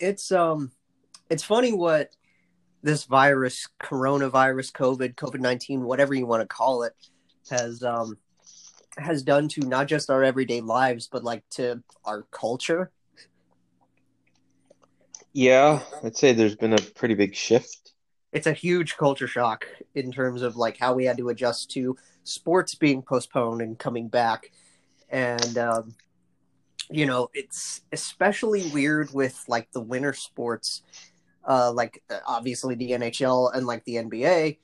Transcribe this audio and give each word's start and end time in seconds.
It's 0.00 0.32
um 0.32 0.72
it's 1.28 1.44
funny 1.44 1.72
what 1.72 2.16
this 2.82 3.04
virus, 3.04 3.68
coronavirus, 3.80 4.72
COVID, 4.72 5.14
COVID 5.14 5.40
nineteen, 5.40 5.84
whatever 5.84 6.14
you 6.14 6.26
want 6.26 6.42
to 6.42 6.48
call 6.48 6.82
it, 6.82 6.94
has 7.50 7.82
um 7.82 8.16
has 8.98 9.22
done 9.22 9.48
to 9.48 9.60
not 9.60 9.86
just 9.86 10.10
our 10.10 10.24
everyday 10.24 10.60
lives, 10.60 11.06
but 11.06 11.22
like 11.22 11.48
to 11.50 11.82
our 12.04 12.22
culture. 12.32 12.90
Yeah, 15.32 15.80
I'd 16.02 16.16
say 16.16 16.32
there's 16.32 16.56
been 16.56 16.72
a 16.72 16.78
pretty 16.78 17.14
big 17.14 17.36
shift. 17.36 17.92
It's 18.32 18.46
a 18.46 18.52
huge 18.52 18.96
culture 18.96 19.28
shock 19.28 19.66
in 19.94 20.10
terms 20.10 20.42
of 20.42 20.56
like 20.56 20.78
how 20.78 20.94
we 20.94 21.04
had 21.04 21.18
to 21.18 21.28
adjust 21.28 21.70
to 21.72 21.96
sports 22.24 22.74
being 22.74 23.02
postponed 23.02 23.60
and 23.60 23.78
coming 23.78 24.08
back, 24.08 24.50
and 25.08 25.58
um, 25.58 25.94
you 26.90 27.06
know 27.06 27.28
it's 27.34 27.82
especially 27.92 28.68
weird 28.70 29.12
with 29.12 29.42
like 29.48 29.70
the 29.72 29.80
winter 29.80 30.12
sports, 30.12 30.82
uh, 31.46 31.72
like 31.72 32.02
obviously 32.26 32.74
the 32.74 32.90
NHL 32.90 33.54
and 33.54 33.66
like 33.66 33.84
the 33.84 33.96
NBA, 33.96 34.58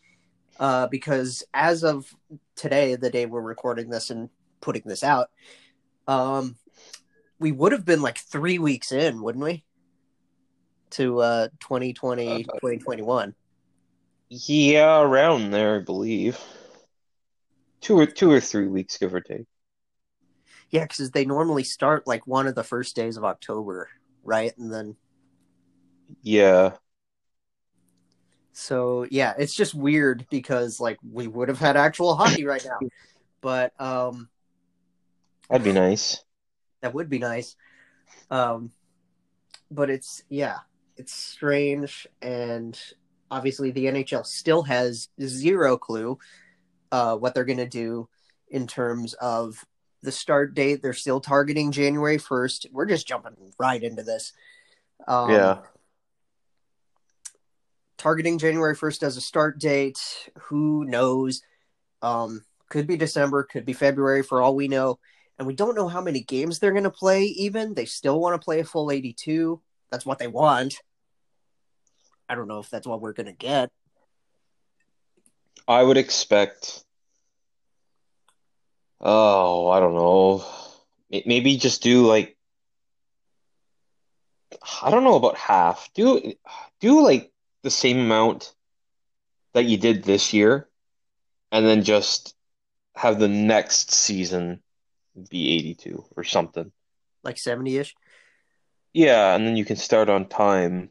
uh, 0.59 0.87
because 0.89 1.45
as 1.55 1.85
of 1.85 2.13
today, 2.55 2.97
the 2.97 3.11
day 3.11 3.27
we're 3.27 3.41
recording 3.41 3.91
this 3.91 4.11
and 4.11 4.29
putting 4.61 4.83
this 4.85 5.05
out, 5.05 5.31
um, 6.09 6.57
we 7.39 7.53
would 7.53 7.73
have 7.73 7.85
been 7.85 8.03
like 8.03 8.19
three 8.19 8.59
weeks 8.59 8.93
in, 8.93 9.23
wouldn't 9.23 9.45
we? 9.45 9.65
To 10.91 11.21
uh, 11.21 11.49
2020, 11.61 12.45
2021. 12.45 13.35
Yeah, 14.29 15.01
around 15.01 15.51
there, 15.51 15.77
I 15.77 15.81
believe. 15.81 16.41
Two 17.81 17.99
or 17.99 18.07
two 18.07 18.31
or 18.31 18.41
three 18.41 18.67
weeks, 18.67 18.99
give 18.99 19.15
or 19.15 19.21
take. 19.21 19.47
Yeah, 20.71 20.85
because 20.85 21.11
they 21.11 21.25
normally 21.25 21.65
start 21.65 22.07
like 22.07 22.27
one 22.27 22.47
of 22.47 22.55
the 22.55 22.65
first 22.65 22.97
days 22.97 23.17
of 23.17 23.25
October, 23.25 23.89
right? 24.25 24.57
And 24.59 24.73
then 24.73 24.97
Yeah. 26.23 26.73
So 28.53 29.07
yeah, 29.11 29.35
it's 29.39 29.55
just 29.55 29.75
weird 29.75 30.27
because 30.31 30.81
like 30.81 30.99
we 31.13 31.27
would 31.27 31.49
have 31.49 31.59
had 31.59 31.77
actual 31.77 32.17
hockey 32.17 32.45
right 32.47 32.65
now, 32.65 32.89
but 33.41 33.79
um, 33.81 34.29
That'd 35.51 35.65
be 35.65 35.73
nice. 35.73 36.25
that 36.81 36.95
would 36.95 37.09
be 37.09 37.19
nice. 37.19 37.55
Um, 38.31 38.73
but 39.71 39.91
it's 39.91 40.23
yeah, 40.29 40.59
it's 40.97 41.13
strange, 41.13 42.07
and 42.23 42.81
obviously 43.31 43.71
the 43.73 43.87
NHL 43.87 44.25
still 44.25 44.63
has 44.63 45.09
zero 45.21 45.77
clue 45.77 46.19
uh, 46.91 47.17
what 47.17 47.35
they're 47.35 47.45
gonna 47.45 47.69
do 47.69 48.09
in 48.49 48.67
terms 48.67 49.15
of 49.15 49.65
the 50.07 50.13
start 50.13 50.55
date. 50.55 50.81
They're 50.81 50.95
still 50.95 51.21
targeting 51.21 51.73
January 51.73 52.17
first. 52.17 52.67
We're 52.73 52.87
just 52.87 53.07
jumping 53.07 53.35
right 53.59 53.83
into 53.83 54.03
this. 54.03 54.33
Um, 55.07 55.31
Yeah. 55.31 55.63
targeting 57.99 58.39
January 58.39 58.75
1st 58.75 59.03
as 59.03 59.17
a 59.17 59.21
start 59.21 59.59
date. 59.59 59.99
Who 60.39 60.85
knows? 60.85 61.43
Um, 62.03 62.45
could 62.69 62.87
be 62.87 62.97
December, 62.97 63.43
could 63.43 63.65
be 63.65 63.73
February 63.73 64.23
for 64.23 64.41
all 64.41 64.55
we 64.55 64.69
know. 64.69 64.99
And 65.39 65.47
we 65.47 65.55
don't 65.55 65.75
know 65.75 65.89
how 65.89 66.01
many 66.01 66.21
games 66.21 66.59
they're 66.59 66.73
going 66.73 66.85
to 66.85 66.91
play, 66.91 67.25
even. 67.25 67.75
They 67.75 67.85
still 67.85 68.21
want 68.21 68.41
to 68.41 68.45
play 68.45 68.61
a 68.61 68.65
full 68.65 68.91
82. 68.91 69.61
That's 69.91 70.07
what 70.07 70.19
they 70.19 70.29
want. 70.29 70.77
I 72.29 72.35
don't 72.35 72.49
know 72.49 72.59
if 72.59 72.71
that's 72.71 72.87
what 72.87 73.01
we're 73.01 73.13
going 73.13 73.27
to 73.27 73.33
get. 73.33 73.71
I 75.69 75.83
would 75.83 75.97
expect. 75.97 76.86
Oh, 79.01 79.69
I 79.69 79.81
don't 79.81 79.95
know. 79.95 80.45
Maybe 81.11 81.57
just 81.57 81.83
do 81.83 82.07
like 82.07 82.37
I 84.83 84.91
don't 84.91 85.05
know 85.05 85.17
about 85.17 85.37
half. 85.37 85.91
Do 85.95 86.35
do 86.81 87.03
like 87.03 87.33
the 87.63 87.71
same 87.71 87.99
amount 87.99 88.55
that 89.53 89.65
you 89.65 89.77
did 89.77 90.05
this 90.05 90.33
year, 90.33 90.69
and 91.53 91.67
then 91.67 91.83
just 91.83 92.35
have 92.95 93.19
the 93.19 93.29
next 93.29 93.93
season 93.93 94.63
be 95.31 95.55
82 95.57 96.05
or 96.17 96.25
something. 96.25 96.73
Like 97.23 97.39
70 97.39 97.79
ish. 97.79 97.95
Yeah, 98.93 99.35
and 99.35 99.47
then 99.47 99.57
you 99.57 99.65
can 99.65 99.77
start 99.77 100.09
on 100.09 100.29
time 100.29 100.91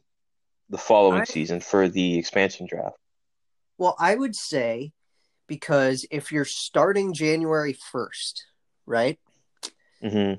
the 0.70 0.78
following 0.78 1.22
I- 1.22 1.26
season 1.26 1.60
for 1.60 1.88
the 1.88 2.18
expansion 2.18 2.68
draft. 2.68 2.98
Well, 3.78 3.96
I 4.00 4.16
would 4.16 4.36
say 4.36 4.94
because 5.48 6.06
if 6.12 6.32
you're 6.32 6.46
starting 6.46 7.14
January 7.14 7.78
1st, 7.94 8.42
right? 8.86 9.20
hmm 10.02 10.34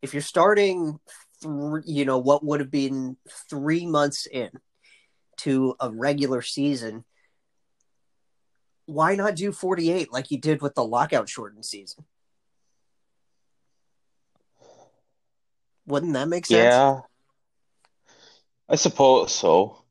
if 0.00 0.14
you're 0.14 0.22
starting, 0.22 1.00
th- 1.42 1.82
you 1.84 2.04
know, 2.04 2.18
what 2.18 2.44
would 2.44 2.60
have 2.60 2.70
been 2.70 3.16
three 3.50 3.84
months 3.84 4.26
in 4.26 4.50
to 5.38 5.74
a 5.80 5.90
regular 5.90 6.40
season, 6.40 7.04
why 8.86 9.16
not 9.16 9.34
do 9.34 9.50
48 9.50 10.12
like 10.12 10.30
you 10.30 10.38
did 10.38 10.62
with 10.62 10.76
the 10.76 10.84
lockout 10.84 11.28
shortened 11.28 11.64
season? 11.64 12.04
Wouldn't 15.86 16.12
that 16.12 16.28
make 16.28 16.46
sense? 16.46 16.74
Yeah, 16.74 17.00
I 18.68 18.76
suppose 18.76 19.34
so. 19.34 19.82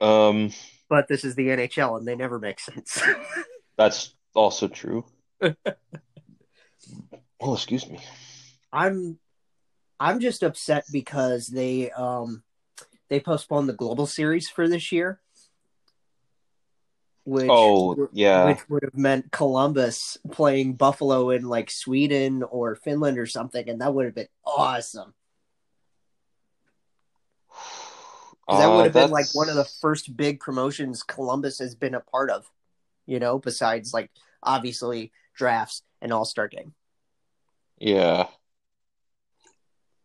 Um, 0.00 0.50
But 0.88 1.06
this 1.06 1.24
is 1.24 1.36
the 1.36 1.48
NHL 1.48 1.98
and 1.98 2.06
they 2.06 2.16
never 2.16 2.38
make 2.40 2.58
sense. 2.58 3.00
that's 3.76 4.14
also 4.34 4.68
true. 4.68 5.04
Oh, 7.44 7.54
excuse 7.54 7.88
me. 7.88 7.98
I'm 8.72 9.18
I'm 9.98 10.20
just 10.20 10.44
upset 10.44 10.84
because 10.92 11.48
they 11.48 11.90
um 11.90 12.44
they 13.08 13.18
postponed 13.18 13.68
the 13.68 13.72
global 13.72 14.06
series 14.06 14.48
for 14.48 14.68
this 14.68 14.92
year. 14.92 15.20
Which 17.24 17.50
Oh, 17.50 18.08
yeah. 18.12 18.46
which 18.46 18.68
would 18.68 18.84
have 18.84 18.94
meant 18.96 19.32
Columbus 19.32 20.18
playing 20.30 20.74
Buffalo 20.74 21.30
in 21.30 21.48
like 21.48 21.70
Sweden 21.70 22.44
or 22.44 22.76
Finland 22.76 23.18
or 23.18 23.26
something, 23.26 23.68
and 23.68 23.80
that 23.80 23.92
would 23.92 24.04
have 24.06 24.14
been 24.14 24.28
awesome. 24.44 25.14
that 28.48 28.66
Uh, 28.66 28.74
would 28.76 28.84
have 28.84 28.92
been 28.94 29.10
like 29.10 29.26
one 29.34 29.48
of 29.48 29.56
the 29.56 29.64
first 29.64 30.16
big 30.16 30.38
promotions 30.38 31.02
Columbus 31.02 31.58
has 31.58 31.74
been 31.74 31.94
a 31.94 32.00
part 32.00 32.30
of, 32.30 32.48
you 33.06 33.18
know, 33.18 33.38
besides 33.38 33.92
like 33.92 34.10
obviously 34.42 35.12
drafts 35.34 35.82
and 36.00 36.12
All 36.12 36.24
Star 36.24 36.48
game. 36.48 36.74
Yeah. 37.78 38.28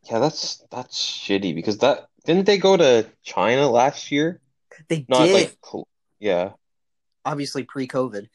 Yeah, 0.04 0.20
that's 0.20 0.64
that's 0.72 0.98
shitty 0.98 1.54
because 1.54 1.80
that 1.80 2.08
didn't 2.26 2.46
they 2.46 2.58
go 2.58 2.78
to 2.78 3.12
China 3.24 3.70
last 3.70 4.12
year? 4.12 4.40
They 4.88 5.08
Not 5.08 5.28
did 5.28 5.34
like 5.34 5.58
yeah, 6.20 6.54
obviously 7.26 7.64
pre 7.64 7.88
COVID. 7.88 8.28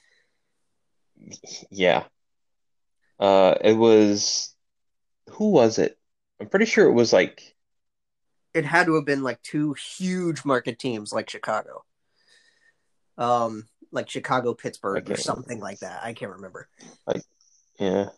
yeah. 1.70 2.04
Uh, 3.18 3.54
it 3.62 3.74
was 3.74 4.54
who 5.30 5.50
was 5.50 5.78
it? 5.78 5.98
I'm 6.40 6.48
pretty 6.48 6.66
sure 6.66 6.86
it 6.88 6.92
was 6.94 7.12
like 7.12 7.54
It 8.54 8.64
had 8.64 8.86
to 8.86 8.94
have 8.94 9.04
been 9.04 9.22
like 9.22 9.42
two 9.42 9.74
huge 9.74 10.44
market 10.44 10.78
teams 10.78 11.12
like 11.12 11.28
Chicago. 11.30 11.84
Um 13.18 13.68
like 13.92 14.10
Chicago 14.10 14.54
Pittsburgh 14.54 15.08
or 15.10 15.16
something 15.16 15.60
like 15.60 15.80
that. 15.80 16.02
I 16.02 16.12
can't 16.14 16.32
remember. 16.32 16.68
Like, 17.06 17.22
yeah. 17.78 18.08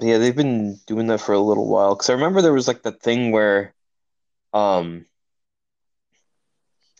Yeah, 0.00 0.18
they've 0.18 0.36
been 0.36 0.78
doing 0.86 1.08
that 1.08 1.20
for 1.20 1.32
a 1.32 1.40
little 1.40 1.66
while. 1.66 1.94
Because 1.94 2.10
I 2.10 2.14
remember 2.14 2.40
there 2.40 2.52
was 2.52 2.68
like 2.68 2.82
the 2.82 2.92
thing 2.92 3.32
where, 3.32 3.74
um, 4.52 5.06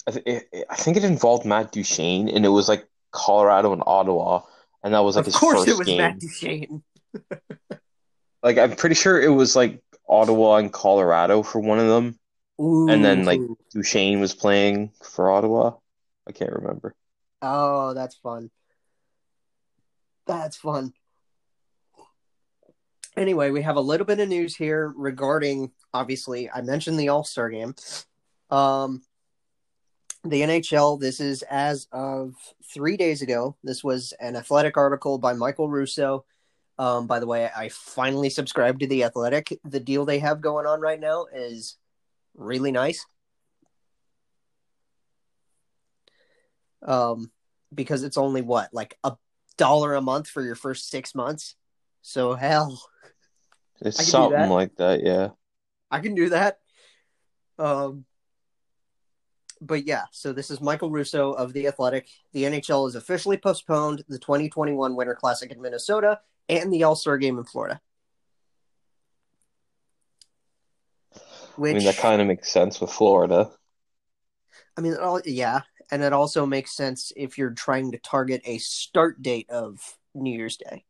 I, 0.07 0.11
th 0.11 0.23
it, 0.27 0.67
I 0.69 0.77
think 0.77 0.97
it 0.97 1.05
involved 1.05 1.45
Matt 1.45 1.73
Duchene, 1.73 2.29
and 2.29 2.45
it 2.45 2.49
was 2.49 2.69
like 2.69 2.87
Colorado 3.13 3.73
and 3.73 3.83
Ottawa, 3.87 4.43
and 4.83 4.95
that 4.95 5.01
was 5.05 5.15
like 5.17 5.23
of 5.23 5.27
his 5.27 5.37
course 5.37 5.59
first 5.59 5.69
it 5.69 5.79
was 5.79 5.87
game. 5.87 5.99
Matt 5.99 6.19
Duchene. 6.19 6.83
Like 8.43 8.57
I'm 8.57 8.75
pretty 8.75 8.95
sure 8.95 9.21
it 9.21 9.29
was 9.29 9.55
like 9.55 9.83
Ottawa 10.09 10.57
and 10.57 10.73
Colorado 10.73 11.43
for 11.43 11.61
one 11.61 11.79
of 11.79 11.89
them, 11.89 12.19
and 12.59 13.05
then 13.05 13.25
like 13.25 13.39
Ooh. 13.39 13.59
Duchene 13.71 14.19
was 14.19 14.35
playing 14.35 14.93
for 15.03 15.31
Ottawa. 15.31 15.73
I 16.31 16.33
can't 16.33 16.53
remember. 16.53 16.95
Oh, 17.43 17.93
that's 17.93 18.15
fun. 18.15 18.51
That's 20.29 20.57
fun. 20.57 20.93
Anyway, 23.17 23.51
we 23.51 23.63
have 23.63 23.75
a 23.75 23.81
little 23.81 24.07
bit 24.07 24.21
of 24.21 24.29
news 24.29 24.55
here 24.55 24.93
regarding 24.97 25.73
obviously 25.93 26.49
I 26.49 26.61
mentioned 26.61 27.01
the 27.01 27.09
All-Star 27.09 27.51
game. 27.51 27.75
Um 28.49 29.03
the 30.23 30.43
NHL, 30.43 31.01
this 31.01 31.19
is 31.19 31.43
as 31.43 31.89
of 31.91 32.35
three 32.73 32.97
days 32.97 33.23
ago. 33.23 33.57
This 33.65 33.83
was 33.83 34.13
an 34.21 34.37
athletic 34.37 34.77
article 34.77 35.19
by 35.19 35.33
Michael 35.33 35.69
Russo. 35.69 36.25
Um, 36.79 37.07
by 37.07 37.19
the 37.19 37.27
way, 37.27 37.51
I 37.57 37.71
finally 37.71 38.31
subscribed 38.31 38.81
to 38.81 38.87
the 38.87 39.05
athletic. 39.05 39.59
The 39.65 39.81
deal 39.81 40.05
they 40.05 40.19
have 40.19 40.41
going 40.41 40.67
on 40.67 40.81
right 40.81 41.01
now 41.01 41.27
is 41.35 41.79
really 42.35 42.71
nice. 42.71 43.05
Um, 46.83 47.31
because 47.75 48.03
it's 48.03 48.17
only 48.17 48.43
what, 48.43 48.73
like 48.73 48.99
a 49.05 49.17
dollar 49.57 49.95
a 49.95 50.01
month 50.01 50.29
for 50.29 50.43
your 50.43 50.55
first 50.55 50.89
six 50.89 51.15
months. 51.15 51.55
So 52.03 52.35
hell, 52.35 52.83
It's 53.81 53.99
I 53.99 54.03
can 54.03 54.07
do 54.07 54.11
something 54.11 54.41
that. 54.41 54.51
like 54.51 54.77
that, 54.77 55.05
yeah. 55.05 55.29
I 55.91 56.01
can 56.01 56.15
do 56.15 56.31
that. 56.31 56.59
Um, 57.59 58.05
but 59.61 59.87
yeah, 59.87 60.05
so 60.11 60.33
this 60.33 60.51
is 60.51 60.61
Michael 60.61 60.91
Russo 60.91 61.33
of 61.33 61.53
The 61.53 61.67
Athletic. 61.67 62.09
The 62.33 62.45
NHL 62.45 62.89
is 62.89 62.95
officially 62.95 63.37
postponed 63.37 64.03
the 64.09 64.19
2021 64.19 64.97
Winter 64.97 65.15
Classic 65.15 65.51
in 65.51 65.61
Minnesota 65.61 66.21
and 66.49 66.73
the 66.73 66.85
All 66.85 66.97
Star 66.97 67.19
game 67.19 67.39
in 67.39 67.45
Florida. 67.45 67.81
Which, 71.57 71.73
I 71.73 71.75
mean, 71.75 71.85
that 71.85 71.99
kind 71.99 72.23
of 72.23 72.27
makes 72.27 72.51
sense 72.51 72.81
with 72.81 72.91
Florida. 72.91 73.51
I 74.79 74.81
mean, 74.81 74.97
yeah, 75.27 75.61
and 75.91 76.03
it 76.03 76.13
also 76.13 76.47
makes 76.47 76.77
sense 76.77 77.13
if 77.17 77.37
you're 77.37 77.51
trying 77.51 77.93
to 77.93 77.99
target 77.99 78.43
a 78.45 78.59
start 78.59 79.23
date 79.23 79.49
of 79.51 79.81
New 80.15 80.37
Year's 80.37 80.57
Day 80.57 80.85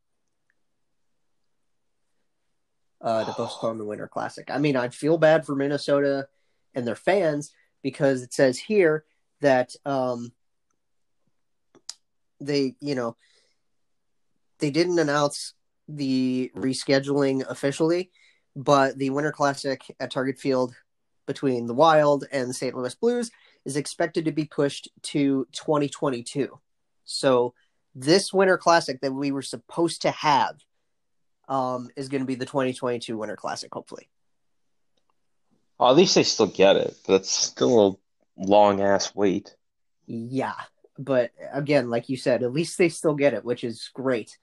uh, 3.00 3.24
to 3.24 3.32
postpone 3.32 3.78
the 3.78 3.84
Winter 3.84 4.08
Classic. 4.08 4.50
I 4.50 4.58
mean, 4.58 4.76
I 4.76 4.88
feel 4.88 5.18
bad 5.18 5.46
for 5.46 5.54
Minnesota 5.54 6.28
and 6.74 6.86
their 6.86 6.96
fans 6.96 7.52
because 7.82 8.22
it 8.22 8.32
says 8.32 8.58
here 8.58 9.04
that 9.40 9.74
um, 9.86 10.32
they, 12.40 12.76
you 12.80 12.94
know, 12.94 13.16
they 14.58 14.70
didn't 14.70 14.98
announce 14.98 15.54
the 15.88 16.52
rescheduling 16.54 17.42
officially, 17.48 18.10
but 18.54 18.98
the 18.98 19.10
Winter 19.10 19.32
Classic 19.32 19.82
at 19.98 20.10
Target 20.10 20.38
Field 20.38 20.74
between 21.26 21.66
the 21.66 21.74
Wild 21.74 22.26
and 22.32 22.50
the 22.50 22.54
St. 22.54 22.74
Louis 22.74 22.94
Blues 22.94 23.30
is 23.64 23.76
expected 23.76 24.24
to 24.24 24.32
be 24.32 24.44
pushed 24.44 24.88
to 25.02 25.46
2022. 25.52 26.58
So 27.04 27.54
this 27.94 28.32
Winter 28.32 28.56
Classic 28.56 29.00
that 29.00 29.12
we 29.12 29.32
were 29.32 29.42
supposed 29.42 30.02
to 30.02 30.10
have 30.10 30.56
um, 31.48 31.90
is 31.96 32.08
going 32.08 32.22
to 32.22 32.26
be 32.26 32.36
the 32.36 32.46
2022 32.46 33.16
Winter 33.16 33.36
Classic, 33.36 33.72
hopefully. 33.72 34.08
Well, 35.78 35.90
at 35.90 35.96
least 35.96 36.14
they 36.14 36.22
still 36.22 36.46
get 36.46 36.76
it, 36.76 36.94
but 37.06 37.14
it's 37.14 37.30
still 37.30 37.98
a 38.38 38.44
long 38.46 38.80
ass 38.80 39.14
wait. 39.14 39.56
Yeah, 40.06 40.54
but 40.98 41.30
again, 41.52 41.88
like 41.88 42.08
you 42.08 42.16
said, 42.16 42.42
at 42.42 42.52
least 42.52 42.78
they 42.78 42.88
still 42.88 43.14
get 43.14 43.34
it, 43.34 43.44
which 43.44 43.64
is 43.64 43.90
great. 43.94 44.38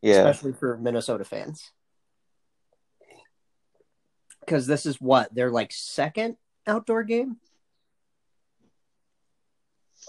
Yeah, 0.00 0.28
especially 0.28 0.52
for 0.52 0.76
Minnesota 0.76 1.24
fans, 1.24 1.72
because 4.40 4.66
this 4.66 4.86
is 4.86 5.00
what 5.00 5.34
their 5.34 5.50
like 5.50 5.72
second 5.72 6.36
outdoor 6.66 7.02
game. 7.02 7.38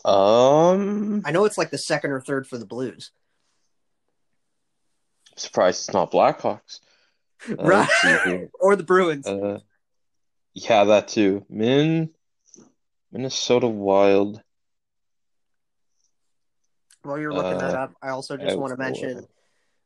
Um, 0.03 1.21
I 1.25 1.31
know 1.31 1.45
it's 1.45 1.57
like 1.57 1.71
the 1.71 1.77
second 1.77 2.11
or 2.11 2.21
third 2.21 2.47
for 2.47 2.57
the 2.57 2.65
Blues. 2.65 3.11
surprised 5.35 5.87
it's 5.87 5.93
not 5.93 6.11
Blackhawks. 6.11 6.79
Uh, 7.47 7.55
right. 7.63 8.49
or 8.59 8.75
the 8.75 8.83
Bruins. 8.83 9.27
Uh, 9.27 9.59
yeah, 10.55 10.85
that 10.85 11.09
too. 11.09 11.45
Min 11.47 12.09
Minnesota 13.11 13.67
Wild. 13.67 14.41
While 17.03 17.19
you're 17.19 17.33
looking 17.33 17.61
uh, 17.61 17.67
that 17.67 17.75
up, 17.75 17.93
I 18.01 18.09
also 18.09 18.35
just 18.37 18.57
want 18.57 18.71
to 18.71 18.77
mention 18.77 19.27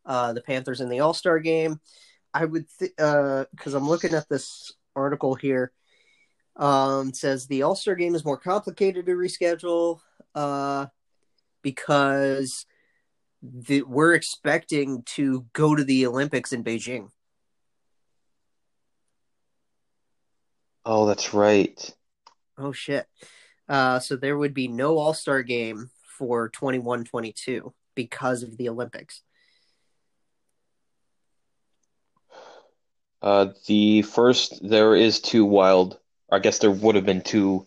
uh, 0.06 0.32
the 0.34 0.42
Panthers 0.42 0.80
in 0.80 0.90
the 0.90 1.02
All 1.02 1.14
Star 1.14 1.40
game. 1.40 1.82
I 2.34 2.46
would 2.46 2.66
because 2.78 2.88
th- 2.88 2.94
uh, 3.00 3.46
I'm 3.76 3.90
looking 3.90 4.14
at 4.14 4.30
this 4.30 4.72
article 4.96 5.36
here. 5.36 5.74
Um, 6.60 7.14
says 7.14 7.48
the 7.48 7.64
All 7.64 7.76
Star 7.76 7.96
game 7.96 8.14
is 8.14 8.26
more 8.26 8.38
complicated 8.38 9.06
to 9.06 9.14
reschedule 9.14 10.02
uh, 10.36 10.88
because 11.62 12.66
the, 13.42 13.82
we're 13.84 14.14
expecting 14.14 15.04
to 15.04 15.46
go 15.54 15.74
to 15.74 15.84
the 15.84 16.06
Olympics 16.06 16.52
in 16.52 16.64
Beijing. 16.64 17.10
Oh, 20.86 21.06
that's 21.06 21.34
right. 21.34 21.96
Oh 22.58 22.74
shit. 22.74 23.08
Uh, 23.70 24.00
so 24.00 24.18
there 24.18 24.38
would 24.38 24.54
be 24.54 24.68
no 24.68 24.98
All 24.98 25.14
Star 25.14 25.44
game 25.44 25.90
for 26.18 26.50
21 26.50 27.06
22 27.06 27.74
because 27.96 28.44
of 28.44 28.58
the 28.58 28.68
Olympics. 28.68 29.22
Uh, 33.22 33.48
the 33.68 34.02
first, 34.02 34.68
there 34.68 34.96
is 34.96 35.20
two 35.20 35.46
wild. 35.46 36.00
I 36.32 36.40
guess 36.40 36.60
there 36.60 36.72
would 36.72 36.96
have 36.96 37.06
been 37.06 37.22
two 37.22 37.66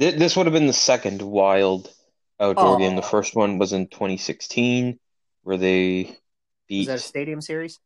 this 0.00 0.34
would 0.34 0.46
have 0.46 0.54
been 0.54 0.66
the 0.66 0.72
second 0.72 1.20
wild 1.20 1.92
outdoor 2.40 2.78
game. 2.78 2.96
The 2.96 3.02
first 3.02 3.36
one 3.36 3.58
was 3.58 3.74
in 3.74 3.86
2016, 3.86 4.98
where 5.42 5.58
they 5.58 6.16
beat. 6.66 6.80
Is 6.80 6.86
that 6.86 6.94
a 6.96 6.98
stadium 6.98 7.42
series? 7.42 7.78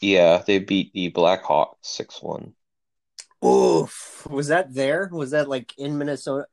Yeah, 0.00 0.42
they 0.46 0.58
beat 0.58 0.94
the 0.94 1.10
Blackhawks 1.12 1.74
six 1.82 2.22
one. 2.22 2.54
Oof! 3.44 4.26
Was 4.30 4.48
that 4.48 4.72
there? 4.72 5.10
Was 5.12 5.32
that 5.32 5.48
like 5.50 5.74
in 5.76 5.98
Minnesota? 5.98 6.46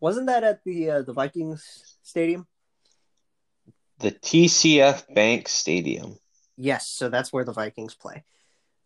Wasn't 0.00 0.26
that 0.26 0.44
at 0.44 0.64
the 0.64 0.90
uh, 0.90 1.02
the 1.02 1.12
Vikings 1.12 1.96
stadium? 2.02 2.46
The 3.98 4.12
TCF 4.12 5.14
Bank 5.14 5.48
Stadium. 5.48 6.18
Yes, 6.56 6.88
so 6.88 7.10
that's 7.10 7.32
where 7.32 7.44
the 7.44 7.52
Vikings 7.52 7.94
play. 7.94 8.24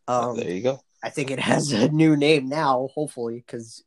Um, 0.07 0.25
oh, 0.25 0.35
there 0.35 0.51
you 0.51 0.63
go. 0.63 0.81
I 1.03 1.11
think 1.11 1.31
it 1.31 1.39
has 1.39 1.73
a 1.73 1.89
new 1.89 2.17
name 2.17 2.49
now, 2.49 2.89
hopefully, 2.95 3.45
because 3.47 3.83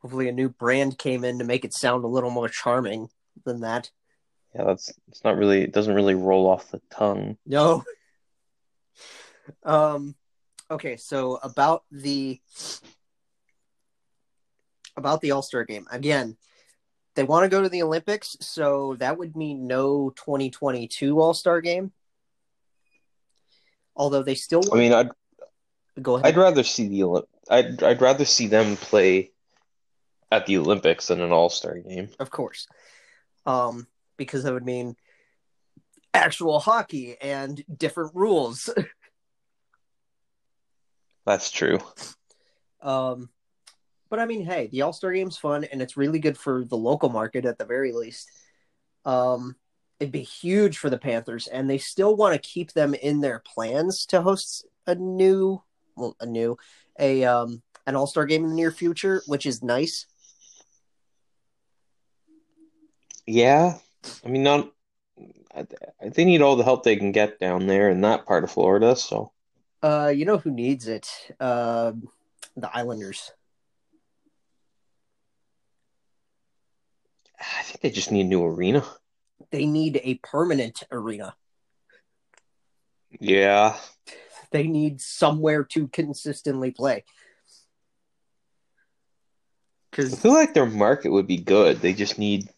hopefully 0.00 0.28
a 0.28 0.32
new 0.32 0.48
brand 0.48 0.98
came 0.98 1.24
in 1.24 1.38
to 1.38 1.44
make 1.44 1.64
it 1.64 1.74
sound 1.74 2.04
a 2.04 2.08
little 2.08 2.30
more 2.30 2.48
charming 2.48 3.08
than 3.44 3.60
that. 3.60 3.90
Yeah, 4.54 4.64
that's 4.64 4.92
it's 5.08 5.24
not 5.24 5.36
really 5.36 5.62
it 5.62 5.72
doesn't 5.72 5.94
really 5.94 6.14
roll 6.14 6.48
off 6.48 6.70
the 6.70 6.80
tongue. 6.90 7.36
No. 7.46 7.84
Um 9.64 10.14
okay, 10.70 10.96
so 10.96 11.36
about 11.42 11.84
the 11.90 12.40
about 14.96 15.20
the 15.20 15.30
All-Star 15.30 15.64
game. 15.64 15.86
Again, 15.90 16.36
they 17.14 17.24
want 17.24 17.44
to 17.44 17.48
go 17.48 17.62
to 17.62 17.68
the 17.68 17.82
Olympics, 17.82 18.36
so 18.40 18.96
that 18.98 19.18
would 19.18 19.36
mean 19.36 19.66
no 19.66 20.10
2022 20.10 21.20
All-Star 21.20 21.60
game. 21.60 21.92
Although 23.96 24.22
they 24.22 24.34
still 24.34 24.62
I 24.72 24.76
mean, 24.76 24.92
I'd 24.92 25.10
go 26.00 26.16
ahead. 26.16 26.26
I'd 26.26 26.36
rather 26.36 26.62
see 26.62 26.88
the 26.88 27.00
Olymp- 27.00 27.26
I'd 27.48 27.82
I'd 27.82 28.00
rather 28.00 28.24
see 28.24 28.46
them 28.46 28.76
play 28.76 29.32
at 30.30 30.46
the 30.46 30.58
Olympics 30.58 31.08
than 31.08 31.20
an 31.20 31.32
All 31.32 31.48
Star 31.48 31.78
game. 31.78 32.10
Of 32.18 32.30
course, 32.30 32.68
um, 33.46 33.86
because 34.16 34.44
that 34.44 34.52
would 34.52 34.64
mean 34.64 34.96
actual 36.12 36.60
hockey 36.60 37.16
and 37.20 37.62
different 37.76 38.14
rules. 38.14 38.68
That's 41.26 41.50
true. 41.50 41.78
Um, 42.82 43.28
but 44.08 44.18
I 44.18 44.26
mean, 44.26 44.44
hey, 44.44 44.66
the 44.66 44.82
All 44.82 44.92
Star 44.92 45.12
Game's 45.12 45.38
fun, 45.38 45.64
and 45.64 45.80
it's 45.80 45.96
really 45.96 46.18
good 46.18 46.36
for 46.36 46.64
the 46.64 46.76
local 46.76 47.08
market 47.08 47.44
at 47.44 47.58
the 47.58 47.64
very 47.64 47.92
least. 47.92 48.30
Um, 49.04 49.56
it'd 50.00 50.12
be 50.12 50.22
huge 50.22 50.78
for 50.78 50.90
the 50.90 50.98
Panthers, 50.98 51.46
and 51.46 51.70
they 51.70 51.78
still 51.78 52.16
want 52.16 52.34
to 52.34 52.48
keep 52.48 52.72
them 52.72 52.94
in 52.94 53.20
their 53.20 53.40
plans 53.40 54.06
to 54.06 54.22
host 54.22 54.66
a 54.86 54.94
new, 54.94 55.62
a 56.20 56.26
new, 56.26 56.56
a 56.98 57.24
um, 57.24 57.62
an 57.86 57.96
All 57.96 58.06
Star 58.06 58.26
game 58.26 58.44
in 58.44 58.50
the 58.50 58.56
near 58.56 58.70
future, 58.70 59.22
which 59.26 59.46
is 59.46 59.62
nice. 59.62 60.06
Yeah, 63.26 63.78
I 64.24 64.28
mean, 64.28 64.42
not. 64.42 64.72
they 66.02 66.24
need 66.24 66.42
all 66.42 66.56
the 66.56 66.64
help 66.64 66.82
they 66.82 66.96
can 66.96 67.12
get 67.12 67.38
down 67.38 67.66
there 67.66 67.90
in 67.90 68.00
that 68.00 68.26
part 68.26 68.44
of 68.44 68.50
Florida. 68.50 68.96
So, 68.96 69.32
uh, 69.82 70.12
you 70.14 70.24
know 70.24 70.38
who 70.38 70.50
needs 70.50 70.88
it? 70.88 71.08
Uh, 71.38 71.92
the 72.56 72.74
Islanders. 72.74 73.32
I 77.38 77.62
think 77.62 77.80
they 77.80 77.90
just 77.90 78.12
need 78.12 78.26
a 78.26 78.28
new 78.28 78.44
arena. 78.44 78.84
They 79.50 79.64
need 79.64 80.00
a 80.02 80.16
permanent 80.16 80.82
arena. 80.92 81.34
Yeah. 83.18 83.76
They 84.50 84.66
need 84.66 85.00
somewhere 85.00 85.64
to 85.64 85.88
consistently 85.88 86.70
play. 86.70 87.04
Because 89.90 90.14
I 90.14 90.16
feel 90.16 90.34
like 90.34 90.54
their 90.54 90.66
market 90.66 91.10
would 91.10 91.26
be 91.26 91.36
good. 91.36 91.80
They 91.80 91.92
just 91.92 92.18
need 92.18 92.48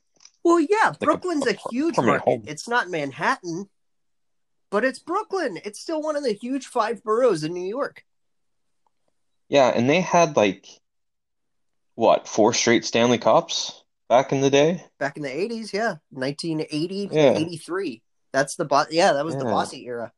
well, 0.44 0.60
yeah, 0.60 0.88
like 0.88 1.00
Brooklyn's 1.00 1.46
a, 1.46 1.50
a, 1.50 1.54
a 1.54 1.70
huge 1.70 1.96
market. 1.96 2.24
Home. 2.24 2.42
It's 2.46 2.68
not 2.68 2.90
Manhattan, 2.90 3.68
but 4.70 4.84
it's 4.84 4.98
Brooklyn. 4.98 5.58
It's 5.64 5.80
still 5.80 6.02
one 6.02 6.16
of 6.16 6.24
the 6.24 6.32
huge 6.32 6.66
five 6.66 7.02
boroughs 7.02 7.44
in 7.44 7.52
New 7.52 7.66
York. 7.66 8.04
Yeah, 9.48 9.68
and 9.68 9.88
they 9.88 10.00
had 10.00 10.36
like 10.36 10.66
what 11.94 12.26
four 12.26 12.54
straight 12.54 12.84
Stanley 12.84 13.18
Cups 13.18 13.84
back 14.08 14.32
in 14.32 14.40
the 14.40 14.50
day. 14.50 14.84
Back 14.98 15.16
in 15.16 15.22
the 15.22 15.34
eighties, 15.34 15.72
yeah, 15.72 15.96
nineteen 16.10 16.66
eighty 16.70 17.08
yeah. 17.10 17.34
eighty 17.34 17.56
three. 17.56 18.02
That's 18.32 18.56
the 18.56 18.64
bo- 18.64 18.86
yeah, 18.90 19.12
that 19.12 19.24
was 19.24 19.34
yeah. 19.34 19.40
the 19.40 19.46
Bossy 19.46 19.86
era. 19.86 20.12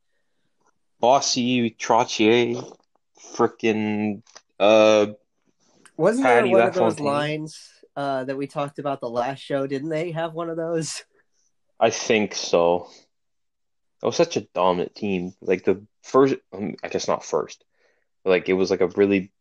Bossy, 0.99 1.71
Trottier, 1.71 2.77
freaking 3.33 4.21
uh. 4.59 5.07
Wasn't 5.97 6.25
there 6.25 6.47
one 6.47 6.61
of 6.61 6.73
those 6.73 6.99
lines? 6.99 7.75
uh, 7.95 8.23
that 8.25 8.37
we 8.37 8.47
talked 8.47 8.79
about 8.79 8.99
the 8.99 9.09
last 9.09 9.39
show. 9.39 9.67
Didn't 9.67 9.89
they 9.89 10.11
have 10.11 10.33
one 10.33 10.49
of 10.49 10.57
those? 10.57 11.03
I 11.79 11.89
think 11.89 12.35
so. 12.35 12.89
It 14.03 14.05
was 14.05 14.15
such 14.15 14.37
a 14.37 14.47
dominant 14.53 14.95
team. 14.95 15.33
Like 15.41 15.63
the 15.63 15.85
first, 16.03 16.35
um, 16.53 16.75
I 16.83 16.89
guess 16.89 17.07
not 17.07 17.23
first, 17.23 17.63
like 18.23 18.49
it 18.49 18.53
was 18.53 18.69
like 18.69 18.81
a 18.81 18.87
really 18.87 19.31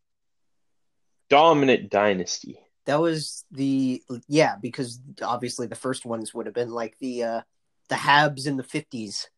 dominant 1.28 1.90
dynasty. 1.90 2.58
That 2.87 3.00
was 3.00 3.44
the 3.50 4.02
yeah, 4.28 4.56
because 4.61 5.00
obviously 5.23 5.66
the 5.66 5.75
first 5.75 6.04
ones 6.04 6.34
would 6.34 6.46
have 6.46 6.54
been 6.54 6.70
like 6.70 6.96
the 7.00 7.25
uh 7.25 7.40
the 7.88 7.94
Habs 7.94 8.46
in 8.46 8.56
the 8.56 8.62
fifties. 8.62 9.28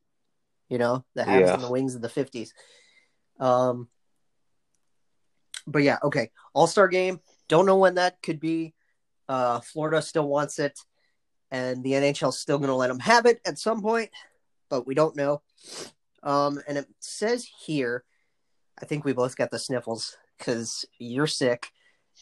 You 0.69 0.79
know, 0.79 1.05
the 1.15 1.23
Habs 1.23 1.41
Yeah. 1.47 1.55
and 1.55 1.63
the 1.63 1.71
Wings 1.71 1.95
of 1.95 2.03
the 2.03 2.09
fifties. 2.09 2.53
Um 3.39 3.89
but 5.67 5.83
yeah, 5.83 5.99
okay. 6.03 6.31
All 6.55 6.67
star 6.67 6.89
game. 6.89 7.21
Don't 7.49 7.67
know 7.67 7.79
when 7.79 7.95
that 7.97 8.23
could 8.23 8.41
be. 8.41 8.75
Uh 9.29 9.61
Florida 9.61 10.01
still 10.03 10.29
wants 10.29 10.59
it, 10.59 10.79
and 11.51 11.83
the 11.83 11.93
NHL's 11.93 12.39
still 12.39 12.59
gonna 12.59 12.77
let 12.77 12.89
them 12.89 13.01
have 13.01 13.27
it 13.27 13.41
at 13.47 13.59
some 13.59 13.83
point, 13.83 14.11
but 14.69 14.87
we 14.87 14.95
don't 14.95 15.17
know. 15.17 15.43
Um 16.23 16.61
and 16.69 16.79
it 16.79 16.87
says 17.01 17.49
here, 17.67 18.05
I 18.81 18.85
think 18.87 19.05
we 19.05 19.13
both 19.13 19.37
got 19.37 19.51
the 19.51 19.59
sniffles 19.59 20.17
because 20.39 20.85
you're 20.99 21.27
sick 21.27 21.69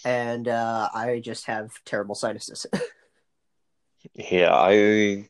and 0.05 0.49
uh, 0.49 0.89
I 0.93 1.21
just 1.21 1.47
have 1.47 1.73
terrible 1.85 2.15
sinuses. 2.15 2.67
Yeah, 4.15 4.53
I 4.55 4.73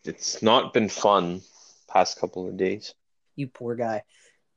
it's 0.05 0.43
not 0.43 0.73
been 0.73 0.89
fun 0.89 1.43
past 1.89 2.19
couple 2.19 2.49
of 2.49 2.57
days. 2.57 2.93
You 3.37 3.49
poor 3.49 3.75
guy. 3.75 4.03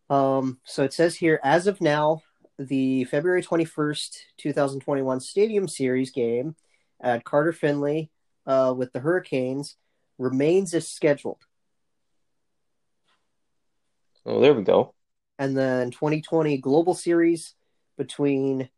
Um, 0.09 0.59
so 0.63 0.83
it 0.83 0.93
says 0.93 1.15
here, 1.15 1.39
as 1.43 1.67
of 1.67 1.81
now, 1.81 2.21
the 2.57 3.03
February 3.05 3.43
21st, 3.43 4.17
2021 4.37 5.19
Stadium 5.19 5.67
Series 5.67 6.11
game 6.11 6.55
at 7.01 7.23
Carter 7.23 7.53
Finley 7.53 8.09
uh, 8.45 8.73
with 8.75 8.91
the 8.93 8.99
Hurricanes 8.99 9.75
remains 10.17 10.73
as 10.73 10.87
scheduled. 10.87 11.41
Oh, 14.25 14.41
there 14.41 14.53
we 14.53 14.63
go. 14.63 14.93
And 15.39 15.55
then 15.55 15.91
2020 15.91 16.57
Global 16.57 16.93
Series 16.95 17.53
between, 17.97 18.69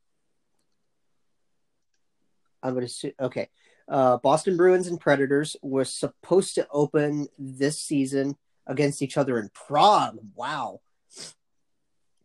I'm 2.61 2.73
going 2.73 2.87
to, 2.87 3.13
okay, 3.19 3.49
uh, 3.87 4.17
Boston 4.17 4.57
Bruins 4.57 4.87
and 4.87 4.99
Predators 4.99 5.55
was 5.61 5.91
supposed 5.91 6.55
to 6.55 6.67
open 6.71 7.27
this 7.37 7.79
season 7.79 8.35
against 8.69 9.01
each 9.01 9.17
other 9.17 9.37
in 9.37 9.49
Prague. 9.53 10.19
Wow. 10.35 10.79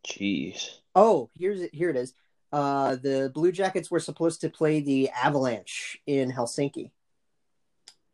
Jeez. 0.07 0.69
Oh, 0.95 1.31
here's 1.35 1.63
it. 1.63 1.75
Here 1.75 1.91
it 1.91 1.97
is. 1.97 2.15
Uh, 2.53 2.95
the 2.95 3.33
Blue 3.35 3.51
Jackets 3.51 3.91
were 3.91 3.99
supposed 3.99 4.43
to 4.43 4.51
play 4.51 4.81
the 4.81 5.11
Avalanche 5.11 5.99
in 6.07 6.31
Helsinki, 6.31 6.93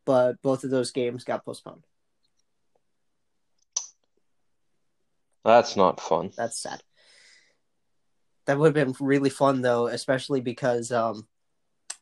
but 0.07 0.41
both 0.41 0.65
of 0.65 0.71
those 0.71 0.93
games 0.93 1.25
got 1.25 1.45
postponed. 1.45 1.85
That's 5.45 5.77
not 5.77 6.01
fun. 6.01 6.31
That's 6.37 6.57
sad. 6.57 6.83
That 8.47 8.59
would 8.59 8.75
have 8.75 8.87
been 8.87 9.07
really 9.07 9.31
fun 9.31 9.61
though, 9.61 9.89
especially 9.89 10.41
because, 10.41 10.91
um, 10.93 11.27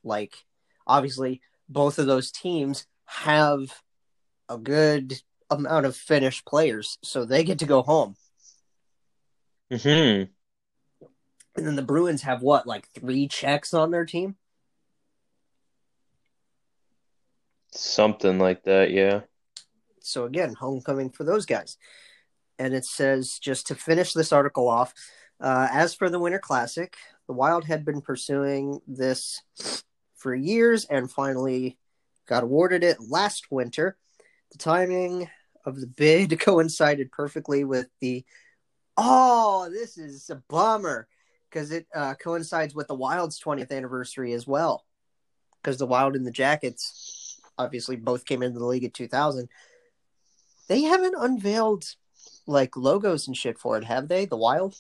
like, 0.05 0.37
obviously 0.87 1.41
both 1.69 1.99
of 1.99 2.07
those 2.07 2.31
teams 2.31 2.87
have 3.07 3.83
a 4.49 4.59
good 4.59 5.21
amount 5.51 5.87
of 5.87 5.97
Finnish 5.97 6.45
players, 6.45 6.99
so 7.03 7.25
they 7.25 7.45
get 7.45 7.59
to 7.61 7.67
go 7.67 7.83
home. 7.83 8.17
hmm 9.71 10.25
And 11.57 11.67
then 11.67 11.77
the 11.77 11.83
Bruins 11.83 12.23
have 12.23 12.43
what, 12.43 12.67
like 12.67 12.89
three 12.93 13.29
Czechs 13.29 13.75
on 13.75 13.91
their 13.91 14.05
team? 14.05 14.37
Something 17.73 18.39
like 18.39 18.65
that, 18.65 18.91
yeah. 18.91 19.21
So 20.01 20.25
again, 20.25 20.55
homecoming 20.55 21.11
for 21.11 21.25
those 21.25 21.45
guys. 21.47 21.77
And 22.59 22.75
it 22.75 22.85
says 22.85 23.39
just 23.39 23.67
to 23.69 23.75
finish 23.75 24.13
this 24.13 24.33
article 24.33 24.69
off, 24.69 24.95
uh, 25.41 25.69
as 25.71 25.95
for 25.95 26.09
the 26.09 26.19
Winter 26.19 26.39
Classic, 26.39 26.97
the 27.27 27.35
Wild 27.35 27.65
had 27.65 27.85
been 27.85 28.01
pursuing 28.01 28.81
this 28.87 29.43
for 30.17 30.35
years 30.35 30.85
and 30.87 31.11
finally 31.11 31.79
got 32.27 32.43
awarded 32.43 32.83
it 32.83 32.99
last 33.09 33.51
winter. 33.51 33.97
The 34.53 34.59
timing 34.59 35.29
of 35.69 35.81
the 35.81 35.87
bid 35.87 36.39
coincided 36.41 37.13
perfectly 37.13 37.65
with 37.65 37.89
the 38.01 38.25
oh, 38.97 39.69
this 39.71 39.97
is 39.97 40.29
a 40.29 40.43
bummer 40.49 41.07
because 41.49 41.71
it 41.71 41.87
uh, 41.95 42.15
coincides 42.15 42.75
with 42.75 42.89
the 42.89 42.95
Wild's 42.95 43.41
20th 43.41 43.71
anniversary 43.71 44.33
as 44.33 44.47
well. 44.47 44.85
Because 45.63 45.79
the 45.79 45.87
Wild 45.87 46.17
and 46.17 46.27
the 46.27 46.33
Jackets 46.33 47.41
obviously 47.57 47.97
both 47.97 48.25
came 48.25 48.43
into 48.43 48.59
the 48.59 48.67
league 48.67 48.85
in 48.85 48.91
2000 48.91 49.49
they 50.69 50.83
haven't 50.83 51.17
unveiled 51.19 51.85
like 52.47 52.77
logos 52.77 53.27
and 53.27 53.37
shit 53.37 53.59
for 53.59 53.77
it, 53.77 53.85
have 53.85 54.09
they? 54.09 54.27
The 54.27 54.37
Wild, 54.37 54.77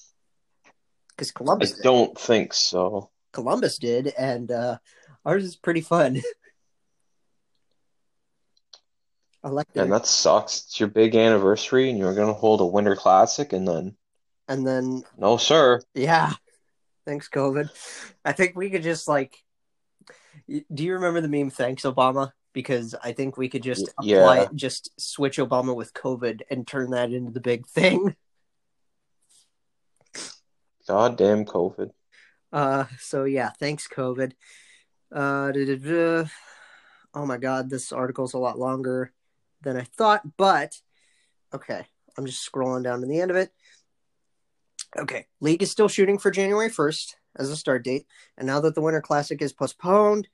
because 1.10 1.30
I 1.30 1.36
Columbus, 1.36 1.72
did. 1.72 1.82
don't 1.82 2.18
think 2.18 2.54
so. 2.54 3.10
Columbus 3.32 3.78
did, 3.78 4.08
and 4.18 4.50
uh, 4.50 4.78
ours 5.24 5.44
is 5.44 5.56
pretty 5.56 5.80
fun. 5.80 6.22
Like 9.42 9.66
And 9.74 9.92
that. 9.92 10.06
sucks. 10.06 10.64
It's 10.64 10.80
your 10.80 10.88
big 10.88 11.14
anniversary 11.14 11.90
and 11.90 11.98
you're 11.98 12.14
gonna 12.14 12.32
hold 12.34 12.60
a 12.60 12.66
winter 12.66 12.96
classic 12.96 13.52
and 13.52 13.66
then 13.66 13.96
And 14.48 14.66
then, 14.66 15.04
no 15.16 15.36
sir. 15.36 15.80
yeah, 15.94 16.32
thanks 17.06 17.28
COVID. 17.28 17.70
I 18.24 18.32
think 18.32 18.56
we 18.56 18.70
could 18.70 18.82
just 18.82 19.08
like. 19.08 19.36
Do 20.48 20.84
you 20.84 20.94
remember 20.94 21.20
the 21.20 21.28
meme? 21.28 21.50
Thanks 21.50 21.82
Obama. 21.82 22.32
Because 22.54 22.94
I 23.04 23.12
think 23.12 23.36
we 23.36 23.48
could 23.48 23.62
just 23.62 23.88
apply 23.98 24.36
yeah. 24.38 24.42
it, 24.44 24.54
just 24.54 24.90
switch 24.98 25.36
Obama 25.36 25.76
with 25.76 25.92
COVID 25.94 26.40
and 26.50 26.66
turn 26.66 26.90
that 26.90 27.12
into 27.12 27.30
the 27.30 27.40
big 27.40 27.66
thing. 27.66 28.16
Goddamn 30.88 31.44
COVID. 31.44 31.90
Uh, 32.52 32.84
so 32.98 33.24
yeah, 33.24 33.50
thanks 33.60 33.86
COVID. 33.86 34.32
Uh, 35.12 35.52
oh 37.14 37.26
my 37.26 37.36
God, 37.36 37.70
this 37.70 37.92
article's 37.92 38.32
a 38.34 38.38
lot 38.38 38.58
longer 38.58 39.12
than 39.62 39.76
I 39.76 39.82
thought, 39.82 40.22
but 40.36 40.80
okay, 41.54 41.86
I'm 42.16 42.26
just 42.26 42.50
scrolling 42.50 42.84
down 42.84 43.00
to 43.00 43.06
the 43.06 43.20
end 43.20 43.30
of 43.30 43.36
it. 43.36 43.52
Okay, 44.96 45.26
league 45.40 45.62
is 45.62 45.70
still 45.70 45.88
shooting 45.88 46.18
for 46.18 46.30
January 46.30 46.70
1st 46.70 47.14
as 47.36 47.50
a 47.50 47.56
start 47.56 47.84
date, 47.84 48.06
and 48.36 48.46
now 48.46 48.60
that 48.60 48.74
the 48.74 48.80
Winter 48.80 49.02
Classic 49.02 49.40
is 49.42 49.52
postponed, 49.52 50.28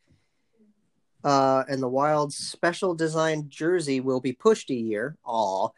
uh, 1.24 1.64
and 1.68 1.82
the 1.82 1.88
Wild's 1.88 2.36
special 2.36 2.94
designed 2.94 3.50
jersey 3.50 4.00
will 4.00 4.20
be 4.20 4.32
pushed 4.32 4.70
a 4.70 4.74
year. 4.74 5.16
Aw. 5.24 5.68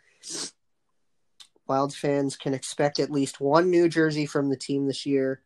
Wild 1.69 1.95
fans 1.95 2.37
can 2.37 2.55
expect 2.55 2.99
at 2.99 3.11
least 3.11 3.41
one 3.41 3.71
new 3.71 3.89
jersey 3.89 4.27
from 4.27 4.51
the 4.51 4.57
team 4.57 4.87
this 4.87 5.07
year 5.07 5.41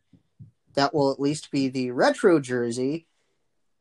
that 0.73 0.93
will 0.93 1.11
at 1.11 1.19
least 1.19 1.51
be 1.51 1.67
the 1.67 1.91
retro 1.91 2.39
jersey, 2.39 3.07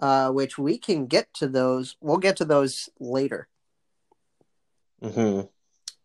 uh, 0.01 0.31
which 0.31 0.59
we 0.59 0.79
can 0.79 1.07
get 1.07 1.33
to 1.35 1.49
those. 1.49 1.97
We'll 2.01 2.19
get 2.19 2.37
to 2.39 2.45
those 2.45 2.89
later. 2.99 3.49
Hmm 5.03 5.41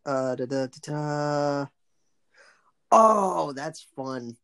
Uh, 0.06 0.36
da, 0.36 0.46
da, 0.46 0.68
da, 0.68 0.80
da. 0.82 1.66
Oh, 2.92 3.52
that's 3.54 3.88
fun. 3.96 4.38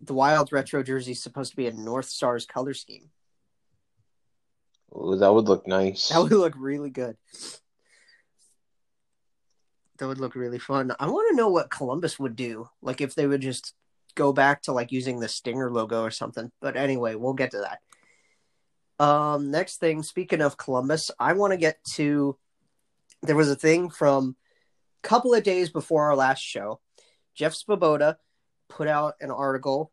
The 0.00 0.14
Wild 0.14 0.52
retro 0.52 0.82
jersey 0.82 1.12
is 1.12 1.22
supposed 1.22 1.50
to 1.50 1.56
be 1.56 1.66
a 1.66 1.72
North 1.72 2.06
Stars 2.06 2.46
color 2.46 2.72
scheme. 2.72 3.10
Ooh, 4.94 5.16
that 5.16 5.32
would 5.32 5.46
look 5.46 5.66
nice. 5.66 6.08
That 6.08 6.22
would 6.22 6.32
look 6.32 6.54
really 6.56 6.90
good. 6.90 7.16
That 9.98 10.06
would 10.06 10.20
look 10.20 10.36
really 10.36 10.60
fun. 10.60 10.92
I 11.00 11.10
want 11.10 11.28
to 11.30 11.36
know 11.36 11.48
what 11.48 11.70
Columbus 11.70 12.18
would 12.18 12.36
do. 12.36 12.68
Like 12.80 13.00
if 13.00 13.14
they 13.14 13.26
would 13.26 13.40
just 13.40 13.74
go 14.14 14.32
back 14.32 14.62
to 14.62 14.72
like 14.72 14.92
using 14.92 15.18
the 15.18 15.28
Stinger 15.28 15.70
logo 15.70 16.02
or 16.02 16.10
something. 16.10 16.50
But 16.60 16.76
anyway, 16.76 17.16
we'll 17.16 17.34
get 17.34 17.50
to 17.50 17.58
that. 17.58 17.80
Um 18.98 19.50
next 19.50 19.76
thing, 19.78 20.02
speaking 20.02 20.40
of 20.40 20.56
Columbus, 20.56 21.10
I 21.18 21.32
want 21.34 21.52
to 21.52 21.56
get 21.56 21.82
to 21.94 22.36
there 23.22 23.36
was 23.36 23.50
a 23.50 23.56
thing 23.56 23.90
from 23.90 24.36
a 25.02 25.08
couple 25.08 25.34
of 25.34 25.42
days 25.42 25.70
before 25.70 26.04
our 26.04 26.16
last 26.16 26.40
show. 26.40 26.80
Jeff 27.34 27.54
Svoboda 27.54 28.16
put 28.68 28.88
out 28.88 29.14
an 29.20 29.30
article 29.30 29.92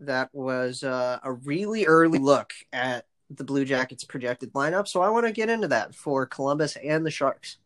that 0.00 0.30
was 0.32 0.82
uh, 0.82 1.18
a 1.22 1.32
really 1.32 1.86
early 1.86 2.18
look 2.18 2.52
at 2.72 3.06
the 3.30 3.44
Blue 3.44 3.64
Jackets 3.64 4.04
projected 4.04 4.52
lineup. 4.52 4.88
So 4.88 5.02
I 5.02 5.10
want 5.10 5.26
to 5.26 5.32
get 5.32 5.48
into 5.48 5.68
that 5.68 5.94
for 5.94 6.26
Columbus 6.26 6.76
and 6.76 7.06
the 7.06 7.10
Sharks. 7.10 7.58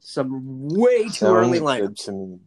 Some 0.00 0.68
way 0.68 1.04
too 1.04 1.10
Sounds 1.10 1.36
early 1.36 1.60
lineups. 1.60 2.38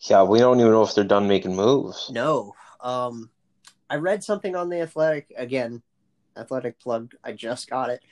Yeah, 0.00 0.24
we 0.24 0.40
don't 0.40 0.58
even 0.58 0.72
know 0.72 0.82
if 0.82 0.94
they're 0.94 1.04
done 1.04 1.28
making 1.28 1.54
moves. 1.54 2.10
No. 2.12 2.54
Um, 2.80 3.30
I 3.92 3.96
read 3.96 4.24
something 4.24 4.56
on 4.56 4.70
the 4.70 4.80
Athletic 4.80 5.34
again. 5.36 5.82
Athletic 6.34 6.80
plug. 6.80 7.12
I 7.22 7.32
just 7.32 7.68
got 7.68 7.90
it. 7.90 8.02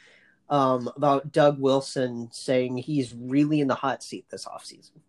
Um, 0.51 0.91
about 0.95 1.33
Doug 1.33 1.59
Wilson 1.59 2.29
saying 2.33 2.77
he's 2.77 3.15
really 3.15 3.63
in 3.63 3.69
the 3.69 3.75
hot 3.75 4.03
seat 4.03 4.27
this 4.29 4.45
offseason. 4.45 5.01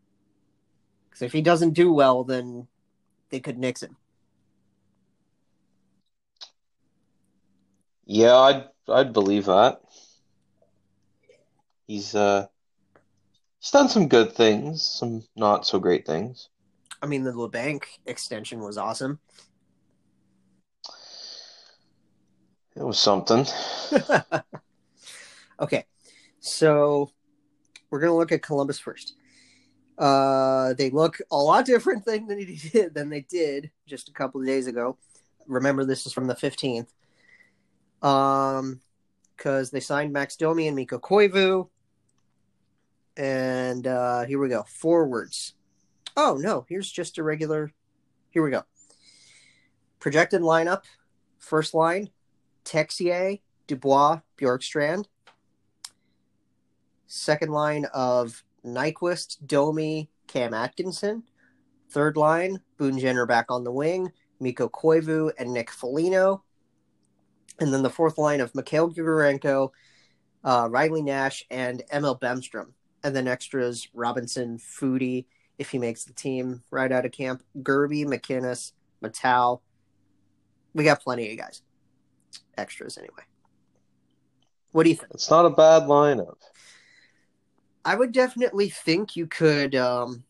Because 1.10 1.24
if 1.24 1.34
he 1.34 1.42
doesn't 1.42 1.74
do 1.74 1.92
well, 1.92 2.24
then 2.24 2.68
they 3.32 3.42
could 3.42 3.58
nix 3.58 3.84
him. 3.84 3.98
Yeah, 8.06 8.38
I'd 8.38 8.64
I'd 8.88 9.12
believe 9.12 9.48
that. 9.48 9.82
He's 11.86 12.16
uh 12.16 12.48
he's 13.60 13.72
done 13.72 13.90
some 13.90 14.08
good 14.08 14.32
things, 14.32 14.84
some 14.84 15.24
not 15.36 15.68
so 15.68 15.80
great 15.80 16.06
things. 16.06 16.48
I 17.02 17.08
mean, 17.08 17.24
the 17.24 17.34
Labanc 17.34 17.84
extension 18.06 18.62
was 18.62 18.78
awesome. 18.78 19.20
It 22.82 22.88
was 22.88 22.98
something. 22.98 23.46
okay, 25.60 25.86
so 26.40 27.12
we're 27.92 28.00
gonna 28.00 28.18
look 28.18 28.32
at 28.32 28.42
Columbus 28.42 28.80
first. 28.80 29.18
Uh, 30.00 30.74
they 30.74 30.90
look 30.90 31.20
a 31.30 31.38
lot 31.38 31.64
different 31.64 32.04
thing 32.04 32.26
than 32.26 32.40
they 32.40 32.46
did 32.74 32.96
than 32.96 33.10
they 33.10 33.22
did 33.22 33.70
just 33.86 34.10
a 34.10 34.14
couple 34.14 34.42
of 34.42 34.48
days 34.48 34.66
ago. 34.66 34.98
Remember, 35.46 35.86
this 35.86 36.08
is 36.08 36.12
from 36.12 36.26
the 36.26 36.34
fifteenth. 36.34 36.92
Um, 38.02 38.82
because 39.38 39.70
they 39.70 39.80
signed 39.80 40.12
Max 40.12 40.36
Domi 40.36 40.66
and 40.68 40.76
Mikko 40.76 40.98
Koivu. 40.98 41.70
And 43.16 43.86
uh, 43.86 44.26
here 44.26 44.40
we 44.40 44.50
go. 44.50 44.64
Forwards. 44.64 45.54
Oh 46.18 46.36
no, 46.42 46.66
here's 46.68 46.92
just 46.92 47.20
a 47.20 47.24
regular. 47.24 47.72
Here 48.32 48.44
we 48.44 48.50
go. 48.50 48.64
Projected 50.00 50.42
lineup. 50.42 50.82
First 51.38 51.76
line: 51.76 52.10
Texier, 52.66 53.40
Dubois, 53.68 54.22
Bjorkstrand. 54.38 55.06
Second 57.08 57.52
line 57.52 57.86
of 57.94 58.44
Nyquist, 58.66 59.46
Domi, 59.46 60.10
Cam 60.28 60.54
Atkinson. 60.54 61.24
Third 61.90 62.16
line: 62.16 62.62
Boone 62.78 63.00
Jenner 63.00 63.26
back 63.26 63.48
on 63.50 63.64
the 63.64 63.72
wing, 63.72 64.12
Mikko 64.40 64.70
Koivu 64.70 65.32
and 65.38 65.54
Nick 65.54 65.70
Foligno. 65.70 66.44
And 67.60 67.74
then 67.74 67.84
the 67.84 67.90
fourth 67.90 68.18
line 68.18 68.42
of 68.42 68.56
Mikhail 68.56 68.90
Grigorenko, 68.90 69.72
uh, 70.44 70.68
Riley 70.70 71.02
Nash, 71.02 71.46
and 71.52 71.84
Emil 71.94 72.18
Bemstrom. 72.18 72.74
And 73.04 73.16
then 73.16 73.28
extras 73.28 73.88
Robinson, 73.94 74.58
Foudy, 74.58 75.26
if 75.58 75.70
he 75.70 75.78
makes 75.78 76.06
the 76.06 76.14
team 76.14 76.64
right 76.72 76.92
out 76.92 77.06
of 77.06 77.12
camp, 77.12 77.44
Gerbe, 77.62 78.06
MacInnis, 78.06 78.72
Matteau. 79.04 79.62
We 80.74 80.84
got 80.84 81.04
plenty 81.04 81.32
of 81.32 81.38
guys. 81.38 81.62
Extras 82.62 82.98
anyway. 82.98 83.24
What 84.72 84.84
do 84.84 84.90
you 84.90 84.96
think? 84.96 85.12
It's 85.14 85.30
not 85.30 85.46
a 85.46 85.50
bad 85.50 85.84
lineup. 85.84 86.38
I 87.84 87.96
would 87.96 88.12
definitely 88.12 88.70
think 88.70 89.16
you 89.16 89.28
could 89.28 89.76
um 89.76 90.24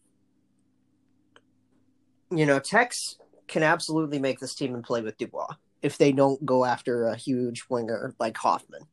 you 2.32 2.46
know, 2.46 2.60
Tex 2.60 3.18
can 3.48 3.62
absolutely 3.62 4.18
make 4.18 4.40
this 4.40 4.56
team 4.56 4.74
and 4.74 4.84
play 4.84 5.02
with 5.02 5.18
Dubois 5.18 5.56
if 5.82 5.98
they 5.98 6.14
don't 6.14 6.44
go 6.46 6.64
after 6.64 7.08
a 7.08 7.16
huge 7.16 7.66
winger 7.70 8.16
like 8.20 8.38
Hoffman. 8.38 8.84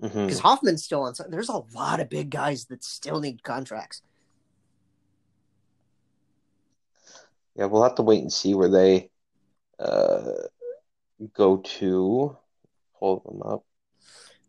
Because 0.00 0.40
Hoffman's 0.40 0.82
still 0.82 1.02
on. 1.02 1.14
There's 1.28 1.48
a 1.48 1.62
lot 1.74 2.00
of 2.00 2.08
big 2.08 2.30
guys 2.30 2.64
that 2.66 2.82
still 2.82 3.20
need 3.20 3.44
contracts. 3.44 4.02
Yeah, 7.54 7.66
we'll 7.66 7.84
have 7.84 7.94
to 7.96 8.02
wait 8.02 8.22
and 8.22 8.32
see 8.32 8.54
where 8.54 8.70
they 8.70 9.10
uh, 9.78 10.32
go 11.28 11.58
to. 11.58 12.36
Pull 12.98 13.20
them 13.26 13.42
up. 13.42 13.64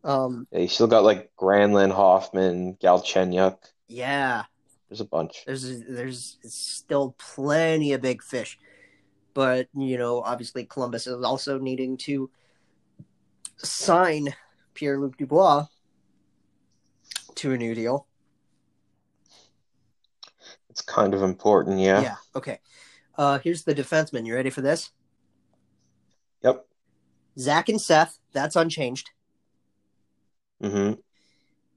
Um, 0.03 0.47
Yeah, 0.51 0.59
you 0.59 0.67
still 0.67 0.87
got 0.87 1.03
like 1.03 1.31
Granlund, 1.39 1.91
Hoffman, 1.93 2.75
Galchenyuk. 2.75 3.57
yeah, 3.87 4.43
There's 4.89 5.01
a 5.01 5.05
bunch. 5.05 5.43
there's 5.45 5.81
there's 5.87 6.37
still 6.43 7.15
plenty 7.17 7.93
of 7.93 8.01
big 8.01 8.21
fish, 8.21 8.59
but 9.33 9.67
you 9.73 9.97
know, 9.97 10.21
obviously 10.21 10.65
Columbus 10.65 11.07
is 11.07 11.23
also 11.23 11.57
needing 11.57 11.97
to 11.97 12.29
sign 13.57 14.35
Pierre 14.73 14.99
Luc 14.99 15.17
Dubois 15.17 15.65
to 17.35 17.53
a 17.53 17.57
new 17.57 17.73
deal. 17.73 18.05
It's 20.69 20.81
kind 20.81 21.13
of 21.13 21.21
important, 21.23 21.79
yeah. 21.79 22.01
Yeah. 22.01 22.15
Okay. 22.35 22.59
Uh, 23.17 23.39
here's 23.39 23.63
the 23.63 23.75
defenseman. 23.75 24.25
You 24.25 24.35
ready 24.35 24.49
for 24.49 24.61
this? 24.61 24.91
Yep. 26.43 26.65
Zach 27.39 27.69
and 27.69 27.81
Seth. 27.81 28.19
That's 28.31 28.55
unchanged. 28.55 29.11
hmm 30.61 30.93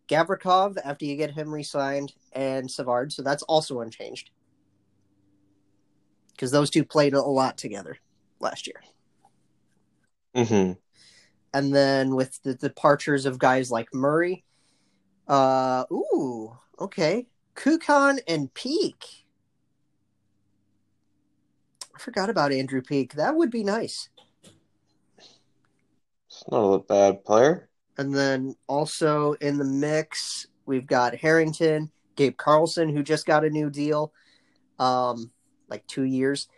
Gavrikov 0.09 0.76
after 0.85 1.05
you 1.05 1.16
get 1.16 1.33
him 1.33 1.52
re-signed, 1.52 2.12
and 2.33 2.70
Savard. 2.70 3.12
So 3.12 3.22
that's 3.22 3.42
also 3.44 3.81
unchanged 3.81 4.31
because 6.31 6.50
those 6.50 6.70
two 6.70 6.85
played 6.85 7.14
a 7.14 7.20
lot 7.20 7.57
together 7.59 7.96
last 8.38 8.66
year. 8.66 8.83
hmm 10.35 10.72
And 11.52 11.74
then 11.74 12.14
with 12.14 12.40
the 12.42 12.55
departures 12.55 13.26
of 13.26 13.38
guys 13.38 13.70
like 13.70 13.92
Murray, 13.92 14.44
uh, 15.26 15.85
ooh, 15.90 16.57
okay, 16.79 17.26
Kukan 17.57 18.20
and 18.29 18.52
Peeke. 18.55 19.24
I 21.94 21.98
forgot 21.98 22.31
about 22.31 22.52
Andrew 22.52 22.83
Peeke. 22.83 23.14
That 23.14 23.35
would 23.35 23.50
be 23.50 23.64
nice. 23.64 24.09
Not 26.50 26.72
a 26.72 26.78
bad 26.78 27.24
player. 27.24 27.68
And 27.98 28.14
then 28.14 28.56
also 28.66 29.32
in 29.35 29.59
the 29.59 29.64
mix, 29.64 30.46
we've 30.66 30.87
got 30.87 31.14
Harrington, 31.14 31.90
Gabe 32.14 32.37
Carlsson, 32.37 32.92
who 32.92 33.02
just 33.02 33.26
got 33.26 33.44
a 33.44 33.50
new 33.50 33.70
deal, 33.70 34.12
um, 34.78 35.30
like 35.68 35.87
two 35.87 36.04
years. 36.04 36.48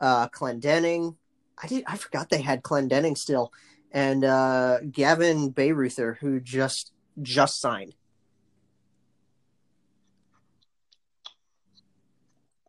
Uh, 0.00 0.28
Clendenning, 0.28 1.16
I 1.62 1.66
did, 1.66 1.84
I 1.86 1.96
forgot 1.96 2.28
they 2.28 2.42
had 2.42 2.62
Clendenning 2.62 3.16
still, 3.16 3.52
and 3.92 4.24
uh, 4.24 4.80
Gavin 4.90 5.52
Bayreuther, 5.52 6.18
who 6.18 6.40
just 6.40 6.92
just 7.22 7.60
signed. 7.60 7.94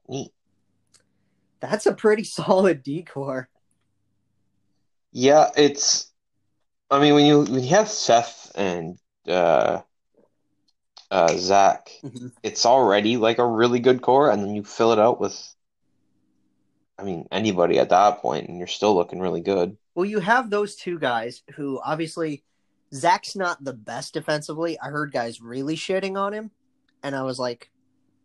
Neat. 0.07 0.31
That's 1.59 1.85
a 1.85 1.93
pretty 1.93 2.23
solid 2.25 2.83
decor. 2.83 3.49
Yeah, 5.11 5.49
it's. 5.57 6.11
I 6.89 6.99
mean, 6.99 7.13
when 7.15 7.25
you 7.25 7.39
when 7.41 7.63
you 7.63 7.69
have 7.69 7.89
Seth 7.89 8.51
and 8.55 8.97
uh, 9.27 9.81
uh, 11.09 11.37
Zach, 11.37 11.89
Mhm. 12.03 12.31
it's 12.43 12.65
already 12.65 13.17
like 13.17 13.39
a 13.39 13.45
really 13.45 13.79
good 13.79 14.01
core, 14.01 14.29
and 14.29 14.43
then 14.43 14.53
you 14.55 14.63
fill 14.63 14.91
it 14.91 14.99
out 14.99 15.19
with, 15.19 15.55
I 16.99 17.03
mean, 17.03 17.27
anybody 17.31 17.79
at 17.79 17.89
that 17.89 18.19
point, 18.19 18.47
and 18.47 18.57
you're 18.57 18.67
still 18.67 18.95
looking 18.95 19.19
really 19.19 19.41
good. 19.41 19.77
Well, 19.95 20.05
you 20.05 20.19
have 20.19 20.49
those 20.49 20.75
two 20.75 20.99
guys 20.99 21.41
who 21.55 21.79
obviously 21.83 22.43
Zach's 22.93 23.35
not 23.35 23.63
the 23.63 23.73
best 23.73 24.13
defensively. 24.13 24.79
I 24.79 24.89
heard 24.89 25.11
guys 25.11 25.41
really 25.41 25.75
shitting 25.75 26.17
on 26.17 26.33
him, 26.33 26.51
and 27.01 27.15
I 27.15 27.23
was 27.23 27.39
like, 27.39 27.71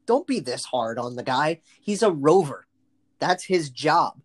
don't 0.07 0.27
be 0.27 0.41
this 0.41 0.65
hard 0.67 0.99
on 0.99 1.17
the 1.17 1.23
guy. 1.23 1.61
He's 1.81 2.03
a 2.03 2.11
rover. 2.11 2.67
That's 3.21 3.45
his 3.45 3.71
job. 3.71 4.21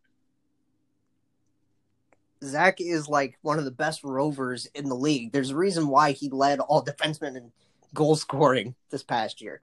Zach 2.46 2.80
is 2.80 3.08
like 3.08 3.38
one 3.42 3.60
of 3.60 3.66
the 3.66 3.72
best 3.72 4.04
rovers 4.04 4.68
in 4.76 4.90
the 4.90 4.96
league. 4.96 5.32
There's 5.32 5.50
a 5.50 5.56
reason 5.56 5.88
why 5.88 6.12
he 6.12 6.30
led 6.30 6.60
all 6.60 6.84
defensemen 6.84 7.36
in 7.36 7.52
goal 7.94 8.16
scoring 8.16 8.76
this 8.90 9.04
past 9.04 9.42
year. 9.42 9.62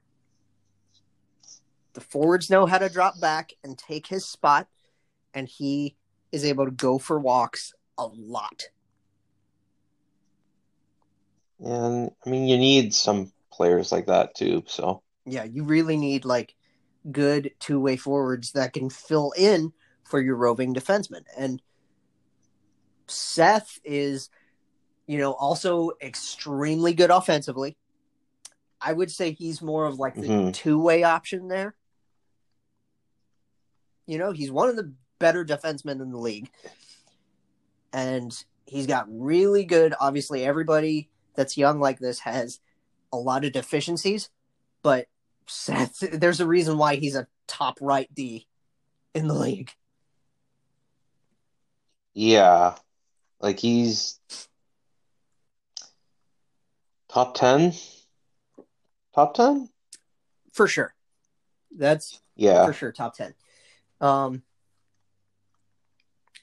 The 1.94 2.00
forwards 2.00 2.48
know 2.50 2.66
how 2.66 2.78
to 2.78 2.88
drop 2.88 3.20
back 3.20 3.52
and 3.62 3.76
take 3.76 4.06
his 4.06 4.24
spot, 4.24 4.66
and 5.34 5.46
he 5.46 5.96
is 6.30 6.44
able 6.44 6.64
to 6.64 6.70
go 6.70 6.98
for 6.98 7.18
walks 7.18 7.74
a 7.98 8.06
lot. 8.06 8.68
And 11.60 12.10
I 12.24 12.30
mean, 12.30 12.46
you 12.46 12.56
need 12.56 12.94
some 12.94 13.32
players 13.52 13.92
like 13.92 14.06
that 14.06 14.34
too. 14.34 14.64
So 14.66 15.02
Yeah, 15.26 15.44
you 15.44 15.64
really 15.64 15.96
need 15.96 16.24
like 16.24 16.54
good 17.10 17.52
two 17.58 17.80
way 17.80 17.96
forwards 17.96 18.52
that 18.52 18.72
can 18.72 18.88
fill 18.88 19.32
in 19.36 19.72
for 20.04 20.20
your 20.20 20.36
roving 20.36 20.74
defenseman. 20.74 21.24
And 21.36 21.60
Seth 23.12 23.78
is, 23.84 24.30
you 25.06 25.18
know, 25.18 25.32
also 25.32 25.92
extremely 26.00 26.94
good 26.94 27.10
offensively. 27.10 27.76
I 28.80 28.92
would 28.92 29.10
say 29.10 29.32
he's 29.32 29.62
more 29.62 29.86
of 29.86 29.98
like 29.98 30.14
the 30.14 30.28
Mhm. 30.28 30.54
two 30.54 30.80
way 30.80 31.04
option 31.04 31.48
there. 31.48 31.76
You 34.06 34.18
know, 34.18 34.32
he's 34.32 34.50
one 34.50 34.68
of 34.68 34.76
the 34.76 34.92
better 35.18 35.44
defensemen 35.44 36.00
in 36.02 36.10
the 36.10 36.18
league. 36.18 36.50
And 37.92 38.32
he's 38.66 38.86
got 38.86 39.06
really 39.08 39.64
good, 39.64 39.94
obviously, 40.00 40.44
everybody 40.44 41.10
that's 41.34 41.56
young 41.56 41.78
like 41.78 41.98
this 41.98 42.20
has 42.20 42.60
a 43.12 43.16
lot 43.16 43.44
of 43.44 43.52
deficiencies, 43.52 44.30
but 44.82 45.06
Seth, 45.46 45.98
there's 45.98 46.40
a 46.40 46.46
reason 46.46 46.78
why 46.78 46.96
he's 46.96 47.14
a 47.14 47.28
top 47.46 47.78
right 47.80 48.12
D 48.14 48.48
in 49.14 49.28
the 49.28 49.34
league. 49.34 49.70
yeah, 52.14 52.76
like 53.42 53.58
he's 53.58 54.18
top 57.08 57.34
ten, 57.34 57.74
top 59.14 59.34
ten. 59.34 59.68
For 60.52 60.66
sure. 60.66 60.94
That's 61.76 62.20
Yeah, 62.36 62.66
for 62.66 62.72
sure 62.72 62.92
top 62.92 63.16
10. 63.16 63.34
Um, 64.00 64.42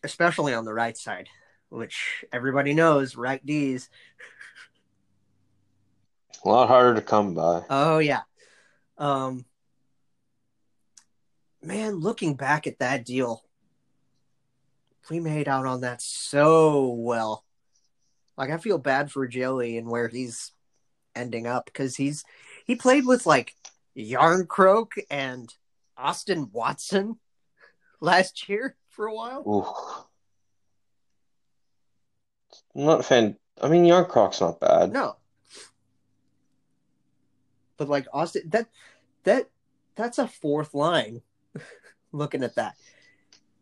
especially 0.04 0.54
on 0.54 0.66
the 0.66 0.74
right 0.74 0.98
side, 0.98 1.30
which 1.70 2.26
everybody 2.34 2.74
knows 2.74 3.16
right 3.16 3.46
D's. 3.46 3.90
a 6.44 6.50
lot 6.50 6.68
harder 6.68 6.96
to 6.96 7.02
come 7.02 7.36
by. 7.36 7.64
Oh, 7.70 8.00
yeah. 8.00 8.22
Um, 8.98 9.46
man, 11.62 11.96
looking 11.96 12.36
back 12.36 12.66
at 12.66 12.80
that 12.80 13.06
deal, 13.06 13.44
we 15.10 15.20
made 15.20 15.48
out 15.48 15.66
on 15.66 15.82
that 15.82 16.02
so 16.02 16.90
well. 16.90 17.46
Like 18.38 18.52
I 18.52 18.58
feel 18.58 18.78
bad 18.78 19.12
for 19.12 19.28
Joey 19.28 19.78
and 19.78 19.88
where 19.88 20.08
he's 20.08 20.52
ending 21.16 21.48
up 21.48 21.66
because 21.66 21.96
he's 21.96 22.24
he 22.66 22.76
played 22.76 23.06
with 23.06 23.26
like 23.26 23.56
Jarnkrok 23.98 24.92
and 25.10 25.54
Austin 25.98 26.50
Watson 26.52 27.20
last 28.00 28.48
year 28.48 28.76
for 28.90 29.08
a 29.08 29.14
while. 29.14 29.44
Ooh. 29.48 30.06
Not 32.76 33.02
a 33.02 33.04
fan. 33.04 33.38
I 33.62 33.68
mean, 33.68 33.84
Jarnkrok's 33.86 34.42
not 34.42 34.60
bad. 34.60 34.94
No. 34.94 35.18
But 37.78 37.90
like 37.90 38.08
Austin 38.14 38.44
that 38.50 38.68
that 39.24 39.50
that's 39.96 40.18
a 40.18 40.28
fourth 40.28 40.74
line 40.74 41.22
looking 42.12 42.44
at 42.44 42.56
that. 42.56 42.76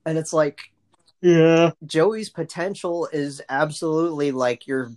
And 0.06 0.18
it's 0.18 0.34
like 0.34 0.72
Yeah. 1.22 1.72
Joey's 1.86 2.30
potential 2.30 3.10
is 3.12 3.42
absolutely 3.50 4.32
like 4.32 4.68
your 4.68 4.92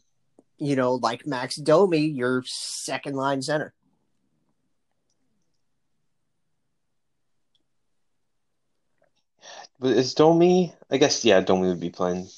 you 0.60 0.76
know, 0.76 0.94
like 0.96 1.26
Max 1.26 1.56
Domi, 1.56 2.00
your 2.00 2.42
second 2.44 3.16
line 3.16 3.40
center. 3.40 3.72
But 9.80 9.96
is 9.96 10.12
Domi? 10.12 10.74
I 10.90 10.98
guess 10.98 11.24
yeah, 11.24 11.40
Domi 11.40 11.68
would 11.68 11.80
be 11.80 11.88
playing 11.88 12.28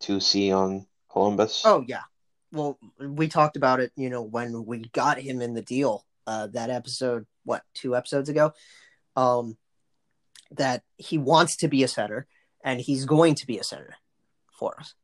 two 0.00 0.18
C 0.20 0.50
on 0.50 0.86
Columbus. 1.10 1.62
Oh 1.66 1.84
yeah. 1.86 2.02
Well, 2.50 2.78
we 2.98 3.28
talked 3.28 3.56
about 3.56 3.80
it, 3.80 3.92
you 3.96 4.08
know, 4.08 4.22
when 4.22 4.64
we 4.64 4.78
got 4.92 5.18
him 5.18 5.42
in 5.42 5.52
the 5.52 5.62
deal, 5.62 6.06
uh 6.26 6.46
that 6.48 6.70
episode, 6.70 7.26
what, 7.44 7.62
two 7.74 7.94
episodes 7.94 8.30
ago? 8.30 8.54
Um 9.14 9.58
that 10.52 10.82
he 10.96 11.18
wants 11.18 11.56
to 11.56 11.68
be 11.68 11.82
a 11.82 11.88
center 11.88 12.26
and 12.62 12.80
he's 12.80 13.04
going 13.04 13.34
to 13.36 13.46
be 13.46 13.58
a 13.58 13.64
center 13.64 13.94
for 14.52 14.78
us. 14.78 14.94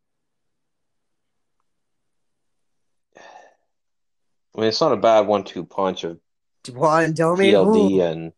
I 3.16 4.60
mean, 4.60 4.68
it's 4.68 4.80
not 4.80 4.92
a 4.92 4.96
bad 4.96 5.26
one-two 5.26 5.64
punch 5.64 6.04
of 6.04 6.18
Dubois 6.64 7.00
and 7.00 7.14
Domi. 7.14 7.52
PLD 7.52 8.00
and 8.00 8.32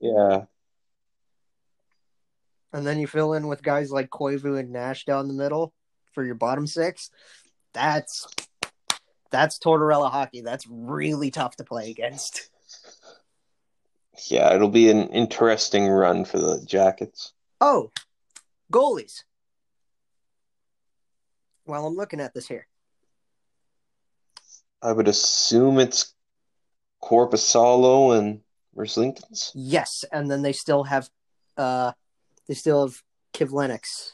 yeah, 0.00 0.44
And 2.72 2.86
then 2.86 2.98
you 2.98 3.06
fill 3.06 3.34
in 3.34 3.46
with 3.46 3.62
guys 3.62 3.90
like 3.92 4.10
Koivu 4.10 4.58
and 4.58 4.72
Nash 4.72 5.04
down 5.04 5.28
the 5.28 5.34
middle 5.34 5.72
for 6.12 6.24
your 6.24 6.34
bottom 6.34 6.66
six. 6.66 7.10
That's 7.74 8.26
that's 9.30 9.58
Tortorella 9.58 10.10
hockey. 10.10 10.40
That's 10.40 10.66
really 10.68 11.30
tough 11.30 11.56
to 11.56 11.64
play 11.64 11.90
against. 11.90 12.48
yeah, 14.26 14.54
it'll 14.54 14.68
be 14.68 14.90
an 14.90 15.08
interesting 15.08 15.86
run 15.86 16.24
for 16.24 16.38
the 16.38 16.62
Jackets. 16.64 17.32
Oh, 17.60 17.90
goalies. 18.70 19.24
While 21.64 21.86
I'm 21.86 21.94
looking 21.94 22.20
at 22.20 22.34
this 22.34 22.48
here. 22.48 22.66
I 24.82 24.92
would 24.92 25.08
assume 25.08 25.78
it's 25.78 26.14
Korpisalo 27.02 28.18
and 28.18 28.40
Merzlikins. 28.76 29.52
Yes, 29.54 30.04
and 30.12 30.30
then 30.30 30.42
they 30.42 30.52
still 30.52 30.84
have 30.84 31.08
uh 31.56 31.92
they 32.46 32.54
still 32.54 32.86
have 32.86 33.02
Kivlenieks 33.34 34.12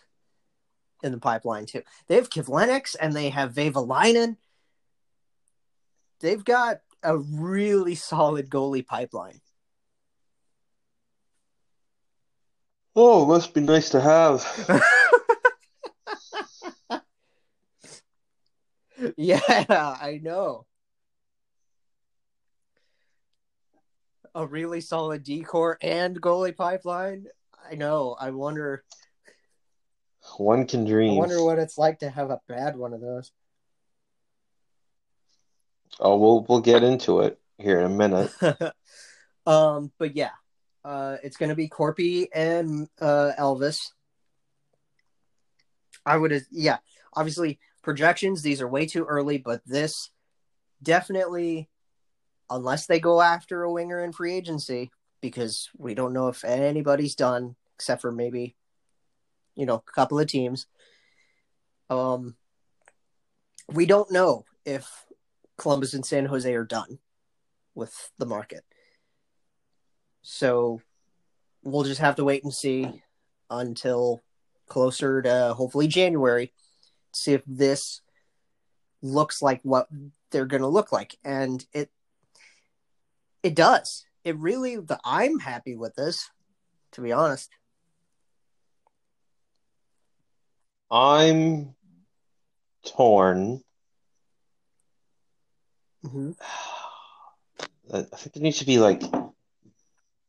in 1.03 1.13
the 1.13 1.19
pipeline 1.19 1.67
too. 1.67 1.83
They 2.09 2.17
have 2.17 2.31
Kivlenieks 2.31 2.97
and 3.01 3.15
they 3.15 3.31
have 3.31 3.53
Vehvilainen. 3.53 4.37
They've 6.21 6.45
got 6.45 6.81
a 7.03 7.19
really 7.19 7.95
solid 7.95 8.51
goalie 8.51 8.87
pipeline. 8.87 9.41
Oh, 12.99 13.25
it 13.25 13.27
must 13.27 13.53
be 13.53 13.61
nice 13.61 13.91
to 13.91 14.01
have. 14.01 14.43
yeah, 19.19 19.43
I 19.69 20.19
know. 20.23 20.65
A 24.35 24.47
really 24.47 24.81
solid 24.81 25.25
decor 25.25 25.77
and 25.83 26.19
goalie 26.21 26.57
pipeline. 26.57 27.27
I 27.71 27.75
know. 27.75 28.17
I 28.19 28.31
wonder. 28.31 28.83
One 30.39 30.67
can 30.67 30.87
dream. 30.87 31.13
I 31.13 31.19
wonder 31.19 31.45
what 31.45 31.59
it's 31.59 31.77
like 31.77 31.99
to 31.99 32.09
have 32.09 32.31
a 32.31 32.41
bad 32.49 32.77
one 32.77 32.95
of 32.95 33.03
those. 33.03 33.31
Oh, 36.01 36.17
we'll 36.17 36.47
we'll 36.49 36.61
get 36.61 36.83
into 36.83 37.21
it 37.21 37.39
here 37.59 37.79
in 37.79 37.85
a 37.85 37.91
minute. 37.91 38.33
um, 39.47 39.93
but 39.99 40.17
yeah, 40.17 40.31
uh, 40.87 41.17
it's 41.25 41.37
gonna 41.37 41.57
be 41.57 41.69
Corpy 41.69 42.29
and 42.33 42.89
uh, 43.01 43.33
Elvis. 43.37 43.91
I 46.05 46.17
would, 46.17 46.47
yeah, 46.53 46.79
obviously 47.13 47.59
projections. 47.83 48.43
These 48.43 48.61
are 48.61 48.69
way 48.69 48.87
too 48.87 49.05
early, 49.05 49.39
but 49.39 49.63
this 49.67 50.11
definitely, 50.81 51.69
unless 52.49 52.87
they 52.87 53.01
go 53.01 53.21
after 53.21 53.65
a 53.65 53.73
winger 53.73 54.05
in 54.05 54.13
free 54.13 54.35
agency, 54.35 54.93
because 55.21 55.69
we 55.77 55.95
don't 55.95 56.13
know 56.13 56.29
if 56.29 56.45
anybody's 56.45 57.17
done 57.17 57.57
except 57.75 58.03
for 58.03 58.13
maybe, 58.13 58.55
you 59.57 59.67
know, 59.67 59.83
a 59.87 59.93
couple 59.93 60.21
of 60.21 60.29
teams. 60.29 60.67
Um, 61.91 62.37
we 63.69 63.87
don't 63.87 64.13
know 64.13 64.45
if 64.65 64.89
Columbus 65.59 65.95
and 65.95 66.07
San 66.07 66.27
Jose 66.27 66.55
are 66.55 66.65
done 66.65 67.01
with 67.75 68.13
the 68.19 68.27
market. 68.27 68.65
So 70.29 70.83
we'll 71.63 71.85
just 71.85 72.01
have 72.01 72.17
to 72.17 72.25
wait 72.25 72.43
and 72.43 72.53
see 72.53 73.01
until 73.49 74.23
closer 74.67 75.23
to 75.23 75.55
hopefully 75.55 75.87
January, 75.87 76.53
see 77.13 77.35
if 77.35 77.43
this 77.47 78.01
looks 79.03 79.41
like 79.41 79.61
what 79.63 79.87
they're 80.33 80.45
going 80.45 80.63
to 80.63 80.67
look 80.67 80.91
like, 80.91 81.17
and 81.25 81.65
it 81.73 81.91
it 83.45 83.55
does. 83.55 84.05
It 84.25 84.37
really. 84.39 84.75
The, 84.75 84.99
I'm 85.05 85.39
happy 85.39 85.77
with 85.77 85.95
this, 85.95 86.29
to 86.93 87.03
be 87.03 87.13
honest. 87.13 87.49
I'm 90.91 91.77
torn. 92.85 93.63
Mm-hmm. 96.05 96.33
I 97.95 98.03
think 98.03 98.35
it 98.35 98.43
needs 98.43 98.59
to 98.59 98.67
be 98.67 98.79
like. 98.79 99.03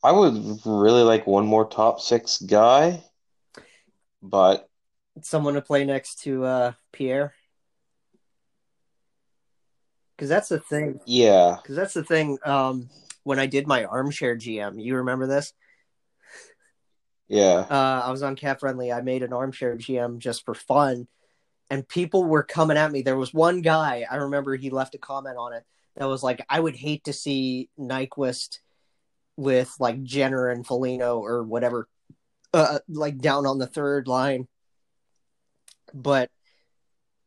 I 0.04 0.12
would 0.12 0.60
really 0.66 1.02
like 1.04 1.28
one 1.28 1.46
more 1.46 1.68
top 1.68 2.00
six 2.00 2.40
guy, 2.42 3.04
but 4.22 4.70
Someone 5.24 5.56
to 5.56 5.62
play 5.62 5.84
next 5.84 6.22
to 6.22 6.46
uh, 6.46 6.72
Pierre, 6.94 7.34
because 10.16 10.30
that's 10.30 10.50
the 10.50 10.60
thing. 10.60 11.00
yeah, 11.06 11.58
Because 11.62 11.76
that's 11.76 11.94
the 11.96 12.04
thing. 12.04 12.38
Um, 12.46 12.90
when 13.24 13.40
I 13.40 13.48
did 13.48 13.66
my 13.68 13.86
armchair 13.86 14.36
GM, 14.36 14.82
you 14.82 14.98
remember 14.98 15.26
this? 15.26 15.54
yeah. 17.28 17.66
uh, 17.70 18.04
I 18.06 18.12
was 18.12 18.24
on 18.24 18.36
CapFriendly. 18.36 18.96
I 18.96 19.02
made 19.02 19.24
an 19.24 19.34
armchair 19.34 19.76
GM 19.76 20.20
just 20.20 20.46
for 20.46 20.54
fun, 20.54 21.08
and 21.72 21.88
people 21.88 22.24
were 22.24 22.44
coming 22.44 22.78
at 22.78 22.92
me. 22.92 23.02
There 23.02 23.18
was 23.18 23.34
one 23.34 23.62
guy 23.62 24.06
I 24.10 24.18
remember 24.18 24.56
he 24.56 24.70
left 24.70 24.96
a 24.96 25.00
comment 25.00 25.38
on 25.38 25.54
it 25.54 25.66
that 25.96 26.06
was 26.06 26.22
like, 26.22 26.46
"I 26.48 26.60
would 26.60 26.76
hate 26.76 27.06
to 27.06 27.14
see 27.14 27.70
Nyquist 27.80 28.60
with 29.38 29.74
like 29.80 30.04
Jenner 30.04 30.50
and 30.50 30.68
Foligno 30.68 31.20
or 31.20 31.44
whatever, 31.44 31.88
uh, 32.54 32.80
like 32.90 33.20
down 33.20 33.46
on 33.46 33.60
the 33.60 33.68
third 33.68 34.08
line." 34.08 34.48
But 35.94 36.30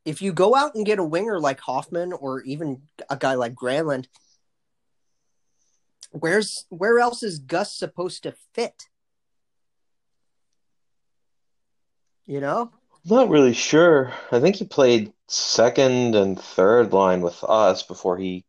if 0.04 0.22
you 0.22 0.32
go 0.32 0.54
out 0.54 0.74
and 0.74 0.86
get 0.86 0.98
a 0.98 1.04
winger 1.04 1.38
like 1.40 1.60
Hoffman 1.60 2.12
or 2.12 2.42
even 2.42 2.82
a 3.08 3.16
guy 3.16 3.34
like 3.34 3.54
Granlund, 3.54 4.06
where's 6.10 6.66
where 6.68 6.98
else 6.98 7.22
is 7.22 7.38
Gus 7.38 7.74
supposed 7.74 8.24
to 8.24 8.34
fit? 8.54 8.88
You 12.26 12.40
know? 12.40 12.72
Not 13.04 13.30
really 13.30 13.54
sure. 13.54 14.12
I 14.30 14.40
think 14.40 14.56
he 14.56 14.64
played 14.64 15.12
second 15.28 16.14
and 16.14 16.38
third 16.38 16.92
line 16.92 17.22
with 17.22 17.42
us 17.44 17.82
before 17.82 18.18
he 18.18 18.44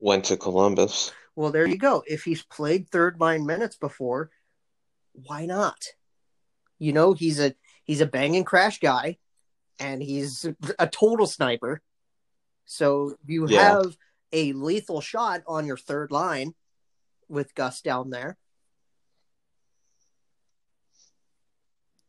went 0.00 0.24
to 0.26 0.36
Columbus. 0.36 1.12
Well, 1.36 1.52
there 1.52 1.68
you 1.68 1.76
go. 1.76 2.02
If 2.06 2.24
he's 2.24 2.42
played 2.42 2.88
third 2.88 3.20
line 3.20 3.44
minutes 3.44 3.76
before, 3.76 4.30
why 5.12 5.44
not? 5.44 5.84
You 6.78 6.94
know, 6.94 7.12
he's 7.12 7.38
a 7.38 7.54
he's 7.84 8.00
a 8.00 8.06
bang 8.06 8.36
and 8.36 8.46
crash 8.46 8.80
guy, 8.80 9.18
and 9.78 10.02
he's 10.02 10.46
a 10.78 10.86
total 10.88 11.26
sniper. 11.26 11.82
So 12.64 13.16
you 13.26 13.48
Yeah. 13.48 13.74
have 13.74 13.96
a 14.32 14.52
lethal 14.54 15.00
shot 15.02 15.42
on 15.46 15.66
your 15.66 15.76
third 15.76 16.10
line 16.10 16.54
with 17.28 17.54
Gus 17.54 17.82
down 17.82 18.10
there. 18.10 18.38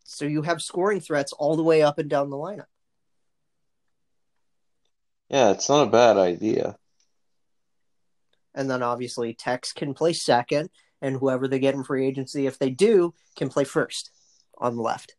So 0.06 0.26
you 0.26 0.42
have 0.44 0.62
scoring 0.62 1.02
threats 1.02 1.34
all 1.34 1.58
the 1.58 1.64
way 1.64 1.82
up 1.82 2.00
and 2.00 2.10
down 2.10 2.30
the 2.30 2.38
lineup. 2.38 2.68
Yeah, 5.30 5.52
it's 5.52 5.68
not 5.68 5.88
a 5.88 5.92
bad 5.92 6.16
idea. 6.16 6.78
And 8.58 8.70
then 8.70 8.82
obviously 8.82 9.36
Tex 9.36 9.72
can 9.72 9.94
play 9.94 10.14
second, 10.14 10.72
and 11.00 11.18
whoever 11.18 11.48
they 11.48 11.60
get 11.60 11.76
in 11.76 11.84
free 11.84 12.08
agency, 12.08 12.48
if 12.48 12.58
they 12.58 12.72
do, 12.72 13.14
can 13.36 13.50
play 13.50 13.64
first 13.64 14.10
on 14.58 14.76
the 14.76 14.82
left. 14.82 15.16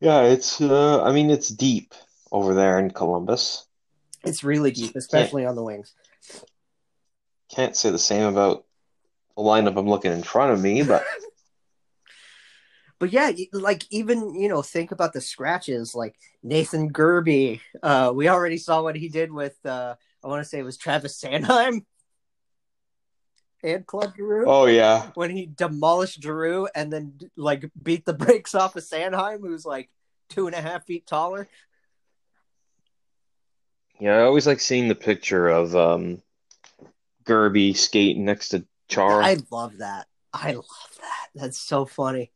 Yeah, 0.00 0.22
it's 0.22 0.58
uh 0.62 1.02
I 1.02 1.12
mean 1.12 1.30
it's 1.30 1.50
deep 1.50 1.94
over 2.32 2.54
there 2.54 2.78
in 2.78 2.90
Columbus. 2.90 3.66
It's 4.24 4.42
really 4.42 4.70
deep, 4.70 4.96
especially 4.96 5.44
on 5.44 5.54
the 5.54 5.62
wings. 5.62 5.92
Can't 7.54 7.76
say 7.76 7.90
the 7.90 7.98
same 7.98 8.24
about 8.24 8.64
the 9.36 9.42
lineup 9.42 9.78
I'm 9.78 9.88
looking 9.88 10.12
in 10.12 10.22
front 10.22 10.52
of 10.52 10.62
me, 10.62 10.82
but 10.82 11.04
But 13.00 13.12
yeah, 13.14 13.32
like 13.52 13.84
even 13.90 14.38
you 14.38 14.48
know, 14.50 14.60
think 14.60 14.92
about 14.92 15.14
the 15.14 15.22
scratches. 15.22 15.94
Like 15.94 16.14
Nathan 16.42 16.92
Gerbe, 16.92 17.60
uh, 17.82 18.12
we 18.14 18.28
already 18.28 18.58
saw 18.58 18.82
what 18.82 18.94
he 18.94 19.08
did 19.08 19.32
with. 19.32 19.56
Uh, 19.64 19.94
I 20.22 20.28
want 20.28 20.44
to 20.44 20.48
say 20.48 20.58
it 20.58 20.64
was 20.64 20.76
Travis 20.76 21.18
Sanheim 21.18 21.86
and 23.62 23.86
Claude 23.86 24.14
Giroux 24.16 24.44
oh 24.46 24.66
yeah. 24.66 25.10
when 25.14 25.30
he 25.30 25.46
demolished 25.46 26.22
Giroux 26.22 26.68
and 26.74 26.92
then 26.92 27.18
like 27.36 27.64
beat 27.82 28.04
the 28.04 28.12
brakes 28.14 28.54
off 28.54 28.76
of 28.76 28.84
Sanheim, 28.84 29.40
who's 29.40 29.64
like 29.64 29.88
two 30.28 30.46
and 30.46 30.54
a 30.54 30.60
half 30.60 30.84
feet 30.84 31.06
taller. 31.06 31.48
Yeah, 33.98 34.16
I 34.16 34.22
always 34.22 34.46
like 34.46 34.60
seeing 34.60 34.88
the 34.88 34.94
picture 34.94 35.48
of 35.48 35.74
um 35.74 36.22
Gerbe 37.24 37.74
skating 37.74 38.26
next 38.26 38.50
to 38.50 38.66
Chara. 38.88 39.24
I 39.24 39.38
love 39.50 39.78
that. 39.78 40.06
I 40.34 40.52
love 40.52 40.98
that. 41.00 41.28
That's 41.34 41.58
so 41.58 41.86
funny. 41.86 42.30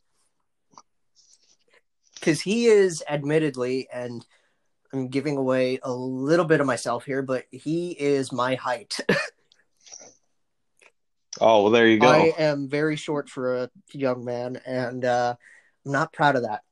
Because 2.24 2.40
he 2.40 2.64
is 2.68 3.04
admittedly, 3.06 3.86
and 3.92 4.24
I'm 4.94 5.08
giving 5.08 5.36
away 5.36 5.78
a 5.82 5.92
little 5.92 6.46
bit 6.46 6.62
of 6.62 6.66
myself 6.66 7.04
here, 7.04 7.20
but 7.20 7.44
he 7.50 7.90
is 7.90 8.32
my 8.32 8.54
height. 8.54 8.98
Oh, 11.40 11.62
well 11.62 11.72
there 11.72 11.88
you 11.88 11.98
go. 11.98 12.06
I 12.06 12.32
am 12.38 12.68
very 12.68 12.94
short 12.94 13.28
for 13.28 13.64
a 13.64 13.70
young 13.92 14.24
man, 14.24 14.60
and 14.64 15.04
uh, 15.04 15.34
I'm 15.84 15.90
not 15.90 16.12
proud 16.12 16.36
of 16.36 16.42
that. 16.42 16.62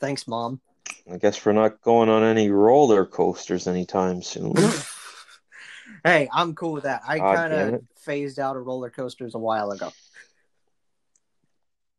Thanks, 0.00 0.28
mom. 0.28 0.60
I 1.10 1.16
guess 1.16 1.42
we're 1.44 1.52
not 1.52 1.80
going 1.80 2.10
on 2.10 2.22
any 2.22 2.50
roller 2.50 3.06
coasters 3.06 3.66
anytime 3.66 4.20
soon. 4.20 4.54
hey, 6.04 6.28
I'm 6.30 6.54
cool 6.54 6.72
with 6.72 6.84
that. 6.84 7.00
I 7.08 7.20
kind 7.20 7.54
of 7.54 7.82
phased 7.96 8.38
out 8.38 8.58
of 8.58 8.66
roller 8.66 8.90
coasters 8.90 9.34
a 9.34 9.38
while 9.38 9.70
ago. 9.70 9.90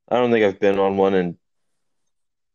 I 0.10 0.18
don't 0.18 0.32
think 0.32 0.46
I've 0.46 0.60
been 0.60 0.80
on 0.80 0.98
one 0.98 1.14
in 1.16 1.38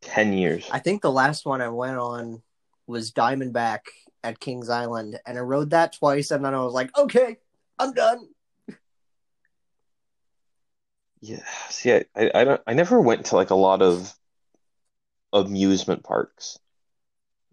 10 0.02 0.32
years. 0.32 0.68
I 0.70 0.78
think 0.78 1.02
the 1.02 1.10
last 1.10 1.44
one 1.44 1.60
I 1.60 1.68
went 1.68 1.98
on 1.98 2.42
was 2.86 3.12
Diamondback 3.12 3.80
at 4.22 4.40
Kings 4.40 4.68
Island, 4.68 5.18
and 5.26 5.38
I 5.38 5.40
rode 5.40 5.70
that 5.70 5.94
twice, 5.94 6.30
and 6.30 6.44
then 6.44 6.54
I 6.54 6.62
was 6.62 6.74
like, 6.74 6.96
okay, 6.96 7.38
I'm 7.78 7.92
done. 7.92 8.28
Yeah, 11.20 11.44
see, 11.68 11.92
I, 11.92 12.04
I, 12.16 12.30
I 12.34 12.44
don't, 12.44 12.60
I 12.66 12.74
never 12.74 13.00
went 13.00 13.26
to 13.26 13.36
like 13.36 13.50
a 13.50 13.54
lot 13.54 13.82
of 13.82 14.14
amusement 15.32 16.02
parks. 16.02 16.58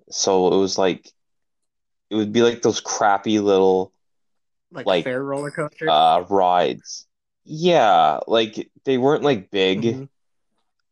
So 0.09 0.53
it 0.53 0.57
was 0.57 0.77
like, 0.77 1.11
it 2.09 2.15
would 2.15 2.31
be 2.31 2.43
like 2.43 2.61
those 2.61 2.79
crappy 2.79 3.39
little 3.39 3.91
Like, 4.71 4.85
Like, 4.85 5.03
fair 5.03 5.21
roller 5.23 5.51
coaster. 5.51 5.89
uh 5.89 6.23
rides. 6.29 7.06
Yeah, 7.49 8.19
like 8.27 8.69
they 8.83 8.97
weren't 8.97 9.23
like 9.23 9.49
big. 9.49 9.81
Mhm. 9.81 10.09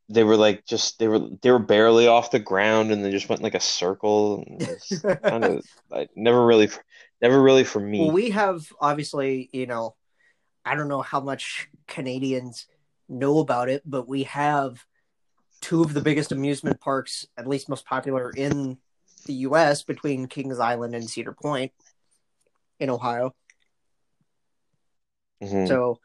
They 0.07 0.23
were 0.23 0.37
like 0.37 0.65
just 0.65 0.99
they 0.99 1.07
were 1.09 1.19
they 1.41 1.51
were 1.51 1.59
barely 1.59 2.07
off 2.07 2.31
the 2.31 2.39
ground 2.39 2.91
and 2.91 3.03
they 3.03 3.11
just 3.11 3.27
went 3.27 3.41
like 3.41 3.55
a 3.55 3.59
circle. 3.59 4.43
And 4.47 4.61
it's 4.61 4.99
kind 5.23 5.43
of 5.43 5.65
like 5.89 6.11
never 6.15 6.45
really 6.45 6.69
never 7.21 7.41
really 7.41 7.65
for 7.65 7.81
me. 7.81 7.99
Well, 7.99 8.11
we 8.11 8.29
have 8.29 8.71
obviously, 8.79 9.49
you 9.51 9.65
know, 9.65 9.95
I 10.63 10.75
don't 10.75 10.87
know 10.87 11.01
how 11.01 11.19
much 11.19 11.69
Canadians 11.87 12.67
know 13.09 13.39
about 13.39 13.67
it, 13.67 13.81
but 13.85 14.07
we 14.07 14.23
have 14.23 14.85
two 15.59 15.81
of 15.81 15.93
the 15.93 16.01
biggest 16.01 16.31
amusement 16.31 16.79
parks, 16.79 17.27
at 17.37 17.47
least 17.47 17.67
most 17.67 17.85
popular 17.85 18.29
in 18.29 18.77
the 19.25 19.33
U.S., 19.33 19.83
between 19.83 20.27
Kings 20.27 20.59
Island 20.59 20.95
and 20.95 21.09
Cedar 21.09 21.33
Point 21.33 21.73
in 22.79 22.89
Ohio. 22.89 23.33
Mhm. 25.41 25.67
So, 25.67 25.99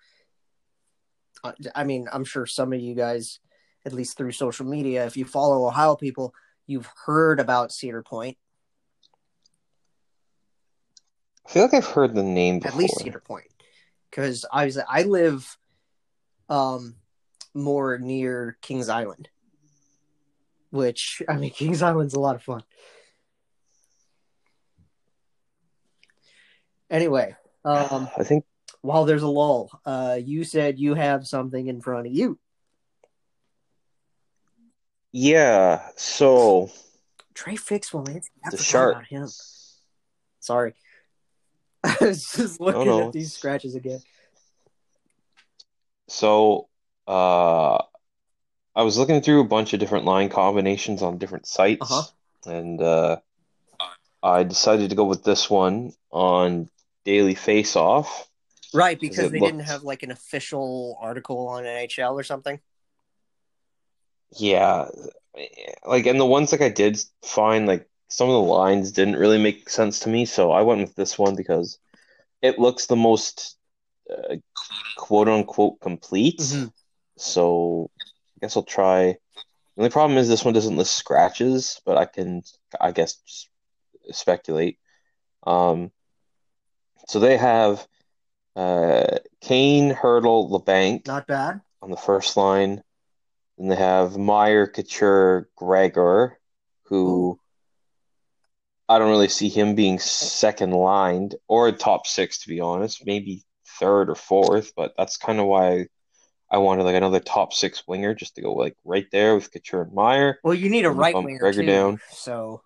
I 1.74 1.84
mean, 1.84 2.08
I'm 2.12 2.24
sure 2.24 2.46
some 2.46 2.72
of 2.72 2.80
you 2.80 2.94
guys, 2.94 3.40
at 3.84 3.92
least 3.92 4.16
through 4.16 4.32
social 4.32 4.66
media, 4.66 5.06
if 5.06 5.16
you 5.16 5.24
follow 5.24 5.66
Ohio 5.66 5.96
people, 5.96 6.34
you've 6.66 6.90
heard 7.06 7.40
about 7.40 7.72
Cedar 7.72 8.02
Point, 8.02 8.36
I 11.50 11.52
feel 11.52 11.62
like 11.62 11.74
I've 11.74 11.86
heard 11.86 12.14
the 12.14 12.22
name 12.22 12.60
at 12.64 12.76
least 12.76 13.00
Cedar 13.00 13.18
Point, 13.18 13.48
because 14.08 14.44
I 14.52 14.66
was 14.66 14.78
I 14.88 15.02
live 15.02 15.58
um 16.48 16.94
more 17.54 17.98
near 17.98 18.56
Kings 18.60 18.88
Island, 18.88 19.28
which 20.70 21.22
I 21.28 21.36
mean 21.36 21.50
Kings 21.54 21.82
Island's 21.82 22.14
a 22.14 22.20
lot 22.20 22.36
of 22.36 22.42
fun. 22.42 22.62
Anyway, 26.88 27.34
um, 27.64 28.08
I 28.16 28.22
think 28.22 28.44
while 28.82 29.04
there's 29.04 29.22
a 29.22 29.28
lull, 29.28 29.70
uh, 29.84 30.18
you 30.22 30.44
said 30.44 30.78
you 30.78 30.94
have 30.94 31.26
something 31.26 31.66
in 31.66 31.80
front 31.80 32.06
of 32.06 32.12
you. 32.12 32.38
yeah. 35.12 35.88
So 35.96 36.70
Trey 37.34 37.56
Fix 37.56 37.92
will 37.92 38.08
answer. 38.08 38.30
The 38.50 38.56
shark. 38.56 38.92
about 38.94 39.06
him. 39.06 39.28
Sorry. 40.40 40.74
I 41.84 41.96
was 42.00 42.30
just 42.32 42.60
looking 42.60 42.86
no. 42.86 43.06
at 43.06 43.12
these 43.12 43.32
scratches 43.32 43.74
again. 43.74 44.00
So, 46.08 46.68
uh, 47.06 47.78
I 48.74 48.82
was 48.82 48.98
looking 48.98 49.20
through 49.22 49.40
a 49.40 49.44
bunch 49.44 49.72
of 49.72 49.80
different 49.80 50.04
line 50.04 50.28
combinations 50.28 51.02
on 51.02 51.18
different 51.18 51.46
sites, 51.46 51.90
Uh-huh. 51.90 52.50
and 52.50 52.80
uh, 52.82 53.16
I 54.22 54.42
decided 54.42 54.90
to 54.90 54.96
go 54.96 55.04
with 55.04 55.22
this 55.24 55.48
one 55.48 55.92
on 56.10 56.68
Daily 57.04 57.34
Face 57.34 57.76
Off. 57.76 58.28
Right, 58.72 58.98
Because 59.00 59.30
they 59.30 59.40
didn't 59.40 59.60
have 59.60 59.82
like 59.82 60.02
an 60.02 60.10
official 60.10 60.96
article 61.00 61.48
on 61.48 61.64
NHL 61.64 62.14
or 62.14 62.22
something. 62.22 62.60
Yeah, 64.38 64.86
like, 65.84 66.06
and 66.06 66.20
the 66.20 66.26
ones 66.26 66.52
like 66.52 66.60
I 66.60 66.68
did 66.68 67.02
find, 67.24 67.66
like 67.66 67.88
some 68.08 68.28
of 68.28 68.34
the 68.34 68.52
lines 68.52 68.92
didn't 68.92 69.16
really 69.16 69.38
make 69.38 69.68
sense 69.68 70.00
to 70.00 70.08
me, 70.08 70.24
so 70.24 70.52
I 70.52 70.62
went 70.62 70.80
with 70.80 70.94
this 70.94 71.18
one 71.18 71.34
because 71.34 71.78
it 72.42 72.58
looks 72.58 72.86
the 72.86 72.96
most 72.96 73.56
uh, 74.10 74.36
quote 74.96 75.28
unquote 75.28 75.80
complete. 75.80 76.38
Mhm. 76.38 76.72
So 77.16 77.90
I 78.36 78.46
guess 78.46 78.56
I'll 78.56 78.62
try. 78.62 79.18
The 79.76 79.82
only 79.82 79.90
problem 79.90 80.18
is 80.18 80.28
this 80.28 80.44
one 80.44 80.54
doesn't 80.54 80.76
list 80.76 80.94
scratches, 80.94 81.80
but 81.84 81.96
I 81.96 82.04
can, 82.04 82.42
I 82.80 82.92
guess, 82.92 83.48
speculate. 84.10 84.78
Um, 85.44 85.90
so 87.08 87.18
they 87.18 87.36
have 87.36 87.86
uh, 88.60 89.18
Kane, 89.40 89.94
Hertl, 89.94 90.50
Labanc 90.50 91.06
Not 91.06 91.26
bad. 91.26 91.60
on 91.80 91.90
the 91.90 91.96
first 91.96 92.36
line. 92.36 92.82
Then 93.56 93.68
they 93.68 93.76
have 93.76 94.16
Meier, 94.18 94.66
Couture, 94.66 95.48
Gregor, 95.56 96.38
who 96.84 97.38
I 98.88 98.98
don't 98.98 99.10
really 99.10 99.28
see 99.28 99.48
him 99.48 99.74
being 99.74 99.98
second 99.98 100.72
lined 100.72 101.36
or 101.48 101.68
a 101.68 101.72
top 101.72 102.06
six, 102.06 102.42
to 102.42 102.48
be 102.48 102.60
honest. 102.60 103.06
Maybe 103.06 103.44
third 103.78 104.10
or 104.10 104.14
fourth, 104.14 104.72
but 104.76 104.92
that's 104.98 105.16
kind 105.16 105.38
of 105.40 105.46
why 105.46 105.86
I 106.50 106.58
wanted 106.58 106.82
like 106.82 106.96
another 106.96 107.20
top 107.20 107.52
six 107.54 107.86
winger 107.86 108.14
just 108.14 108.34
to 108.34 108.42
go 108.42 108.52
like 108.52 108.76
right 108.84 109.06
there 109.12 109.36
with 109.36 109.52
Couture 109.52 109.82
and 109.82 109.92
Meier. 109.94 110.38
Well, 110.42 110.54
you 110.54 110.68
need 110.68 110.84
a 110.84 110.90
right 110.90 111.14
bump 111.14 111.26
winger 111.26 111.38
Gregor 111.38 111.62
too. 111.62 111.66
down. 111.66 112.00
So, 112.12 112.62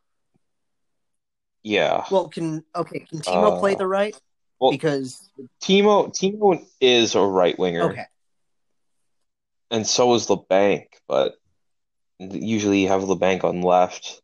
Yeah. 1.63 2.05
well, 2.11 2.29
can 2.29 2.65
okay, 2.75 3.01
can 3.01 3.21
Timo 3.21 3.53
Uh, 3.57 3.61
play 3.61 3.75
the 3.75 3.87
right? 3.87 4.17
Well, 4.65 4.73
because 4.73 5.29
Timo 5.61 6.09
Timo 6.09 6.65
is 6.81 7.15
a 7.15 7.21
right 7.21 7.59
winger, 7.59 7.83
okay, 7.91 8.07
and 9.71 9.87
so 9.87 10.15
is 10.15 10.27
Labanc, 10.29 10.87
but 11.07 11.35
usually 12.19 12.81
you 12.81 12.89
have 12.89 13.03
Labanc 13.03 13.45
on 13.45 13.61
left 13.61 14.23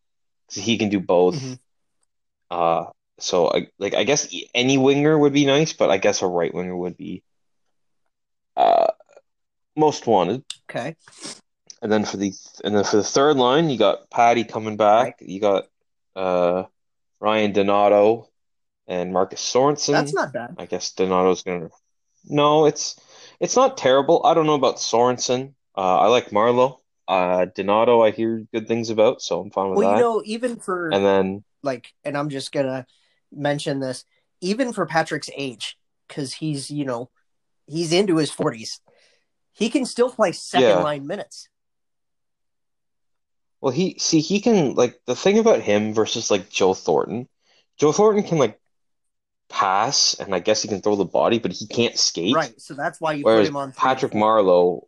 because 0.48 0.64
he 0.64 0.78
can 0.78 0.88
do 0.88 0.98
both. 0.98 1.34
Mhm. 1.36 1.58
Uh, 2.50 2.84
so 3.18 3.48
I 3.52 3.68
like 3.78 3.92
I 3.94 4.04
guess 4.04 4.34
any 4.54 4.78
winger 4.78 5.18
would 5.18 5.34
be 5.34 5.44
nice, 5.44 5.74
but 5.74 5.90
I 5.90 5.98
guess 5.98 6.22
a 6.22 6.26
right 6.26 6.54
winger 6.54 6.74
would 6.74 6.96
be 6.96 7.22
uh 8.56 8.92
most 9.76 10.06
wanted. 10.06 10.42
okay, 10.70 10.96
And 11.82 11.92
then 11.92 12.06
for 12.06 12.16
the 12.16 12.32
and 12.64 12.74
then 12.74 12.84
for 12.84 12.96
the 12.96 13.04
third 13.04 13.36
line, 13.36 13.68
you 13.68 13.76
got 13.76 14.08
Patty 14.08 14.44
coming 14.44 14.78
back. 14.78 15.18
You 15.20 15.38
got 15.38 15.68
uh 16.16 16.64
Ryan 17.20 17.52
Donato 17.52 18.29
and 18.90 19.12
Marcus 19.12 19.40
Sorensen. 19.40 19.92
that's 19.92 20.12
not 20.12 20.32
bad. 20.32 20.56
I 20.58 20.66
guess 20.66 20.92
Donato's 20.92 21.42
gonna. 21.42 21.70
No, 22.28 22.66
it's 22.66 23.00
it's 23.38 23.56
not 23.56 23.78
terrible. 23.78 24.20
I 24.26 24.34
don't 24.34 24.46
know 24.46 24.54
about 24.54 24.76
Sorensen. 24.76 25.54
Uh, 25.76 25.98
I 26.00 26.06
like 26.08 26.30
Marleau. 26.30 26.78
Uh, 27.08 27.46
Donato, 27.46 28.02
I 28.02 28.10
hear 28.10 28.44
good 28.52 28.68
things 28.68 28.90
about, 28.90 29.22
so 29.22 29.40
I'm 29.40 29.50
fine 29.50 29.70
with 29.70 29.78
Well, 29.78 29.88
that. 29.88 29.94
Well, 29.94 29.96
you 29.96 30.02
know, 30.02 30.22
even 30.26 30.56
for 30.56 30.90
And 30.92 31.04
then, 31.04 31.44
like, 31.62 31.92
and 32.04 32.18
I'm 32.18 32.28
just 32.28 32.52
gonna 32.52 32.84
mention 33.32 33.80
this. 33.80 34.04
even 34.42 34.72
for 34.72 34.86
Patrick's 34.86 35.30
age, 35.36 35.76
because 36.08 36.34
he's 36.34 36.70
you 36.70 36.84
know 36.84 37.10
he's 37.66 37.92
into 37.92 38.16
his 38.16 38.30
forties, 38.30 38.80
he 39.52 39.70
can 39.70 39.86
still 39.86 40.10
play 40.10 40.32
second 40.32 40.68
Yeah. 40.68 40.82
line 40.82 41.06
minutes. 41.06 41.48
Well, 43.60 43.72
he 43.72 43.96
see 43.98 44.20
he 44.20 44.40
can 44.40 44.74
like 44.74 45.00
the 45.06 45.14
thing 45.16 45.38
about 45.38 45.60
him 45.60 45.92
versus 45.94 46.30
like 46.30 46.48
Joe 46.50 46.74
Thornton. 46.74 47.28
Joe 47.78 47.92
Thornton 47.92 48.24
can 48.24 48.38
like 48.38 48.58
pass 49.50 50.14
and 50.14 50.34
I 50.34 50.38
guess 50.38 50.62
he 50.62 50.68
can 50.68 50.80
throw 50.80 50.96
the 50.96 51.04
body, 51.04 51.38
but 51.38 51.52
he 51.52 51.66
can't 51.66 51.98
skate. 51.98 52.34
Right, 52.34 52.58
so 52.60 52.74
that's 52.74 53.00
why 53.00 53.12
you 53.14 53.24
put 53.24 53.44
him 53.46 53.56
on 53.56 53.72
Patrick. 53.72 54.12
Marleau, 54.12 54.86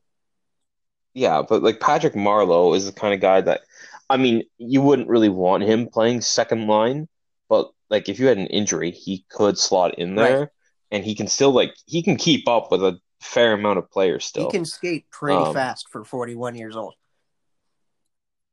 yeah, 1.14 1.42
but 1.46 1.62
like 1.62 1.80
Patrick 1.80 2.16
Marlowe 2.16 2.74
is 2.74 2.86
the 2.86 2.92
kind 2.92 3.12
of 3.14 3.20
guy 3.20 3.40
that, 3.42 3.62
I 4.08 4.16
mean, 4.16 4.44
you 4.58 4.80
wouldn't 4.80 5.08
really 5.08 5.28
want 5.28 5.62
him 5.62 5.88
playing 5.88 6.20
second 6.22 6.66
line, 6.66 7.08
but 7.48 7.70
like 7.90 8.08
if 8.08 8.18
you 8.18 8.26
had 8.26 8.38
an 8.38 8.46
injury, 8.46 8.90
he 8.90 9.24
could 9.28 9.58
slot 9.58 9.98
in 9.98 10.16
Right. 10.16 10.30
there, 10.30 10.52
and 10.90 11.04
he 11.04 11.14
can 11.14 11.26
still 11.28 11.50
like 11.52 11.74
he 11.86 12.02
can 12.02 12.16
keep 12.16 12.48
up 12.48 12.70
with 12.70 12.82
a 12.82 12.98
fair 13.20 13.52
amount 13.52 13.78
of 13.78 13.90
players 13.90 14.24
still. 14.24 14.46
He 14.46 14.50
can 14.50 14.64
skate 14.64 15.10
pretty 15.10 15.44
Um, 15.44 15.54
fast 15.54 15.88
for 15.90 16.04
forty 16.04 16.34
one 16.34 16.54
years 16.54 16.76
old. 16.76 16.94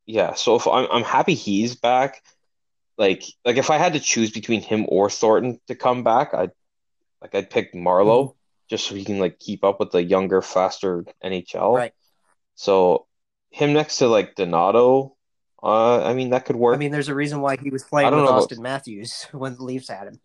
Yeah, 0.06 0.34
so 0.34 0.56
if 0.56 0.66
I'm 0.66 0.86
I'm 0.90 1.04
happy 1.04 1.34
he's 1.34 1.74
back. 1.74 2.22
Like 3.00 3.24
like 3.46 3.56
if 3.56 3.70
I 3.70 3.78
had 3.78 3.94
to 3.94 4.00
choose 4.00 4.30
between 4.30 4.60
him 4.60 4.84
or 4.86 5.08
Thornton 5.08 5.58
to 5.68 5.74
come 5.74 6.04
back, 6.04 6.34
I'd 6.34 6.50
like 7.22 7.34
I'd 7.34 7.48
pick 7.48 7.72
Marleau 7.72 8.24
Mm-hmm. 8.28 8.36
just 8.68 8.86
so 8.86 8.94
he 8.94 9.04
can 9.06 9.18
like 9.18 9.38
keep 9.40 9.64
up 9.64 9.80
with 9.80 9.90
the 9.90 10.02
younger, 10.02 10.42
faster 10.42 11.06
NHL. 11.24 11.74
Right. 11.76 11.94
So 12.56 13.06
him 13.48 13.72
next 13.72 13.96
to 13.98 14.06
like 14.06 14.34
Donato, 14.34 15.16
uh, 15.62 16.04
I 16.04 16.12
mean 16.12 16.30
that 16.30 16.44
could 16.44 16.56
work. 16.56 16.74
I 16.74 16.78
mean, 16.78 16.92
there's 16.92 17.08
a 17.08 17.14
reason 17.14 17.40
why 17.40 17.56
he 17.56 17.70
was 17.70 17.84
playing 17.84 18.10
with 18.10 18.18
know 18.20 18.28
about- 18.28 18.50
Auston 18.50 18.60
Matthews 18.60 19.26
when 19.32 19.54
the 19.56 19.64
Leafs 19.64 19.88
had 19.88 20.06
him. 20.08 20.20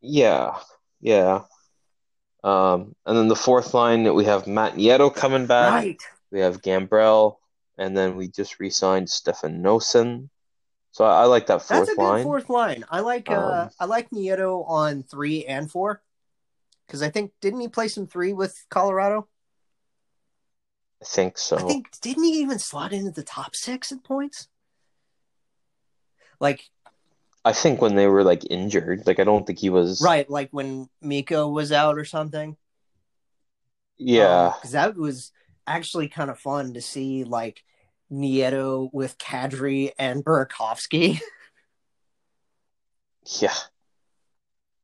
Yeah, 0.00 0.58
yeah. 1.00 1.42
Um, 2.42 2.94
and 3.06 3.16
then 3.16 3.28
the 3.28 3.36
fourth 3.36 3.72
line 3.72 4.12
we 4.14 4.24
have 4.24 4.46
Matt 4.48 4.74
Nieto 4.74 5.14
coming 5.14 5.46
back. 5.46 5.72
Right. 5.72 6.02
We 6.32 6.40
have 6.40 6.60
Gambrell, 6.60 7.36
and 7.78 7.96
then 7.96 8.16
we 8.16 8.26
just 8.28 8.58
re-signed 8.58 9.08
Stefan 9.10 9.62
Noesen. 9.62 10.28
So 10.96 11.04
I, 11.04 11.24
I 11.24 11.24
like 11.26 11.48
that 11.48 11.60
fourth 11.60 11.70
line. 11.70 11.78
That's 11.80 11.90
a 11.90 11.94
good 11.96 12.02
line. 12.02 12.22
fourth 12.22 12.48
line. 12.48 12.84
I 12.90 13.00
like 13.00 13.30
uh 13.30 13.64
Um, 13.64 13.70
I 13.78 13.84
like 13.84 14.08
Nieto 14.08 14.66
on 14.66 15.02
three 15.02 15.44
and 15.44 15.70
four. 15.70 16.00
Because 16.86 17.02
I 17.02 17.10
think 17.10 17.32
didn't 17.42 17.60
he 17.60 17.68
play 17.68 17.88
some 17.88 18.06
three 18.06 18.32
with 18.32 18.64
Colorado? 18.70 19.28
I 21.02 21.04
think 21.04 21.36
so. 21.36 21.58
I 21.58 21.64
think 21.64 21.88
didn't 22.00 22.24
he 22.24 22.40
even 22.40 22.58
slot 22.58 22.94
into 22.94 23.10
the 23.10 23.22
top 23.22 23.54
six 23.54 23.92
in 23.92 23.98
points? 23.98 24.48
Like 26.40 26.62
I 27.44 27.52
think 27.52 27.82
when 27.82 27.94
they 27.94 28.06
were 28.06 28.24
like 28.24 28.50
injured, 28.50 29.06
like 29.06 29.20
I 29.20 29.24
don't 29.24 29.46
think 29.46 29.58
he 29.58 29.68
was. 29.68 30.00
right, 30.00 30.30
like 30.30 30.48
when 30.50 30.88
Mikko 31.02 31.50
was 31.50 31.72
out 31.72 31.98
or 31.98 32.06
something. 32.06 32.56
Yeah, 33.98 34.54
because 34.56 34.72
that 34.72 34.96
was 34.96 35.30
actually 35.66 36.08
kind 36.08 36.30
of 36.30 36.38
fun 36.38 36.72
to 36.72 36.80
see 36.80 37.24
like 37.24 37.62
Nieto 38.10 38.88
with 38.92 39.18
Kadri 39.18 39.90
and 39.98 40.24
Burakovsky. 40.24 41.20
yeah. 43.40 43.54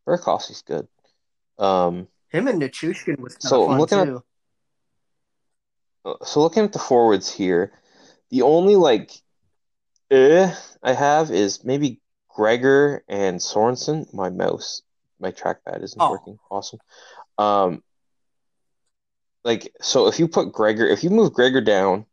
Burakovsky's 0.06 0.62
good. 0.62 0.88
Um, 1.58 2.08
Him 2.30 2.48
and 2.48 2.60
Nichushkin 2.60 3.18
was 3.20 3.36
So, 3.38 3.66
fun 3.66 3.78
looking 3.78 3.98
at- 3.98 4.22
so 6.26 6.40
looking 6.40 6.64
at 6.64 6.72
the 6.72 6.80
forwards 6.80 7.30
here, 7.32 7.72
the 8.30 8.42
only 8.42 8.74
like, 8.74 9.12
eh, 10.10 10.52
I 10.82 10.92
have 10.92 11.30
is 11.30 11.62
maybe 11.62 12.00
Gregor 12.28 13.04
and 13.08 13.38
Sorensen. 13.38 14.12
My 14.12 14.28
mouse, 14.30 14.82
my 15.20 15.30
trackpad 15.30 15.82
isn't 15.84 16.00
Oh. 16.02 16.10
working. 16.10 16.38
Awesome. 16.50 16.80
Um, 17.38 17.84
like 19.44 19.72
so, 19.80 20.08
if 20.08 20.18
you 20.18 20.26
put 20.26 20.52
Gregor, 20.52 20.86
if 20.86 21.04
you 21.04 21.10
move 21.10 21.32
Gregor 21.32 21.60
down, 21.60 22.06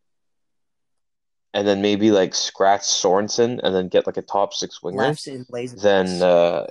and 1.54 1.68
then 1.68 1.82
maybe 1.82 2.12
like 2.12 2.34
scratch 2.36 2.82
Sorensen, 2.82 3.60
and 3.64 3.74
then 3.76 3.88
get 3.90 4.06
like 4.08 4.18
a 4.18 4.22
top 4.22 4.54
six 4.54 4.82
winger. 4.84 4.98
Lefts 5.00 5.28
in 5.28 5.46
lazy. 5.50 5.78
then 5.82 6.22
uh 6.22 6.68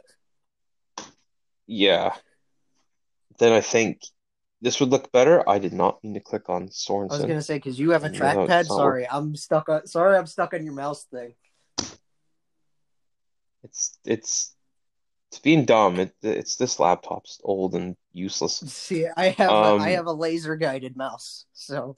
yeah 1.66 2.14
then 3.38 3.52
i 3.52 3.60
think 3.60 4.00
this 4.62 4.80
would 4.80 4.88
look 4.88 5.12
better 5.12 5.46
i 5.48 5.58
did 5.58 5.72
not 5.74 6.02
mean 6.02 6.14
to 6.14 6.20
click 6.20 6.48
on 6.48 6.68
Sorensen. 6.68 7.12
I 7.12 7.16
was 7.18 7.26
gonna 7.26 7.42
say 7.42 7.56
because 7.56 7.78
you 7.78 7.90
have 7.90 8.04
a 8.04 8.08
trackpad. 8.10 8.66
Sorry, 8.66 9.06
I'm 9.08 9.36
stuck 9.36 9.68
on. 9.68 9.86
Sorry, 9.86 10.16
I'm 10.16 10.26
stuck 10.26 10.54
on 10.54 10.64
your 10.64 10.72
mouse 10.74 11.04
thing. 11.04 11.34
it's 13.62 13.98
it's 14.04 14.54
it's 15.30 15.40
being 15.40 15.64
dumb 15.66 16.00
it, 16.00 16.14
it's 16.22 16.56
this 16.56 16.80
laptop's 16.80 17.38
old 17.44 17.74
and 17.74 17.96
useless 18.14 18.60
See, 18.66 19.06
I 19.14 19.28
have 19.30 19.50
Um, 19.50 19.80
a, 19.80 19.84
I 19.84 19.90
have 19.90 20.06
a 20.06 20.12
laser 20.12 20.56
guided 20.56 20.96
mouse. 20.96 21.44
So 21.52 21.96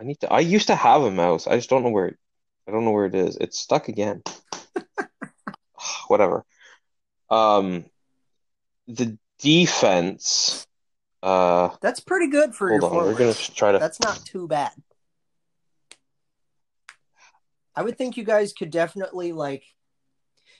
i 0.00 0.04
need 0.04 0.18
to 0.20 0.32
i 0.32 0.40
used 0.40 0.66
to 0.68 0.74
have 0.74 1.02
a 1.02 1.10
mouse 1.10 1.46
i 1.46 1.56
just 1.56 1.70
don't 1.70 1.82
know 1.82 1.90
where 1.90 2.06
it 2.06 2.16
i 2.66 2.70
don't 2.70 2.84
know 2.84 2.90
where 2.90 3.06
it 3.06 3.14
is 3.14 3.36
it's 3.36 3.58
stuck 3.58 3.88
again 3.88 4.22
whatever 6.08 6.44
um 7.30 7.84
the 8.86 9.18
defense 9.38 10.66
uh 11.22 11.70
that's 11.80 12.00
pretty 12.00 12.28
good 12.28 12.54
for 12.54 12.68
hold 12.68 12.82
your 12.82 12.90
on 12.90 13.06
we're 13.06 13.18
gonna 13.18 13.34
try 13.34 13.72
to 13.72 13.78
That's 13.78 14.00
not 14.00 14.24
too 14.24 14.46
bad. 14.46 14.70
I 17.74 17.82
would 17.82 17.96
think 17.96 18.16
you 18.16 18.24
guys 18.24 18.52
could 18.52 18.70
definitely 18.70 19.32
like 19.32 19.64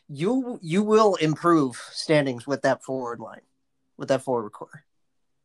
you 0.08 0.58
you 0.62 0.82
will 0.82 1.16
improve 1.16 1.76
standings 1.90 2.46
with 2.46 2.62
that 2.62 2.82
forward 2.82 3.20
line, 3.20 3.40
with 3.96 4.08
that 4.08 4.22
forward 4.22 4.50
core. 4.50 4.84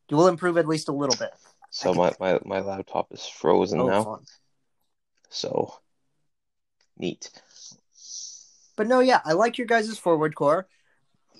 You 0.09 0.17
will 0.17 0.27
improve 0.27 0.57
at 0.57 0.67
least 0.67 0.87
a 0.87 0.91
little 0.93 1.15
bit. 1.15 1.31
So 1.73 1.91
my, 1.95 2.13
my 2.19 2.39
my 2.45 2.59
laptop 2.59 3.11
is 3.11 3.25
frozen 3.25 3.79
Oh, 3.81 3.87
now 3.87 4.03
fun. 4.03 4.25
So 5.29 5.73
neat. 6.97 7.31
But 8.75 8.87
no, 8.87 8.99
yeah, 8.99 9.21
I 9.25 9.33
like 9.33 9.57
your 9.57 9.65
guys' 9.65 9.97
forward 9.97 10.35
core. 10.35 10.67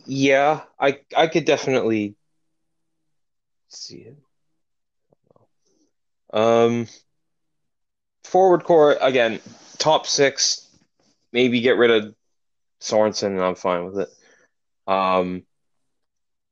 Yeah, 0.08 0.62
I 0.80 1.02
I 1.16 1.28
could 1.28 1.46
definitely 1.46 2.16
see 3.70 4.08
it. 4.08 4.18
Um, 6.34 6.88
forward 8.24 8.64
core 8.64 8.98
again, 9.00 9.40
top 9.78 10.08
six. 10.08 10.68
Maybe 11.32 11.62
get 11.62 11.78
rid 11.78 11.92
of 11.92 12.16
Sorensen, 12.82 13.28
and 13.28 13.42
I'm 13.42 13.56
fine 13.56 13.86
with 13.86 14.00
it. 14.00 14.10
Um, 14.92 15.44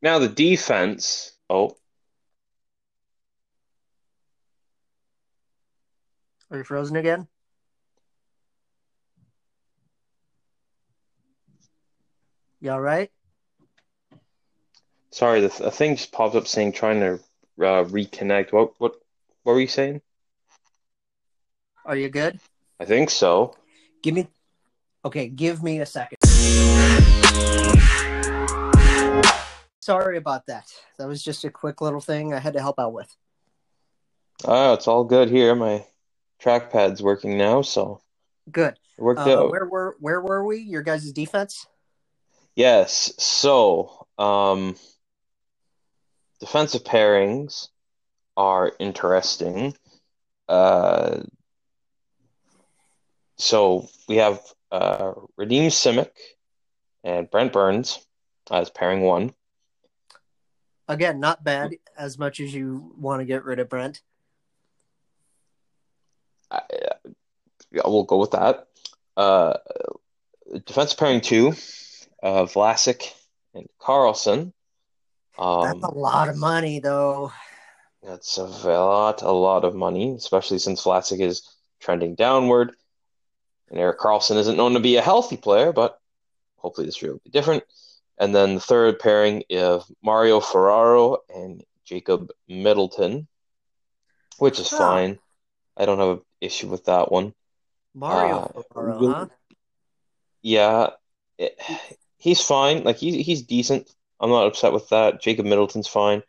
now 0.03 0.19
the 0.19 0.29
defense. 0.29 1.33
Oh, 1.49 1.77
Are 6.51 6.57
you 6.57 6.63
frozen 6.63 6.97
again? 6.97 7.27
You 12.59 12.71
all 12.71 12.81
right? 12.81 13.09
sorry, 15.11 15.41
the, 15.41 15.49
th- 15.49 15.61
a 15.61 15.71
thing 15.71 15.95
just 15.95 16.11
popped 16.11 16.35
up 16.35 16.47
saying 16.47 16.71
trying 16.71 16.99
to 16.99 17.13
uh, 17.59 17.83
reconnect. 17.85 18.51
What 18.51 18.73
what 18.79 18.95
what 19.43 19.53
were 19.53 19.61
you 19.61 19.67
saying? 19.67 20.01
Are 21.85 21.95
you 21.95 22.09
good? 22.09 22.39
I 22.79 22.85
think 22.85 23.09
so. 23.09 23.55
Give 24.03 24.13
me 24.15 24.27
Okay, 25.03 25.27
give 25.29 25.63
me 25.63 25.79
a 25.79 25.85
second. 25.85 26.17
Sorry 29.81 30.17
about 30.17 30.45
that. 30.45 30.71
That 30.99 31.07
was 31.07 31.23
just 31.23 31.43
a 31.43 31.49
quick 31.49 31.81
little 31.81 32.01
thing 32.01 32.33
I 32.33 32.39
had 32.39 32.53
to 32.53 32.59
help 32.59 32.79
out 32.79 32.93
with. 32.93 33.15
Ah, 34.45 34.73
it's 34.73 34.87
all 34.87 35.03
good 35.03 35.29
here. 35.29 35.55
My 35.55 35.85
trackpad's 36.41 37.01
working 37.01 37.37
now, 37.37 37.61
so 37.61 38.01
Good. 38.51 38.73
it 38.97 39.01
worked 39.01 39.19
Uh, 39.21 39.43
out. 39.43 39.51
where 39.51 39.65
were 39.65 39.95
where 39.99 40.21
were 40.21 40.45
we? 40.45 40.57
Your 40.59 40.81
guys' 40.81 41.11
defense? 41.11 41.67
Yes. 42.55 43.13
So, 43.17 44.07
um, 44.17 44.75
defensive 46.39 46.83
pairings 46.83 47.69
are 48.35 48.71
interesting. 48.79 49.75
Uh, 50.47 51.21
so 53.37 53.87
we 54.07 54.17
have 54.17 54.41
uh, 54.71 55.13
Radim 55.39 55.67
Simek 55.67 56.11
and 57.03 57.29
Brent 57.29 57.53
Burns 57.53 58.05
as 58.49 58.69
pairing 58.69 59.01
one. 59.01 59.33
Again, 60.87 61.19
not 61.19 61.43
bad 61.43 61.75
as 61.97 62.17
much 62.17 62.39
as 62.39 62.53
you 62.53 62.93
want 62.97 63.21
to 63.21 63.25
get 63.25 63.45
rid 63.45 63.59
of 63.59 63.69
Brent. 63.69 64.01
I, 66.51 66.61
yeah, 67.71 67.81
we'll 67.85 68.03
go 68.03 68.17
with 68.17 68.31
that. 68.31 68.67
Uh, 69.15 69.53
defensive 70.65 70.99
pairing 70.99 71.21
two, 71.21 71.49
uh, 72.21 72.45
Vlasic 72.45 73.13
and 73.53 73.67
Karlsson. 73.79 74.53
Um, 75.37 75.63
That's 75.63 75.83
a 75.83 75.97
lot 75.97 76.29
of 76.29 76.37
money 76.37 76.79
though. 76.79 77.31
That's 78.03 78.37
a 78.37 78.43
lot, 78.43 79.21
a 79.21 79.31
lot 79.31 79.63
of 79.63 79.75
money, 79.75 80.15
especially 80.15 80.59
since 80.59 80.83
Vlasic 80.83 81.21
is 81.21 81.47
trending 81.79 82.15
downward. 82.15 82.73
And 83.69 83.79
Erik 83.79 83.99
Karlsson 83.99 84.37
isn't 84.37 84.57
known 84.57 84.73
to 84.73 84.79
be 84.79 84.97
a 84.97 85.01
healthy 85.01 85.37
player, 85.37 85.71
but 85.71 85.99
hopefully 86.57 86.85
this 86.85 87.01
year 87.01 87.13
will 87.13 87.21
be 87.23 87.29
different. 87.29 87.63
And 88.17 88.35
then 88.35 88.55
the 88.55 88.59
third 88.59 88.99
pairing 88.99 89.43
of 89.51 89.85
Mario 90.03 90.39
Ferraro 90.39 91.19
and 91.33 91.63
Jacob 91.85 92.31
Middleton, 92.47 93.27
which 94.39 94.59
is 94.59 94.67
fine. 94.67 95.19
I 95.77 95.85
don't 95.85 95.99
have 95.99 96.09
an 96.09 96.21
issue 96.41 96.67
with 96.67 96.85
that 96.85 97.11
one. 97.11 97.33
Mario 97.93 98.37
Uh, 98.55 98.61
Ferraro, 98.73 98.99
Will- 98.99 99.13
huh? 99.13 99.27
Yeah, 100.41 100.89
it- 101.37 101.59
he's 102.17 102.41
fine. 102.41 102.83
Like 102.83 102.97
he, 102.97 103.21
he's 103.23 103.43
decent. 103.43 103.93
I'm 104.19 104.29
not 104.29 104.47
upset 104.47 104.73
with 104.73 104.89
that. 104.89 105.21
Jacob 105.21 105.45
Middleton's 105.45 105.87
fine. 105.87 106.23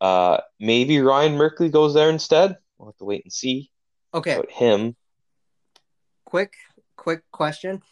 Uh, 0.00 0.38
maybe 0.60 1.00
Ryan 1.00 1.36
Merkley 1.36 1.70
goes 1.70 1.94
there 1.94 2.10
instead. 2.10 2.58
We'll 2.78 2.88
have 2.88 2.96
to 2.98 3.04
wait 3.04 3.24
and 3.24 3.32
see 3.32 3.70
Okay, 4.12 4.34
about 4.34 4.50
him. 4.50 4.96
quick, 6.24 6.54
quick 6.96 7.22
question. 7.32 7.82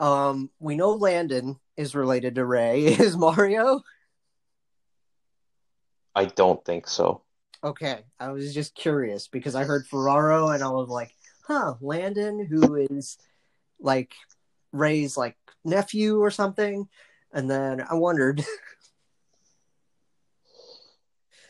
Um, 0.00 0.50
we 0.58 0.74
know 0.76 0.92
Landon 0.92 1.58
is 1.76 1.94
related 1.94 2.34
to 2.34 2.44
Ray. 2.44 2.84
Is 2.86 3.16
Mario? 3.16 3.82
I 6.14 6.24
don't 6.26 6.62
think 6.64 6.88
so. 6.88 7.22
Okay, 7.64 8.00
I 8.18 8.32
was 8.32 8.52
just 8.52 8.74
curious 8.74 9.28
because 9.28 9.54
I 9.54 9.64
heard 9.64 9.86
Ferraro 9.86 10.48
and 10.48 10.64
I 10.64 10.68
was 10.68 10.88
like, 10.88 11.14
huh, 11.46 11.74
Landon, 11.80 12.44
who 12.44 12.74
is 12.74 13.18
like 13.78 14.12
Ray's 14.72 15.16
like 15.16 15.36
nephew 15.64 16.20
or 16.20 16.30
something. 16.30 16.88
And 17.32 17.48
then 17.48 17.80
I 17.88 17.94
wondered, 17.94 18.44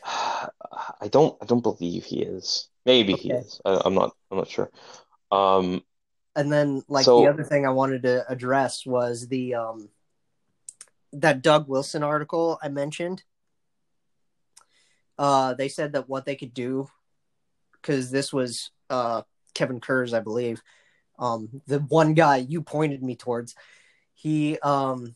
I 0.05 1.07
don't. 1.09 1.35
I 1.41 1.45
don't 1.45 1.61
believe 1.63 2.03
he 2.05 2.21
is. 2.21 2.67
Maybe 2.85 3.13
he 3.13 3.31
is. 3.31 3.61
I, 3.65 3.81
I'm 3.85 3.93
not. 3.95 4.11
I'm 4.29 4.37
not 4.37 4.49
sure. 4.49 4.69
Um, 5.31 5.83
and 6.35 6.51
then 6.51 6.83
like 6.87 7.05
So- 7.05 7.21
the 7.21 7.29
other 7.29 7.43
thing 7.43 7.65
I 7.65 7.69
wanted 7.69 8.03
to 8.03 8.29
address 8.29 8.85
was 8.85 9.27
the 9.27 9.55
um 9.55 9.89
that 11.13 11.41
Doug 11.41 11.67
Wilson 11.67 12.03
article 12.03 12.59
I 12.61 12.69
mentioned. 12.69 13.23
Uh, 15.17 15.53
they 15.53 15.69
said 15.69 15.93
that 15.93 16.09
what 16.09 16.25
they 16.25 16.35
could 16.35 16.53
do, 16.53 16.87
because 17.73 18.11
this 18.11 18.33
was 18.33 18.71
uh 18.89 19.21
Kevin 19.53 19.79
Kurz, 19.79 20.13
I 20.13 20.19
believe, 20.19 20.61
um, 21.19 21.61
the 21.67 21.79
one 21.79 22.13
guy 22.13 22.37
you 22.37 22.61
pointed 22.61 23.03
me 23.03 23.15
towards. 23.15 23.55
He 24.13 24.57
um 24.59 25.15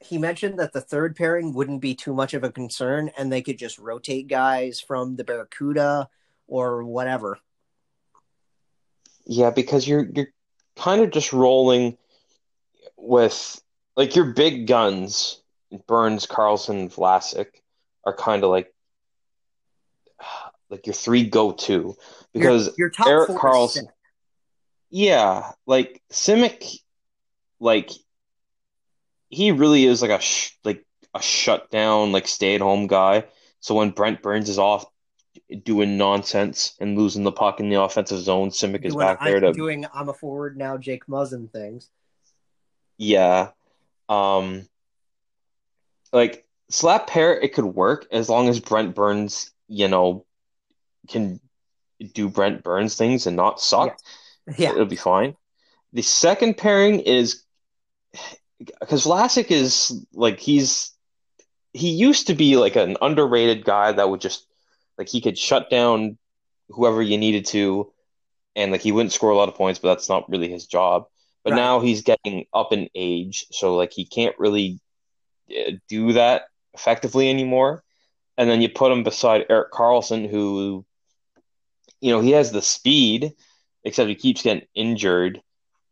he 0.00 0.18
mentioned 0.18 0.58
that 0.58 0.72
the 0.72 0.80
third 0.80 1.14
pairing 1.14 1.54
wouldn't 1.54 1.80
be 1.80 1.94
too 1.94 2.14
much 2.14 2.34
of 2.34 2.44
a 2.44 2.52
concern, 2.52 3.10
and 3.16 3.32
they 3.32 3.42
could 3.42 3.58
just 3.58 3.78
rotate 3.78 4.28
guys 4.28 4.80
from 4.80 5.16
the 5.16 5.24
Barracuda 5.24 6.08
or 6.46 6.84
whatever. 6.84 7.38
yeah, 9.26 9.50
because 9.50 9.86
you're 9.86 10.08
you're 10.14 10.32
kind 10.76 11.02
of 11.02 11.10
just 11.10 11.32
rolling 11.32 11.96
with 12.96 13.60
like 13.96 14.16
your 14.16 14.26
big 14.26 14.66
guns, 14.66 15.42
Burns, 15.86 16.26
Karlsson, 16.26 16.92
Vlasic, 16.92 17.46
are 18.04 18.14
kind 18.14 18.44
of 18.44 18.50
like 18.50 18.72
like 20.72 20.86
your 20.86 20.94
three 20.94 21.24
go-to 21.24 21.94
because 22.32 22.66
your, 22.78 22.88
your 22.88 22.90
top 22.90 23.06
Erik 23.06 23.26
four 23.28 23.38
Karlsson- 23.38 23.88
Yeah, 24.88 25.52
like 25.66 26.02
Simek, 26.10 26.78
like 27.60 27.90
he 29.28 29.52
really 29.52 29.84
is 29.84 30.00
like 30.00 30.10
a 30.10 30.20
sh 30.20 30.52
like 30.64 30.84
a 31.14 31.20
shutdown, 31.20 32.10
like 32.10 32.26
stay 32.26 32.54
at 32.54 32.62
home 32.62 32.86
guy. 32.86 33.24
So 33.60 33.74
when 33.74 33.90
Brent 33.90 34.22
Burns 34.22 34.48
is 34.48 34.58
off 34.58 34.86
doing 35.62 35.98
nonsense 35.98 36.74
and 36.80 36.98
losing 36.98 37.22
the 37.22 37.32
puck 37.32 37.60
in 37.60 37.68
the 37.68 37.80
offensive 37.82 38.20
zone, 38.20 38.48
Simek 38.48 38.84
is 38.86 38.96
back 38.96 39.20
there 39.20 39.36
I'm 39.36 39.42
to 39.42 39.52
doing 39.52 39.84
I'm 39.92 40.08
a 40.08 40.14
forward 40.14 40.56
now, 40.56 40.78
Jake 40.78 41.06
Muzzin 41.06 41.50
things. 41.50 41.90
yeah. 42.96 43.50
Um, 44.08 44.66
like 46.14 46.46
slap 46.70 47.08
pair, 47.08 47.38
it 47.38 47.52
could 47.52 47.66
work 47.66 48.06
as 48.10 48.30
long 48.30 48.48
as 48.48 48.58
Brent 48.58 48.94
Burns, 48.94 49.50
you 49.68 49.88
know, 49.88 50.24
can 51.12 51.40
do 52.14 52.28
Brent 52.28 52.64
Burns 52.64 52.96
things 52.96 53.26
and 53.26 53.36
not 53.36 53.60
suck. 53.60 53.98
Yeah, 54.58 54.72
It'll 54.72 54.86
be 54.86 54.96
fine. 54.96 55.36
The 55.92 56.02
second 56.02 56.56
pairing 56.56 57.00
is 57.00 57.42
because 58.80 59.04
Vlasic 59.04 59.50
is 59.50 60.04
like 60.12 60.40
he's 60.40 60.92
he 61.72 61.90
used 61.90 62.26
to 62.26 62.34
be 62.34 62.56
like 62.56 62.76
an 62.76 62.96
underrated 63.00 63.64
guy 63.64 63.92
that 63.92 64.08
would 64.08 64.20
just 64.20 64.46
like 64.98 65.08
he 65.08 65.20
could 65.20 65.38
shut 65.38 65.70
down 65.70 66.18
whoever 66.68 67.02
you 67.02 67.18
needed 67.18 67.46
to, 67.46 67.92
and 68.56 68.72
like 68.72 68.80
he 68.82 68.92
wouldn't 68.92 69.12
score 69.12 69.30
a 69.30 69.36
lot 69.36 69.48
of 69.48 69.54
points, 69.54 69.78
but 69.78 69.88
that's 69.88 70.08
not 70.08 70.28
really 70.28 70.48
his 70.50 70.66
job. 70.66 71.06
But 71.44 71.52
Right. 71.52 71.58
now 71.58 71.80
he's 71.80 72.02
getting 72.02 72.46
up 72.52 72.72
in 72.72 72.88
age, 72.94 73.46
so 73.50 73.76
like 73.76 73.92
he 73.92 74.04
can't 74.04 74.38
really 74.38 74.80
uh, 75.50 75.72
do 75.88 76.12
that 76.12 76.42
effectively 76.74 77.28
anymore. 77.30 77.82
And 78.38 78.48
then 78.48 78.62
you 78.62 78.68
put 78.68 78.92
him 78.92 79.02
beside 79.02 79.46
Erik 79.50 79.72
Karlsson, 79.72 80.28
who, 80.30 80.84
you 82.02 82.10
know, 82.10 82.20
he 82.20 82.32
has 82.32 82.50
the 82.50 82.60
speed, 82.60 83.32
except 83.84 84.08
he 84.08 84.16
keeps 84.16 84.42
getting 84.42 84.66
injured, 84.74 85.40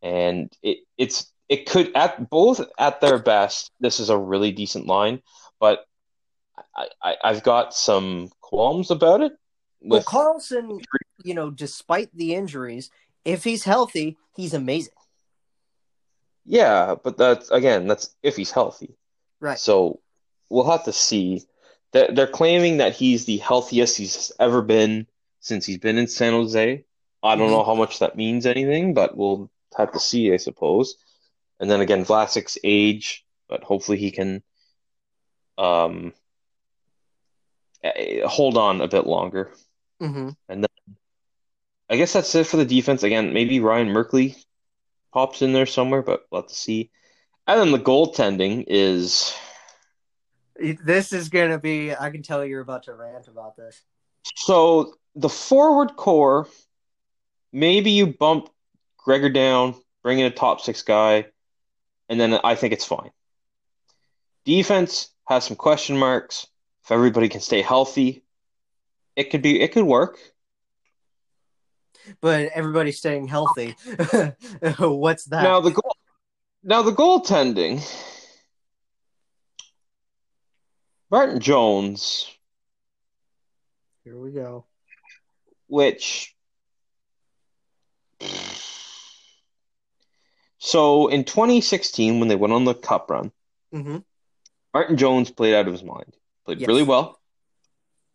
and 0.02 0.52
it 0.62 0.78
it's 0.98 1.32
it 1.48 1.66
could 1.66 1.96
at 1.96 2.28
both 2.28 2.60
at 2.78 3.00
their 3.00 3.18
best, 3.18 3.70
this 3.80 4.00
is 4.00 4.10
a 4.10 4.18
really 4.18 4.50
decent 4.50 4.86
line, 4.86 5.22
but 5.60 5.86
I, 6.76 6.88
I 7.02 7.16
I've 7.24 7.42
got 7.44 7.72
some 7.72 8.30
qualms 8.40 8.90
about 8.90 9.22
it. 9.22 9.32
well, 9.80 10.02
Karlsson, 10.02 10.82
you 11.22 11.34
know, 11.34 11.50
despite 11.50 12.10
the 12.12 12.34
injuries, 12.34 12.90
if 13.24 13.44
he's 13.44 13.62
healthy, 13.62 14.18
he's 14.34 14.52
amazing. 14.52 14.94
yeah, 16.44 16.96
but 17.02 17.18
that's 17.18 17.52
again, 17.52 17.86
that's 17.86 18.14
if 18.24 18.34
he's 18.34 18.50
healthy. 18.50 18.96
Right. 19.38 19.58
So 19.58 20.00
we'll 20.48 20.68
have 20.70 20.84
to 20.84 20.92
see. 20.92 21.44
They're 21.92 22.26
claiming 22.26 22.78
that 22.78 22.94
he's 22.94 23.24
the 23.26 23.38
healthiest 23.38 23.96
he's 23.96 24.32
ever 24.38 24.62
been 24.62 25.06
since 25.40 25.66
he's 25.66 25.78
been 25.78 25.98
in 25.98 26.06
San 26.06 26.32
Jose. 26.32 26.84
I 27.22 27.36
don't 27.36 27.50
know 27.50 27.64
how 27.64 27.74
much 27.74 27.98
that 27.98 28.16
means 28.16 28.46
anything, 28.46 28.94
but 28.94 29.16
we'll 29.16 29.50
have 29.76 29.92
to 29.92 30.00
see, 30.00 30.32
I 30.32 30.36
suppose. 30.38 30.96
And 31.58 31.70
then 31.70 31.80
again, 31.80 32.04
Vlasic's 32.04 32.58
age, 32.64 33.24
but 33.48 33.62
hopefully 33.64 33.98
he 33.98 34.10
can 34.10 34.42
um 35.58 36.14
eh, 37.84 38.26
hold 38.26 38.56
on 38.56 38.80
a 38.80 38.88
bit 38.88 39.06
longer. 39.06 39.52
hmm 40.00 40.30
And 40.48 40.64
then 40.64 40.96
I 41.90 41.96
guess 41.96 42.12
that's 42.12 42.34
it 42.34 42.46
for 42.46 42.56
the 42.56 42.64
defense. 42.64 43.02
Again, 43.02 43.32
maybe 43.32 43.60
Ryan 43.60 43.88
Merkley 43.88 44.42
pops 45.12 45.42
in 45.42 45.52
there 45.52 45.66
somewhere, 45.66 46.02
but 46.02 46.26
we'll 46.30 46.42
have 46.42 46.48
to 46.48 46.54
see. 46.54 46.90
And 47.46 47.60
then 47.60 47.72
the 47.72 47.78
goaltending 47.78 48.64
is 48.68 49.34
This 50.84 51.12
is 51.12 51.28
gonna 51.28 51.58
be. 51.58 51.94
I 51.94 52.10
can 52.10 52.22
tell 52.22 52.44
you're 52.44 52.60
about 52.60 52.84
to 52.84 52.94
rant 52.94 53.28
about 53.28 53.56
this. 53.56 53.82
So 54.36 54.94
the 55.14 55.28
forward 55.28 55.96
core, 55.96 56.48
maybe 57.52 57.90
you 57.90 58.06
bump 58.06 58.48
Gregor 58.96 59.30
down, 59.30 59.74
bring 60.02 60.18
in 60.18 60.26
a 60.26 60.30
top 60.30 60.60
six 60.60 60.82
guy, 60.82 61.26
and 62.08 62.20
then 62.20 62.38
I 62.44 62.54
think 62.54 62.72
it's 62.72 62.84
fine. 62.84 63.10
Defense 64.44 65.08
has 65.26 65.44
some 65.44 65.56
question 65.56 65.96
marks. 65.96 66.46
If 66.84 66.92
everybody 66.92 67.28
can 67.28 67.40
stay 67.40 67.62
healthy, 67.62 68.24
it 69.16 69.30
could 69.30 69.42
be 69.42 69.60
it 69.60 69.72
could 69.72 69.84
work. 69.84 70.18
But 72.20 72.50
everybody's 72.54 72.98
staying 72.98 73.28
healthy. 73.28 73.76
What's 74.78 75.26
that? 75.26 75.42
Now 75.42 75.60
the 75.60 75.70
goal 75.70 75.96
now 76.62 76.82
the 76.82 76.92
goaltending. 76.92 77.80
Martin 81.10 81.40
Jones, 81.40 82.30
Here 84.04 84.16
we 84.16 84.30
go. 84.30 84.66
Which 85.70 86.34
so 90.58 91.08
in 91.08 91.24
2016 91.24 92.18
when 92.18 92.28
they 92.28 92.36
went 92.36 92.52
on 92.52 92.64
the 92.64 92.74
cup 92.74 93.10
run, 93.10 93.32
hmm 93.72 93.98
Martin 94.74 94.96
Jones 94.96 95.30
played 95.30 95.54
out 95.54 95.66
of 95.66 95.72
his 95.72 95.82
mind. 95.82 96.14
Played 96.44 96.60
Yes. 96.60 96.68
really 96.68 96.82
well. 96.84 97.18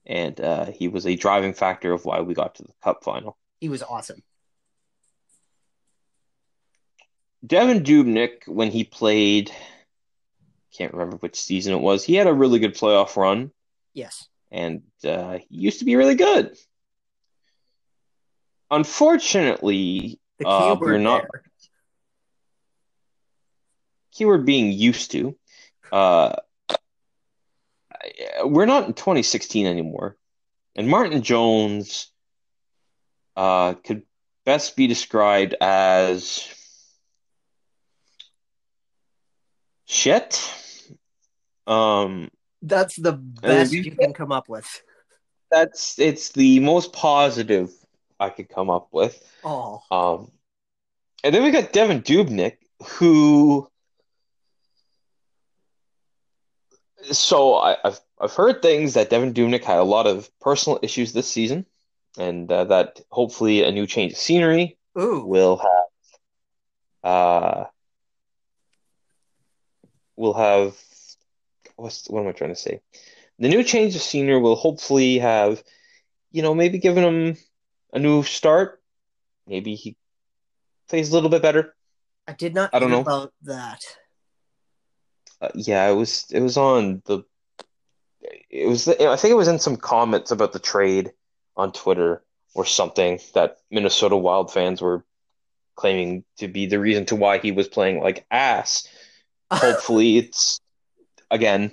And 0.05 0.39
uh, 0.39 0.65
he 0.71 0.87
was 0.87 1.05
a 1.05 1.15
driving 1.15 1.53
factor 1.53 1.91
of 1.91 2.05
why 2.05 2.21
we 2.21 2.33
got 2.33 2.55
to 2.55 2.63
the 2.63 2.71
cup 2.83 3.03
final. 3.03 3.37
He 3.59 3.67
was 3.69 3.83
awesome. 3.83 4.21
Devan 7.45 7.83
Dubnyk, 7.83 8.47
when 8.47 8.71
he 8.71 8.83
played, 8.85 9.51
can't 10.77 10.93
remember 10.93 11.17
which 11.17 11.35
season 11.39 11.73
it 11.73 11.81
was, 11.81 12.03
he 12.03 12.15
had 12.15 12.27
a 12.27 12.33
really 12.33 12.59
good 12.59 12.75
playoff 12.75 13.15
run, 13.17 13.51
Yes. 13.93 14.27
and 14.51 14.83
uh, 15.03 15.39
he 15.49 15.57
used 15.57 15.79
to 15.79 15.85
be 15.85 15.95
really 15.95 16.15
good. 16.15 16.57
Unfortunately, 18.71 20.19
The 20.37 20.47
Uh, 20.49 20.75
we're 20.77 20.97
not- 20.97 21.21
there. 21.31 21.43
keyword 24.11 24.45
being 24.45 24.71
used 24.71 25.11
to, 25.11 25.37
uh, 25.93 26.35
we're 28.43 28.65
not 28.65 28.85
in 28.85 28.93
2016 28.93 29.65
anymore. 29.65 30.17
And 30.75 30.89
Martin 30.89 31.21
Jones 31.21 32.11
uh, 33.37 33.73
could 33.75 34.05
best 34.45 34.75
be 34.75 34.87
described 34.87 35.55
as 35.61 36.47
shit. 39.85 40.39
Um, 41.67 42.29
That's 42.61 42.95
the 42.95 43.13
best 43.13 43.73
you 43.73 43.91
can 43.95 44.13
come 44.13 44.31
up 44.31 44.49
with. 44.49 44.67
that's 45.51 45.97
it's 45.99 46.29
the 46.31 46.59
most 46.59 46.91
positive 46.91 47.71
I 48.19 48.29
could 48.29 48.49
come 48.49 48.69
up 48.69 48.89
with. 48.91 49.21
Oh, 49.43 49.81
Um, 49.91 50.31
and 51.23 51.33
then 51.33 51.43
we 51.43 51.51
got 51.51 51.73
Devan 51.73 52.03
Dubnyk, 52.03 52.57
who. 52.85 53.69
So 57.11 57.55
I, 57.55 57.77
I've 57.83 57.99
I've 58.19 58.33
heard 58.33 58.61
things 58.61 58.93
that 58.93 59.09
Devan 59.09 59.33
Dubnyk 59.33 59.63
had 59.63 59.79
a 59.79 59.83
lot 59.83 60.07
of 60.07 60.29
personal 60.39 60.79
issues 60.81 61.13
this 61.13 61.29
season, 61.29 61.65
and 62.17 62.51
uh, 62.51 62.65
that 62.65 63.01
hopefully 63.09 63.63
a 63.63 63.71
new 63.71 63.85
change 63.85 64.13
of 64.13 64.17
scenery 64.17 64.77
ooh, 64.97 65.25
will 65.25 65.57
have 65.57 65.85
uh 67.03 67.65
will 70.15 70.33
have 70.33 70.75
what's 71.75 72.07
what 72.09 72.21
am 72.21 72.27
I 72.27 72.31
trying 72.31 72.51
to 72.53 72.55
say? 72.55 72.81
The 73.39 73.49
new 73.49 73.63
change 73.63 73.95
of 73.95 74.01
scenery 74.01 74.39
will 74.39 74.55
hopefully 74.55 75.19
have, 75.19 75.61
you 76.31 76.41
know, 76.41 76.55
maybe 76.55 76.77
given 76.77 77.03
him 77.03 77.37
a 77.95 77.99
new 77.99 78.21
start. 78.21 78.81
Maybe 79.47 79.73
he 79.73 79.95
plays 80.89 81.09
a 81.09 81.13
little 81.13 81.29
bit 81.29 81.41
better. 81.41 81.73
I 82.27 82.33
did 82.33 82.53
not 82.53 82.69
I 82.73 82.79
don't 82.79 82.91
know. 82.91 83.01
about 83.01 83.33
that. 83.43 83.81
Uh, 85.41 85.49
yeah, 85.55 85.89
it 85.89 85.93
was 85.93 86.25
it 86.31 86.41
was 86.41 86.57
on 86.57 87.01
the 87.05 87.23
it 88.49 88.67
was 88.67 88.87
I 88.87 89.15
think 89.15 89.31
it 89.31 89.37
was 89.37 89.47
in 89.47 89.59
some 89.59 89.77
comments 89.77 90.31
about 90.31 90.51
the 90.51 90.59
trade 90.59 91.13
on 91.55 91.71
Twitter 91.71 92.21
or 92.53 92.65
something 92.65 93.19
that 93.33 93.57
Minnesota 93.71 94.17
Wild 94.17 94.51
fans 94.51 94.81
were 94.81 95.05
claiming 95.75 96.23
to 96.37 96.47
be 96.47 96.65
the 96.65 96.79
reason 96.79 97.05
to 97.05 97.15
why 97.15 97.37
he 97.37 97.51
was 97.51 97.67
playing 97.67 98.01
like 98.01 98.25
ass. 98.29 98.87
Hopefully, 99.51 100.17
it's 100.17 100.59
again 101.29 101.71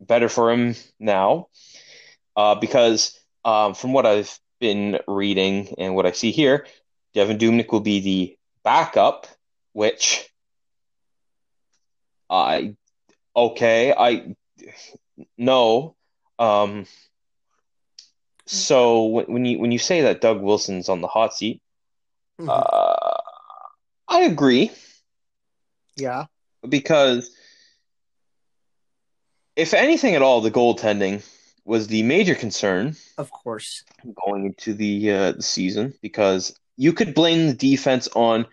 better 0.00 0.28
for 0.28 0.50
him 0.50 0.74
now, 0.98 1.48
uh, 2.34 2.56
because 2.56 3.18
um, 3.44 3.74
from 3.74 3.92
what 3.92 4.04
I've 4.04 4.38
been 4.60 4.98
reading 5.06 5.74
and 5.78 5.94
what 5.94 6.06
I 6.06 6.12
see 6.12 6.30
here, 6.30 6.66
Devan 7.14 7.38
Dubnyk 7.38 7.70
will 7.72 7.80
be 7.80 8.00
the 8.00 8.36
backup, 8.62 9.26
which 9.72 10.28
I 12.30 12.74
okay, 13.34 13.92
I 13.96 14.34
no. 15.38 15.94
Um, 16.38 16.86
so 18.46 19.04
when, 19.06 19.26
when 19.26 19.44
you 19.44 19.58
when 19.58 19.72
you 19.72 19.78
say 19.78 20.02
that 20.02 20.20
Doug 20.20 20.40
Wilson's 20.40 20.88
on 20.88 21.00
the 21.00 21.08
hot 21.08 21.34
seat, 21.34 21.60
Mhm. 22.40 22.48
uh, 22.48 23.20
I 24.08 24.20
agree 24.22 24.70
yeah, 25.96 26.26
because 26.68 27.30
if 29.56 29.72
anything 29.72 30.14
at 30.14 30.22
all, 30.22 30.42
the 30.42 30.50
goaltending 30.50 31.24
was 31.66 31.88
the 31.88 32.02
major 32.04 32.34
concern 32.34 32.96
of 33.18 33.30
course. 33.30 33.84
going 34.24 34.46
into 34.46 34.72
the 34.72 35.10
uh, 35.10 35.32
the 35.32 35.42
season 35.42 35.92
because 36.00 36.58
you 36.76 36.92
could 36.92 37.14
blame 37.14 37.48
the 37.48 37.54
defense 37.54 38.08
on, 38.14 38.46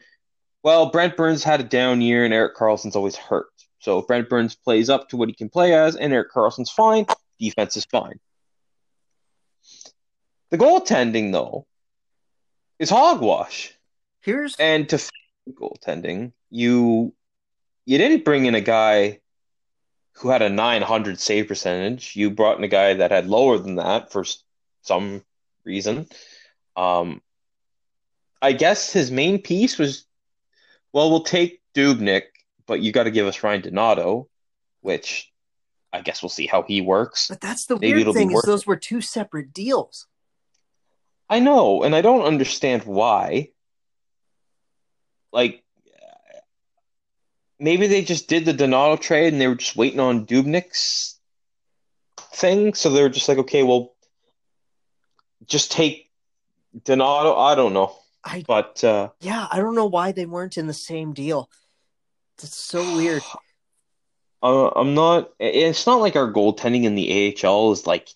well, 0.64 0.89
Brent 0.89 1.16
Burns 1.16 1.43
had 1.43 1.59
a 1.59 1.64
down 1.64 2.01
year 2.01 2.26
and 2.26 2.34
Erik 2.34 2.55
Karlsson's 2.55 2.95
always 2.95 3.16
hurt. 3.16 3.47
So 3.80 3.99
if 3.99 4.07
Brent 4.07 4.30
Burns 4.30 4.55
plays 4.55 4.89
up 4.89 5.09
to 5.09 5.18
what 5.18 5.30
he 5.30 5.36
can 5.36 5.49
play 5.49 5.74
as 5.74 5.95
and 5.95 6.14
Erik 6.14 6.32
Karlsson's 6.32 6.72
fine, 6.72 7.05
defense 7.39 7.78
is 7.78 7.86
fine. 7.86 8.20
The 10.49 10.57
goaltending, 10.57 11.32
though, 11.32 11.66
is 12.80 12.89
hogwash. 12.89 13.74
Here's 14.22 14.55
And 14.57 14.88
to 14.89 14.99
goaltending, 15.51 16.32
you 16.49 17.14
you 17.86 17.97
didn't 17.97 18.24
bring 18.24 18.45
in 18.45 18.55
a 18.55 18.61
guy 18.61 19.20
who 20.18 20.30
had 20.30 20.41
a 20.41 20.49
900 20.49 21.20
save 21.20 21.47
percentage. 21.47 22.16
You 22.16 22.30
brought 22.30 22.57
in 22.57 22.64
a 22.64 22.70
guy 22.70 22.95
that 22.95 23.11
had 23.11 23.28
lower 23.28 23.57
than 23.57 23.76
that 23.76 24.11
for 24.11 24.26
some 24.82 25.24
reason. 25.66 26.07
Um, 26.76 27.22
I 28.41 28.53
guess 28.53 28.91
his 28.91 29.11
main 29.11 29.41
piece 29.41 29.78
was, 29.78 30.05
well, 30.91 31.09
we'll 31.09 31.24
take 31.24 31.61
Dubnyk, 31.74 32.24
but 32.68 32.82
you 32.82 32.91
got 32.91 33.03
to 33.03 33.11
give 33.11 33.26
us 33.26 33.41
Ryan 33.41 33.61
Donato, 33.61 34.28
which 34.82 35.32
I 35.91 36.01
guess 36.01 36.22
we'll 36.22 36.30
see 36.30 36.47
how 36.47 36.64
he 36.64 36.82
works. 36.82 37.28
but 37.28 37.41
that's 37.41 37.66
the 37.66 37.78
Maybe 37.80 38.03
weird 38.03 38.14
thing 38.16 38.32
is 38.32 38.41
those 38.41 38.66
were 38.66 38.76
two 38.76 39.01
separate 39.01 39.53
deals. 39.53 40.07
I 41.30 41.39
know, 41.39 41.84
and 41.84 41.95
I 41.95 42.01
don't 42.01 42.26
understand 42.26 42.84
why. 42.84 43.49
Like, 45.32 45.62
maybe 47.64 47.88
they 47.88 48.03
just 48.03 48.28
did 48.28 48.43
the 48.43 48.53
Donato 48.53 48.97
trade 48.97 49.32
and 49.32 49.41
they 49.41 49.47
were 49.47 49.55
just 49.55 49.78
waiting 49.78 50.01
on 50.01 50.26
Dubnyk's 50.26 51.18
thing, 52.34 52.74
so 52.74 52.89
they 52.89 53.01
were 53.01 53.09
just 53.09 53.30
like, 53.30 53.38
okay, 53.39 53.64
well, 53.64 53.95
just 55.45 55.72
take 55.72 56.11
Donato. 56.84 57.36
I 57.36 57.55
don't 57.55 57.74
know, 57.74 57.95
I 58.24 58.43
but 58.45 58.84
uh, 58.84 59.09
yeah, 59.22 59.47
I 59.49 59.57
don't 59.57 59.76
know 59.76 59.86
why 59.86 60.11
they 60.11 60.26
weren't 60.26 60.57
in 60.57 60.68
the 60.68 60.74
same 60.74 61.14
deal. 61.14 61.49
It's 62.38 62.55
so 62.55 62.82
weird. 62.95 63.24
uh, 64.43 64.70
I'm 64.70 64.93
not. 64.93 65.32
It's 65.39 65.88
not 65.88 66.01
like 66.01 66.16
our 66.16 66.32
goaltending 66.32 66.84
in 66.84 66.95
the 66.95 67.36
AHL 67.43 67.72
is 67.72 67.88
like 67.88 68.09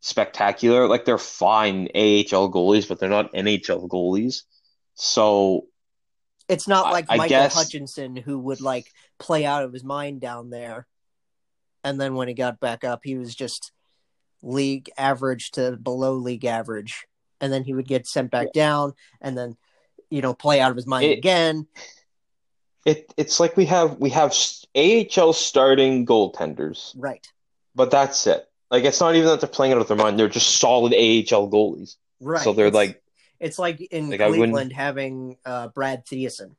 spectacular. 0.00 0.86
Like 0.86 1.06
they're 1.06 1.18
fine 1.18 1.88
AHL 1.94 2.50
goalies, 2.52 2.88
but 2.88 2.98
they're 2.98 3.08
not 3.08 3.32
NHL 3.32 3.88
goalies. 3.88 4.42
So 4.94 5.66
It's 6.50 6.66
not 6.68 6.92
like 6.92 7.06
I 7.08 7.16
Michael 7.16 7.28
guess- 7.28 7.54
Hutchinson 7.54 8.16
who 8.16 8.38
would 8.38 8.60
like 8.60 8.92
play 9.18 9.44
out 9.46 9.64
of 9.64 9.72
his 9.72 9.84
mind 9.84 10.20
down 10.20 10.50
there, 10.50 10.86
and 11.84 12.00
then 12.00 12.14
when 12.14 12.28
he 12.28 12.34
got 12.34 12.60
back 12.60 12.84
up, 12.84 13.00
he 13.04 13.16
was 13.16 13.34
just 13.34 13.72
league 14.42 14.90
average 14.98 15.52
to 15.52 15.76
below 15.76 16.14
league 16.14 16.44
average, 16.44 17.06
and 17.40 17.52
then 17.52 17.62
he 17.64 17.74
would 17.74 17.86
get 17.88 18.06
sent 18.06 18.30
back 18.30 18.52
down, 18.52 18.94
and 19.20 19.36
then 19.38 19.56
you 20.10 20.20
know 20.22 20.34
play 20.34 20.60
out 20.60 20.70
of 20.70 20.76
his 20.76 20.86
mind 20.86 21.06
It- 21.06 21.18
again. 21.18 21.66
it 22.84 23.12
it's 23.16 23.38
like 23.40 23.56
we 23.56 23.66
have 23.66 23.98
we 23.98 24.10
have 24.10 24.34
AHL 24.74 25.32
starting 25.32 26.06
goaltenders. 26.06 26.92
Right, 26.96 27.26
But 27.74 27.90
that's 27.90 28.26
it. 28.26 28.46
Like 28.70 28.84
it's 28.84 29.00
not 29.00 29.14
even 29.14 29.26
that 29.28 29.40
they're 29.40 29.48
playing 29.48 29.72
out 29.72 29.80
of 29.80 29.88
their 29.88 29.96
mind. 29.96 30.18
They're 30.18 30.28
just 30.28 30.56
solid 30.58 30.92
AHL 30.94 31.48
goalies. 31.50 31.96
right. 32.20 32.42
So 32.42 32.52
they're 32.52 32.70
like, 32.70 32.99
it's 33.40 33.58
like 33.58 33.80
in 33.80 34.10
like, 34.10 34.20
Cleveland 34.20 34.72
having 34.72 35.36
uh, 35.44 35.68
Brad 35.68 36.06
Thiessen. 36.06 36.54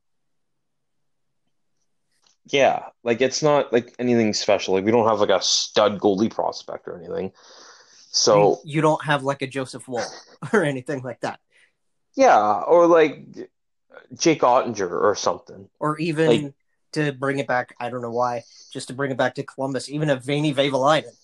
yeah, 2.47 2.85
like 3.03 3.21
it's 3.21 3.43
not 3.43 3.71
like 3.71 3.93
anything 3.99 4.33
special. 4.33 4.73
Like 4.73 4.85
we 4.85 4.91
don't 4.91 5.07
have 5.07 5.19
like 5.19 5.29
a 5.29 5.41
stud 5.41 5.99
goalie 5.99 6.31
prospect 6.31 6.87
or 6.87 6.97
anything. 6.97 7.31
So 8.09 8.59
you, 8.65 8.75
you 8.75 8.81
don't 8.81 9.03
have 9.05 9.23
like 9.23 9.41
a 9.41 9.47
Joseph 9.47 9.87
Woll 9.87 10.03
or 10.53 10.63
anything 10.63 11.01
like 11.01 11.21
that, 11.21 11.39
yeah, 12.15 12.61
or 12.61 12.87
like 12.87 13.25
Jake 14.17 14.41
Oettinger 14.41 14.89
or 14.89 15.15
something. 15.15 15.69
or 15.79 15.97
even 15.99 16.27
Like- 16.27 16.53
to 16.93 17.13
bring 17.13 17.39
it 17.39 17.47
back. 17.47 17.73
I 17.79 17.89
don't 17.89 18.01
know 18.01 18.11
why, 18.11 18.43
just 18.73 18.89
to 18.89 18.93
bring 18.93 19.11
it 19.11 19.17
back 19.17 19.35
to 19.35 19.43
Columbus, 19.43 19.89
even 19.89 20.09
a 20.09 20.17
Veini 20.17 20.53
Vehvilainen. 20.53 21.15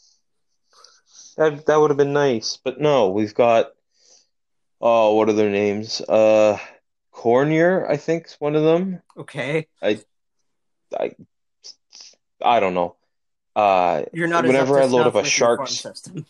That 1.35 1.65
that 1.65 1.77
would 1.77 1.89
have 1.89 1.97
been 1.97 2.13
nice. 2.13 2.57
But 2.63 2.79
no, 2.79 3.09
we've 3.09 3.35
got 3.35 3.71
oh, 4.81 5.15
what 5.15 5.29
are 5.29 5.33
their 5.33 5.49
names? 5.49 6.01
Uh 6.01 6.57
Cornier, 7.11 7.89
I 7.89 7.97
think, 7.97 8.27
is 8.27 8.35
one 8.39 8.55
of 8.55 8.63
them. 8.63 9.01
Okay, 9.17 9.67
I 9.81 9.99
I 10.97 11.15
I 12.41 12.59
don't 12.59 12.73
know. 12.73 12.95
Uh 13.55 14.03
you're 14.13 14.27
not. 14.27 14.45
Whenever 14.45 14.79
I 14.79 14.85
load 14.85 15.07
up 15.07 15.15
a 15.15 15.23
Sharks- 15.23 15.79
system. 15.79 16.25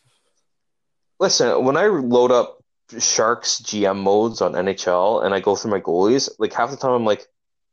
Listen, 1.20 1.66
when 1.66 1.78
I 1.78 1.88
load 1.88 2.32
up 2.32 2.64
Sharks 3.00 3.60
GM 3.62 3.98
modes 3.98 4.42
on 4.42 4.54
NHL 4.54 5.26
and 5.26 5.34
I 5.34 5.40
go 5.40 5.56
through 5.56 5.72
my 5.72 5.82
goalies, 5.82 6.30
like 6.40 6.54
half 6.54 6.70
the 6.70 6.78
time 6.78 6.92
I'm 6.92 7.06
like, 7.06 7.28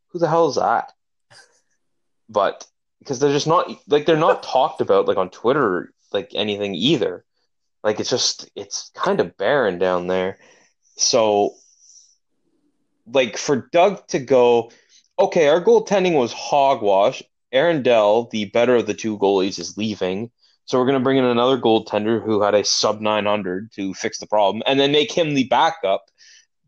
who 0.09 0.19
the 0.19 0.29
hell 0.29 0.49
is 0.49 0.57
that? 0.57 0.93
But 2.29 2.67
because 2.99 3.19
they're 3.21 3.33
just 3.33 3.47
not 3.47 3.71
like 3.87 4.07
they're 4.07 4.17
not 4.17 4.43
talked 4.55 4.81
about 4.81 5.07
like 5.07 5.19
on 5.19 5.31
Twitter 5.31 5.93
like 6.13 6.33
anything 6.35 6.75
either. 6.75 7.25
Like 7.83 8.01
it's 8.01 8.11
just 8.11 8.51
it's 8.57 8.91
kind 8.95 9.21
of 9.21 9.37
barren 9.37 9.79
down 9.79 10.07
there. 10.07 10.39
So 10.97 11.55
like 13.07 13.37
for 13.37 13.69
Doug 13.73 14.07
to 14.09 14.19
go, 14.19 14.71
okay, 15.19 15.49
our 15.49 15.63
goaltending 15.63 16.17
was 16.19 16.33
hogwash. 16.33 17.23
Aaron 17.53 17.83
Dell, 17.83 18.29
the 18.33 18.47
better 18.47 18.77
of 18.77 18.87
the 18.87 18.95
two 18.95 19.19
goalies, 19.19 19.59
is 19.59 19.77
leaving. 19.77 20.31
So 20.65 20.79
we're 20.79 20.87
going 20.87 20.99
to 20.99 21.05
bring 21.05 21.19
in 21.19 21.25
another 21.25 21.59
goaltender 21.59 22.25
who 22.25 22.43
had 22.43 22.55
a 22.55 22.65
sub 22.65 23.01
900 23.01 23.71
to 23.73 23.95
fix 23.95 24.19
the 24.19 24.27
problem 24.27 24.63
and 24.67 24.81
then 24.81 24.93
make 24.93 25.13
him 25.13 25.35
the 25.35 25.45
backup 25.45 26.07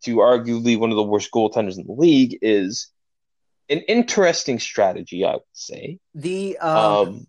to 0.05 0.17
arguably 0.17 0.79
one 0.79 0.91
of 0.91 0.97
the 0.97 1.03
worst 1.03 1.31
goaltenders 1.33 1.79
in 1.79 1.87
the 1.87 1.95
league 1.95 2.39
is 2.43 2.89
an 3.69 3.79
interesting 3.81 4.59
strategy, 4.59 5.25
I 5.25 5.35
would 5.35 5.43
say. 5.53 5.99
The 6.15 6.59
um, 6.59 6.77
Um, 6.77 7.27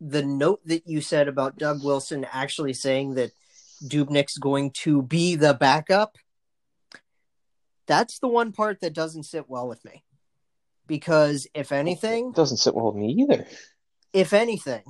the 0.00 0.22
note 0.22 0.60
that 0.64 0.88
you 0.88 1.02
said 1.02 1.28
about 1.28 1.58
Doug 1.58 1.84
Wilson 1.84 2.26
actually 2.32 2.72
saying 2.72 3.14
that 3.14 3.32
Dubnyk's 3.82 4.38
going 4.38 4.70
to 4.82 5.02
be 5.02 5.36
the 5.36 5.54
backup. 5.54 6.16
That's 7.86 8.18
the 8.18 8.28
one 8.28 8.52
part 8.52 8.80
that 8.80 8.94
doesn't 8.94 9.24
sit 9.24 9.48
well 9.48 9.66
with 9.68 9.84
me. 9.84 10.04
Because 10.86 11.46
if 11.54 11.72
anything, 11.72 12.30
it 12.30 12.36
doesn't 12.36 12.58
sit 12.58 12.74
well 12.74 12.92
with 12.92 12.96
me 12.96 13.12
either. 13.22 13.46
if 14.12 14.32
anything, 14.32 14.82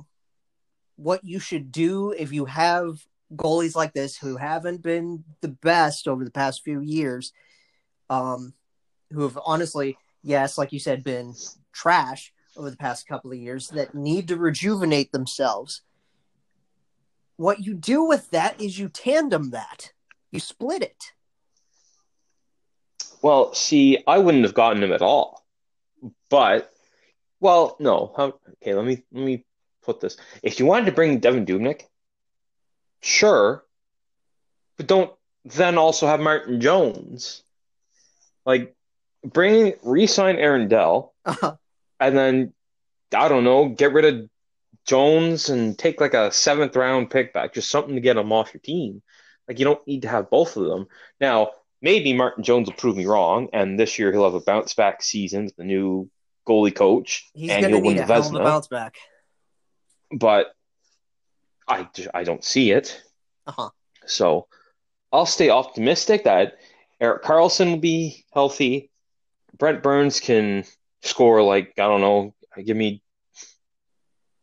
what 0.95 1.23
you 1.23 1.39
should 1.39 1.71
do 1.71 2.11
if 2.11 2.31
you 2.31 2.45
have 2.45 3.05
goalies 3.35 3.75
like 3.75 3.93
this 3.93 4.17
who 4.17 4.37
haven't 4.37 4.81
been 4.81 5.23
the 5.41 5.47
best 5.47 6.07
over 6.07 6.23
the 6.25 6.31
past 6.31 6.63
few 6.63 6.79
years, 6.81 7.31
um, 8.09 8.53
who 9.11 9.21
have 9.23 9.37
honestly, 9.45 9.97
yes, 10.23 10.57
like 10.57 10.71
you 10.73 10.79
said, 10.79 11.03
been 11.03 11.33
trash 11.71 12.33
over 12.57 12.69
the 12.69 12.77
past 12.77 13.07
couple 13.07 13.31
of 13.31 13.37
years 13.37 13.69
that 13.69 13.95
need 13.95 14.27
to 14.27 14.37
rejuvenate 14.37 15.11
themselves. 15.11 15.81
What 17.41 17.65
you 17.65 17.73
do 17.73 18.03
with 18.03 18.29
that 18.29 18.61
is 18.61 18.77
you 18.77 18.87
tandem 18.87 19.49
that, 19.49 19.93
you 20.31 20.39
split 20.39 20.83
it. 20.83 21.13
Well, 23.23 23.55
see, 23.55 24.03
I 24.05 24.19
wouldn't 24.19 24.43
have 24.43 24.53
gotten 24.53 24.83
him 24.83 24.91
at 24.91 25.01
all. 25.01 25.43
But, 26.29 26.71
well, 27.39 27.77
no. 27.79 28.13
How, 28.15 28.35
okay, 28.61 28.75
let 28.75 28.85
me 28.85 29.01
let 29.11 29.25
me 29.25 29.43
put 29.81 29.99
this. 30.01 30.17
If 30.43 30.59
you 30.59 30.67
wanted 30.67 30.85
to 30.85 30.91
bring 30.91 31.19
Devan 31.19 31.47
Dubnyk, 31.47 31.81
sure, 33.01 33.63
but 34.77 34.85
don't 34.85 35.11
then 35.43 35.79
also 35.79 36.05
have 36.05 36.19
Martin 36.19 36.61
Jones. 36.61 37.41
Like, 38.45 38.75
bring 39.25 39.73
re-sign 39.81 40.35
Aaron 40.35 40.67
Dell, 40.67 41.15
Uh-huh. 41.25 41.55
and 41.99 42.15
then 42.15 42.53
I 43.11 43.29
don't 43.29 43.43
know, 43.43 43.69
get 43.69 43.93
rid 43.93 44.05
of 44.05 44.29
Jones 44.85 45.49
and 45.49 45.77
take 45.77 46.01
like 46.01 46.13
a 46.13 46.31
seventh 46.31 46.75
round 46.75 47.09
pick 47.09 47.33
back, 47.33 47.53
just 47.53 47.69
something 47.69 47.95
to 47.95 48.01
get 48.01 48.17
him 48.17 48.31
off 48.31 48.53
your 48.53 48.61
team. 48.61 49.01
Like 49.47 49.59
you 49.59 49.65
don't 49.65 49.85
need 49.87 50.03
to 50.03 50.07
have 50.07 50.29
both 50.29 50.57
of 50.57 50.65
them. 50.65 50.87
Now, 51.19 51.51
maybe 51.81 52.13
Martin 52.13 52.43
Jones 52.43 52.67
will 52.67 52.75
prove 52.75 52.97
me 52.97 53.05
wrong, 53.05 53.49
and 53.53 53.79
this 53.79 53.99
year 53.99 54.11
he'll 54.11 54.23
have 54.23 54.33
a 54.33 54.41
bounce 54.41 54.73
back 54.73 55.01
season 55.03 55.45
with 55.45 55.55
the 55.55 55.63
new 55.63 56.09
goalie 56.47 56.73
coach, 56.75 57.29
He's 57.33 57.51
and 57.51 57.65
he'll 57.65 57.81
win 57.81 57.95
the 57.97 58.03
a 58.03 58.05
hell 58.05 58.19
of 58.19 58.25
a 58.35 58.39
Vezina. 58.39 58.43
bounce 58.43 58.67
back. 58.67 58.97
But 60.11 60.53
I, 61.67 61.87
I 62.13 62.23
don't 62.23 62.43
see 62.43 62.71
it. 62.71 63.01
Uh-huh. 63.47 63.69
So 64.05 64.47
I'll 65.11 65.25
stay 65.25 65.49
optimistic 65.49 66.23
that 66.25 66.57
Erik 66.99 67.23
Karlsson 67.23 67.71
will 67.71 67.77
be 67.77 68.25
healthy. 68.33 68.89
Brent 69.57 69.83
Burns 69.83 70.19
can 70.19 70.65
score 71.01 71.41
like 71.41 71.73
I 71.77 71.83
don't 71.83 72.01
know, 72.01 72.33
give 72.63 72.77
me. 72.77 73.01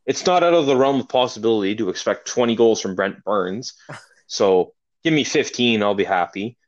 It's 0.08 0.24
not 0.24 0.42
out 0.42 0.54
of 0.54 0.64
the 0.64 0.74
realm 0.74 1.00
of 1.00 1.08
possibility 1.08 1.76
to 1.76 1.90
expect 1.90 2.26
20 2.26 2.56
goals 2.56 2.80
from 2.80 2.96
Brent 2.96 3.22
Burns. 3.22 3.74
So 4.30 4.74
give 5.04 5.14
me 5.14 5.24
15, 5.24 5.82
I'll 5.82 5.94
be 5.94 6.04
happy. 6.04 6.58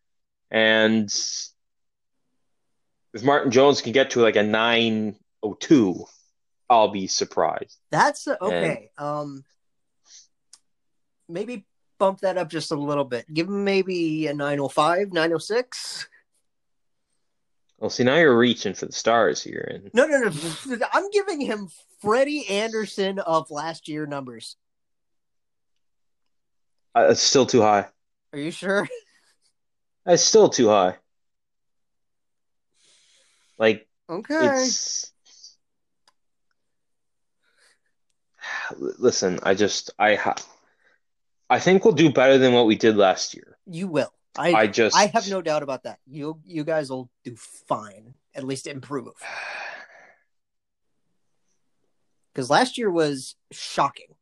And 0.51 1.13
if 3.13 3.23
Martin 3.23 3.51
Jones 3.51 3.83
can 3.83 3.93
get 3.93 4.13
to 4.13 4.23
like 4.23 4.37
a 4.37 4.43
902, 4.43 6.07
I'll 6.71 6.89
be 6.89 7.07
surprised. 7.07 7.77
That's 7.91 8.27
uh, 8.27 8.37
okay. 8.41 8.89
Um, 8.97 9.45
maybe 11.29 11.67
bump 11.99 12.21
that 12.21 12.39
up 12.39 12.49
just 12.49 12.73
a 12.73 12.77
little 12.77 13.05
bit. 13.05 13.27
Give 13.31 13.47
him 13.47 13.63
maybe 13.63 14.27
a 14.29 14.33
905, 14.33 15.13
906. 15.13 16.09
Well, 17.81 17.89
see, 17.91 18.05
now 18.05 18.17
you're 18.17 18.37
reaching 18.37 18.75
for 18.75 18.85
the 18.87 18.93
stars 18.93 19.43
here, 19.43 19.67
and 19.73 19.91
No, 19.95 20.07
no, 20.07 20.19
no. 20.19 20.31
I'm 20.93 21.11
giving 21.11 21.41
him 21.41 21.69
Freddie 22.03 22.47
Andersen 22.49 23.19
of 23.19 23.51
last 23.51 23.89
year 23.89 24.07
numbers. 24.07 24.57
uh, 26.95 27.09
it's 27.11 27.21
still 27.23 27.47
too 27.47 27.63
high. 27.63 27.87
Are 28.33 28.39
you 28.39 28.51
sure? 28.51 28.87
It's 30.07 30.25
still 30.25 30.49
too 30.49 30.69
high. 30.69 30.97
Like 33.59 33.87
Okay. 34.09 34.47
it's. 34.47 35.13
Listen, 38.79 39.39
I 39.43 39.55
just 39.55 39.91
I 39.99 40.15
ha 40.15 40.35
I 41.51 41.61
think 41.61 41.85
we'll 41.85 41.95
do 41.95 42.11
better 42.11 42.39
than 42.39 42.55
what 42.55 42.67
we 42.67 42.77
did 42.77 42.97
last 42.97 43.35
year. 43.35 43.59
You 43.67 43.89
will. 43.89 44.13
I 44.37 44.53
I 44.53 44.67
just 44.67 44.97
I 44.97 45.07
have 45.07 45.29
no 45.29 45.43
doubt 45.43 45.63
about 45.63 45.83
that. 45.85 45.99
You 46.07 46.41
you 46.45 46.65
guys 46.65 46.91
will 46.91 47.11
do 47.25 47.35
fine. 47.37 48.15
At 48.35 48.45
least 48.45 48.67
improve. 48.67 49.09
Because 52.33 52.49
last 52.49 52.79
year 52.79 52.89
was 52.89 53.35
shocking. 53.51 54.15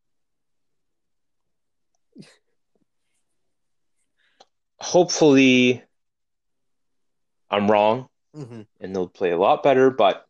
hopefully 4.81 5.83
I'm 7.51 7.71
wrong 7.71 8.09
hmm 8.35 8.63
and 8.81 8.95
they'll 8.95 9.09
play 9.09 9.31
a 9.33 9.39
lot 9.39 9.63
better, 9.63 9.91
but 9.91 10.25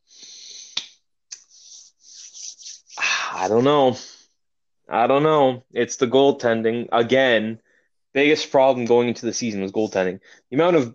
I 3.32 3.48
don't 3.48 3.64
know. 3.64 3.96
I 4.88 5.06
don't 5.06 5.22
know. 5.22 5.64
It's 5.72 5.96
the 5.96 6.06
goaltending 6.06 6.88
again. 6.92 7.60
Biggest 8.14 8.50
problem 8.50 8.86
going 8.86 9.08
into 9.08 9.26
the 9.26 9.32
season 9.32 9.60
was 9.62 9.72
goaltending. 9.72 10.20
The 10.50 10.56
amount 10.56 10.76
of 10.76 10.94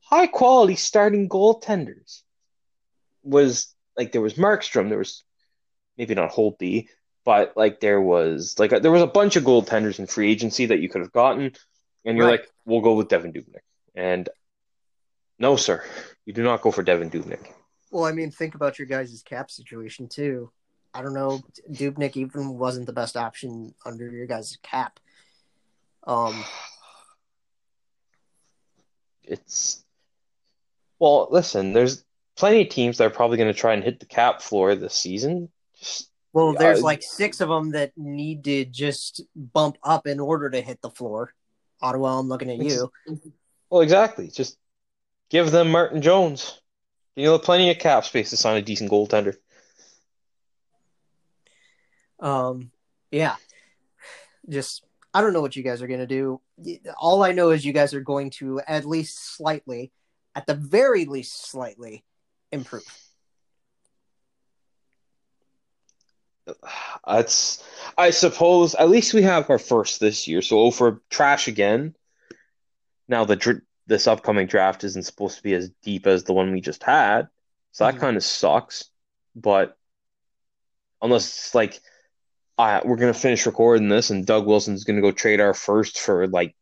high 0.00 0.26
quality 0.26 0.74
starting 0.76 1.28
goaltenders 1.28 2.22
was 3.22 3.74
like 3.96 4.12
there 4.12 4.20
was 4.20 4.34
Markstrom, 4.34 4.88
there 4.88 4.98
was 4.98 5.22
maybe 5.96 6.14
not 6.14 6.32
Holtby, 6.32 6.88
but 7.24 7.56
like 7.56 7.80
there 7.80 8.00
was 8.00 8.58
like 8.58 8.70
there 8.70 8.90
was 8.90 9.02
a 9.02 9.06
bunch 9.06 9.36
of 9.36 9.44
goaltenders 9.44 9.98
in 9.98 10.06
free 10.06 10.30
agency 10.30 10.66
that 10.66 10.80
you 10.80 10.88
could 10.88 11.02
have 11.02 11.12
gotten, 11.12 11.52
and 12.04 12.16
you're 12.16 12.26
Right. 12.26 12.40
like, 12.40 12.48
we'll 12.64 12.80
go 12.80 12.94
with 12.94 13.08
Devan 13.08 13.34
Dubnyk. 13.34 13.60
And 13.94 14.28
no, 15.38 15.56
sir, 15.56 15.84
you 16.24 16.32
do 16.32 16.42
not 16.42 16.62
go 16.62 16.70
for 16.70 16.82
Devan 16.82 17.10
Dubnyk. 17.10 17.46
Well, 17.90 18.04
I 18.04 18.12
mean, 18.12 18.30
think 18.30 18.54
about 18.54 18.78
your 18.78 18.86
guys' 18.86 19.22
cap 19.24 19.50
situation 19.50 20.08
too. 20.08 20.50
I 20.94 21.02
don't 21.02 21.14
know. 21.14 21.42
Dubnyk 21.70 22.16
even 22.16 22.56
wasn't 22.58 22.86
the 22.86 22.92
best 22.92 23.16
option 23.16 23.74
under 23.84 24.10
your 24.10 24.26
guys' 24.26 24.58
cap. 24.62 24.98
Um, 26.04 26.44
It's 29.28 29.84
well, 30.98 31.28
listen, 31.30 31.72
there's 31.72 32.04
plenty 32.36 32.62
of 32.62 32.70
teams 32.70 32.98
that 32.98 33.04
are 33.04 33.10
probably 33.10 33.36
going 33.36 33.52
to 33.52 33.58
try 33.58 33.74
and 33.74 33.84
hit 33.84 34.00
the 34.00 34.06
cap 34.06 34.40
floor 34.40 34.74
this 34.74 34.94
season. 34.94 35.50
Just 35.78 36.10
well, 36.32 36.54
there's 36.54 36.80
I- 36.80 36.82
like 36.82 37.02
six 37.02 37.40
of 37.40 37.48
them 37.48 37.72
that 37.72 37.92
need 37.96 38.44
to 38.44 38.64
just 38.64 39.22
bump 39.36 39.76
up 39.82 40.06
in 40.06 40.18
order 40.18 40.50
to 40.50 40.60
hit 40.60 40.80
the 40.82 40.90
floor. 40.90 41.34
Ottawa, 41.80 42.18
I'm 42.18 42.28
looking 42.28 42.50
at 42.50 42.58
you. 42.58 42.90
well, 43.70 43.82
exactly. 43.82 44.28
Just 44.28 44.58
give 45.30 45.50
them 45.50 45.70
Martin 45.70 46.02
Jones. 46.02 46.60
You 47.14 47.24
know, 47.26 47.38
plenty 47.38 47.70
of 47.70 47.78
cap 47.78 48.04
space 48.04 48.30
to 48.30 48.36
sign 48.36 48.56
a 48.56 48.62
decent 48.62 48.90
goaltender. 48.90 49.36
Um, 52.20 52.70
yeah, 53.10 53.36
just 54.48 54.84
I 55.18 55.20
don't 55.20 55.32
know 55.32 55.40
what 55.40 55.56
you 55.56 55.64
guys 55.64 55.82
are 55.82 55.88
gonna 55.88 56.06
do. 56.06 56.40
All 56.96 57.24
I 57.24 57.32
know 57.32 57.50
is 57.50 57.64
you 57.64 57.72
guys 57.72 57.92
are 57.92 58.00
going 58.00 58.30
to 58.38 58.60
at 58.68 58.84
least 58.84 59.34
slightly, 59.34 59.90
at 60.36 60.46
the 60.46 60.54
very 60.54 61.06
least, 61.06 61.50
slightly 61.50 62.04
improve. 62.52 62.84
That's, 67.04 67.64
I 67.96 68.10
suppose, 68.10 68.76
at 68.76 68.90
least 68.90 69.12
we 69.12 69.22
have 69.22 69.50
our 69.50 69.58
first 69.58 69.98
this 69.98 70.28
year. 70.28 70.40
So 70.40 70.70
we're 70.78 70.98
trash 71.10 71.48
again, 71.48 71.96
now 73.08 73.24
the 73.24 73.34
dr- 73.34 73.62
this 73.88 74.06
upcoming 74.06 74.46
draft 74.46 74.84
isn't 74.84 75.02
supposed 75.02 75.38
to 75.38 75.42
be 75.42 75.54
as 75.54 75.68
deep 75.82 76.06
as 76.06 76.22
the 76.22 76.32
one 76.32 76.52
we 76.52 76.60
just 76.60 76.84
had, 76.84 77.26
so 77.72 77.86
that 77.86 77.96
Mhm. 77.96 78.00
kind 78.00 78.16
of 78.16 78.22
sucks. 78.22 78.84
But 79.34 79.76
unless 81.02 81.26
it's 81.26 81.54
like, 81.56 81.80
uh, 82.58 82.80
we're 82.84 82.96
gonna 82.96 83.14
finish 83.14 83.46
recording 83.46 83.88
this 83.88 84.10
and 84.10 84.26
Doug 84.26 84.46
Wilson's 84.46 84.84
gonna 84.84 85.00
go 85.00 85.12
trade 85.12 85.40
our 85.40 85.54
first 85.54 85.98
for 85.98 86.26
like, 86.26 86.54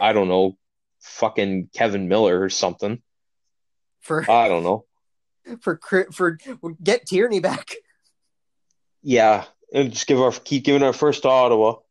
I 0.00 0.12
don't 0.12 0.28
know, 0.28 0.56
fucking 1.00 1.70
Kevin 1.74 2.08
Miller 2.08 2.40
or 2.40 2.50
something. 2.50 3.02
For 4.00 4.28
I 4.30 4.48
don't 4.48 4.62
know. 4.62 4.84
for 5.60 5.78
for 6.12 6.38
get 6.82 7.06
Tierney 7.06 7.40
back. 7.40 7.74
Yeah, 9.02 9.44
and 9.72 9.92
just 9.92 10.06
give 10.06 10.20
our 10.20 10.32
keep 10.32 10.64
giving 10.64 10.82
our 10.82 10.92
first 10.92 11.22
to 11.22 11.28
Ottawa. 11.28 11.76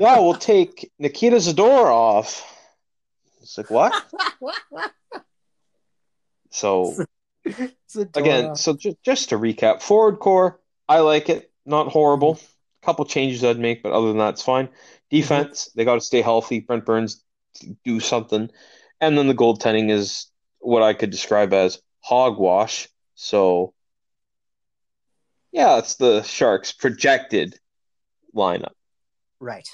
Yeah, 0.00 0.20
we'll 0.20 0.32
take 0.32 0.90
Nikita 0.98 1.36
Zadorov. 1.36 2.42
It's 3.42 3.58
like 3.58 3.68
what? 3.68 3.92
So 6.50 6.96
again, 8.14 8.56
so 8.56 8.74
just 8.74 8.96
just 9.02 9.28
to 9.28 9.38
recap, 9.38 9.82
forward 9.82 10.18
core, 10.18 10.58
I 10.88 11.00
like 11.00 11.28
it, 11.28 11.52
not 11.66 11.88
horrible. 11.88 12.38
A 12.82 12.86
couple 12.86 13.04
changes 13.04 13.44
I'd 13.44 13.58
make, 13.58 13.82
but 13.82 13.92
other 13.92 14.08
than 14.08 14.18
that, 14.18 14.34
it's 14.34 14.42
fine. 14.42 14.68
Defense, 15.10 15.70
they 15.74 15.84
got 15.84 15.94
to 15.94 16.00
stay 16.00 16.22
healthy. 16.22 16.60
Brent 16.60 16.84
Burns 16.84 17.22
do 17.84 18.00
something, 18.00 18.50
and 19.00 19.18
then 19.18 19.28
the 19.28 19.34
goaltending 19.34 19.90
is 19.90 20.26
what 20.58 20.82
I 20.82 20.94
could 20.94 21.10
describe 21.10 21.52
as 21.52 21.80
hogwash. 22.00 22.88
So 23.14 23.74
yeah, 25.52 25.78
it's 25.78 25.94
the 25.94 26.22
Sharks' 26.22 26.72
projected 26.72 27.58
lineup. 28.34 28.72
Right. 29.40 29.68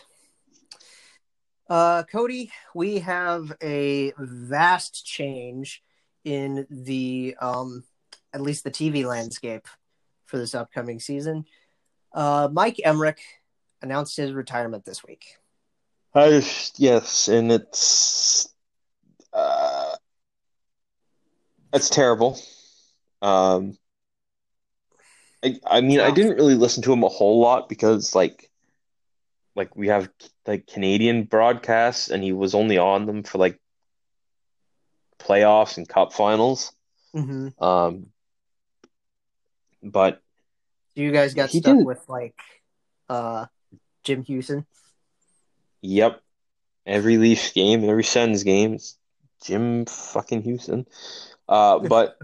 Uh, 1.68 2.04
Cody, 2.04 2.52
we 2.74 3.00
have 3.00 3.52
a 3.62 4.12
vast 4.18 5.04
change 5.04 5.82
in 6.24 6.66
the 6.70 7.36
um, 7.40 7.84
at 8.32 8.40
least 8.40 8.64
the 8.64 8.70
TV 8.70 9.04
landscape 9.04 9.66
for 10.24 10.38
this 10.38 10.54
upcoming 10.54 11.00
season. 11.00 11.44
Uh, 12.14 12.48
Mike 12.52 12.80
Emrick 12.84 13.18
announced 13.80 14.16
his 14.16 14.32
retirement 14.32 14.84
this 14.84 15.02
week. 15.04 15.36
I, 16.14 16.44
yes, 16.76 17.28
and 17.28 17.50
it's 17.50 18.52
uh, 19.32 19.96
it's 21.72 21.88
terrible. 21.88 22.38
Um, 23.22 23.78
I, 25.42 25.58
I 25.66 25.80
mean, 25.80 26.00
I 26.00 26.10
didn't 26.10 26.36
really 26.36 26.54
listen 26.54 26.82
to 26.84 26.92
him 26.92 27.02
a 27.02 27.08
whole 27.08 27.40
lot 27.40 27.68
because, 27.68 28.14
like, 28.14 28.50
like 29.56 29.74
we 29.74 29.88
have 29.88 30.08
like 30.46 30.66
Canadian 30.66 31.24
broadcasts, 31.24 32.10
and 32.10 32.22
he 32.22 32.32
was 32.32 32.54
only 32.54 32.78
on 32.78 33.06
them 33.06 33.22
for 33.22 33.38
like 33.38 33.58
playoffs 35.18 35.76
and 35.78 35.88
cup 35.88 36.12
finals. 36.12 36.72
Mm-hmm. 37.14 37.62
Um, 37.62 38.06
but 39.82 40.21
you 40.94 41.10
guys 41.12 41.34
got 41.34 41.50
He 41.50 41.60
stuck 41.60 41.74
didn't- 41.74 41.86
with 41.86 42.08
like 42.08 42.38
uh, 43.08 43.46
Jim 44.04 44.24
Hughson. 44.24 44.64
Yep. 45.82 46.20
Every 46.86 47.16
Leafs 47.18 47.52
game, 47.52 47.88
every 47.88 48.04
Sens 48.04 48.42
game, 48.42 48.74
it's 48.74 48.96
Jim 49.44 49.84
fucking 49.86 50.42
Hughson. 50.42 50.86
Uh, 51.48 51.78
but 51.88 52.18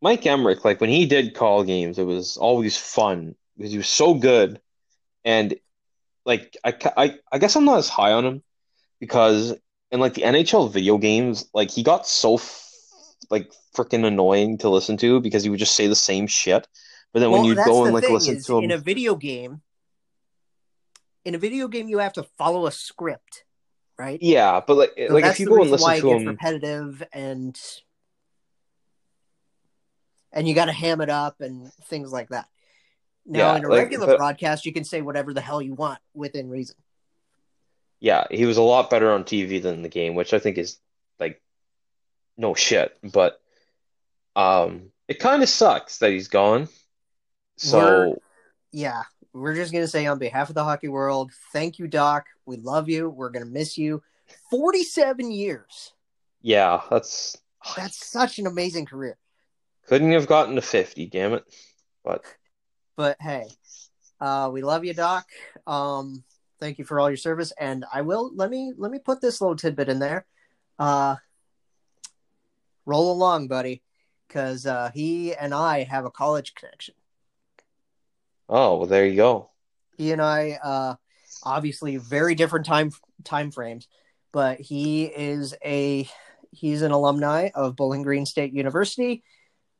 Mike 0.00 0.22
Emrick, 0.22 0.64
like 0.64 0.80
when 0.80 0.90
he 0.90 1.06
did 1.06 1.34
call 1.34 1.64
games, 1.64 1.98
it 1.98 2.04
was 2.04 2.36
always 2.36 2.76
fun 2.76 3.34
because 3.56 3.70
he 3.72 3.78
was 3.78 3.88
so 3.88 4.14
good. 4.14 4.60
And 5.24 5.54
like 6.24 6.56
I, 6.64 6.74
I, 6.96 7.18
I 7.32 7.38
guess 7.38 7.56
I'm 7.56 7.64
not 7.64 7.78
as 7.78 7.88
high 7.88 8.12
on 8.12 8.24
him 8.24 8.42
because 9.00 9.54
in 9.90 10.00
like 10.00 10.14
the 10.14 10.22
NHL 10.22 10.72
video 10.72 10.98
games, 10.98 11.46
like 11.54 11.70
he 11.70 11.82
got 11.82 12.06
so 12.06 12.34
f 12.34 12.60
like 13.30 13.50
freaking 13.76 14.04
annoying 14.04 14.58
to 14.58 14.68
listen 14.68 14.96
to 14.98 15.20
because 15.20 15.42
he 15.44 15.50
would 15.50 15.58
just 15.58 15.76
say 15.76 15.86
the 15.86 15.96
same 15.96 16.26
shit. 16.26 16.66
But 17.14 17.20
then 17.20 17.30
when 17.30 17.44
you 17.44 17.54
go 17.54 17.84
and 17.84 17.94
like 17.94 18.10
listen 18.10 18.36
is, 18.38 18.46
to 18.46 18.58
him, 18.58 18.64
in 18.64 18.70
a 18.72 18.76
video 18.78 19.14
game, 19.14 19.62
in 21.24 21.36
a 21.36 21.38
video 21.38 21.68
game, 21.68 21.88
you 21.88 21.98
have 21.98 22.14
to 22.14 22.24
follow 22.36 22.66
a 22.66 22.72
script, 22.72 23.44
right? 23.96 24.18
yeah, 24.20 24.60
but 24.66 24.76
like 24.76 24.90
So 24.98 25.14
like 25.14 25.24
if 25.26 25.38
you 25.38 25.46
go 25.46 25.62
and 25.62 25.70
listen 25.70 26.00
to 26.00 26.10
him, 26.10 26.26
repetitive 26.26 27.04
and 27.12 27.56
and 30.32 30.48
you 30.48 30.56
got 30.56 30.64
to 30.64 30.72
ham 30.72 31.00
it 31.00 31.08
up 31.08 31.40
and 31.40 31.72
things 31.84 32.10
like 32.10 32.30
that. 32.30 32.48
Now, 33.24 33.52
Yeah, 33.52 33.58
in 33.58 33.64
a 33.64 33.68
like, 33.68 33.78
regular 33.78 34.06
but- 34.06 34.18
broadcast, 34.18 34.66
you 34.66 34.72
can 34.72 34.82
say 34.82 35.00
whatever 35.00 35.32
the 35.32 35.40
hell 35.40 35.62
you 35.62 35.74
want 35.74 36.00
within 36.14 36.50
reason. 36.50 36.74
Yeah, 38.00 38.26
he 38.28 38.44
was 38.44 38.56
a 38.56 38.62
lot 38.62 38.90
better 38.90 39.12
on 39.12 39.22
TV 39.22 39.62
than 39.62 39.82
the 39.82 39.88
game, 39.88 40.16
which 40.16 40.34
I 40.34 40.40
think 40.40 40.58
is 40.58 40.78
like 41.20 41.40
no 42.36 42.54
shit. 42.54 42.98
But 43.04 43.40
um, 44.34 44.90
it 45.06 45.20
kind 45.20 45.44
of 45.44 45.48
sucks 45.48 45.98
that 45.98 46.10
he's 46.10 46.26
gone. 46.26 46.68
So 47.56 47.78
We're- 47.78 48.14
Yeah, 48.72 49.02
we're 49.32 49.54
just 49.54 49.72
gonna 49.72 49.86
say 49.88 50.06
on 50.06 50.18
behalf 50.18 50.48
of 50.48 50.54
the 50.54 50.64
hockey 50.64 50.88
world, 50.88 51.30
thank 51.52 51.78
you, 51.78 51.86
Doc. 51.86 52.26
We 52.46 52.56
love 52.56 52.88
you. 52.88 53.08
We're 53.08 53.30
gonna 53.30 53.46
miss 53.46 53.78
you. 53.78 54.02
Forty-seven 54.50 55.30
years. 55.30 55.92
yeah, 56.42 56.82
that's 56.90 57.36
That's 57.76 58.04
such 58.06 58.38
an 58.38 58.46
amazing 58.46 58.86
career. 58.86 59.16
couldn't 59.86 60.12
have 60.12 60.26
gotten 60.26 60.54
to 60.56 60.62
50, 60.62 61.06
damn 61.06 61.34
it. 61.34 61.44
But 62.02 62.24
But 62.96 63.16
hey, 63.20 63.46
uh, 64.20 64.50
we 64.52 64.62
love 64.62 64.84
you, 64.84 64.92
Doc. 64.94 65.26
Um, 65.66 66.24
thank 66.60 66.78
you 66.78 66.84
for 66.84 66.98
all 67.00 67.08
your 67.10 67.16
service, 67.16 67.52
and 67.58 67.84
I 67.92 68.02
will 68.02 68.34
let 68.34 68.50
me 68.50 68.72
let 68.76 68.90
me 68.90 68.98
put 68.98 69.20
this 69.20 69.40
little 69.40 69.56
tidbit 69.56 69.88
in 69.88 69.98
there. 70.00 70.26
Uh, 70.78 71.16
roll 72.86 73.12
along, 73.12 73.48
buddy, 73.48 73.82
because 74.28 74.66
uh, 74.66 74.90
he 74.92 75.34
and 75.34 75.54
I 75.54 75.84
have 75.84 76.04
a 76.04 76.10
college 76.10 76.54
connection. 76.54 76.94
Oh, 78.48 78.76
well, 78.78 78.86
there 78.86 79.06
you 79.06 79.16
go. 79.16 79.50
He 79.96 80.12
and 80.12 80.20
I, 80.20 80.58
uh, 80.62 80.94
obviously, 81.42 81.96
very 81.96 82.34
different 82.34 82.66
time 82.66 82.90
time 83.24 83.50
frames, 83.50 83.88
but 84.32 84.60
he 84.60 85.04
is 85.04 85.54
a 85.64 86.08
he's 86.50 86.82
an 86.82 86.92
alumni 86.92 87.50
of 87.54 87.76
Bowling 87.76 88.02
Green 88.02 88.26
State 88.26 88.52
University. 88.52 89.22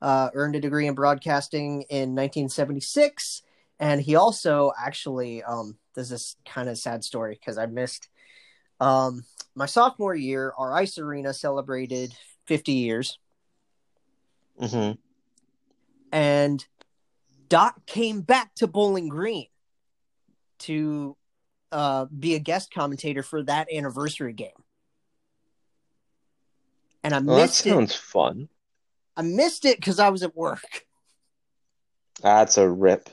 Uh, 0.03 0.29
earned 0.35 0.55
a 0.55 0.61
degree 0.61 0.87
in 0.87 0.95
broadcasting 0.95 1.83
in 1.89 2.15
1976, 2.15 3.43
and 3.81 4.01
he 4.03 4.17
also 4.17 4.73
actually 4.79 5.43
um, 5.43 5.79
this 5.95 6.11
is 6.11 6.37
kind 6.45 6.69
of 6.69 6.77
sad 6.79 7.03
story 7.03 7.39
because 7.41 7.59
I 7.59 7.67
missed 7.67 8.09
um, 8.81 9.25
my 9.55 9.67
sophomore 9.67 10.15
year. 10.15 10.53
Our 10.59 10.75
ice 10.75 10.99
arena 10.99 11.33
celebrated 11.33 12.15
50 12.47 12.73
years, 12.73 13.19
hmm 14.59 14.93
and 16.12 16.65
Doc 17.55 17.87
came 17.87 18.23
back 18.23 18.53
to 18.57 18.67
Bowling 18.67 19.09
Green 19.09 19.47
to 20.59 21.17
uh, 21.71 22.07
be 22.07 22.35
a 22.35 22.41
guest 22.41 22.75
commentator 22.75 23.23
for 23.23 23.45
that 23.45 23.73
anniversary 23.73 24.33
game. 24.33 24.49
And 27.05 27.15
I 27.15 27.21
Well, 27.21 27.37
that 27.37 27.43
missed 27.43 27.65
it. 27.65 27.71
sounds 27.71 27.95
fun. 27.95 28.49
I 29.17 29.23
missed 29.23 29.67
it 29.67 29.77
because 29.77 30.01
I 30.01 30.09
was 30.09 30.25
at 30.25 30.35
work. 30.35 30.65
That's 32.21 32.59
a 32.59 32.69
rip. 32.69 33.09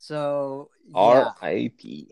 So 0.00 0.68
yeah, 0.88 1.30
R.I.P. 1.40 2.10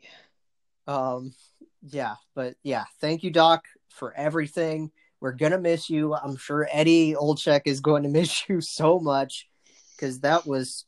um, 0.86 1.34
yeah, 1.82 2.14
but 2.34 2.56
yeah, 2.62 2.84
thank 3.02 3.22
you, 3.22 3.30
Doc, 3.30 3.64
for 3.90 4.14
everything. 4.14 4.92
We're 5.20 5.32
gonna 5.32 5.58
miss 5.58 5.90
you. 5.90 6.14
I'm 6.14 6.38
sure 6.38 6.66
Eddie 6.72 7.12
Olczyk 7.12 7.62
is 7.66 7.80
going 7.80 8.04
to 8.04 8.08
miss 8.20 8.48
you 8.48 8.62
so 8.62 8.98
much 8.98 9.46
because 9.94 10.20
that 10.20 10.46
was, 10.46 10.86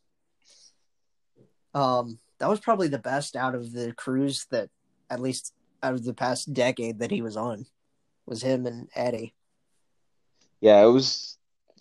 um, 1.77 2.18
that 2.39 2.49
was 2.49 2.61
probably 2.61 2.89
the 2.89 2.99
best 2.99 3.37
out 3.37 3.55
of 3.55 3.72
the 3.72 3.93
crews 3.93 4.47
that, 4.51 4.70
at 5.11 5.20
least 5.20 5.53
out 5.83 5.93
of 5.93 6.05
the 6.05 6.14
past 6.14 6.53
decade 6.53 6.99
that 6.99 7.11
he 7.11 7.22
was 7.22 7.37
on, 7.37 7.66
was 8.24 8.43
him 8.43 8.66
and 8.66 8.89
Eddie. 8.95 9.35
Yeah, 10.61 10.83
it 10.83 10.91
was 10.91 11.37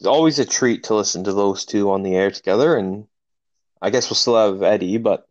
always 0.06 0.38
a 0.38 0.46
treat 0.46 0.84
to 0.84 0.96
listen 0.96 1.24
to 1.24 1.34
those 1.34 1.66
two 1.66 1.90
on 1.92 2.04
the 2.04 2.16
air 2.16 2.30
together, 2.30 2.78
and 2.78 3.08
I 3.82 3.90
guess 3.90 4.10
we'll 4.10 4.16
still 4.16 4.36
have 4.36 4.62
Eddie, 4.62 4.98
but 4.98 5.28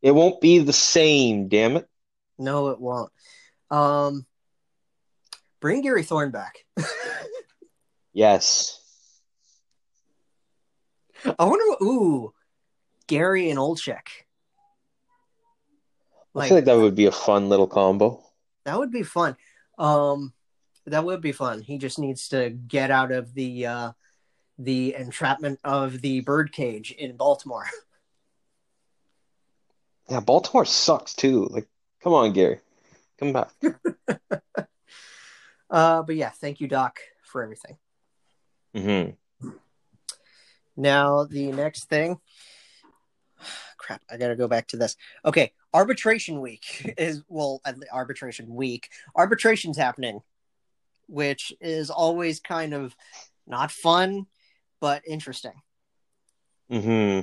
it 0.00 0.12
won't 0.12 0.40
be 0.40 0.60
the 0.60 0.72
same, 0.72 1.48
damn 1.48 1.76
it. 1.76 1.88
No, 2.38 2.68
it 2.68 2.80
won't. 2.80 3.10
Um, 3.68 4.24
bring 5.60 5.82
Gary 5.82 6.04
Thorne 6.04 6.30
back. 6.30 6.64
Yes. 8.18 8.80
I 11.24 11.44
wonder 11.44 11.64
what. 11.68 11.82
Ooh, 11.82 12.34
Gary 13.08 13.50
and 13.50 13.58
Olczyk. 13.58 14.06
I 16.36 16.46
feel 16.46 16.58
like 16.58 16.66
that 16.66 16.76
would 16.76 16.94
be 16.94 17.06
a 17.06 17.12
fun 17.12 17.48
little 17.48 17.66
combo. 17.66 18.22
That 18.64 18.78
would 18.78 18.92
be 18.92 19.02
fun. 19.02 19.36
Um, 19.76 20.32
that 20.86 21.04
would 21.04 21.20
be 21.20 21.32
fun. 21.32 21.62
He 21.62 21.78
just 21.78 21.98
needs 21.98 22.28
to 22.28 22.50
get 22.50 22.92
out 22.92 23.10
of 23.10 23.34
the 23.34 23.66
uh, 23.66 23.92
the 24.58 24.94
entrapment 24.94 25.58
of 25.64 26.00
the 26.00 26.20
birdcage 26.20 26.92
in 26.92 27.16
Baltimore. 27.16 27.66
Yeah, 30.10 30.20
Baltimore 30.20 30.64
sucks 30.64 31.12
too. 31.12 31.48
Like, 31.50 31.68
come 32.02 32.14
on, 32.14 32.32
Gary. 32.32 32.60
Come 33.18 33.34
back. 33.34 33.50
Uh, 35.70 36.02
but 36.02 36.16
yeah, 36.16 36.30
thank 36.30 36.60
you, 36.60 36.66
Doc, 36.66 36.98
for 37.22 37.42
everything. 37.42 37.76
hmm 38.74 39.10
Now 40.76 41.24
the 41.24 41.52
next 41.52 41.90
thing. 41.90 42.18
Crap, 43.78 44.02
I 44.10 44.16
gotta 44.16 44.36
go 44.36 44.48
back 44.48 44.66
to 44.68 44.76
this. 44.76 44.96
Okay, 45.24 45.52
arbitration 45.72 46.40
week 46.40 46.94
is 46.98 47.22
well, 47.28 47.62
arbitration 47.92 48.54
week. 48.54 48.90
Arbitration's 49.14 49.78
happening, 49.78 50.20
which 51.06 51.52
is 51.60 51.90
always 51.90 52.40
kind 52.40 52.74
of 52.74 52.94
not 53.46 53.70
fun, 53.70 54.26
but 54.80 55.02
interesting. 55.06 55.54
hmm 56.70 57.20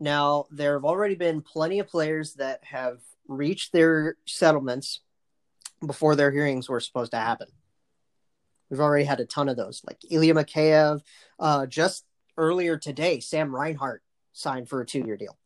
Now, 0.00 0.46
there 0.50 0.74
have 0.74 0.84
already 0.84 1.14
been 1.14 1.42
plenty 1.42 1.78
of 1.78 1.88
players 1.88 2.34
that 2.34 2.64
have 2.64 3.00
reached 3.28 3.72
their 3.72 4.16
settlements 4.26 5.00
before 5.86 6.16
their 6.16 6.30
hearings 6.30 6.68
were 6.68 6.80
supposed 6.80 7.12
to 7.12 7.18
happen. 7.18 7.48
We've 8.70 8.80
already 8.80 9.04
had 9.04 9.20
a 9.20 9.26
ton 9.26 9.48
of 9.48 9.56
those, 9.56 9.82
like 9.86 9.98
Ilya 10.10 10.34
Mikheyev. 10.34 11.02
Uh, 11.38 11.66
just 11.66 12.04
earlier 12.38 12.78
today, 12.78 13.20
Sam 13.20 13.54
Reinhart 13.54 14.02
signed 14.32 14.68
for 14.68 14.80
a 14.80 14.86
two-year 14.86 15.16
deal 15.16 15.36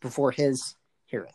before 0.00 0.30
his 0.32 0.74
hearing. 1.06 1.32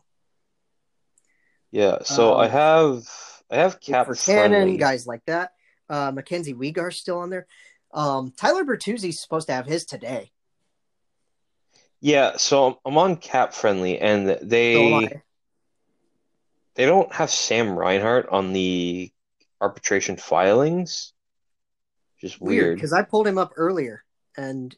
Yeah, 1.71 2.03
so 2.03 2.33
Um, 2.35 2.41
I 2.41 2.47
have 2.47 3.03
I 3.49 3.55
have 3.57 3.79
cap 3.79 4.07
Cannon, 4.25 4.51
friendly. 4.51 4.77
guys 4.77 5.07
like 5.07 5.23
that. 5.25 5.53
Uh, 5.89 6.11
Mackenzie 6.11 6.53
Weegar's 6.53 6.97
still 6.97 7.19
on 7.19 7.29
there. 7.29 7.47
Um, 7.93 8.33
Tyler 8.35 8.63
Bertuzzi's 8.65 9.21
supposed 9.21 9.47
to 9.47 9.53
have 9.53 9.65
his 9.65 9.85
today. 9.85 10.31
Yeah, 12.01 12.37
so 12.37 12.79
I'm 12.85 12.97
on 12.97 13.17
CapFriendly, 13.17 13.97
and 14.01 14.27
they 14.29 15.21
they 16.75 16.85
don't 16.85 17.11
have 17.13 17.31
Sam 17.31 17.77
Reinhart 17.77 18.27
on 18.29 18.53
the 18.53 19.11
arbitration 19.59 20.17
filings. 20.17 21.13
Just 22.21 22.39
weird. 22.41 22.75
because 22.75 22.93
I 22.93 23.03
pulled 23.03 23.27
him 23.27 23.37
up 23.37 23.53
earlier, 23.55 24.03
and 24.35 24.75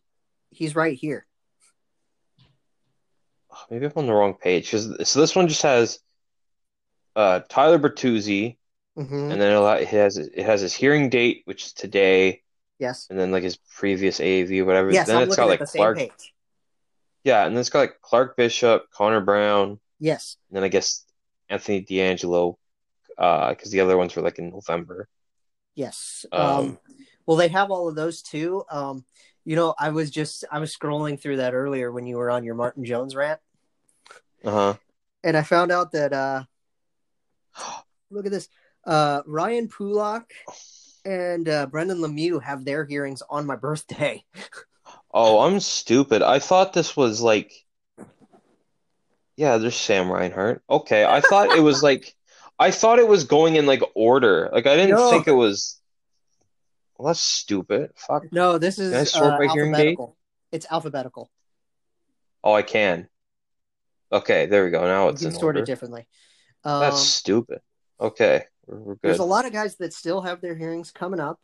he's 0.49 0.75
right 0.75 0.97
here. 0.97 1.25
Maybe 3.69 3.85
I'm 3.85 3.91
on 3.95 4.07
the 4.07 4.13
wrong 4.13 4.35
page 4.35 4.69
so 4.71 4.79
this 4.87 5.35
one 5.35 5.47
just 5.47 5.61
has 5.63 5.99
uh 7.15 7.41
Tyler 7.49 7.79
Bertuzzi, 7.79 8.57
hmm 8.95 9.31
and 9.31 9.41
then 9.41 9.61
it 9.81 9.87
has 9.87 10.17
it 10.17 10.45
has 10.45 10.61
his 10.61 10.73
hearing 10.73 11.09
date, 11.09 11.41
which 11.45 11.65
is 11.67 11.73
today, 11.73 12.41
Yes. 12.77 13.07
and 13.09 13.19
then 13.19 13.31
like 13.31 13.43
his 13.43 13.57
previous 13.57 14.19
AAV, 14.19 14.65
whatever. 14.65 14.91
Yes, 14.91 15.07
Then 15.07 15.17
I'm 15.17 15.23
it's 15.23 15.35
got 15.35 15.47
like 15.47 15.59
the 15.59 15.67
same 15.67 15.79
Clark, 15.79 15.97
page. 15.97 16.33
yeah, 17.23 17.45
and 17.45 17.55
then 17.55 17.59
it's 17.61 17.69
got 17.69 17.79
like 17.79 18.01
Clark 18.01 18.37
Bishop, 18.37 18.85
Connor 18.91 19.21
Brown, 19.21 19.79
Yes. 19.99 20.37
and 20.49 20.57
then 20.57 20.63
I 20.63 20.69
guess 20.69 21.05
Anthony 21.49 21.83
DeAngelo, 21.83 22.55
uh, 23.17 23.49
because 23.49 23.71
the 23.71 23.81
other 23.81 23.97
ones 23.97 24.15
were 24.15 24.21
like 24.21 24.39
in 24.39 24.49
November. 24.51 25.07
Yes. 25.75 26.25
Um, 26.31 26.41
Um, 26.41 26.77
well, 27.25 27.37
they 27.37 27.47
have 27.49 27.71
all 27.71 27.87
of 27.87 27.95
those 27.95 28.21
too. 28.21 28.63
Um, 28.69 29.05
you 29.45 29.55
know, 29.55 29.73
I 29.79 29.89
was 29.89 30.11
just 30.11 30.43
I 30.51 30.59
was 30.59 30.75
scrolling 30.75 31.19
through 31.19 31.37
that 31.37 31.53
earlier 31.53 31.91
when 31.91 32.05
you 32.05 32.17
were 32.17 32.29
on 32.29 32.43
your 32.43 32.55
Martin 32.55 32.85
Jones 32.85 33.15
rant, 33.15 33.39
uh-huh. 34.43 34.75
and 35.23 35.37
I 35.37 35.43
found 35.43 35.71
out 35.71 35.91
that 35.93 36.13
uh, 36.13 36.43
look 38.11 38.25
at 38.25 38.31
this, 38.31 38.49
uh, 38.85 39.21
Ryan 39.25 39.67
Pulock 39.67 40.31
and 41.05 41.47
uh, 41.47 41.65
Brendan 41.67 41.99
Lemieux 41.99 42.41
have 42.41 42.65
their 42.65 42.85
hearings 42.85 43.23
on 43.29 43.45
my 43.45 43.55
birthday. 43.55 44.23
Oh, 45.11 45.39
I'm 45.39 45.59
stupid. 45.59 46.21
I 46.21 46.37
thought 46.39 46.73
this 46.73 46.95
was 46.95 47.19
like, 47.21 47.51
yeah, 49.35 49.57
there's 49.57 49.75
Sam 49.75 50.11
Reinhart. 50.11 50.61
Okay, 50.69 51.03
I 51.03 51.21
thought 51.21 51.55
it 51.55 51.61
was 51.61 51.81
like, 51.81 52.15
I 52.59 52.71
thought 52.71 52.99
it 52.99 53.07
was 53.07 53.23
going 53.23 53.55
in 53.55 53.65
like 53.65 53.81
order. 53.95 54.49
Like 54.51 54.67
I 54.67 54.75
didn't 54.75 54.97
No. 54.97 55.09
think 55.09 55.27
it 55.27 55.31
was. 55.31 55.79
Well, 56.97 57.07
that's 57.07 57.19
stupid. 57.19 57.91
Fuck. 57.95 58.31
No, 58.31 58.57
this 58.57 58.77
is 58.77 58.91
Can 58.91 59.01
I 59.01 59.03
sort 59.05 59.33
uh, 59.33 59.37
by 59.37 59.47
hearing 59.47 59.71
date? 59.71 59.97
It's 60.51 60.67
alphabetical. 60.69 61.31
Oh, 62.43 62.53
I 62.53 62.61
can. 62.61 63.07
Okay, 64.11 64.47
there 64.47 64.65
we 64.65 64.71
go. 64.71 64.81
Now 64.81 65.09
it's 65.09 65.21
can 65.21 65.29
in 65.29 65.33
sort 65.33 65.43
order. 65.55 65.59
it 65.59 65.65
differently. 65.65 66.07
Um, 66.63 66.81
That's 66.81 66.99
stupid. 66.99 67.59
Okay, 68.01 68.43
we're, 68.65 68.79
we're 68.79 68.95
there's 69.03 69.19
a 69.19 69.23
lot 69.23 69.45
of 69.45 69.53
guys 69.53 69.75
that 69.77 69.93
still 69.93 70.21
have 70.21 70.41
their 70.41 70.55
hearings 70.55 70.91
coming 70.91 71.19
up. 71.19 71.39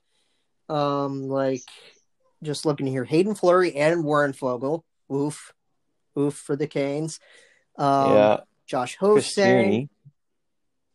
Um, 0.68 1.28
like 1.28 1.64
just 2.44 2.66
looking 2.66 2.88
here, 2.88 3.06
Haydn 3.06 3.36
Fleury 3.36 3.76
and 3.76 4.04
Warren 4.04 4.34
Foegele. 4.34 4.82
Oof, 5.14 5.54
oof 6.18 6.34
for 6.34 6.56
the 6.56 6.68
Canes. 6.68 7.20
Um, 7.78 8.14
Yeah, 8.14 8.38
Josh 8.66 8.98
Hosang, 8.98 9.34
Tierney. 9.34 9.90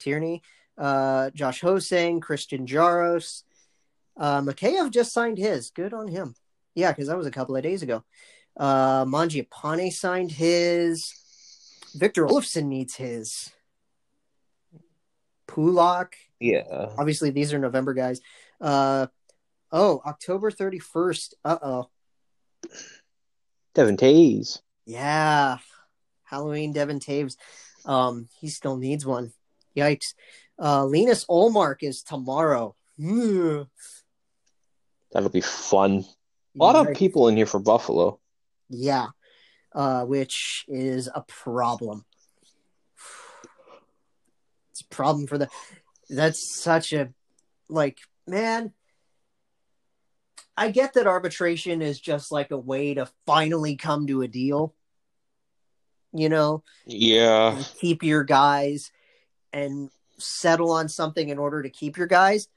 Tierney, 0.00 0.42
uh, 0.76 1.30
Josh 1.30 1.60
Hosang, 1.60 2.20
Christian 2.20 2.66
Jaros. 2.66 3.42
Uh, 4.16 4.40
Mikheyev 4.40 4.90
just 4.90 5.12
signed 5.12 5.38
his. 5.38 5.70
Good 5.70 5.94
on 5.94 6.08
him. 6.08 6.34
Yeah, 6.74 6.90
because 6.92 7.08
that 7.08 7.16
was 7.16 7.26
a 7.26 7.30
couple 7.30 7.56
of 7.56 7.62
days 7.62 7.82
ago. 7.82 8.02
Uh, 8.56 9.04
Mangiapane 9.04 9.92
signed 9.92 10.32
his. 10.32 11.14
Victor 11.94 12.26
Olofsson 12.26 12.66
needs 12.66 12.94
his. 12.94 13.50
Pulock. 15.46 16.14
Yeah. 16.38 16.62
Obviously, 16.96 17.30
these 17.30 17.52
are 17.52 17.58
November 17.58 17.94
guys. 17.94 18.20
Uh, 18.60 19.06
oh, 19.72 20.00
October 20.06 20.50
31st. 20.50 21.34
Uh 21.44 21.58
oh. 21.62 21.90
Devon 23.74 23.96
Toews. 23.96 24.60
Yeah. 24.86 25.58
Halloween 26.24 26.72
Devon 26.72 27.00
Toews. 27.00 27.36
Um, 27.84 28.28
he 28.40 28.48
still 28.48 28.76
needs 28.76 29.04
one. 29.04 29.32
Yikes. 29.76 30.14
Uh, 30.60 30.84
Linus 30.84 31.24
Ullmark 31.26 31.76
is 31.82 32.02
tomorrow. 32.02 32.76
Ugh. 33.02 33.66
That'll 35.12 35.28
be 35.30 35.40
fun. 35.40 36.04
A 36.54 36.58
lot 36.62 36.76
of 36.76 36.96
people 36.96 37.28
in 37.28 37.36
here 37.36 37.46
for 37.46 37.58
Buffalo. 37.58 38.20
Yeah. 38.68 39.08
Uh, 39.72 40.04
which 40.04 40.64
is 40.68 41.08
a 41.14 41.22
problem. 41.22 42.04
It's 44.72 44.82
a 44.82 44.86
problem 44.94 45.26
for 45.26 45.36
the. 45.36 45.48
That's 46.08 46.60
such 46.62 46.92
a. 46.92 47.12
Like, 47.68 47.98
man. 48.26 48.72
I 50.56 50.70
get 50.70 50.92
that 50.94 51.06
arbitration 51.06 51.80
is 51.80 51.98
just 51.98 52.30
like 52.30 52.50
a 52.50 52.58
way 52.58 52.94
to 52.94 53.08
finally 53.26 53.76
come 53.76 54.06
to 54.08 54.22
a 54.22 54.28
deal. 54.28 54.74
You 56.12 56.28
know, 56.28 56.64
Yeah. 56.86 57.62
keep 57.78 58.02
your 58.02 58.24
guys 58.24 58.92
and 59.52 59.90
settle 60.18 60.70
on 60.72 60.88
something 60.88 61.28
in 61.30 61.38
order 61.38 61.62
to 61.62 61.70
keep 61.70 61.96
your 61.96 62.06
guys. 62.06 62.48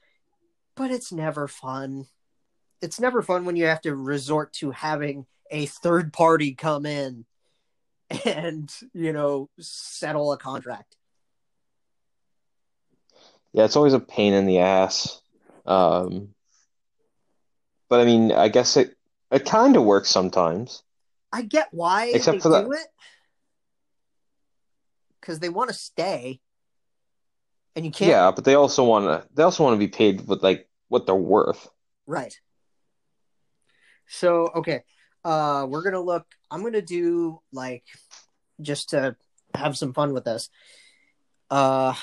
But 0.76 0.90
it's 0.90 1.12
never 1.12 1.48
fun. 1.48 2.06
It's 2.82 3.00
never 3.00 3.22
fun 3.22 3.44
when 3.44 3.56
you 3.56 3.64
have 3.66 3.80
to 3.82 3.94
resort 3.94 4.52
to 4.54 4.70
having 4.72 5.26
a 5.54 5.66
third 5.66 6.12
party 6.12 6.52
come 6.52 6.84
in 6.84 7.24
and, 8.24 8.74
you 8.92 9.12
know, 9.12 9.48
settle 9.60 10.32
a 10.32 10.36
contract. 10.36 10.96
Yeah, 13.52 13.64
it's 13.64 13.76
always 13.76 13.92
a 13.92 14.00
pain 14.00 14.34
in 14.34 14.46
the 14.46 14.58
ass. 14.58 15.20
Um, 15.64 16.34
but 17.88 18.00
I 18.00 18.04
mean, 18.04 18.32
I 18.32 18.48
guess 18.48 18.76
it 18.76 18.96
it 19.30 19.44
kind 19.44 19.76
of 19.76 19.84
works 19.84 20.10
sometimes. 20.10 20.82
I 21.32 21.42
get 21.42 21.68
why 21.70 22.06
Except 22.12 22.36
they 22.36 22.40
for 22.40 22.48
that- 22.50 22.66
it. 22.66 22.88
Because 25.20 25.38
they 25.38 25.48
want 25.48 25.70
to 25.70 25.74
stay. 25.74 26.40
And 27.76 27.84
you 27.84 27.90
can't 27.92 28.10
Yeah, 28.10 28.30
but 28.32 28.44
they 28.44 28.54
also 28.54 28.84
want 28.84 29.06
to 29.06 29.28
they 29.34 29.42
also 29.44 29.62
want 29.62 29.74
to 29.74 29.78
be 29.78 29.88
paid 29.88 30.26
with 30.26 30.42
like 30.42 30.68
what 30.88 31.06
they're 31.06 31.14
worth. 31.14 31.68
Right. 32.06 32.38
So 34.06 34.50
okay, 34.56 34.82
uh, 35.24 35.66
we're 35.68 35.82
gonna 35.82 36.00
look. 36.00 36.26
I'm 36.50 36.62
gonna 36.62 36.82
do 36.82 37.40
like 37.52 37.84
just 38.60 38.90
to 38.90 39.16
have 39.54 39.76
some 39.76 39.92
fun 39.92 40.12
with 40.12 40.24
this. 40.24 40.50
Uh, 41.50 41.94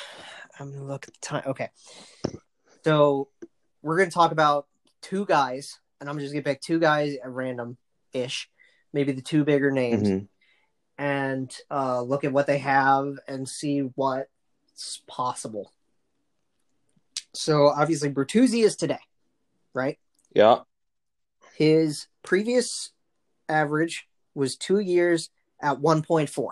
I'm 0.59 0.71
gonna 0.71 0.85
look 0.85 1.07
at 1.07 1.13
the 1.13 1.19
time. 1.21 1.43
Okay, 1.47 1.69
so 2.83 3.29
we're 3.81 3.97
gonna 3.97 4.11
talk 4.11 4.31
about 4.31 4.67
two 5.01 5.25
guys, 5.25 5.79
and 5.99 6.09
I'm 6.09 6.19
just 6.19 6.33
gonna 6.33 6.43
pick 6.43 6.61
two 6.61 6.79
guys 6.79 7.15
at 7.23 7.29
random 7.29 7.77
ish, 8.13 8.49
maybe 8.93 9.11
the 9.11 9.21
two 9.21 9.43
bigger 9.43 9.71
names, 9.71 10.07
Mhm. 10.07 10.27
and 10.97 11.55
uh, 11.69 12.01
look 12.01 12.23
at 12.23 12.33
what 12.33 12.47
they 12.47 12.59
have 12.59 13.19
and 13.27 13.47
see 13.47 13.79
what's 13.81 15.01
possible. 15.07 15.71
So 17.33 17.67
obviously, 17.69 18.09
Bertuzzi 18.11 18.63
is 18.63 18.75
today, 18.75 18.99
right? 19.73 19.97
Yeah. 20.33 20.61
His 21.55 22.07
previous 22.23 22.91
average 23.51 24.07
was 24.33 24.55
two 24.55 24.79
years 24.79 25.29
at 25.61 25.77
1.4. 25.77 26.49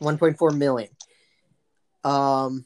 1.4 0.00 0.56
million. 0.56 0.90
Um, 2.04 2.64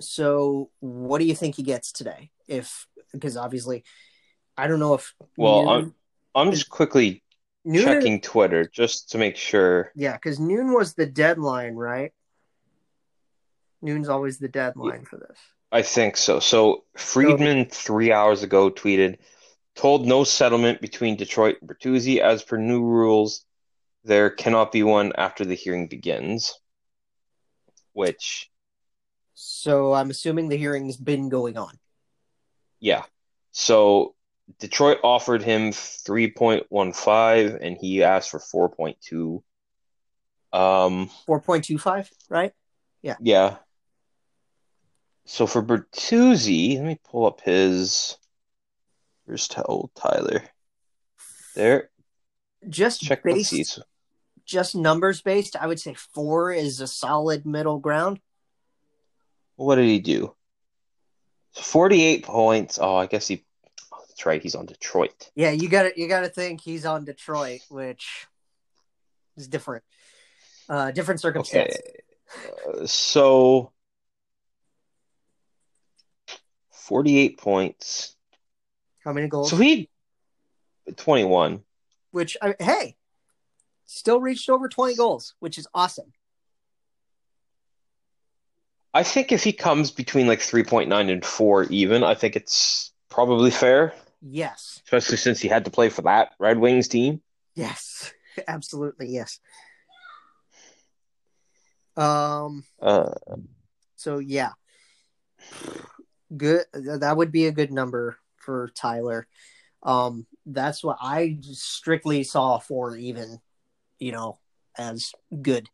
so 0.00 0.70
what 0.80 1.18
do 1.18 1.24
you 1.24 1.34
think 1.34 1.54
he 1.54 1.62
gets 1.62 1.92
today? 1.92 2.30
If 2.48 2.86
because 3.12 3.36
obviously, 3.36 3.84
I 4.56 4.66
don't 4.66 4.80
know 4.80 4.94
if 4.94 5.14
Well, 5.36 5.64
Noon- 5.64 5.68
I'm 5.68 5.94
I'm 6.34 6.50
just 6.50 6.68
quickly 6.68 7.22
Noon- 7.64 7.84
checking 7.84 8.20
Twitter 8.20 8.66
just 8.66 9.10
to 9.12 9.18
make 9.18 9.36
sure. 9.36 9.92
Yeah, 9.94 10.14
because 10.14 10.40
noon 10.40 10.72
was 10.72 10.94
the 10.94 11.06
deadline, 11.06 11.74
right? 11.74 12.12
Noon's 13.80 14.08
always 14.08 14.38
the 14.38 14.48
deadline 14.48 15.04
for 15.04 15.18
this. 15.18 15.38
I 15.70 15.82
think 15.82 16.16
so. 16.16 16.40
So 16.40 16.84
Friedman 16.96 17.66
three 17.66 18.12
hours 18.12 18.42
ago 18.42 18.70
tweeted, 18.70 19.18
told 19.76 20.06
no 20.06 20.24
settlement 20.24 20.80
between 20.80 21.16
Detroit 21.16 21.58
and 21.60 21.70
Bertuzzi 21.70 22.18
as 22.18 22.42
per 22.42 22.56
new 22.56 22.82
rules. 22.82 23.44
There 24.04 24.30
cannot 24.30 24.72
be 24.72 24.82
one 24.82 25.12
after 25.16 25.44
the 25.44 25.54
hearing 25.54 25.88
begins. 25.88 26.58
Which, 27.92 28.50
So 29.34 29.92
I'm 29.94 30.10
assuming 30.10 30.48
the 30.48 30.56
hearing's 30.56 30.96
been 30.96 31.28
going 31.28 31.56
on. 31.56 31.78
yeah. 32.80 33.04
So 33.52 34.14
Detroit 34.58 34.98
offered 35.02 35.42
him 35.42 35.70
3.15 35.72 37.58
and 37.60 37.76
he 37.80 38.02
asked 38.02 38.30
for 38.30 38.38
4.2. 38.38 39.42
Um, 40.52 41.10
4.25, 41.28 42.08
right? 42.28 42.52
yeah. 43.02 43.16
Yeah. 43.20 43.56
So 45.24 45.46
for 45.46 45.62
Bertuzzi, 45.62 46.76
let 46.76 46.84
me 46.84 47.00
pull 47.02 47.26
up 47.26 47.40
his. 47.40 48.16
Where's 49.26 49.48
old 49.64 49.90
Tyler? 49.94 50.42
There. 51.54 51.90
Just 52.68 53.02
Check. 53.02 53.22
Based 53.22 53.50
see. 53.50 53.64
So- 53.64 53.82
just 54.44 54.76
numbers 54.76 55.20
based, 55.20 55.56
I 55.56 55.66
would 55.66 55.80
say 55.80 55.94
four 55.94 56.52
is 56.52 56.80
a 56.80 56.86
solid 56.86 57.44
middle 57.44 57.80
ground. 57.80 58.20
What 59.56 59.74
did 59.74 59.86
he 59.86 59.98
do? 59.98 60.34
48 61.54 62.22
points. 62.24 62.78
Oh, 62.80 62.94
I 62.94 63.06
guess 63.06 63.26
he. 63.26 63.44
Oh, 63.92 63.98
that's 64.06 64.24
right. 64.24 64.42
He's 64.42 64.54
on 64.54 64.66
Detroit. 64.66 65.30
Yeah, 65.34 65.50
you 65.50 65.68
got 65.68 65.84
to 65.84 66.00
you 66.00 66.06
got 66.06 66.20
to 66.20 66.28
think 66.28 66.60
he's 66.60 66.86
on 66.86 67.04
Detroit, 67.04 67.60
which 67.70 68.26
is 69.36 69.48
different, 69.48 69.82
uh, 70.68 70.92
different 70.92 71.20
circumstance. 71.20 71.74
Okay. 71.74 72.82
Uh, 72.82 72.86
so 72.86 73.72
48 76.70 77.38
points. 77.38 78.15
How 79.06 79.12
many 79.12 79.28
goals? 79.28 79.50
So 79.50 79.56
he 79.56 79.88
21. 80.96 81.62
Which 82.10 82.36
I, 82.42 82.54
hey, 82.58 82.96
Still 83.86 84.20
reached 84.20 84.50
over 84.50 84.68
20 84.68 84.96
goals, 84.96 85.34
which 85.38 85.58
is 85.58 85.68
awesome. 85.72 86.12
I 88.92 89.04
think 89.04 89.30
if 89.30 89.44
he 89.44 89.52
comes 89.52 89.92
between 89.92 90.26
like 90.26 90.40
3.9 90.40 91.10
and 91.10 91.24
4 91.24 91.64
even, 91.64 92.02
I 92.02 92.14
think 92.14 92.34
it's 92.34 92.92
probably 93.08 93.52
fair, 93.52 93.94
Yes. 94.20 94.82
especially 94.84 95.18
since 95.18 95.38
he 95.40 95.46
had 95.46 95.66
to 95.66 95.70
play 95.70 95.88
for 95.88 96.02
that 96.02 96.32
Red 96.40 96.58
Wings 96.58 96.88
team. 96.88 97.22
Yes. 97.54 98.12
Absolutely, 98.48 99.08
yes. 99.08 99.38
Um 101.96 102.64
Uh, 102.82 103.14
so 103.94 104.18
yeah. 104.18 104.50
Good 106.36 106.64
that 106.72 107.16
would 107.16 107.30
be 107.30 107.46
a 107.46 107.52
good 107.52 107.72
number 107.72 108.18
for 108.46 108.70
Tyler. 108.74 109.26
Um 109.82 110.26
that's 110.46 110.82
what 110.82 110.96
I 111.00 111.38
strictly 111.42 112.22
saw 112.22 112.58
for 112.58 112.96
even, 112.96 113.40
you 113.98 114.12
know, 114.12 114.38
as 114.78 115.12
good. 115.42 115.68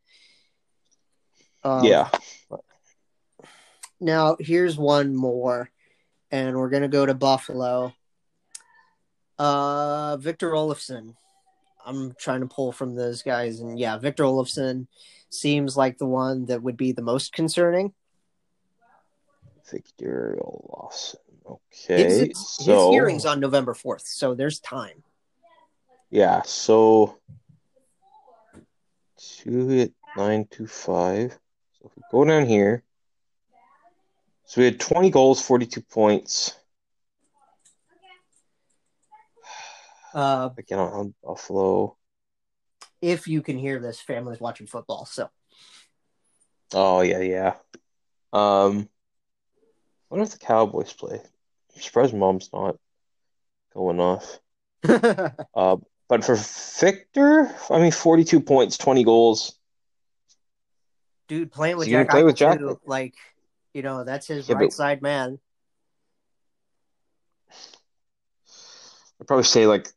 Um, 1.62 1.84
yeah. 1.84 2.08
Now, 4.00 4.36
here's 4.40 4.76
one 4.76 5.14
more, 5.14 5.70
and 6.30 6.56
we're 6.56 6.70
going 6.70 6.82
to 6.82 6.88
go 6.88 7.06
to 7.06 7.14
Buffalo. 7.14 7.94
Uh, 9.38 10.16
Victor 10.16 10.50
Olofsson. 10.50 11.14
I'm 11.84 12.14
trying 12.18 12.40
to 12.40 12.46
pull 12.46 12.72
from 12.72 12.94
those 12.94 13.22
guys, 13.22 13.60
and 13.60 13.78
yeah, 13.78 13.98
Victor 13.98 14.24
Olofsson 14.24 14.86
seems 15.30 15.76
like 15.76 15.98
the 15.98 16.06
one 16.06 16.46
that 16.46 16.62
would 16.62 16.76
be 16.76 16.92
the 16.92 17.02
most 17.02 17.32
concerning. 17.32 17.92
Victor 19.70 20.38
Olofsson. 20.40 21.16
Okay. 21.52 22.02
His, 22.02 22.18
his 22.20 22.64
so, 22.64 22.90
hearing's 22.90 23.26
on 23.26 23.40
November 23.40 23.74
4th, 23.74 24.06
so 24.06 24.34
there's 24.34 24.60
time. 24.60 25.02
yeah, 26.10 26.42
so 26.42 27.18
two 29.16 29.80
at 29.80 29.90
nine 30.16 30.46
two 30.50 30.66
five. 30.66 31.38
So 31.78 31.86
if 31.86 31.96
we 31.96 32.02
go 32.10 32.24
down 32.24 32.46
here, 32.46 32.82
so 34.44 34.60
we 34.60 34.66
had 34.66 34.80
twenty 34.80 35.10
goals, 35.10 35.44
forty 35.44 35.66
two 35.66 35.82
points. 35.82 36.56
Uh, 40.14 40.50
Again 40.58 40.78
on 40.78 41.14
Buffalo. 41.24 41.96
if 43.00 43.26
you 43.26 43.40
can 43.40 43.56
hear 43.56 43.80
this, 43.80 43.98
family's 43.98 44.40
watching 44.40 44.66
football, 44.66 45.06
so 45.06 45.30
Oh 46.74 47.00
yeah, 47.00 47.20
yeah. 47.20 47.54
Um, 48.32 48.88
I 50.10 50.14
wonder 50.14 50.24
if 50.24 50.30
the 50.32 50.38
Cowboys 50.38 50.92
play. 50.92 51.20
I'm 51.74 51.80
surprised 51.80 52.14
mom's 52.14 52.50
not 52.52 52.76
going 53.74 54.00
off. 54.00 54.38
Uh, 55.54 55.76
but 56.08 56.24
for 56.24 56.34
Victor, 56.80 57.54
I 57.70 57.78
mean, 57.78 57.92
42 57.92 58.40
points, 58.40 58.76
20 58.76 59.04
goals. 59.04 59.54
dude, 61.28 61.50
playing 61.52 61.76
with 61.78 61.86
So 61.86 61.92
Jack 61.92 62.10
play 62.10 62.22
with 62.24 62.36
Jack- 62.36 62.58
too, 62.58 62.78
like 62.84 63.14
you 63.72 63.82
know, 63.82 64.04
that's 64.04 64.26
his 64.26 64.48
Yeah, 64.48 64.56
right 64.56 64.64
but- 64.68 64.72
side 64.72 65.00
man. 65.02 65.38
I'd 69.20 69.26
probably 69.26 69.44
say 69.44 69.66
like, 69.66 69.88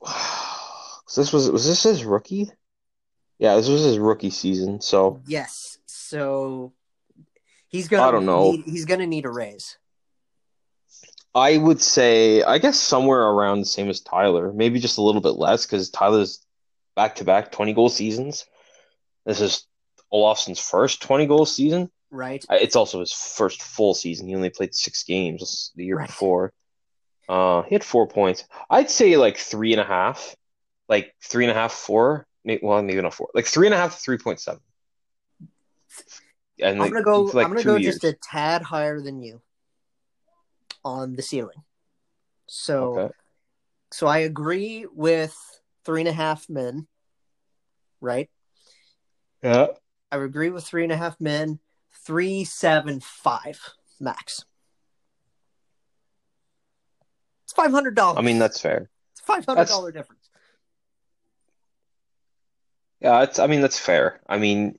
this 1.16 1.32
was 1.32 1.50
was 1.50 1.66
this 1.66 1.82
his 1.82 2.04
rookie? 2.04 2.50
Yeah, 3.38 3.56
this 3.56 3.68
was 3.68 3.82
his 3.82 3.98
rookie 3.98 4.30
season. 4.30 4.80
So 4.80 5.20
Yes. 5.26 5.78
So 5.86 6.72
he's 7.68 7.88
gonna 7.88 8.04
I 8.04 8.10
don't 8.12 8.26
know. 8.26 8.52
need, 8.52 8.64
he's 8.64 8.84
gonna 8.84 9.06
need 9.06 9.24
a 9.26 9.30
raise. 9.30 9.76
I 11.34 11.56
would 11.56 11.82
say, 11.82 12.42
I 12.42 12.58
guess 12.58 12.78
somewhere 12.78 13.22
around 13.22 13.60
the 13.60 13.66
same 13.66 13.88
as 13.90 14.00
Tyler, 14.00 14.52
maybe 14.52 14.78
just 14.78 14.98
a 14.98 15.02
little 15.02 15.20
bit 15.20 15.30
less 15.36 15.66
because 15.66 15.90
Tyler's 15.90 16.44
back 16.94 17.16
to 17.16 17.24
back 17.24 17.50
20 17.50 17.72
goal 17.72 17.88
seasons. 17.88 18.44
This 19.26 19.40
is 19.40 19.66
Olofsson's 20.12 20.60
first 20.60 21.02
20 21.02 21.26
goal 21.26 21.44
season. 21.46 21.90
Right. 22.10 22.44
Uh, 22.48 22.54
It's 22.60 22.76
also 22.76 23.00
his 23.00 23.12
first 23.12 23.62
full 23.62 23.94
season. 23.94 24.28
He 24.28 24.36
only 24.36 24.50
played 24.50 24.74
six 24.74 25.02
games 25.02 25.72
the 25.74 25.84
year 25.86 25.96
Right. 25.96 26.06
before. 26.06 26.52
Uh, 27.28 27.62
he 27.62 27.74
had 27.74 27.82
four 27.82 28.06
points. 28.06 28.44
I'd 28.70 28.90
say 28.90 29.16
like 29.16 29.36
three 29.36 29.72
and 29.72 29.80
a 29.80 29.84
half, 29.84 30.36
like 30.88 31.14
three 31.22 31.44
and 31.44 31.50
a 31.50 31.54
half, 31.54 31.72
four. 31.72 32.26
Maybe, 32.44 32.60
well, 32.64 32.80
maybe 32.82 33.00
not 33.02 33.14
four. 33.14 33.30
Like 33.34 33.46
three 33.46 33.66
and 33.66 33.74
a 33.74 33.78
half 33.78 33.96
to 33.96 34.00
three 34.00 34.18
point 34.18 34.38
seven. 34.40 34.60
And 36.60 36.74
I'm 36.76 36.78
like, 36.78 36.92
gonna 36.92 37.02
go 37.04 37.22
like, 37.22 37.46
I'm 37.46 37.52
gonna 37.52 37.64
go 37.64 37.76
years. 37.76 37.94
just 37.98 38.04
a 38.04 38.12
tad 38.22 38.62
higher 38.62 39.00
than 39.00 39.20
you 39.22 39.40
on 40.84 41.16
the 41.16 41.22
ceiling. 41.22 41.62
So 42.46 42.98
Okay. 42.98 43.14
so 43.92 44.06
I 44.06 44.18
agree 44.18 44.86
with 44.92 45.36
three 45.84 46.00
and 46.00 46.08
a 46.08 46.12
half 46.12 46.48
men. 46.48 46.86
Right? 48.00 48.28
Yeah. 49.42 49.68
I 50.12 50.16
agree 50.18 50.50
with 50.50 50.64
three 50.64 50.82
and 50.84 50.92
a 50.92 50.96
half 50.96 51.20
men. 51.20 51.58
Three, 52.06 52.44
seven, 52.44 53.00
five 53.00 53.60
max. 53.98 54.44
It's 57.44 57.52
five 57.52 57.70
hundred 57.70 57.94
dollars. 57.94 58.18
I 58.18 58.22
mean, 58.22 58.38
that's 58.38 58.60
fair. 58.60 58.90
it's 59.12 59.20
five 59.20 59.44
hundred 59.46 59.68
dollar 59.68 59.90
difference. 59.92 60.28
Yeah, 63.00 63.22
it's. 63.22 63.38
I 63.38 63.46
mean, 63.46 63.60
that's 63.60 63.78
fair. 63.78 64.20
I 64.26 64.38
mean, 64.38 64.78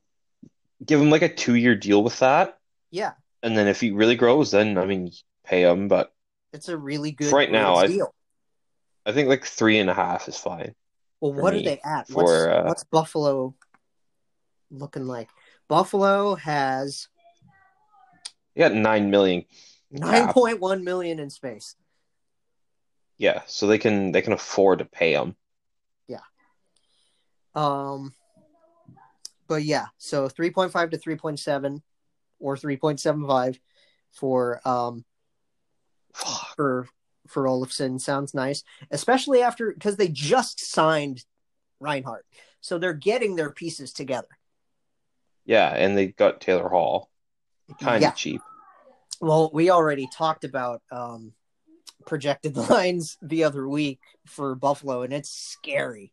give 0.83 0.99
him 0.99 1.09
like 1.09 1.21
a 1.21 1.33
two 1.33 1.55
year 1.55 1.75
deal 1.75 2.03
with 2.03 2.19
that, 2.19 2.57
Yeah, 2.91 3.13
and 3.43 3.57
then 3.57 3.67
if 3.67 3.79
he 3.79 3.91
really 3.91 4.15
grows, 4.15 4.51
then 4.51 4.77
I 4.77 4.85
mean, 4.85 5.11
pay 5.45 5.61
him. 5.63 5.87
But 5.87 6.13
it's 6.53 6.69
a 6.69 6.77
really 6.77 7.11
good 7.11 7.31
Right 7.33 7.51
now, 7.51 7.75
I- 7.75 7.87
deal. 7.87 8.13
I 9.05 9.11
think 9.11 9.29
like 9.29 9.45
three 9.45 9.77
and 9.77 9.89
a 9.89 9.93
half 9.93 10.27
is 10.27 10.37
fine. 10.37 10.73
Well, 11.21 11.33
what 11.33 11.53
are 11.53 11.61
they 11.61 11.79
at? 11.83 12.07
for, 12.07 12.23
What's, 12.23 12.31
uh, 12.31 12.63
what's 12.65 12.83
Buffalo 12.85 13.55
looking 14.71 15.05
like? 15.05 15.29
Buffalo 15.67 16.35
has 16.35 17.07
You 18.55 18.59
got 18.61 18.73
nine 18.73 19.09
million 19.11 19.45
nine 19.91 20.25
cap. 20.25 20.33
point 20.33 20.59
one 20.59 20.83
million 20.83 21.19
in 21.19 21.29
space. 21.29 21.75
Yeah, 23.17 23.43
so 23.47 23.67
they 23.67 23.77
can 23.77 24.11
they 24.11 24.21
can 24.21 24.33
afford 24.33 24.79
to 24.79 24.85
pay 24.85 25.13
him. 25.13 25.35
Yeah. 26.07 26.19
Um, 27.53 28.13
but 29.47 29.63
yeah, 29.63 29.85
so 29.97 30.27
three 30.29 30.49
point 30.51 30.71
five 30.71 30.89
to 30.91 30.97
three 30.97 31.15
point 31.15 31.39
seven, 31.39 31.81
or 32.39 32.57
three 32.57 32.77
point 32.77 32.99
seven 32.99 33.25
five 33.27 33.59
for 34.11 34.61
um 34.67 35.05
Fuck. 36.15 36.55
for 36.55 36.87
for 37.27 37.43
Olofsson 37.45 37.99
sounds 37.99 38.33
nice, 38.33 38.63
especially 38.91 39.41
after 39.41 39.71
because 39.73 39.95
they 39.97 40.07
just 40.07 40.59
signed 40.59 41.25
Reinhart, 41.79 42.25
so 42.61 42.77
they're 42.77 42.93
getting 42.93 43.35
their 43.35 43.51
pieces 43.51 43.91
together. 43.93 44.27
Yeah, 45.45 45.69
and 45.69 45.97
they 45.97 46.07
got 46.07 46.39
Taylor 46.41 46.69
Hall, 46.69 47.09
kind 47.79 47.97
of 47.97 48.01
Yeah. 48.01 48.11
cheap. 48.11 48.41
Well, 49.21 49.49
we 49.53 49.69
already 49.69 50.07
talked 50.11 50.43
about 50.43 50.81
um, 50.91 51.33
projected 52.05 52.55
lines 52.69 53.17
the 53.21 53.43
other 53.43 53.67
week 53.67 53.99
for 54.25 54.55
Buffalo, 54.55 55.01
and 55.01 55.13
it's 55.13 55.29
scary. 55.29 56.11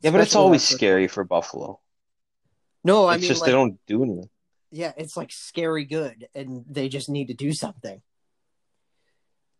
Yeah, 0.00 0.10
but 0.12 0.20
it's 0.20 0.36
always 0.36 0.64
after- 0.64 0.76
scary 0.76 1.08
for 1.08 1.24
Buffalo. 1.24 1.80
No, 2.84 3.06
I 3.06 3.14
it's 3.16 3.22
mean, 3.22 3.28
just 3.28 3.40
like, 3.42 3.48
they 3.48 3.52
don't 3.52 3.78
do 3.86 4.02
anything. 4.02 4.30
Yeah, 4.70 4.92
it's 4.96 5.16
like 5.16 5.32
scary 5.32 5.84
good, 5.84 6.28
and 6.34 6.64
they 6.68 6.88
just 6.88 7.08
need 7.08 7.28
to 7.28 7.34
do 7.34 7.52
something. 7.52 8.02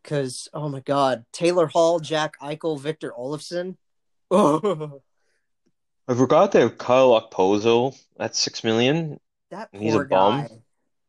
Because 0.02 0.48
oh 0.52 0.68
my 0.68 0.80
god, 0.80 1.24
Taylor 1.32 1.66
Hall, 1.66 1.98
Jack 1.98 2.34
Eichel, 2.40 2.78
Victor 2.80 3.12
Olofsson. 3.18 3.76
Oh, 4.30 5.00
I 6.08 6.14
forgot 6.14 6.52
they 6.52 6.60
have 6.60 6.78
Kyle 6.78 7.20
Okposo 7.20 7.98
at 8.18 8.34
six 8.36 8.64
million. 8.64 9.20
that 9.50 9.68
He's 9.72 9.94
a 9.94 9.98
poor 9.98 10.04
bum. 10.06 10.40
guy. 10.40 10.48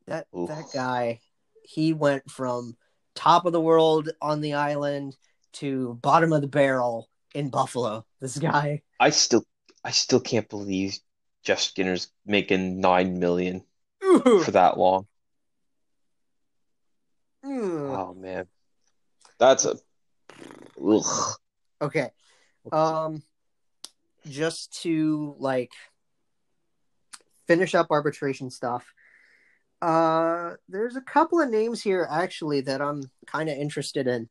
That 0.08 0.28
Oof. 0.36 0.50
that 0.50 0.66
guy, 0.74 1.20
he 1.64 1.94
went 1.94 2.30
from 2.30 2.76
top 3.16 3.46
of 3.46 3.54
the 3.54 3.62
world 3.62 4.10
on 4.22 4.42
the 4.42 4.54
island 4.54 5.16
to 5.54 6.00
bottom 6.02 6.34
of 6.34 6.42
the 6.42 6.48
barrel 6.48 7.10
in 7.34 7.50
Buffalo. 7.50 8.06
This 8.20 8.38
guy. 8.38 8.82
I 9.00 9.10
still 9.12 9.44
I 9.84 9.92
still 9.92 10.20
can't 10.20 10.50
believe 10.50 10.98
Jeff 11.44 11.60
Skinner's 11.60 12.12
making 12.26 12.82
nine 12.82 13.20
million 13.20 13.64
for 14.44 14.52
that 14.52 14.78
long. 14.78 15.08
Mm. 17.46 17.98
Oh 17.98 18.14
man, 18.14 18.48
that's 19.38 19.66
a 19.66 19.78
ugh. 20.84 21.36
Okay. 21.82 22.10
Um 22.72 23.24
just 24.28 24.82
to 24.82 25.36
like 25.40 25.72
finish 27.48 27.74
up 27.76 27.88
arbitration 27.92 28.50
stuff. 28.50 28.94
Uh 29.82 30.56
there's 30.68 30.98
a 30.98 31.02
couple 31.02 31.40
of 31.40 31.50
names 31.50 31.82
here 31.82 32.08
actually 32.10 32.62
that 32.62 32.82
I'm 32.82 33.10
kind 33.26 33.50
of 33.50 33.58
interested 33.58 34.08
in. 34.08 34.28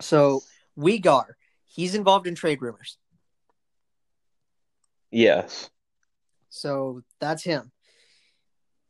So, 0.00 0.42
Uyghur, 0.78 1.24
he's 1.66 1.94
involved 1.94 2.26
in 2.26 2.34
trade 2.34 2.62
rumors. 2.62 2.98
Yes. 5.10 5.70
So, 6.50 7.02
that's 7.18 7.42
him. 7.42 7.72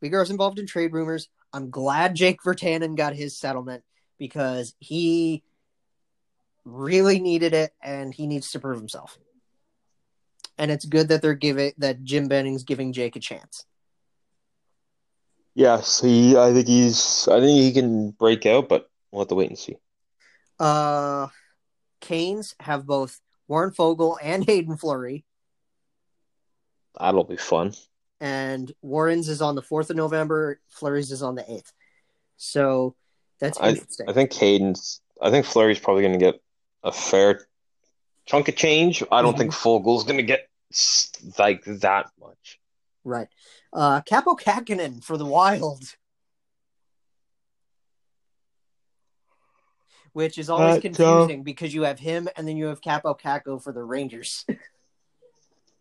Uyghur's 0.03 0.29
involved 0.29 0.59
in 0.59 0.65
trade 0.65 0.93
rumors. 0.93 1.27
I'm 1.53 1.69
glad 1.69 2.15
Jake 2.15 2.41
Virtanen 2.41 2.95
got 2.95 3.15
his 3.15 3.37
settlement 3.37 3.83
because 4.17 4.73
he 4.79 5.43
really 6.65 7.19
needed 7.19 7.53
it, 7.53 7.71
and 7.81 8.13
he 8.13 8.27
needs 8.27 8.51
to 8.51 8.59
prove 8.59 8.77
himself. 8.77 9.17
And 10.57 10.71
it's 10.71 10.85
good 10.85 11.07
that 11.09 11.21
they're 11.21 11.33
giving 11.33 11.73
that 11.77 12.03
Jim 12.03 12.27
Benning's 12.27 12.63
giving 12.63 12.93
Jake 12.93 13.15
a 13.15 13.19
chance. 13.19 13.65
Yes, 15.55 16.01
he. 16.01 16.37
I 16.37 16.53
think 16.53 16.67
he's. 16.67 17.27
I 17.27 17.39
think 17.39 17.59
he 17.59 17.71
can 17.71 18.11
break 18.11 18.45
out, 18.45 18.69
but 18.69 18.89
we'll 19.11 19.21
have 19.21 19.29
to 19.29 19.35
wait 19.35 19.49
and 19.49 19.57
see. 19.57 19.77
Uh, 20.59 21.27
Canes 22.01 22.55
have 22.59 22.85
both 22.85 23.19
Warren 23.47 23.71
Foegele 23.71 24.17
and 24.21 24.45
Haydn 24.45 24.77
Fleury, 24.77 25.25
That'll 26.99 27.23
be 27.23 27.37
fun. 27.37 27.73
And 28.21 28.71
Warren's 28.81 29.29
is 29.29 29.41
on 29.41 29.55
the 29.55 29.61
fourth 29.61 29.89
of 29.89 29.95
November. 29.95 30.59
Fleury's 30.67 31.11
is 31.11 31.21
on 31.23 31.35
the 31.35 31.49
eighth. 31.51 31.71
So 32.37 32.95
that's 33.39 33.59
I- 33.59 33.69
interesting. 33.69 34.09
I 34.09 34.13
think 34.13 34.31
Caden's. 34.31 35.01
I 35.21 35.29
think 35.31 35.45
Fleury's 35.45 35.79
probably 35.79 36.03
going 36.03 36.17
to 36.19 36.25
get 36.25 36.41
a 36.83 36.91
fair 36.91 37.45
chunk 38.25 38.47
of 38.47 38.55
change. 38.55 39.03
I 39.11 39.21
don't 39.21 39.37
think 39.37 39.51
Foegele's 39.51 40.03
going 40.05 40.17
to 40.17 40.23
get 40.23 40.47
like 41.37 41.63
that 41.65 42.07
much. 42.19 42.59
right. 43.03 43.27
Uh, 43.73 44.01
Kaapo 44.01 44.39
Kahkonen 44.39 45.03
for 45.03 45.17
the 45.17 45.25
Wild, 45.25 45.83
which 50.13 50.37
is 50.37 50.49
always 50.49 50.71
Uh, 50.71 50.75
so- 50.75 50.81
confusing 50.81 51.43
because 51.43 51.73
you 51.73 51.83
have 51.83 51.99
him 51.99 52.27
and 52.35 52.47
then 52.47 52.57
you 52.57 52.65
have 52.67 52.81
Kaapo 52.81 53.19
Kakko 53.19 53.61
for 53.61 53.71
the 53.71 53.83
Rangers. 53.83 54.45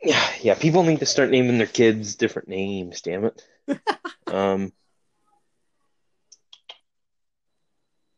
Yeah, 0.03 0.30
yeah. 0.40 0.55
People 0.55 0.82
need 0.84 1.01
to 1.01 1.07
start 1.07 1.30
naming 1.30 1.59
their 1.59 1.66
kids 1.66 2.14
different 2.16 2.49
names. 2.49 3.01
Damn 3.01 3.24
it. 3.24 3.42
um. 4.26 4.72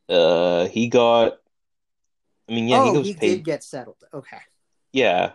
Uh, 0.09 0.67
he 0.67 0.89
got. 0.89 1.39
I 2.49 2.53
mean, 2.53 2.69
yeah, 2.69 2.81
oh, 2.81 2.87
he 2.87 2.93
goes 2.93 3.07
he 3.07 3.15
paid. 3.15 3.37
did 3.37 3.45
get 3.45 3.65
settled. 3.65 4.03
Okay. 4.13 4.41
Yeah, 4.93 5.33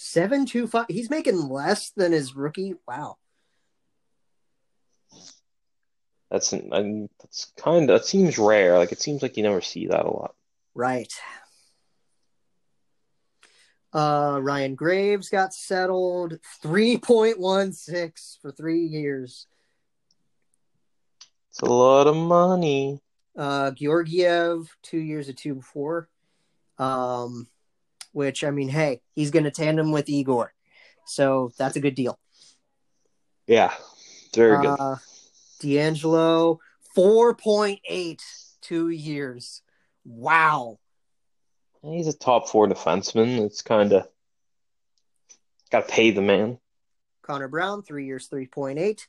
Seven 0.00 0.46
two 0.46 0.68
five. 0.68 0.86
He's 0.88 1.10
making 1.10 1.48
less 1.48 1.90
than 1.90 2.12
his 2.12 2.36
rookie. 2.36 2.74
Wow. 2.86 3.16
that's 6.30 6.52
an, 6.52 6.70
I, 6.72 7.08
that's 7.20 7.52
kind 7.56 7.90
of 7.90 8.00
that 8.00 8.06
seems 8.06 8.38
rare. 8.38 8.78
Like 8.78 8.92
it 8.92 9.00
seems 9.00 9.22
like 9.22 9.36
you 9.36 9.42
never 9.42 9.60
see 9.60 9.88
that 9.88 10.04
a 10.04 10.10
lot. 10.10 10.36
Right. 10.72 11.12
Uh, 13.92 14.38
Ryan 14.42 14.74
Graves 14.74 15.28
got 15.28 15.54
settled. 15.54 16.38
Three 16.62 16.98
point 16.98 17.38
one 17.38 17.72
six 17.72 18.38
for 18.42 18.52
three 18.52 18.84
years. 18.84 19.46
It's 21.50 21.60
a 21.60 21.66
lot 21.66 22.06
of 22.06 22.16
money. 22.16 23.00
Uh, 23.36 23.70
Georgiev 23.70 24.68
two 24.82 24.98
years 24.98 25.28
of 25.28 25.36
two 25.36 25.54
before. 25.54 26.08
Um, 26.78 27.48
which 28.12 28.44
I 28.44 28.50
mean, 28.50 28.68
hey, 28.68 29.00
he's 29.14 29.30
going 29.30 29.44
to 29.44 29.50
tandem 29.50 29.90
with 29.90 30.08
Igor, 30.08 30.52
so 31.06 31.50
that's 31.58 31.76
a 31.76 31.80
good 31.80 31.94
deal. 31.94 32.18
Yeah, 33.46 33.72
very 34.34 34.62
good. 34.62 34.76
Uh, 34.78 34.96
DeAngelo 35.62 36.58
four 36.94 37.34
point 37.34 37.80
eight 37.88 38.22
two 38.60 38.90
years. 38.90 39.62
Wow. 40.04 40.78
He's 41.82 42.08
a 42.08 42.12
top 42.12 42.48
four 42.48 42.66
defenseman. 42.68 43.44
It's 43.46 43.62
kind 43.62 43.92
of 43.92 44.06
got 45.70 45.86
to 45.86 45.92
pay 45.92 46.10
the 46.10 46.22
man. 46.22 46.58
Connor 47.22 47.48
Brown 47.48 47.82
three 47.82 48.06
years 48.06 48.26
three 48.26 48.46
point 48.46 48.78
eight. 48.78 49.06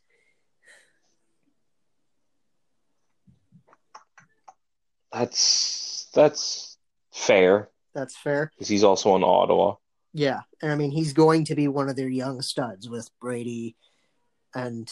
That's 5.12 6.08
that's 6.14 6.78
fair 7.12 7.70
That's 7.94 8.16
fair. 8.18 8.52
because 8.54 8.68
he's 8.68 8.84
also 8.84 9.12
on 9.12 9.24
Ottawa. 9.24 9.76
Yeah, 10.14 10.42
and 10.62 10.72
I 10.72 10.76
mean 10.76 10.92
he's 10.92 11.14
going 11.14 11.46
to 11.46 11.56
be 11.56 11.68
one 11.68 11.90
of 11.90 11.96
their 11.96 12.10
young 12.10 12.42
studs 12.42 12.90
with 12.90 13.10
Brady 13.20 13.76
and 14.54 14.92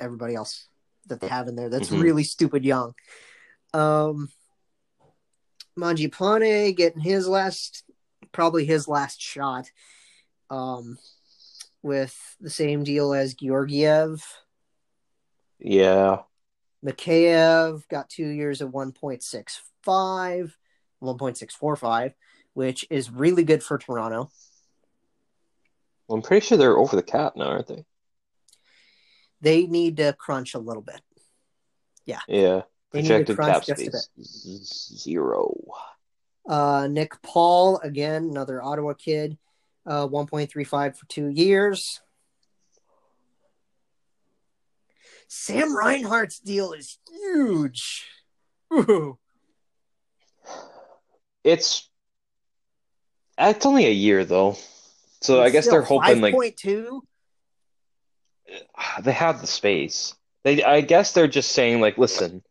everybody 0.00 0.34
else 0.34 0.68
that 1.06 1.20
they 1.20 1.28
have 1.28 1.48
in 1.48 1.56
there. 1.56 1.68
That's 1.68 1.90
Mhm. 1.90 2.02
really 2.02 2.24
stupid 2.24 2.64
young. 2.64 2.94
Um, 3.72 4.30
Manji 5.78 6.10
Plane 6.10 6.74
getting 6.74 7.00
his 7.00 7.28
last, 7.28 7.84
probably 8.32 8.64
his 8.64 8.88
last 8.88 9.20
shot, 9.20 9.70
um, 10.50 10.98
with 11.82 12.16
the 12.40 12.50
same 12.50 12.82
deal 12.84 13.12
as 13.12 13.34
Georgiev. 13.34 14.24
Yeah, 15.58 16.22
Mikheyev 16.84 17.86
got 17.88 18.08
two 18.08 18.28
years 18.28 18.60
of 18.60 18.70
1.65, 18.70 20.52
1.645, 21.02 22.14
which 22.54 22.86
is 22.90 23.10
really 23.10 23.44
good 23.44 23.62
for 23.62 23.78
Toronto. 23.78 24.30
well, 26.06 26.16
I'm 26.16 26.22
pretty 26.22 26.46
sure 26.46 26.58
they're 26.58 26.78
over 26.78 26.96
the 26.96 27.02
cap 27.02 27.34
now, 27.36 27.48
aren't 27.48 27.66
they? 27.66 27.84
They 29.40 29.66
need 29.66 29.98
to 29.98 30.14
crunch 30.18 30.54
a 30.54 30.58
little 30.58 30.82
bit. 30.82 31.00
Yeah. 32.04 32.20
Yeah, 32.28 32.62
They 33.02 33.24
projected 33.24 33.38
cap 33.38 33.64
space 33.64 34.92
zero. 34.96 35.54
Uh, 36.48 36.86
Nick 36.90 37.20
Paul, 37.22 37.78
again, 37.82 38.24
another 38.24 38.62
Ottawa 38.62 38.94
kid, 38.94 39.36
uh, 39.84 40.06
1.35 40.06 40.96
for 40.96 41.06
two 41.06 41.28
years. 41.28 42.00
Sam 45.28 45.76
Reinhart's 45.76 46.38
deal 46.38 46.72
is 46.72 46.98
huge. 47.10 48.06
Ooh. 48.72 49.18
It's 51.42 51.88
it's 53.38 53.66
only 53.66 53.86
a 53.86 53.90
year 53.90 54.24
though, 54.24 54.56
so 55.20 55.42
I 55.42 55.50
guess 55.50 55.68
they're 55.68 55.82
hoping 55.82 56.20
like 56.20 56.34
5.2. 56.34 57.00
they 59.02 59.12
have 59.12 59.40
the 59.40 59.46
space. 59.46 60.14
They, 60.42 60.62
I 60.62 60.80
guess 60.80 61.12
they're 61.12 61.28
just 61.28 61.52
saying 61.52 61.80
like, 61.80 61.98
listen, 61.98 62.42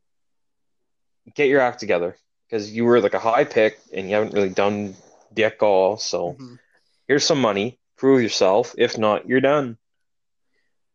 get 1.34 1.50
your 1.50 1.62
act 1.62 1.80
together 1.80 2.16
because 2.48 2.72
you 2.72 2.86
were 2.86 3.00
like 3.02 3.14
a 3.14 3.20
high 3.20 3.44
pick 3.44 3.80
and 3.94 4.08
you 4.10 4.16
haven't 4.16 4.34
really 4.34 4.50
done 4.50 4.96
dick 5.34 5.64
all. 5.64 5.98
So 5.98 6.34
Mhm. 6.34 6.60
here's 7.08 7.26
some 7.26 7.42
money, 7.42 7.80
prove 7.98 8.22
yourself. 8.22 8.76
If 8.78 8.98
not, 8.98 9.28
you're 9.28 9.42
done. 9.42 9.78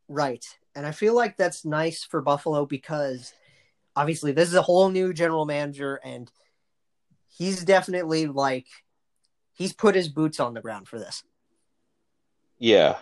Right. 0.09 0.45
And 0.75 0.87
I 0.87 0.93
feel 0.93 1.15
like 1.15 1.37
that's 1.37 1.65
nice 1.65 2.05
for 2.05 2.21
Buffalo 2.21 2.67
because 2.67 3.33
obviously 3.97 4.33
this 4.33 4.49
is 4.49 4.55
a 4.55 4.63
whole 4.63 4.89
new 4.89 5.13
general 5.13 5.45
manager 5.47 6.01
and 6.05 6.31
he's 7.27 7.65
definitely 7.65 8.27
like 8.27 8.67
he's 9.53 9.73
put 9.73 9.95
his 9.95 10.09
boots 10.09 10.39
on 10.41 10.55
the 10.55 10.61
ground 10.61 10.89
for 10.89 10.99
this. 10.99 11.25
Yeah, 12.59 12.99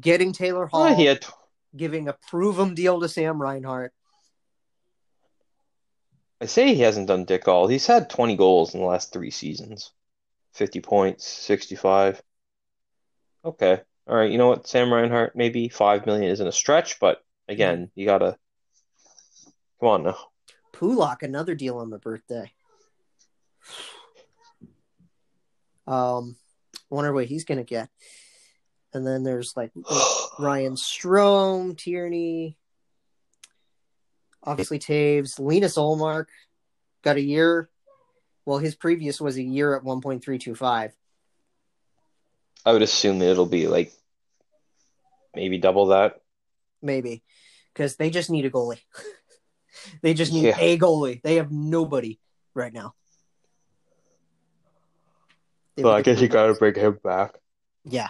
Getting 0.00 0.32
Taylor 0.32 0.66
Hall, 0.66 0.84
Well, 0.84 0.94
he 0.96 1.06
had. 1.06 1.24
giving 1.74 2.08
a 2.08 2.12
prove 2.12 2.58
'em 2.58 2.74
deal 2.74 3.00
to 3.00 3.08
Sam 3.08 3.40
Reinhart. 3.40 3.94
I 6.40 6.46
say 6.46 6.74
he 6.74 6.82
hasn't 6.82 7.08
done 7.08 7.24
dick 7.24 7.48
all. 7.48 7.66
He's 7.66 7.86
had 7.86 8.10
20 8.10 8.36
goals 8.36 8.74
in 8.74 8.80
the 8.80 8.86
last 8.86 9.12
three 9.12 9.30
seasons, 9.30 9.92
50 10.52 10.80
points, 10.80 11.26
65. 11.26 12.22
Okay, 13.44 13.80
all 14.06 14.16
right. 14.16 14.30
You 14.30 14.38
know 14.38 14.48
what, 14.48 14.66
Sam 14.66 14.92
Reinhart? 14.92 15.34
Maybe 15.34 15.68
five 15.68 16.06
million 16.06 16.30
isn't 16.30 16.46
a 16.46 16.52
stretch, 16.52 17.00
but 17.00 17.22
again, 17.48 17.90
you 17.94 18.04
gotta 18.04 18.36
come 19.80 19.88
on 19.88 20.02
now. 20.04 20.18
Pulock, 20.72 21.22
another 21.22 21.54
deal 21.54 21.78
on 21.78 21.90
the 21.90 21.98
birthday. 21.98 22.52
Um, 25.86 26.36
wonder 26.90 27.12
what 27.12 27.26
he's 27.26 27.44
gonna 27.44 27.64
get. 27.64 27.88
And 28.92 29.06
then 29.06 29.24
there's 29.24 29.54
like 29.56 29.72
Ryan 30.38 30.74
Strome, 30.74 31.76
Tierney, 31.76 32.57
obviously 34.42 34.78
Toews, 34.78 35.38
Linus 35.38 35.76
Ullmark 35.76 36.26
got 37.02 37.16
a 37.16 37.20
year. 37.20 37.68
Well, 38.44 38.58
his 38.58 38.74
previous 38.74 39.20
was 39.20 39.36
a 39.36 39.42
year 39.42 39.76
at 39.76 39.82
1.325. 39.84 40.92
I 42.64 42.72
would 42.72 42.82
assume 42.82 43.20
it'll 43.22 43.46
be 43.46 43.68
like 43.68 43.92
maybe 45.34 45.58
double 45.58 45.86
that. 45.86 46.20
maybe 46.82 47.22
because 47.72 47.96
they 47.96 48.10
just 48.10 48.30
need 48.30 48.44
a 48.44 48.50
goalie. 48.50 48.80
they 50.02 50.14
just 50.14 50.32
need 50.32 50.46
Yeah. 50.46 50.58
a 50.58 50.78
goalie. 50.78 51.22
They 51.22 51.36
have 51.36 51.52
nobody 51.52 52.18
right 52.54 52.72
now. 52.72 52.94
They 55.76 55.82
So 55.82 55.90
I 55.92 56.02
guess 56.02 56.20
you 56.20 56.28
gotta 56.28 56.54
bring 56.54 56.74
him 56.74 56.98
back. 57.04 57.38
Yeah. 57.84 58.08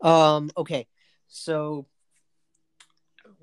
Um. 0.00 0.50
Okay. 0.56 0.86
So 1.28 1.86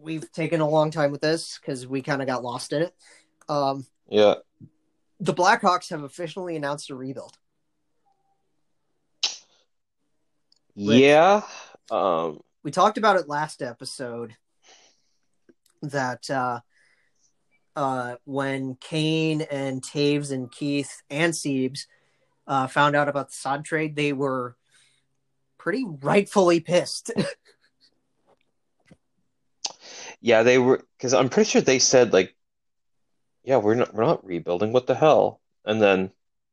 we've 0.01 0.31
taken 0.31 0.61
a 0.61 0.67
long 0.67 0.91
time 0.91 1.11
with 1.11 1.21
this 1.21 1.59
because 1.59 1.87
we 1.87 2.01
kind 2.01 2.21
of 2.21 2.27
got 2.27 2.43
lost 2.43 2.73
in 2.73 2.83
it. 2.83 2.95
Um. 3.47 3.85
Yeah. 4.09 4.35
The 5.19 5.33
Blackhawks 5.33 5.89
have 5.89 6.03
officially 6.03 6.55
announced 6.55 6.89
a 6.89 6.95
rebuild. 6.95 7.37
Yeah. 10.75 11.41
Um. 11.89 12.41
we 12.63 12.71
talked 12.71 12.97
about 12.97 13.17
it 13.17 13.27
last 13.27 13.61
episode 13.61 14.35
that 15.83 16.29
uh 16.29 16.61
uh, 17.75 18.15
when 18.25 18.75
Kane 18.75 19.41
and 19.41 19.81
Toews 19.81 20.31
and 20.31 20.51
Keith 20.51 21.01
and 21.09 21.33
Siebes 21.33 21.87
uh, 22.47 22.67
found 22.67 22.95
out 22.95 23.07
about 23.07 23.29
the 23.29 23.35
Saad 23.35 23.65
trade, 23.65 23.95
they 23.95 24.13
were 24.13 24.55
pretty 25.57 25.85
rightfully 25.87 26.59
pissed. 26.59 27.11
Yeah, 30.21 30.43
they 30.43 30.57
were 30.57 30.81
because 30.97 31.13
I'm 31.13 31.29
pretty 31.29 31.49
sure 31.49 31.61
they 31.61 31.79
said 31.79 32.13
like, 32.13 32.35
yeah, 33.43 33.57
we're 33.57 33.75
not 33.75 33.93
we're 33.93 34.05
not 34.05 34.25
rebuilding. 34.25 34.71
What 34.71 34.87
the 34.87 34.95
hell? 34.95 35.41
And 35.65 35.81
then 35.81 36.11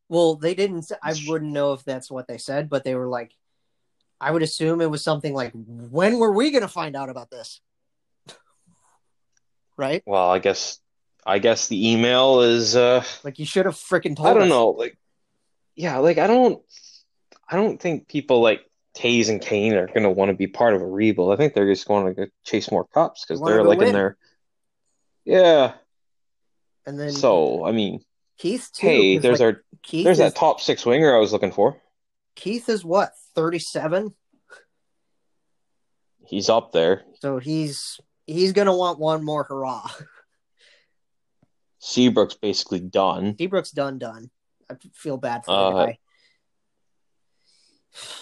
well, 0.09 0.37
they 0.37 0.55
didn't. 0.55 0.91
I 1.03 1.15
wouldn't 1.27 1.53
know 1.53 1.75
if 1.75 1.85
that's 1.85 2.11
what 2.11 2.27
they 2.29 2.39
said, 2.39 2.71
but 2.71 2.83
they 2.85 2.95
were 2.95 3.09
like, 3.09 3.33
I 4.21 4.31
would 4.31 4.43
assume 4.43 4.81
it 4.81 4.91
was 4.91 5.05
something 5.05 5.35
like, 5.35 5.53
when 5.55 6.19
were 6.19 6.33
we 6.33 6.51
going 6.51 6.63
to 6.63 6.69
find 6.69 6.97
out 6.97 7.11
about 7.11 7.31
this? 7.31 7.61
right? 9.77 10.03
well, 10.07 10.31
I 10.31 10.39
guess 10.39 10.81
I 11.27 11.39
guess 11.39 11.69
the 11.69 11.93
email 11.93 12.41
is 12.41 12.75
uh 12.75 13.05
Like 13.23 13.39
you 13.39 13.45
should 13.45 13.67
have 13.67 13.75
freaking 13.75 14.17
told 14.17 14.29
I 14.29 14.35
don't 14.35 14.45
us. 14.45 14.49
know 14.49 14.69
like 14.71 14.97
yeah 15.77 15.99
like 15.99 16.19
I 16.19 16.27
don't 16.27 16.63
I 17.49 17.57
don't 17.57 17.81
think 17.81 18.09
people 18.09 18.41
like 18.41 18.68
Taze 18.99 19.29
and 19.29 19.41
Kane 19.41 19.75
are 19.75 19.87
gonna 19.87 20.11
want 20.11 20.31
to 20.31 20.37
be 20.37 20.49
part 20.49 20.75
of 20.75 20.83
a 20.83 20.87
rebuild. 20.87 21.33
I 21.33 21.37
think 21.37 21.55
they're 21.55 21.73
just 21.73 21.87
going 21.87 22.15
to 22.17 22.29
chase 22.45 22.71
more 22.71 22.85
cups 22.87 23.25
because 23.25 23.41
They 23.41 23.47
go 23.47 23.63
like 23.63 23.79
in 23.79 23.85
win. 23.85 23.93
their 23.93 24.17
yeah. 25.25 25.75
And 26.85 26.99
then 26.99 27.13
So 27.13 27.65
I 27.65 27.71
mean, 27.73 28.01
Keith 28.39 28.69
too. 28.73 28.87
hey, 28.87 29.19
there's 29.19 29.41
like, 29.41 29.55
our 29.57 29.65
Keith 29.83 30.05
there's 30.05 30.19
is, 30.19 30.33
that 30.33 30.35
top 30.37 30.61
six 30.61 30.85
winger 30.85 31.15
I 31.15 31.19
was 31.21 31.33
looking 31.33 31.53
for. 31.53 31.81
Keith 32.35 32.69
is 32.69 32.85
what 32.85 33.13
thirty 33.35 33.59
seven, 33.61 34.15
He's 36.27 36.49
up 36.49 36.73
there. 36.73 37.05
so 37.21 37.39
he's 37.39 38.01
he's 38.27 38.53
gonna 38.53 38.77
want 38.77 38.99
one 38.99 39.25
more 39.25 39.45
hurrah. 39.45 39.89
Seabrook's 41.81 42.35
basically 42.35 42.81
done. 42.81 43.37
Seabrook's 43.39 43.71
done 43.71 43.99
done. 43.99 44.31
I 44.71 44.75
feel 44.93 45.17
bad 45.17 45.45
for 45.45 45.53
the 45.53 45.57
Uh, 45.57 45.87
guy. 45.87 45.99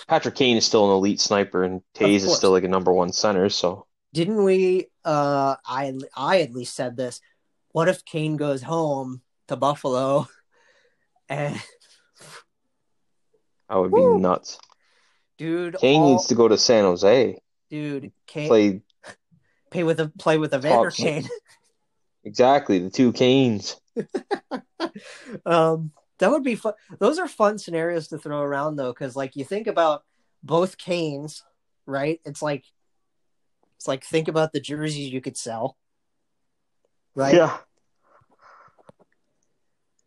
Patrick 0.09 0.35
Kane 0.35 0.57
is 0.57 0.65
still 0.67 0.85
an 0.91 0.97
elite 0.97 1.21
sniper, 1.21 1.65
and 1.65 1.83
Taze 1.95 2.25
is 2.25 2.37
still 2.37 2.51
like 2.53 2.65
a 2.65 2.69
number 2.69 2.93
one 2.93 3.13
center. 3.13 3.49
So 3.49 3.87
Didn't 4.13 4.43
we? 4.45 4.87
Uh, 5.05 5.57
I 5.67 5.93
I 6.17 6.41
at 6.43 6.53
least 6.53 6.75
said 6.75 6.97
this. 6.97 7.21
What 7.73 7.89
if 7.89 8.05
Kane 8.05 8.37
goes 8.37 8.63
home 8.63 9.21
to 9.49 9.57
Buffalo, 9.57 10.29
and 11.29 11.61
I 13.69 13.79
would 13.79 13.93
be 13.93 14.01
nuts. 14.01 14.59
dude, 15.39 15.77
Kane 15.79 16.01
all- 16.01 16.11
needs 16.13 16.27
to 16.27 16.35
go 16.35 16.49
to 16.49 16.57
San 16.57 16.85
Jose. 16.85 17.39
dude, 17.71 18.13
Kane 18.27 18.49
play, 18.49 18.83
Play 19.71 19.83
with 19.83 20.01
a 20.01 20.09
play 20.09 20.39
with 20.39 20.55
a 20.55 20.59
Vander 20.59 20.91
Kane. 20.91 21.29
exactly 22.25 22.79
the 22.79 22.91
two 22.91 23.13
Canes. 23.13 23.77
um, 25.45 25.91
that 26.19 26.31
would 26.31 26.43
be 26.43 26.55
fun. 26.55 26.75
Those 26.99 27.19
are 27.19 27.29
fun 27.29 27.59
scenarios 27.59 28.09
to 28.09 28.19
throw 28.19 28.41
around 28.41 28.77
though, 28.77 28.93
because 28.93 29.17
like 29.17 29.37
you 29.37 29.45
think 29.45 29.67
about 29.67 30.05
both 30.43 30.79
Canes, 30.79 31.43
right? 31.87 32.21
It's 32.25 32.43
like 32.43 32.65
it's 33.77 33.89
like 33.89 34.05
think 34.05 34.29
about 34.29 34.53
the 34.53 34.61
jerseys 34.61 35.13
you 35.13 35.21
could 35.21 35.37
sell, 35.37 35.77
right? 37.15 37.35
Yeah. 37.35 37.59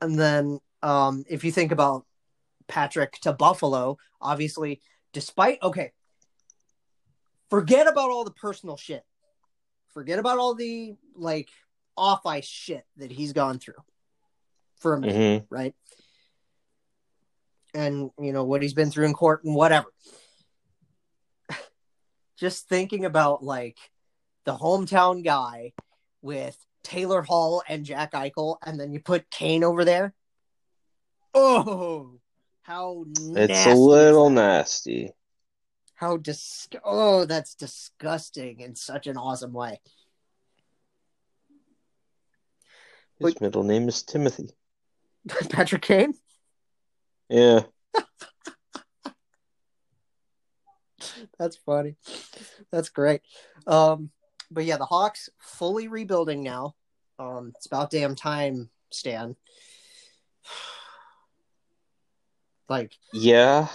And 0.02 0.18
then 0.18 0.60
um, 0.82 1.26
if 1.30 1.44
you 1.44 1.52
think 1.52 1.72
about 1.72 2.06
Patrick 2.68 3.20
to 3.22 3.34
Buffalo, 3.34 3.98
obviously, 4.22 4.82
despite 5.14 5.62
okay, 5.62 5.92
forget 7.50 7.88
about 7.88 8.10
all 8.10 8.24
the 8.24 8.32
personal 8.32 8.78
shit. 8.78 9.04
Forget 9.94 10.20
about 10.20 10.38
all 10.38 10.56
the 10.56 10.96
like 11.16 11.50
off 11.98 12.26
ice 12.26 12.46
shit 12.46 12.86
that 12.98 13.12
he's 13.12 13.34
gone 13.34 13.60
through 13.60 13.82
for 14.78 14.94
a 14.94 15.00
minute, 15.00 15.42
hmm 15.42 15.54
right? 15.54 15.76
And 17.74 18.10
you 18.20 18.34
know 18.34 18.44
what 18.44 18.62
he's 18.62 18.74
been 18.74 18.90
through 18.92 19.06
in 19.06 19.14
court 19.14 19.44
and 19.44 19.54
whatever. 19.56 19.88
Just 22.38 22.68
thinking 22.70 23.04
about 23.06 23.44
like 23.44 23.78
the 24.46 24.56
hometown 24.56 25.24
guy 25.24 25.74
with 26.22 26.58
Taylor 26.84 27.22
Hall 27.22 27.62
and 27.68 27.84
Jack 27.86 28.14
Eichel, 28.14 28.58
and 28.66 28.80
then 28.80 28.94
you 28.94 29.00
put 29.02 29.30
Kane 29.30 29.64
over 29.64 29.84
there. 29.84 30.14
Oh, 31.34 32.20
how 32.64 33.06
It's 33.36 33.66
a 33.66 33.74
little 33.76 34.30
nasty. 34.30 35.12
How 35.96 36.16
dis- 36.18 36.70
Oh, 36.84 37.26
that's 37.26 37.56
disgusting 37.56 38.62
in 38.62 38.74
such 38.76 39.06
an 39.08 39.18
awesome 39.18 39.52
way. 39.52 39.82
His 43.20 43.34
But- 43.34 43.42
middle 43.42 43.64
name 43.64 43.90
is 43.90 44.02
Timothy. 44.04 44.50
Patrick 45.50 45.82
Kane. 45.82 46.14
Yeah. 47.30 47.62
That's 51.38 51.58
funny. 51.58 51.96
That's 52.72 52.90
great. 52.90 53.22
Um, 53.68 54.10
but 54.52 54.66
yeah, 54.66 54.78
the 54.78 54.86
Hawks 54.86 55.30
fully 55.40 55.88
rebuilding 55.88 56.42
now. 56.44 56.76
Um, 57.18 57.54
it's 57.56 57.66
about 57.68 57.92
damn 57.92 58.16
time, 58.16 58.70
Stan. 58.92 59.36
Like 62.68 62.94
Yeah. 63.12 63.68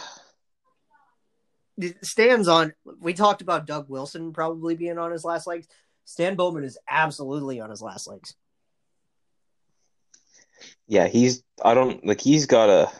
Stan's 2.02 2.46
on. 2.46 2.72
We 3.00 3.12
talked 3.12 3.42
about 3.42 3.66
Doug 3.66 3.88
Wilson 3.88 4.32
probably 4.32 4.76
being 4.76 4.98
on 4.98 5.10
his 5.10 5.24
last 5.24 5.48
legs. 5.48 5.66
Stan 6.04 6.36
Bowman 6.36 6.62
is 6.62 6.78
absolutely 6.88 7.60
on 7.60 7.70
his 7.70 7.82
last 7.82 8.06
legs. 8.06 8.36
Yeah, 10.86 11.08
he's 11.08 11.42
I 11.64 11.74
don't 11.74 12.06
like 12.06 12.20
he's 12.20 12.46
gotta 12.46 12.88
uh, 12.88 12.90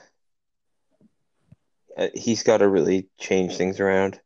he's 2.15 2.43
gotta 2.43 2.69
really 2.69 3.09
change 3.19 3.57
things 3.57 3.81
around. 3.81 4.21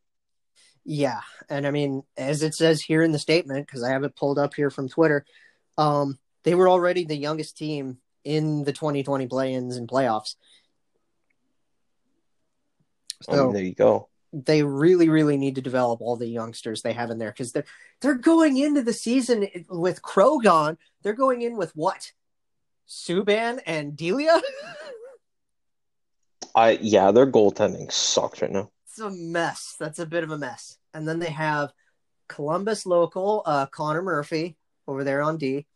Yeah, 0.85 1.21
and 1.51 1.67
I 1.67 1.71
mean, 1.71 2.03
as 2.17 2.43
it 2.43 2.55
says 2.55 2.81
here 2.81 3.03
in 3.03 3.13
the 3.13 3.19
statement, 3.19 3.67
because 3.67 3.83
I 3.83 3.91
have 3.91 4.05
it 4.05 4.17
pulled 4.17 4.39
up 4.39 4.55
here 4.55 4.71
from 4.71 4.89
Twitter, 4.89 5.25
um, 5.77 6.19
they 6.45 6.55
were 6.55 6.69
already 6.69 7.05
the 7.05 7.17
youngest 7.17 7.59
team 7.59 7.99
in 8.25 8.65
the 8.65 8.73
2020 8.73 9.27
play-ins 9.27 9.77
and 9.77 9.89
playoffs. 9.89 10.37
So 13.23 13.53
there 13.53 13.63
you 13.63 13.75
go. 13.75 14.09
they 14.33 14.63
really, 14.63 15.09
really 15.09 15.37
need 15.37 15.57
to 15.57 15.61
develop 15.61 16.01
all 16.01 16.17
the 16.17 16.29
youngsters 16.29 16.83
they 16.83 16.93
have 16.93 17.11
in 17.11 17.19
there 17.19 17.31
because 17.31 17.53
they're 17.53 17.65
they're 18.01 18.15
going 18.15 18.57
into 18.57 18.83
the 18.83 18.93
season 18.93 19.49
with 19.69 20.03
Crow 20.03 20.39
gone. 20.39 20.79
They're 21.03 21.13
going 21.13 21.43
in 21.43 21.57
with 21.57 21.73
what? 21.75 22.13
Subban 22.89 23.61
and 23.67 23.97
Delia. 23.97 24.41
I 26.59 26.71
yeah, 26.83 27.13
their 27.13 27.27
goaltending 27.27 27.93
sucks 27.93 28.43
right 28.43 28.51
now. 28.51 28.73
it's 28.89 28.99
a 28.99 29.11
mess. 29.11 29.77
That's 29.79 30.01
a 30.01 30.07
bit 30.07 30.25
of 30.25 30.33
a 30.33 30.39
mess. 30.39 30.77
And 30.93 31.07
then 31.07 31.21
they 31.21 31.31
have 31.31 31.73
Columbus 32.29 32.85
local 32.85 33.43
uh, 33.47 33.67
Connor 33.67 34.03
Murphy 34.03 34.57
over 34.89 35.05
there 35.05 35.23
on 35.23 35.37
D. 35.37 35.67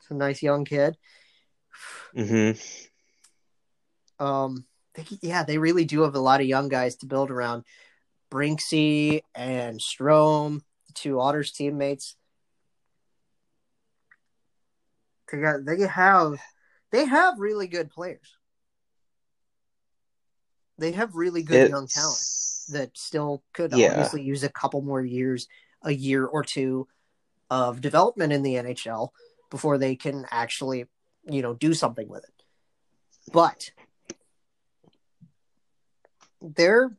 It's 0.00 0.10
a 0.10 0.14
nice 0.14 0.42
young 0.42 0.64
kid. 0.64 0.96
hmm 2.12 2.50
Um, 4.18 4.64
they, 4.94 5.04
yeah, 5.22 5.44
they 5.44 5.58
really 5.58 5.84
do 5.84 6.02
have 6.02 6.16
a 6.16 6.20
lot 6.20 6.40
of 6.40 6.48
young 6.48 6.68
guys 6.68 6.96
to 6.96 7.06
build 7.06 7.30
around. 7.30 7.62
Brinksy 8.32 9.20
and 9.36 9.78
Strome, 9.78 10.60
the 10.88 10.92
two 10.92 11.20
Otters 11.20 11.52
teammates. 11.52 12.16
They 15.30 15.38
got 15.40 15.64
they 15.64 15.86
have 15.86 16.40
they 16.90 17.04
have 17.04 17.38
really 17.38 17.68
good 17.68 17.90
players. 17.90 18.37
They 20.78 20.92
have 20.92 21.16
really 21.16 21.42
good 21.42 21.68
young 21.70 21.86
talent 21.88 22.24
that 22.70 22.96
still 22.96 23.42
could 23.52 23.72
Yeah. 23.72 23.88
obviously 23.90 24.22
use 24.22 24.44
a 24.44 24.48
couple 24.48 24.80
more 24.82 25.02
years, 25.02 25.48
a 25.82 25.90
year 25.92 26.24
or 26.24 26.44
two 26.44 26.88
of 27.50 27.80
development 27.80 28.32
in 28.32 28.42
the 28.42 28.54
NHL 28.54 29.12
before 29.50 29.78
they 29.78 29.96
can 29.96 30.26
actually, 30.30 30.86
you 31.24 31.42
know, 31.42 31.54
do 31.54 31.74
something 31.74 32.08
with 32.08 32.24
it. 32.24 32.42
But 33.32 33.72
they're 36.40 36.96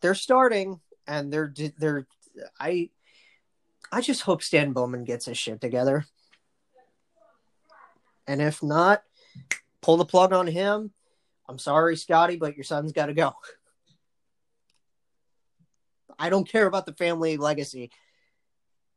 they're 0.00 0.14
starting 0.14 0.80
and 1.06 1.32
they're 1.32 1.54
they're 1.78 2.06
I 2.58 2.90
I 3.92 4.00
just 4.00 4.22
hope 4.22 4.42
Stan 4.42 4.72
Bowman 4.72 5.04
gets 5.04 5.26
his 5.26 5.38
shit 5.38 5.60
together. 5.60 6.06
And 8.26 8.40
if 8.40 8.62
not, 8.62 9.02
pull 9.80 9.96
the 9.96 10.04
plug 10.04 10.32
on 10.32 10.46
him. 10.46 10.92
I'm 11.52 11.58
sorry, 11.58 11.96
Scotty, 11.98 12.36
but 12.36 12.56
your 12.56 12.64
son's 12.64 12.92
got 12.92 13.06
to 13.06 13.12
go. 13.14 13.34
I 16.18 16.30
don't 16.30 16.48
care 16.48 16.66
about 16.66 16.86
the 16.86 16.94
family 16.94 17.36
legacy. 17.36 17.90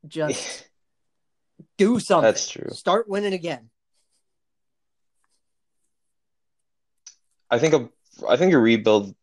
Just 0.07 0.69
do 1.77 1.99
something. 1.99 2.23
That's 2.23 2.47
true. 2.47 2.69
Start 2.69 3.09
winning 3.09 3.33
again. 3.33 3.69
I 7.51 7.59
think 7.59 7.73
a 7.73 7.89
I 8.25 8.37
think 8.37 8.53
a 8.53 8.57
rebuild 8.57 9.13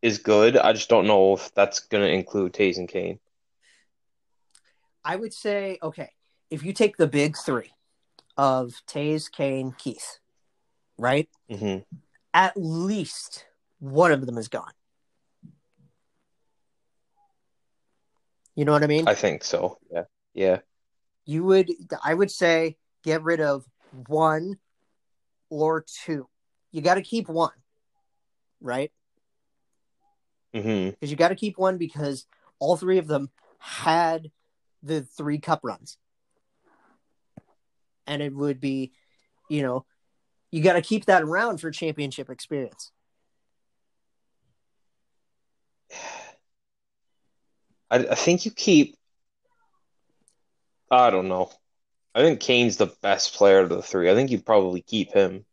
is 0.00 0.16
good. 0.16 0.56
I 0.56 0.72
just 0.72 0.88
don't 0.88 1.06
know 1.06 1.34
if 1.34 1.52
that's 1.52 1.80
gonna 1.80 2.06
include 2.06 2.54
Taze 2.54 2.78
and 2.78 2.88
Kane. 2.88 3.18
I 5.04 5.16
would 5.16 5.34
say, 5.34 5.78
okay, 5.82 6.12
if 6.50 6.64
you 6.64 6.72
take 6.72 6.96
the 6.96 7.06
big 7.06 7.36
three 7.36 7.74
of 8.38 8.80
Tays, 8.86 9.28
Kane, 9.28 9.74
Keith, 9.76 10.18
right? 10.96 11.28
hmm 11.50 11.80
At 12.34 12.52
least 12.56 13.46
one 13.78 14.12
of 14.12 14.26
them 14.26 14.36
is 14.36 14.48
gone. 14.48 14.72
You 18.54 18.64
know 18.64 18.72
what 18.72 18.82
I 18.84 18.88
mean? 18.88 19.08
I 19.08 19.14
think 19.14 19.44
so. 19.44 19.78
Yeah. 19.90 20.04
Yeah. 20.34 20.58
you 21.26 21.44
would 21.44 21.70
I 22.04 22.12
would 22.12 22.30
say 22.30 22.76
get 23.04 23.22
rid 23.22 23.40
of 23.40 23.64
one 24.08 24.58
or 25.48 25.84
two. 26.04 26.28
You 26.72 26.82
got 26.82 26.94
to 26.94 27.02
keep 27.02 27.28
one, 27.28 27.52
right? 28.60 28.90
Mm-hmm. 30.54 30.90
Because 30.90 31.10
you 31.10 31.16
got 31.16 31.28
to 31.28 31.36
keep 31.36 31.56
one 31.56 31.78
because 31.78 32.26
all 32.58 32.76
three 32.76 32.98
of 32.98 33.06
them 33.06 33.30
had 33.58 34.30
the 34.82 35.02
three 35.02 35.38
cup 35.38 35.60
runs, 35.62 35.96
and 38.06 38.22
it 38.22 38.34
would 38.34 38.60
be, 38.60 38.92
you 39.48 39.62
know, 39.62 39.84
you 40.54 40.62
got 40.62 40.74
to 40.74 40.80
keep 40.80 41.06
that 41.06 41.24
around 41.24 41.58
for 41.58 41.72
championship 41.72 42.30
experience. 42.30 42.92
I, 47.90 47.98
I 47.98 48.14
think 48.14 48.44
you 48.44 48.52
keep. 48.52 48.96
I 50.92 51.10
don't 51.10 51.26
know. 51.26 51.50
I 52.14 52.20
think 52.20 52.38
Kane's 52.38 52.76
the 52.76 52.94
best 53.02 53.34
player 53.34 53.58
of 53.58 53.68
the 53.68 53.82
three. 53.82 54.08
I 54.08 54.14
think 54.14 54.30
you 54.30 54.40
probably 54.40 54.80
keep 54.80 55.12
him. 55.12 55.44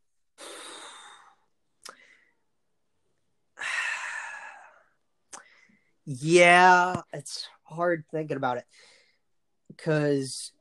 Yeah, 6.05 7.01
it's 7.13 7.47
hard 7.63 8.03
thinking 8.11 8.35
about 8.35 8.57
it 8.57 8.65
because 9.67 10.51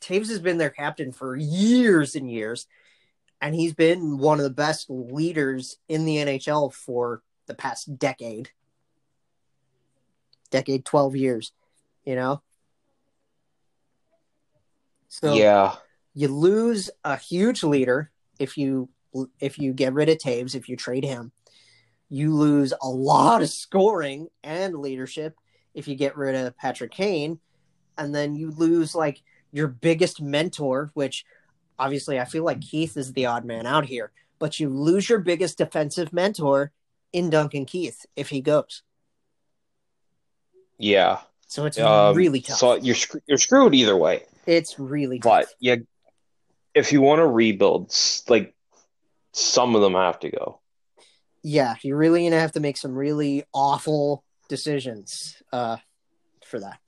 Toews 0.00 0.28
has 0.28 0.38
been 0.38 0.58
their 0.58 0.70
captain 0.70 1.12
for 1.12 1.36
years 1.36 2.14
and 2.14 2.30
years, 2.30 2.66
and 3.40 3.54
he's 3.54 3.74
been 3.74 4.18
one 4.18 4.38
of 4.38 4.44
the 4.44 4.50
best 4.50 4.86
leaders 4.88 5.78
in 5.88 6.04
the 6.04 6.16
NHL 6.16 6.72
for 6.72 7.22
the 7.46 7.54
past 7.54 7.98
decade, 7.98 8.50
decade, 10.50 10.84
12 10.84 11.16
years, 11.16 11.52
you 12.04 12.16
know? 12.16 12.42
So 15.08 15.34
yeah. 15.34 15.76
you 16.14 16.28
lose 16.28 16.90
a 17.04 17.16
huge 17.16 17.62
leader 17.62 18.10
if 18.38 18.58
you 18.58 18.88
if 19.40 19.58
you 19.58 19.72
get 19.72 19.94
rid 19.94 20.10
of 20.10 20.18
Toews, 20.18 20.54
if 20.54 20.68
you 20.68 20.76
trade 20.76 21.04
him. 21.04 21.32
You 22.10 22.34
lose 22.34 22.72
a 22.82 22.88
lot 22.88 23.42
of 23.42 23.48
scoring 23.48 24.28
and 24.44 24.78
leadership 24.78 25.34
if 25.74 25.88
you 25.88 25.94
get 25.94 26.16
rid 26.16 26.34
of 26.34 26.56
Patrick 26.56 26.90
Kane, 26.90 27.40
and 27.96 28.14
then 28.14 28.36
you 28.36 28.50
lose 28.50 28.94
like 28.94 29.22
your 29.50 29.68
biggest 29.68 30.20
mentor, 30.20 30.90
which 30.94 31.24
obviously 31.78 32.18
I 32.20 32.24
feel 32.24 32.44
like 32.44 32.60
Keith 32.60 32.96
is 32.96 33.12
the 33.12 33.26
odd 33.26 33.44
man 33.44 33.66
out 33.66 33.86
here, 33.86 34.10
but 34.38 34.58
you 34.60 34.68
lose 34.68 35.08
your 35.08 35.18
biggest 35.20 35.58
defensive 35.58 36.12
mentor 36.12 36.72
in 37.12 37.30
Duncan 37.30 37.64
Keith 37.64 38.04
if 38.16 38.28
he 38.30 38.40
goes. 38.40 38.82
Yeah. 40.78 41.20
So 41.46 41.64
it's 41.64 41.78
Um, 41.78 42.14
really 42.16 42.40
tough. 42.40 42.58
So 42.58 42.74
you're 42.76 42.96
you're 43.26 43.38
screwed 43.38 43.74
either 43.74 43.96
way. 43.96 44.24
it's 44.46 44.78
really 44.78 45.18
tough. 45.18 45.30
But 45.46 45.48
yeah, 45.60 45.76
if 46.74 46.92
you 46.92 47.00
want 47.00 47.20
to 47.20 47.26
rebuild, 47.26 47.94
like 48.28 48.54
some 49.32 49.74
of 49.74 49.80
them 49.82 49.94
have 49.94 50.20
to 50.20 50.30
go. 50.30 50.60
yeah, 51.42 51.76
you're 51.82 51.96
really 51.96 52.24
gonna 52.24 52.40
have 52.40 52.52
to 52.52 52.60
make 52.60 52.76
some 52.76 52.94
really 52.94 53.44
awful 53.54 54.24
decisions 54.48 55.40
uh, 55.52 55.76
for 56.44 56.60
that. 56.60 56.78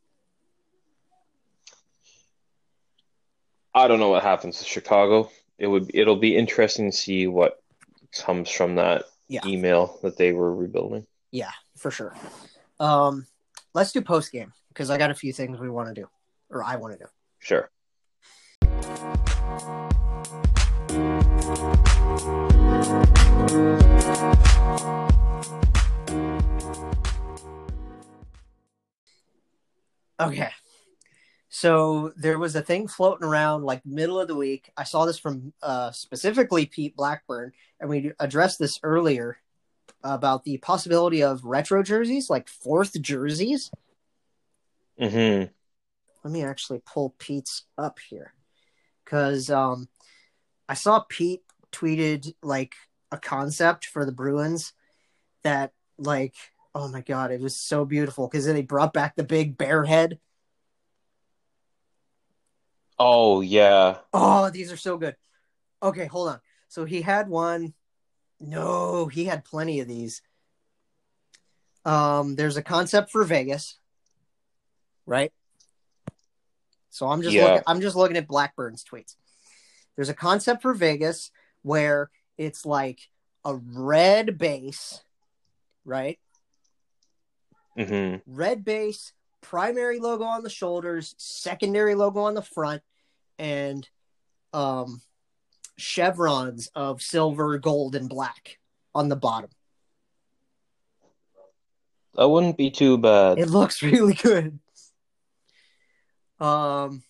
I 3.74 3.88
don't 3.88 4.00
know 4.00 4.08
what 4.10 4.22
happens 4.22 4.58
to 4.58 4.64
Chicago. 4.64 5.30
It 5.58 5.66
would 5.66 5.90
it'll 5.94 6.16
be 6.16 6.36
interesting 6.36 6.90
to 6.90 6.96
see 6.96 7.26
what 7.26 7.62
comes 8.18 8.50
from 8.50 8.76
that 8.76 9.04
Yeah. 9.28 9.40
email 9.46 9.98
that 10.02 10.16
they 10.16 10.32
were 10.32 10.54
rebuilding. 10.54 11.06
Yeah, 11.30 11.52
for 11.76 11.90
sure. 11.90 12.16
Um, 12.80 13.26
let's 13.74 13.92
do 13.92 14.00
post 14.02 14.32
game 14.32 14.52
because 14.68 14.90
I 14.90 14.98
got 14.98 15.10
a 15.10 15.14
few 15.14 15.32
things 15.32 15.60
we 15.60 15.70
want 15.70 15.88
to 15.88 15.94
do, 15.94 16.08
or 16.50 16.64
I 16.64 16.76
want 16.76 16.98
to 16.98 17.04
do. 17.04 17.10
Sure. 17.38 17.70
Okay. 30.20 30.50
So 31.52 32.12
there 32.16 32.38
was 32.38 32.54
a 32.54 32.62
thing 32.62 32.86
floating 32.86 33.26
around 33.26 33.64
like 33.64 33.84
middle 33.84 34.20
of 34.20 34.28
the 34.28 34.36
week. 34.36 34.70
I 34.76 34.84
saw 34.84 35.04
this 35.04 35.18
from 35.18 35.52
uh, 35.62 35.90
specifically 35.90 36.64
Pete 36.66 36.96
Blackburn, 36.96 37.52
and 37.80 37.90
we 37.90 38.12
addressed 38.20 38.60
this 38.60 38.78
earlier 38.84 39.36
about 40.04 40.44
the 40.44 40.58
possibility 40.58 41.24
of 41.24 41.44
retro 41.44 41.82
jerseys, 41.82 42.30
like 42.30 42.48
fourth 42.48 43.00
jerseys. 43.02 43.72
hmm 44.96 45.44
Let 46.22 46.32
me 46.32 46.44
actually 46.44 46.82
pull 46.86 47.16
Pete's 47.18 47.64
up 47.76 47.98
here 48.08 48.32
because 49.04 49.50
um, 49.50 49.88
I 50.68 50.74
saw 50.74 51.00
Pete 51.08 51.42
tweeted 51.72 52.32
like 52.44 52.74
a 53.10 53.18
concept 53.18 53.86
for 53.86 54.06
the 54.06 54.12
Bruins 54.12 54.72
that 55.42 55.72
like 55.98 56.34
oh 56.74 56.88
my 56.88 57.00
god 57.00 57.30
it 57.32 57.40
was 57.40 57.56
so 57.56 57.84
beautiful 57.84 58.28
because 58.28 58.46
then 58.46 58.54
they 58.54 58.62
brought 58.62 58.92
back 58.92 59.16
the 59.16 59.24
big 59.24 59.58
bear 59.58 59.84
head. 59.84 60.20
Oh 63.02 63.40
yeah. 63.40 63.96
Oh, 64.12 64.50
these 64.50 64.70
are 64.70 64.76
so 64.76 64.98
good. 64.98 65.16
Okay, 65.82 66.04
hold 66.04 66.28
on. 66.28 66.40
So 66.68 66.84
he 66.84 67.00
had 67.00 67.28
one. 67.30 67.72
No, 68.38 69.06
he 69.06 69.24
had 69.24 69.42
plenty 69.42 69.80
of 69.80 69.88
these. 69.88 70.20
Um, 71.86 72.36
there's 72.36 72.58
a 72.58 72.62
concept 72.62 73.10
for 73.10 73.24
Vegas, 73.24 73.78
right? 75.06 75.32
So 76.90 77.08
I'm 77.08 77.22
just 77.22 77.34
Yeah. 77.34 77.44
looking. 77.46 77.62
I'm 77.66 77.80
just 77.80 77.96
looking 77.96 78.18
at 78.18 78.28
Blackburn's 78.28 78.84
tweets. 78.84 79.16
There's 79.96 80.10
a 80.10 80.14
concept 80.14 80.60
for 80.60 80.74
Vegas 80.74 81.30
where 81.62 82.10
it's 82.36 82.66
like 82.66 83.00
a 83.46 83.54
red 83.56 84.36
base, 84.36 85.02
right? 85.86 86.18
Mm-hmm. 87.78 88.18
red 88.26 88.62
base, 88.62 89.12
primary 89.40 89.98
logo 89.98 90.24
on 90.24 90.42
the 90.42 90.50
shoulders, 90.50 91.14
secondary 91.18 91.94
logo 91.94 92.20
on 92.20 92.34
the 92.34 92.42
front, 92.42 92.82
and 93.38 93.88
um, 94.52 95.00
chevrons 95.76 96.70
of 96.74 97.02
silver, 97.02 97.58
gold, 97.58 97.94
and 97.94 98.08
black 98.08 98.58
on 98.94 99.08
the 99.08 99.16
bottom. 99.16 99.50
That 102.14 102.28
wouldn't 102.28 102.56
be 102.56 102.70
too 102.70 102.98
bad. 102.98 103.38
It 103.38 103.48
looks 103.48 103.82
really 103.82 104.14
good. 104.14 104.58
Um, 106.38 107.02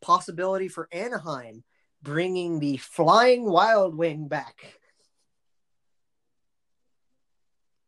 possibility 0.00 0.68
for 0.68 0.88
Anaheim 0.92 1.62
bringing 2.02 2.58
the 2.58 2.76
Flying 2.78 3.44
Wild 3.44 3.94
Wing 3.94 4.28
back. 4.28 4.79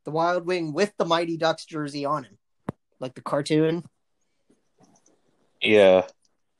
The 0.04 0.10
Wild 0.10 0.46
Wing 0.46 0.72
with 0.72 0.92
the 0.98 1.04
Mighty 1.04 1.36
Ducks 1.36 1.64
jersey 1.64 2.04
on 2.04 2.24
him, 2.24 2.38
like 2.98 3.14
the 3.14 3.20
cartoon. 3.20 3.84
Yeah. 5.60 6.06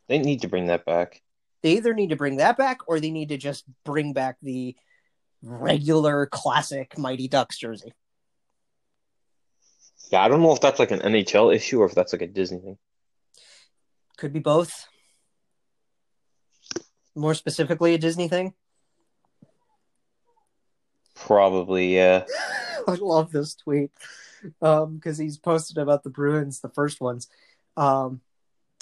They 0.09 0.19
need 0.19 0.43
to 0.43 0.49
bring 0.49 0.67
that 0.67 0.85
back. 0.85 1.23
They 1.63 1.73
either 1.73 1.95
need 1.95 2.11
to 2.11 2.17
bring 2.17 2.37
that 2.37 2.57
back 2.57 2.81
or 2.87 3.01
they 3.01 3.11
need 3.11 3.31
to 3.31 3.37
just 3.37 3.65
bring 3.85 4.13
back 4.13 4.37
the 4.43 4.77
regular 5.43 6.27
classic 6.27 6.97
Mighty 6.99 7.29
Ducks 7.29 7.59
jersey. 7.59 7.93
Yeah, 10.11 10.23
I 10.23 10.29
don't 10.29 10.43
know 10.43 10.53
if 10.53 10.61
that's 10.61 10.79
like 10.79 10.91
an 10.91 11.01
NHL 11.01 11.55
issue 11.55 11.81
or 11.81 11.87
if 11.87 11.95
that's 11.95 12.13
like 12.13 12.23
a 12.23 12.27
Disney 12.27 12.59
thing. 12.59 12.79
Could 14.19 14.33
be 14.33 14.41
both. 14.41 14.87
More 17.15 17.35
specifically, 17.35 17.95
a 17.95 17.99
Disney 17.99 18.29
thing. 18.29 18.55
Probably, 21.15 21.95
yeah. 21.95 22.25
I 22.89 22.95
love 22.95 23.33
this 23.33 23.55
tweet 23.55 23.91
because 24.61 25.19
he's 25.19 25.39
posted 25.39 25.79
about 25.79 26.03
the 26.03 26.11
Bruins, 26.11 26.61
the 26.61 26.69
first 26.69 27.01
ones, 27.01 27.29
um, 27.77 28.21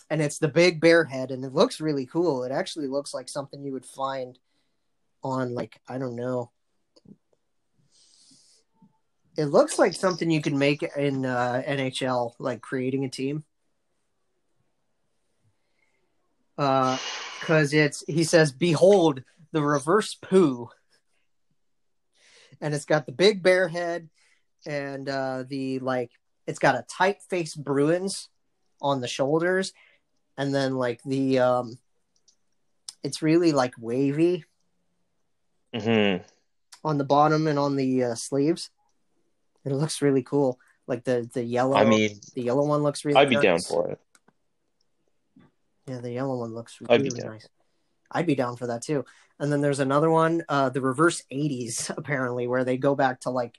and 0.09 0.21
it's 0.21 0.39
the 0.39 0.49
big 0.49 0.81
bear 0.81 1.05
head, 1.05 1.31
and 1.31 1.45
it 1.45 1.55
looks 1.55 1.81
really 1.81 2.07
cool. 2.07 2.45
It 2.45 2.53
actually 2.53 2.89
looks 2.89 3.15
like 3.15 3.29
something 3.29 3.63
you 3.63 3.73
would 3.73 3.87
find 3.87 4.39
on, 5.23 5.55
like, 5.55 5.81
I 5.89 5.99
don't 5.99 6.17
know. 6.17 6.51
It 9.37 9.47
looks 9.47 9.79
like 9.79 9.95
something 9.95 10.31
you 10.31 10.43
could 10.43 10.55
make 10.55 10.83
in 10.83 11.25
uh, 11.25 11.63
NHL, 11.67 12.35
like 12.39 12.61
creating 12.61 13.05
a 13.05 13.09
team. 13.09 13.45
Because 16.57 17.73
it's, 17.73 18.05
he 18.07 18.25
says, 18.25 18.53
Behold 18.53 19.23
the 19.53 19.63
reverse 19.63 20.15
poo. 20.15 20.69
And 22.61 22.75
it's 22.75 22.85
got 22.85 23.07
the 23.07 23.13
big 23.13 23.43
bear 23.43 23.69
head 23.69 24.09
and 24.67 25.09
uh, 25.09 25.45
the 25.49 25.79
like, 25.79 26.11
it's 26.47 26.59
got 26.59 26.75
a 26.75 26.85
typeface 26.91 27.57
Bruins 27.57 28.29
on 28.81 29.01
the 29.01 29.09
shoulders 29.09 29.73
and 30.41 30.55
then 30.55 30.77
like 30.77 31.03
the 31.05 31.39
um, 31.39 31.79
it's 33.03 33.23
really 33.23 33.53
like 33.53 33.75
wavy 33.79 34.45
hmm 35.75 36.17
on 36.83 36.97
the 36.97 37.05
bottom 37.05 37.47
and 37.47 37.59
on 37.59 37.77
the 37.77 38.05
uh, 38.05 38.15
sleeves. 38.15 38.71
It 39.67 39.73
looks 39.73 40.01
really 40.01 40.23
cool. 40.23 40.59
Like 40.87 41.05
the 41.05 41.29
the 41.35 41.45
yellow. 41.45 41.77
I 41.77 41.85
mean, 41.85 42.19
the 42.35 42.43
yellow 42.43 42.65
one 42.65 42.83
looks 42.83 43.05
really. 43.05 43.21
I'd 43.21 43.29
be 43.29 43.37
down 43.37 43.61
for 43.61 43.91
it. 43.91 44.01
Yeah, 45.87 46.01
the 46.01 46.11
yellow 46.11 46.39
one 46.39 46.55
looks 46.55 46.79
I'd 46.89 47.03
really 47.03 47.11
be 47.11 47.21
down. 47.21 47.33
nice. 47.33 47.49
I'd 48.11 48.27
be 48.27 48.35
down 48.35 48.57
for 48.57 48.69
that 48.69 48.81
too. 48.81 49.05
And 49.41 49.51
then 49.51 49.63
there's 49.63 49.81
another 49.81 50.11
one, 50.11 50.45
uh, 50.49 50.69
the 50.69 50.83
reverse 50.83 51.25
'80s, 51.33 51.91
apparently, 51.97 52.47
where 52.47 52.63
they 52.63 52.77
go 52.77 52.95
back 52.95 53.21
to 53.21 53.31
like 53.31 53.59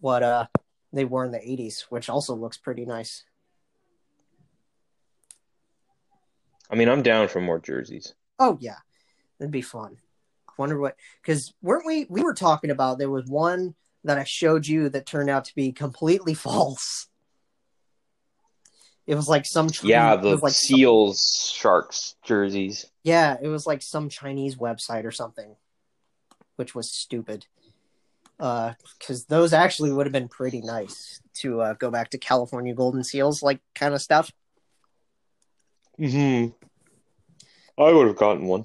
what 0.00 0.22
uh 0.22 0.46
they 0.92 1.04
wore 1.04 1.24
in 1.24 1.30
the 1.30 1.38
'80s, 1.38 1.82
which 1.88 2.10
also 2.10 2.34
looks 2.34 2.58
pretty 2.58 2.84
nice. 2.84 3.22
I 6.68 6.74
mean, 6.74 6.88
I'm 6.88 7.02
down 7.02 7.28
for 7.28 7.40
more 7.40 7.60
jerseys. 7.60 8.14
Oh 8.40 8.58
yeah, 8.60 8.78
that'd 9.38 9.52
be 9.52 9.62
fun. 9.62 9.96
I 10.48 10.52
wonder 10.58 10.78
what 10.78 10.96
because 11.22 11.54
weren't 11.62 11.86
we 11.86 12.06
we 12.10 12.22
were 12.22 12.34
talking 12.34 12.70
about 12.70 12.98
there 12.98 13.10
was 13.10 13.26
one 13.26 13.76
that 14.02 14.18
I 14.18 14.24
showed 14.24 14.66
you 14.66 14.88
that 14.88 15.06
turned 15.06 15.30
out 15.30 15.44
to 15.46 15.54
be 15.54 15.70
completely 15.70 16.34
false. 16.34 17.06
It 19.06 19.14
was 19.14 19.28
like 19.28 19.44
some 19.44 19.68
tree- 19.70 19.90
Yeah, 19.90 20.16
the 20.16 20.36
like 20.36 20.52
some- 20.54 20.76
Seals 20.76 21.52
Sharks 21.54 22.16
jerseys. 22.24 22.86
yeah, 23.02 23.36
it 23.40 23.48
was 23.48 23.66
like 23.66 23.82
some 23.82 24.08
Chinese 24.08 24.56
website 24.56 25.04
or 25.04 25.10
something, 25.12 25.56
which 26.56 26.74
was 26.74 26.90
stupid. 26.90 27.46
Because 28.38 29.26
those 29.28 29.52
actually 29.52 29.92
would 29.92 30.06
have 30.06 30.12
been 30.12 30.28
pretty 30.28 30.60
nice 30.60 31.20
to 31.34 31.60
uh, 31.60 31.74
go 31.74 31.90
back 31.90 32.10
to 32.10 32.18
California 32.18 32.74
Golden 32.74 33.04
Seals 33.04 33.42
like 33.42 33.60
kind 33.74 33.94
of 33.94 34.02
stuff. 34.02 34.32
hmm 35.96 36.46
I 37.78 37.92
would 37.92 38.06
have 38.06 38.16
gotten 38.16 38.46
one. 38.46 38.64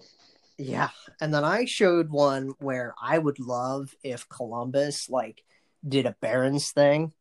Yeah, 0.58 0.90
and 1.22 1.34
then 1.34 1.44
I 1.44 1.66
showed 1.66 2.10
one 2.10 2.54
where 2.60 2.94
I 3.02 3.18
would 3.18 3.40
love 3.40 3.94
if 4.04 4.28
Columbus 4.30 5.10
like 5.10 5.44
did 5.88 6.06
a 6.06 6.16
Barons 6.22 6.72
thing. 6.72 7.14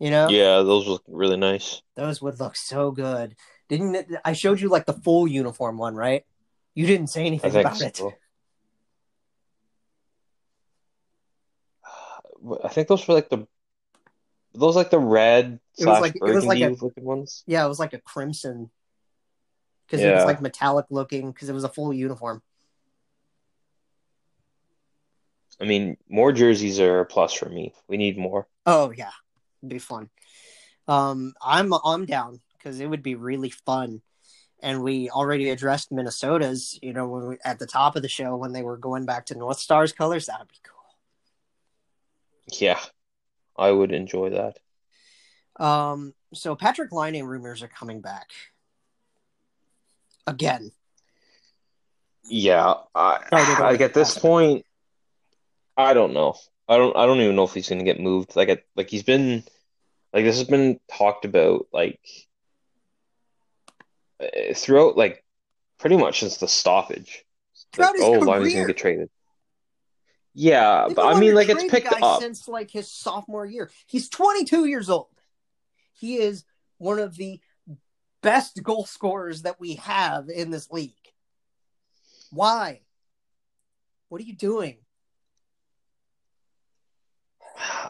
You 0.00 0.10
know, 0.10 0.28
Yeah, 0.30 0.62
those 0.62 0.86
look 0.88 1.04
really 1.06 1.36
nice. 1.36 1.82
those 1.94 2.20
would 2.22 2.40
look 2.40 2.56
so 2.56 2.90
good. 2.90 3.36
Didn't 3.68 3.94
it, 3.94 4.08
I 4.24 4.32
showed 4.32 4.58
you 4.60 4.68
like 4.70 4.86
the 4.86 4.94
full 4.94 5.28
uniform 5.28 5.76
one, 5.78 5.94
right? 5.94 6.24
You 6.74 6.86
didn't 6.86 7.08
say 7.08 7.26
anything 7.26 7.50
about 7.54 7.80
it. 7.82 8.00
I 12.64 12.68
think 12.68 12.88
those 12.88 13.06
were 13.06 13.14
like 13.14 13.28
the 13.28 13.46
those 14.54 14.74
like 14.74 14.90
the 14.90 14.98
red 14.98 15.60
It 15.78 15.86
was 15.86 16.00
like- 16.00 16.16
it 16.16 16.22
was 16.22 16.44
like 16.44 16.60
a- 16.60 16.70
looking 16.70 17.04
ones. 17.04 17.44
Yeah, 17.46 17.64
it 17.64 17.68
was 17.68 17.78
like 17.78 17.92
a 17.92 18.00
crimson 18.00 18.70
because 19.86 20.00
it 20.02 20.14
was 20.14 20.24
like 20.24 20.40
metallic 20.40 20.86
looking 20.90 21.30
because 21.30 21.48
it 21.48 21.52
was 21.52 21.64
a 21.64 21.68
full 21.68 21.92
uniform. 21.92 22.42
I 25.60 25.64
mean, 25.66 25.98
more 26.08 26.32
jerseys 26.32 26.80
are 26.80 27.00
a 27.00 27.06
plus 27.06 27.34
for 27.34 27.48
me. 27.48 27.74
We 27.86 27.98
need 27.98 28.16
more. 28.16 28.48
Oh 28.64 28.90
yeah, 28.96 29.10
be 29.66 29.78
fun. 29.78 30.10
Um, 30.88 31.34
I'm 31.44 31.72
I'm 31.84 32.06
down 32.06 32.40
because 32.56 32.80
it 32.80 32.86
would 32.86 33.02
be 33.02 33.14
really 33.14 33.50
fun. 33.50 34.02
And 34.62 34.82
we 34.82 35.08
already 35.08 35.48
addressed 35.48 35.90
Minnesota's, 35.90 36.78
you 36.82 36.92
know, 36.92 37.08
when 37.08 37.28
we, 37.28 37.36
at 37.44 37.58
the 37.58 37.66
top 37.66 37.96
of 37.96 38.02
the 38.02 38.08
show 38.08 38.36
when 38.36 38.52
they 38.52 38.62
were 38.62 38.76
going 38.76 39.06
back 39.06 39.26
to 39.26 39.34
North 39.38 39.58
Stars 39.58 39.92
colors. 39.92 40.26
That'd 40.26 40.48
be 40.48 40.54
cool. 40.62 42.58
Yeah, 42.58 42.80
I 43.56 43.70
would 43.70 43.92
enjoy 43.92 44.30
that. 44.30 44.58
Um, 45.64 46.14
so 46.34 46.56
Patrik 46.56 46.92
Laine 46.92 47.22
rumors 47.24 47.62
are 47.62 47.68
coming 47.68 48.00
back 48.00 48.30
again. 50.26 50.72
Yeah, 52.24 52.74
I, 52.94 53.18
like 53.32 53.80
at 53.80 53.94
this 53.94 54.14
Patrick. 54.14 54.22
point, 54.22 54.66
I 55.76 55.94
don't 55.94 56.12
know. 56.12 56.34
I 56.70 56.76
don't. 56.76 56.96
I 56.96 57.04
don't 57.04 57.20
even 57.20 57.34
know 57.34 57.44
if 57.44 57.52
he's 57.52 57.68
gonna 57.68 57.82
get 57.82 57.98
moved. 57.98 58.36
Like, 58.36 58.48
at, 58.48 58.62
like 58.76 58.88
he's 58.88 59.02
been, 59.02 59.42
like 60.12 60.24
this 60.24 60.38
has 60.38 60.46
been 60.46 60.78
talked 60.88 61.24
about, 61.24 61.66
like 61.72 62.00
uh, 64.22 64.54
throughout, 64.54 64.96
like 64.96 65.24
pretty 65.78 65.96
much 65.96 66.20
since 66.20 66.36
the 66.36 66.46
stoppage. 66.46 67.24
Throughout 67.72 67.88
Like, 67.88 67.96
his 67.96 68.04
oh, 68.04 68.20
career. 68.20 68.54
gonna 68.54 68.66
get 68.68 68.76
traded. 68.76 69.10
Yeah, 70.32 70.84
They've 70.86 70.96
but 70.96 71.16
I 71.16 71.18
mean, 71.18 71.34
like 71.34 71.48
it's 71.48 71.64
picked 71.64 71.92
up. 72.00 72.20
since 72.22 72.46
like 72.46 72.70
his 72.70 72.90
sophomore 72.90 73.44
year. 73.44 73.68
He's 73.86 74.08
22 74.08 74.66
years 74.66 74.88
old. 74.88 75.08
He 75.98 76.18
is 76.18 76.44
one 76.78 77.00
of 77.00 77.16
the 77.16 77.40
best 78.22 78.62
goal 78.62 78.86
scorers 78.86 79.42
that 79.42 79.58
we 79.58 79.74
have 79.74 80.28
in 80.28 80.50
this 80.50 80.70
league. 80.70 80.94
Why? 82.30 82.82
What 84.08 84.20
are 84.20 84.24
you 84.24 84.36
doing? 84.36 84.76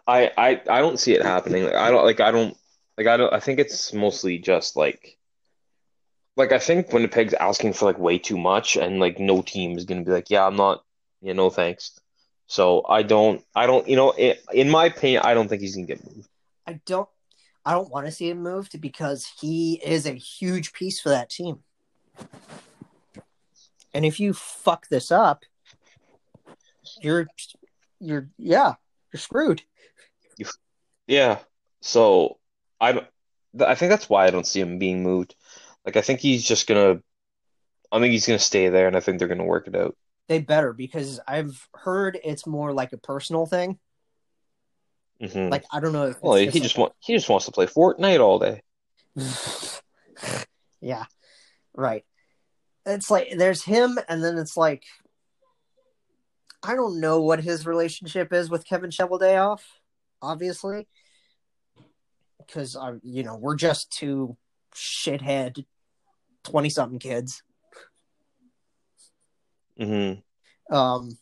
I, 0.07 0.31
I 0.37 0.61
I 0.69 0.81
don't 0.81 0.99
see 0.99 1.15
it 1.15 1.23
happening. 1.23 1.65
Like 1.65 1.75
I 1.75 1.91
don't 1.91 2.05
like 2.05 2.21
I 2.21 2.31
don't 2.31 2.57
like 2.97 3.07
I 3.07 3.17
don't 3.17 3.33
I 3.33 3.41
think 3.41 3.59
it's 3.59 3.93
mostly 3.93 4.39
just 4.39 4.77
like 4.77 5.17
like 6.37 6.53
I 6.53 6.59
think 6.59 6.93
Winnipeg's 6.93 7.35
asking 7.35 7.75
for 7.75 7.85
like 7.85 7.99
way 7.99 8.19
too 8.19 8.39
much 8.39 8.77
and 8.77 8.99
like 8.99 9.19
no 9.19 9.43
team 9.43 9.77
is 9.77 9.85
gonna 9.85 10.03
be 10.03 10.11
like, 10.11 10.31
yeah, 10.31 10.47
I'm 10.47 10.57
not, 10.57 10.85
yeah, 11.21 11.33
no 11.33 11.51
thanks. 11.51 11.99
So 12.47 12.85
I 12.89 13.03
don't 13.03 13.45
I 13.55 13.67
don't 13.67 13.89
you 13.89 13.97
know 13.97 14.13
in 14.13 14.71
my 14.71 14.87
opinion, 14.87 15.23
I 15.25 15.35
don't 15.35 15.49
think 15.49 15.63
he's 15.63 15.75
gonna 15.75 15.87
get 15.87 16.05
moved. 16.05 16.29
I 16.67 16.81
don't 16.87 17.09
I 17.65 17.73
don't 17.73 17.91
want 17.91 18.07
to 18.07 18.13
see 18.13 18.31
him 18.31 18.43
moved 18.43 18.81
because 18.81 19.31
he 19.41 19.81
is 19.85 20.07
a 20.07 20.13
huge 20.13 20.73
piece 20.73 21.01
for 21.01 21.11
that 21.11 21.31
team. 21.31 21.61
And 23.93 24.05
if 24.05 24.19
you 24.21 24.33
fuck 24.33 24.89
this 24.89 25.11
up, 25.11 25.45
you're 27.03 27.27
you're 27.99 28.31
yeah, 28.39 28.75
you're 29.13 29.21
screwed. 29.21 29.63
Yeah. 31.07 31.41
So 31.81 32.39
I 32.81 33.07
I 33.61 33.75
think 33.75 33.91
that's 33.91 34.09
why 34.09 34.27
I 34.27 34.31
don't 34.31 34.47
see 34.47 34.61
him 34.61 34.79
being 34.79 35.03
moved. 35.03 35.35
Like 35.85 35.97
I 35.97 36.03
think 36.03 36.21
he's 36.21 36.45
just 36.45 36.67
gonna 36.67 37.01
I 37.91 37.99
think 37.99 38.13
he's 38.13 38.27
gonna 38.27 38.39
stay 38.39 38.69
there 38.69 38.87
and 38.87 38.97
I 38.97 39.01
think 39.01 39.19
they're 39.19 39.29
gonna 39.29 39.45
work 39.45 39.67
it 39.67 39.75
out. 39.75 39.97
They 40.29 40.39
better 40.39 40.73
because 40.73 41.19
I've 41.27 41.69
heard 41.75 42.19
it's 42.23 42.47
more 42.47 42.73
like 42.73 42.93
a 42.93 42.99
personal 42.99 43.47
thing. 43.47 43.79
hmm 45.21 45.51
Like 45.51 45.65
I 45.73 45.81
don't 45.81 45.93
know 45.93 46.15
Well, 46.23 46.37
he 46.37 46.47
just 46.47 46.63
just 46.63 46.79
want 46.79 46.93
he 47.01 47.15
just 47.15 47.29
wants 47.29 47.47
to 47.47 47.53
play 47.53 47.67
Fortnite 47.67 48.21
all 48.21 48.39
day. 48.39 48.63
yeah, 50.81 51.05
right. 51.75 52.05
It's 52.87 53.11
like 53.11 53.33
there's 53.37 53.65
him, 53.65 53.99
and 54.09 54.23
then 54.23 54.39
it's 54.39 54.57
like 54.57 54.85
I 56.63 56.75
don't 56.75 57.01
know 57.01 57.23
what 57.23 57.41
his 57.41 57.67
relationship 57.67 58.33
is 58.33 58.51
with 58.51 58.67
Kevin 58.67 58.91
Cheveldayoff, 58.91 59.61
obviously, 60.21 60.87
because 62.39 62.77
I, 62.77 62.95
you 63.03 63.23
know, 63.23 63.37
we're 63.37 63.57
just 63.57 63.91
two 63.91 64.37
shithead 64.75 65.65
twenty 66.45 66.71
something 66.71 66.99
kids. 66.99 67.43
hmm 69.79 70.13
Um, 70.71 71.17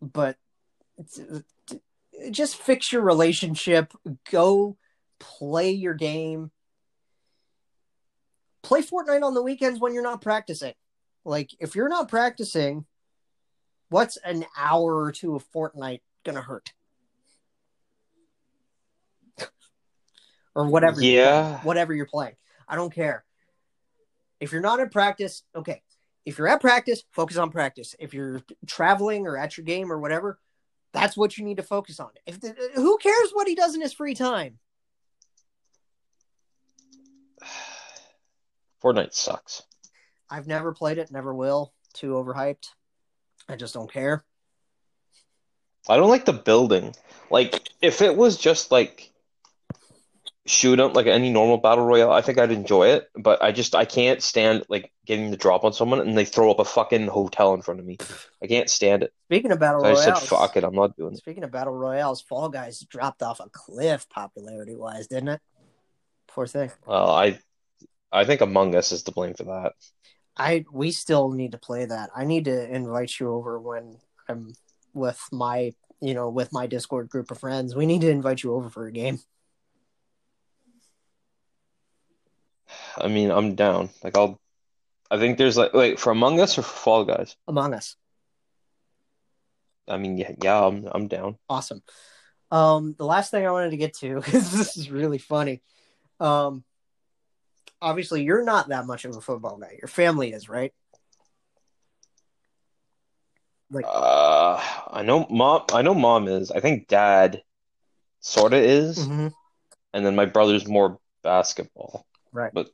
but 0.00 0.36
just 2.30 2.56
fix 2.56 2.92
your 2.92 3.02
relationship. 3.02 3.92
Go 4.30 4.76
play 5.20 5.70
your 5.70 5.94
game. 5.94 6.50
Play 8.62 8.80
Fortnite 8.80 9.22
on 9.22 9.34
the 9.34 9.42
weekends 9.42 9.78
when 9.78 9.92
you're 9.92 10.02
not 10.02 10.22
practicing. 10.22 10.72
Like, 11.26 11.50
if 11.60 11.74
you're 11.74 11.88
not 11.88 12.08
practicing, 12.08 12.86
what's 13.94 14.16
an 14.24 14.44
hour 14.58 15.02
or 15.04 15.12
two 15.12 15.36
of 15.36 15.44
Fortnite 15.52 16.00
gonna 16.24 16.40
hurt? 16.42 16.72
or 20.56 20.66
whatever. 20.66 21.00
you're 21.00 21.22
Yeah. 21.22 21.42
playing. 21.42 21.58
whatever 21.64 21.94
you're 21.94 22.06
playing. 22.06 22.34
I 22.66 22.74
don't 22.74 22.92
care. 22.92 23.24
If 24.40 24.50
you're 24.50 24.60
not 24.60 24.80
at 24.80 24.90
practice, 24.90 25.44
okay. 25.54 25.80
If 26.24 26.38
you're 26.38 26.48
at 26.48 26.60
practice, 26.60 27.04
focus 27.12 27.36
on 27.36 27.50
practice. 27.52 27.94
If 28.00 28.12
you're 28.14 28.42
traveling 28.66 29.28
or 29.28 29.36
at 29.38 29.56
your 29.56 29.64
game 29.64 29.92
or 29.92 29.98
whatever, 30.00 30.40
that's 30.92 31.16
what 31.16 31.38
you 31.38 31.44
need 31.44 31.58
to 31.58 31.62
focus 31.62 32.00
on. 32.00 32.10
If 32.26 32.40
the, 32.40 32.52
who 32.74 32.98
cares 32.98 33.30
what 33.32 33.46
he 33.46 33.54
does 33.54 33.76
in 33.76 33.80
his 33.80 33.92
free 33.92 34.14
time? 34.14 34.58
Fortnite 38.82 39.14
sucks. 39.14 39.62
I've 40.28 40.48
never 40.48 40.72
played 40.74 40.98
it, 40.98 41.12
never 41.12 41.32
will. 41.32 41.72
Too 41.92 42.14
overhyped. 42.14 42.70
I 43.48 43.56
just 43.56 43.74
don't 43.74 43.92
care. 43.92 44.24
I 45.88 45.96
don't 45.96 46.08
like 46.08 46.24
the 46.24 46.32
building. 46.32 46.94
Like, 47.30 47.68
if 47.82 48.00
it 48.00 48.16
was 48.16 48.36
just 48.36 48.70
like 48.70 49.10
shoot 50.46 50.78
'em 50.78 50.92
like 50.92 51.06
any 51.06 51.30
normal 51.30 51.56
battle 51.58 51.84
royale, 51.84 52.12
I 52.12 52.20
think 52.20 52.38
I'd 52.38 52.50
enjoy 52.50 52.88
it. 52.88 53.08
But 53.14 53.42
I 53.42 53.52
just 53.52 53.74
I 53.74 53.84
can't 53.84 54.22
stand 54.22 54.64
like 54.68 54.92
getting 55.06 55.30
the 55.30 55.36
drop 55.36 55.64
on 55.64 55.72
someone 55.72 56.00
and 56.00 56.16
they 56.16 56.24
throw 56.24 56.50
up 56.50 56.58
a 56.58 56.64
fucking 56.64 57.06
hotel 57.06 57.54
in 57.54 57.62
front 57.62 57.80
of 57.80 57.86
me. 57.86 57.98
I 58.42 58.46
can't 58.46 58.68
stand 58.70 59.02
it. 59.02 59.12
Speaking 59.26 59.52
of 59.52 59.58
battle 59.58 59.82
So 59.82 59.90
I 59.90 59.94
said 59.94 60.18
fuck 60.18 60.56
it, 60.56 60.64
I'm 60.64 60.74
not 60.74 60.96
doing 60.96 61.14
it. 61.14 61.18
speaking 61.18 61.44
of 61.44 61.50
battle 61.50 61.74
royales, 61.74 62.20
Fall 62.22 62.48
Guys 62.48 62.80
dropped 62.80 63.22
off 63.22 63.40
a 63.40 63.48
cliff 63.50 64.08
popularity 64.08 64.74
wise, 64.74 65.06
didn't 65.06 65.28
it? 65.28 65.40
Poor 66.28 66.46
thing. 66.46 66.70
Well, 66.86 67.10
I 67.10 67.38
I 68.12 68.24
think 68.24 68.40
Among 68.40 68.74
Us 68.74 68.92
is 68.92 69.02
to 69.04 69.12
blame 69.12 69.34
for 69.34 69.44
that. 69.44 69.72
I 70.36 70.64
we 70.72 70.90
still 70.90 71.30
need 71.30 71.52
to 71.52 71.58
play 71.58 71.84
that. 71.84 72.10
I 72.14 72.24
need 72.24 72.46
to 72.46 72.74
invite 72.74 73.18
you 73.20 73.32
over 73.32 73.58
when 73.58 73.98
I'm 74.28 74.54
with 74.92 75.20
my 75.30 75.72
you 76.00 76.14
know 76.14 76.28
with 76.28 76.52
my 76.52 76.66
Discord 76.66 77.08
group 77.08 77.30
of 77.30 77.38
friends. 77.38 77.74
We 77.74 77.86
need 77.86 78.00
to 78.02 78.10
invite 78.10 78.42
you 78.42 78.54
over 78.54 78.68
for 78.68 78.86
a 78.86 78.92
game. 78.92 79.20
I 82.96 83.08
mean, 83.08 83.30
I'm 83.30 83.54
down. 83.54 83.90
Like 84.02 84.16
I'll 84.16 84.40
I 85.10 85.18
think 85.18 85.38
there's 85.38 85.56
like 85.56 85.72
wait, 85.72 86.00
for 86.00 86.10
Among 86.10 86.40
Us 86.40 86.58
or 86.58 86.62
for 86.62 86.76
Fall 86.76 87.04
Guys? 87.04 87.36
Among 87.46 87.74
Us. 87.74 87.96
I 89.86 89.98
mean, 89.98 90.16
yeah, 90.16 90.32
yeah, 90.42 90.64
I'm 90.64 90.88
I'm 90.90 91.08
down. 91.08 91.38
Awesome. 91.48 91.82
Um, 92.50 92.94
the 92.98 93.04
last 93.04 93.30
thing 93.30 93.46
I 93.46 93.50
wanted 93.50 93.70
to 93.70 93.76
get 93.76 93.94
to 93.98 94.16
because 94.20 94.50
this 94.50 94.76
is 94.76 94.90
really 94.90 95.18
funny. 95.18 95.62
Um, 96.20 96.64
obviously, 97.84 98.22
you're 98.22 98.44
not 98.44 98.68
that 98.68 98.86
much 98.86 99.04
of 99.04 99.16
a 99.16 99.20
football 99.20 99.58
guy. 99.58 99.76
Your 99.80 99.88
family 99.88 100.32
is, 100.32 100.48
right? 100.48 100.72
Like, 103.70 103.84
Uh, 103.88 104.60
I 104.88 105.02
know 105.02 105.26
mom. 105.30 105.64
I 105.72 105.82
know 105.82 105.94
mom 105.94 106.28
is. 106.28 106.50
I 106.50 106.60
think 106.60 106.88
dad 106.88 107.42
sort 108.20 108.54
of 108.54 108.60
is, 108.60 108.98
mhm, 108.98 109.32
and 109.92 110.06
then 110.06 110.16
my 110.16 110.24
brother's 110.24 110.66
more 110.66 110.98
basketball. 111.22 112.06
right. 112.32 112.52
But 112.52 112.70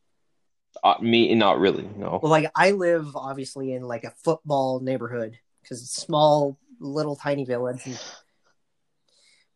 uh, 0.84 0.96
me, 1.00 1.34
not 1.34 1.58
really. 1.58 1.88
No. 1.96 2.20
Well, 2.22 2.30
like 2.30 2.50
I 2.54 2.70
live 2.72 3.16
obviously 3.16 3.72
in 3.72 3.82
like 3.82 4.04
a 4.04 4.12
football 4.24 4.80
neighborhood 4.80 5.38
because 5.62 5.82
it's 5.82 5.92
small, 5.92 6.58
little 6.78 7.16
tiny 7.16 7.44
village 7.44 7.82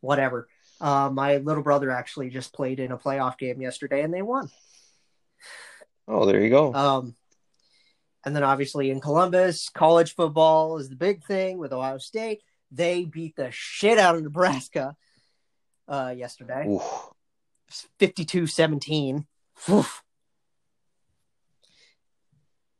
whatever. 0.05 0.47
Uh, 0.79 1.09
my 1.11 1.37
little 1.37 1.63
brother 1.63 1.89
actually 1.91 2.29
just 2.29 2.53
played 2.53 2.79
in 2.79 2.91
a 2.91 2.97
playoff 2.97 3.37
game 3.37 3.61
yesterday 3.61 4.01
and 4.01 4.13
they 4.13 4.21
won. 4.21 4.49
Oh, 6.07 6.25
there 6.25 6.41
you 6.41 6.49
go. 6.49 6.73
Um, 6.73 7.15
and 8.25 8.35
then 8.35 8.43
obviously 8.43 8.89
in 8.89 9.01
Columbus, 9.01 9.69
college 9.69 10.15
football 10.15 10.77
is 10.77 10.89
the 10.89 10.95
big 10.95 11.23
thing 11.23 11.57
with 11.57 11.73
Ohio 11.73 11.97
State. 11.97 12.41
They 12.71 13.05
beat 13.05 13.35
the 13.35 13.49
shit 13.51 13.97
out 13.97 14.15
of 14.15 14.23
Nebraska 14.23 14.95
uh, 15.87 16.13
yesterday, 16.15 16.67
Oof. 16.67 16.83
52 17.99 18.47
17. 18.47 19.25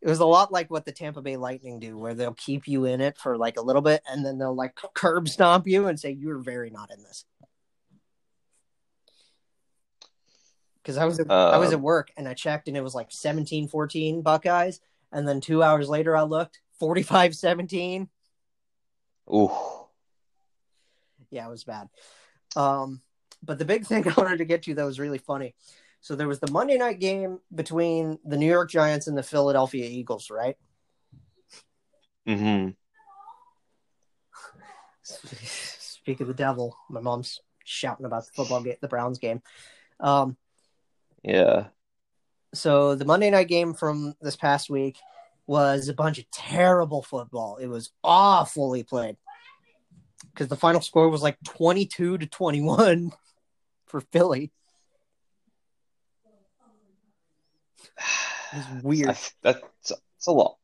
It 0.05 0.09
was 0.09 0.19
a 0.19 0.25
lot 0.25 0.51
like 0.51 0.69
what 0.69 0.85
the 0.85 0.91
Tampa 0.91 1.23
Bay 1.23 1.35
Lightning 1.35 1.79
do, 1.79 1.97
where 1.97 2.13
they'll 2.13 2.35
keep 2.35 2.67
you 2.67 2.85
in 2.85 3.01
it 3.01 3.17
for 3.17 3.37
like 3.37 3.57
a 3.57 3.61
little 3.63 3.81
bit 3.81 4.03
and 4.07 4.23
then 4.23 4.37
they'll 4.37 4.53
like 4.53 4.75
curb 4.93 5.27
stomp 5.27 5.65
you 5.65 5.87
and 5.87 5.99
say, 5.99 6.11
You're 6.11 6.37
very 6.37 6.69
not 6.69 6.91
in 6.91 7.01
this. 7.01 7.25
Because 10.85 10.97
I 10.97 11.05
was 11.05 11.19
at, 11.19 11.31
I 11.31 11.57
was 11.57 11.69
Um, 11.69 11.75
at 11.75 11.81
work 11.81 12.11
and 12.15 12.27
I 12.27 12.35
checked 12.35 12.67
and 12.67 12.77
it 12.77 12.83
was 12.83 12.93
like 12.93 13.11
17 13.11 13.67
14 13.67 14.21
Buckeyes. 14.21 14.79
And 15.11 15.27
then 15.27 15.41
two 15.41 15.63
hours 15.63 15.89
later, 15.89 16.15
I 16.15 16.21
looked 16.21 16.61
45 16.79 17.35
17. 17.35 18.07
Ooh. 19.33 19.49
Yeah, 21.31 21.47
it 21.47 21.49
was 21.49 21.63
bad. 21.63 21.89
Um, 22.55 23.01
but 23.41 23.57
the 23.57 23.65
big 23.65 23.87
thing 23.87 24.07
I 24.07 24.13
wanted 24.15 24.37
to 24.37 24.45
get 24.45 24.61
to 24.63 24.75
that 24.75 24.85
was 24.85 24.99
really 24.99 25.17
funny. 25.17 25.55
So 26.01 26.15
there 26.15 26.27
was 26.27 26.39
the 26.39 26.51
Monday 26.51 26.77
night 26.77 26.99
game 26.99 27.39
between 27.53 28.19
the 28.23 28.37
New 28.37 28.45
York 28.45 28.69
Giants 28.69 29.07
and 29.07 29.17
the 29.17 29.23
Philadelphia 29.23 29.85
Eagles, 29.85 30.29
right? 30.29 30.55
Mm-hmm. 32.27 32.69
Speak 35.03 36.21
of 36.21 36.27
the 36.27 36.35
devil, 36.35 36.77
my 36.91 37.01
mom's 37.01 37.39
shouting 37.63 38.05
about 38.05 38.27
the 38.27 38.31
football 38.33 38.61
game, 38.61 38.75
the 38.81 38.87
Browns 38.87 39.17
game. 39.17 39.41
Um, 39.99 40.37
Yeah. 41.27 41.67
so 42.53 42.93
the 42.95 43.05
Monday 43.05 43.31
night 43.31 43.47
game 43.47 43.73
from 43.73 44.13
this 44.21 44.35
past 44.35 44.69
week 44.69 44.97
was 45.47 45.89
a 45.89 45.93
bunch 45.93 46.19
of 46.19 46.29
terrible 46.31 47.01
football. 47.01 47.57
It 47.57 47.67
was 47.67 47.91
awfully 48.03 48.83
played 48.83 49.17
because 50.33 50.47
the 50.47 50.55
final 50.55 50.81
score 50.81 51.09
was 51.09 51.23
like 51.23 51.37
twenty-two 51.43 52.19
to 52.19 52.25
twenty-one 52.27 53.11
for 53.87 54.01
Philly. 54.01 54.51
It 58.53 58.57
was 58.57 58.65
weird. 58.83 59.17
That's 59.41 59.61
that's 59.83 60.27
a 60.27 60.31
lot. 60.31 60.57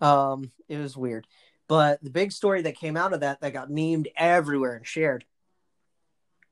Um, 0.00 0.50
it 0.68 0.76
was 0.76 0.96
weird. 0.96 1.26
But 1.68 2.02
the 2.02 2.10
big 2.10 2.32
story 2.32 2.62
that 2.62 2.76
came 2.76 2.96
out 2.96 3.14
of 3.14 3.20
that 3.20 3.40
that 3.40 3.52
got 3.54 3.70
memed 3.70 4.06
everywhere 4.16 4.74
and 4.74 4.86
shared. 4.86 5.24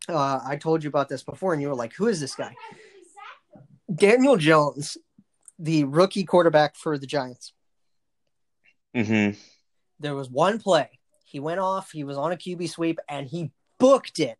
Uh, 0.08 0.40
I 0.44 0.56
told 0.56 0.82
you 0.82 0.88
about 0.88 1.08
this 1.08 1.22
before, 1.22 1.52
and 1.52 1.62
you 1.62 1.68
were 1.68 1.74
like, 1.74 1.92
"Who 1.94 2.08
is 2.08 2.18
this 2.20 2.34
guy?" 2.34 2.54
Daniel 3.94 4.36
Jones, 4.36 4.96
the 5.58 5.84
rookie 5.84 6.24
quarterback 6.24 6.76
for 6.76 6.98
the 6.98 7.06
Giants. 7.06 7.52
Mm-hmm. 8.96 9.38
There 10.00 10.14
was 10.14 10.30
one 10.30 10.58
play. 10.58 10.90
He 11.24 11.40
went 11.40 11.60
off. 11.60 11.90
He 11.92 12.04
was 12.04 12.16
on 12.16 12.32
a 12.32 12.36
QB 12.36 12.68
sweep, 12.68 12.98
and 13.08 13.26
he 13.26 13.50
booked 13.78 14.18
it. 14.18 14.36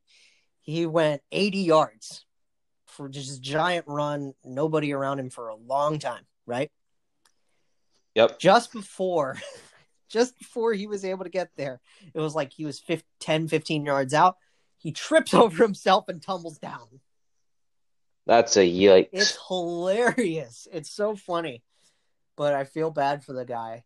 He 0.61 0.87
went 0.87 1.23
80 1.33 1.59
yards 1.59 2.25
for 2.87 3.09
just 3.09 3.39
a 3.39 3.41
giant 3.41 3.87
run. 3.89 4.35
Nobody 4.45 4.93
around 4.93 5.19
him 5.19 5.31
for 5.31 5.49
a 5.49 5.57
long 5.57 5.99
time. 5.99 6.25
Right. 6.47 6.71
Yep. 8.15 8.39
just 8.39 8.73
before 8.73 9.39
just 10.11 10.39
before 10.39 10.75
he 10.75 10.87
was 10.87 11.03
able 11.03 11.25
to 11.25 11.31
get 11.31 11.49
there 11.57 11.81
it 12.13 12.21
was 12.21 12.35
like 12.35 12.53
he 12.53 12.67
was 12.67 12.79
15, 12.81 13.03
10 13.21 13.49
15 13.49 13.87
yards 13.87 14.13
out 14.13 14.37
he 14.77 14.93
trips 14.93 15.33
over 15.35 15.63
himself 15.63 16.09
and 16.09 16.21
tumbles 16.21 16.59
down 16.59 17.01
That's 18.27 18.57
a 18.57 18.61
yikes. 18.61 19.09
it's 19.13 19.39
hilarious 19.49 20.69
it's 20.73 20.91
so 20.91 21.17
funny 21.17 21.63
but 22.37 22.55
i 22.55 22.65
feel 22.65 22.91
bad 22.91 23.25
for 23.25 23.33
the 23.33 23.45
guy 23.45 23.85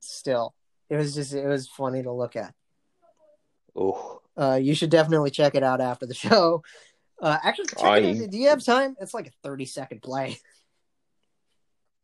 still 0.00 0.54
it 0.90 0.96
was 0.96 1.14
just 1.14 1.32
it 1.32 1.46
was 1.46 1.68
funny 1.68 2.02
to 2.02 2.10
look 2.12 2.34
at 2.36 2.52
Ooh. 3.78 4.20
uh 4.36 4.58
you 4.60 4.74
should 4.74 4.90
definitely 4.90 5.30
check 5.30 5.54
it 5.54 5.62
out 5.62 5.80
after 5.80 6.06
the 6.06 6.14
show 6.14 6.62
uh 7.22 7.38
actually 7.42 7.66
I- 7.80 8.26
do 8.26 8.36
you 8.38 8.48
have 8.48 8.64
time 8.64 8.96
it's 9.00 9.14
like 9.14 9.28
a 9.28 9.32
30 9.42 9.64
second 9.66 10.02
play 10.02 10.38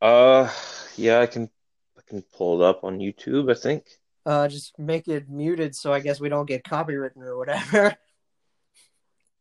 Uh, 0.00 0.48
yeah, 0.96 1.18
I 1.20 1.26
can 1.26 1.50
I 1.98 2.02
can 2.06 2.22
pull 2.22 2.62
it 2.62 2.64
up 2.64 2.84
on 2.84 3.00
YouTube. 3.00 3.50
I 3.50 3.54
think. 3.58 3.84
uh 4.24 4.46
just 4.46 4.78
make 4.78 5.08
it 5.08 5.28
muted 5.28 5.74
so 5.74 5.92
i 5.92 5.98
guess 6.00 6.20
we 6.20 6.28
don't 6.28 6.46
get 6.46 6.62
copywritten 6.62 7.22
or 7.22 7.36
whatever 7.36 7.96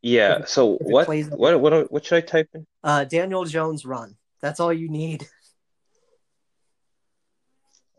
Yeah. 0.01 0.45
So 0.45 0.77
what 0.81 1.07
what 1.07 1.59
what 1.59 1.91
what 1.91 2.05
should 2.05 2.17
I 2.17 2.21
type 2.21 2.49
in? 2.53 2.65
Uh, 2.83 3.03
Daniel 3.03 3.45
Jones 3.45 3.85
run. 3.85 4.15
That's 4.41 4.59
all 4.59 4.71
you 4.71 4.89
need. 4.89 5.27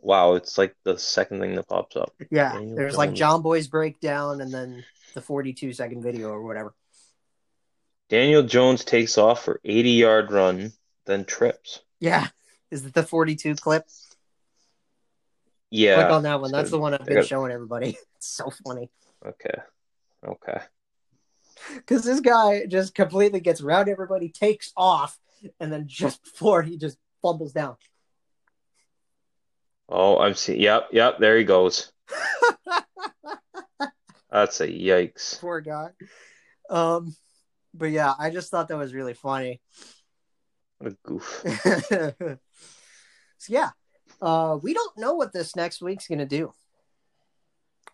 Wow, 0.01 0.35
it's 0.35 0.57
like 0.57 0.75
the 0.85 0.97
second 0.99 1.41
thing 1.41 1.57
that 1.57 1.69
pops 1.69 1.97
up. 1.97 2.13
Yeah, 2.31 2.53
Daniel 2.53 2.77
there's 2.77 2.97
like 2.97 3.15
John 3.15 3.43
Boy's 3.43 3.67
breakdown 3.67 4.41
and 4.41 4.53
then 4.53 4.85
the 5.15 5.21
42 5.21 5.73
second 5.73 6.03
video 6.03 6.29
or 6.29 6.43
whatever. 6.43 6.75
Daniel 8.09 8.43
Jones 8.43 8.85
takes 8.85 9.19
off 9.19 9.45
for 9.45 9.61
80 9.65 9.91
yard 9.91 10.31
run, 10.31 10.73
then 11.05 11.25
trips. 11.25 11.83
Yeah, 12.01 12.29
is 12.71 12.87
it 12.87 12.95
the 12.95 13.03
42 13.03 13.57
clip? 13.57 13.85
Yeah. 15.71 15.97
Click 15.97 16.11
on 16.13 16.23
that 16.23 16.41
one. 16.41 16.53
That's 16.53 16.71
the 16.71 16.79
one 16.79 16.95
I've 16.95 17.05
been 17.05 17.17
got- 17.17 17.27
showing 17.27 17.53
everybody. 17.53 17.99
It's 18.19 18.27
so 18.27 18.51
funny 18.65 18.91
Okay. 19.25 19.61
Okay. 20.27 20.61
Because 21.77 22.05
this 22.05 22.21
guy 22.21 22.67
just 22.67 22.95
completely 22.95 23.41
gets 23.41 23.61
around 23.61 23.89
everybody, 23.89 24.29
takes 24.29 24.73
off, 24.77 25.19
and 25.61 25.73
then 25.73 25.87
just 25.87 26.23
before 26.33 26.63
he 26.63 26.77
just 26.77 26.99
fumbles 27.23 27.53
down. 27.53 27.77
Oh, 29.89 30.19
I'm 30.19 30.35
seeing. 30.35 30.61
Yep, 30.61 30.89
yep. 30.93 31.19
There 31.19 31.39
he 31.39 31.45
goes. 31.45 31.93
That's 34.31 34.61
a 34.61 34.69
yikes. 34.69 35.41
Poor 35.41 35.63
guy. 35.63 35.89
Um, 36.69 37.17
but 37.73 37.87
yeah, 37.87 38.13
I 38.19 38.31
just 38.31 38.51
thought 38.51 38.69
that 38.69 38.77
was 38.77 38.93
really 38.93 39.15
funny. 39.15 39.61
What 40.79 40.93
a 40.93 40.97
goof. 41.03 41.43
so 41.89 42.39
yeah, 43.49 43.71
uh, 44.21 44.59
we 44.63 44.75
don't 44.75 44.99
know 44.99 45.15
what 45.15 45.33
this 45.33 45.57
next 45.57 45.81
week's 45.81 46.07
gonna 46.07 46.27
do, 46.27 46.53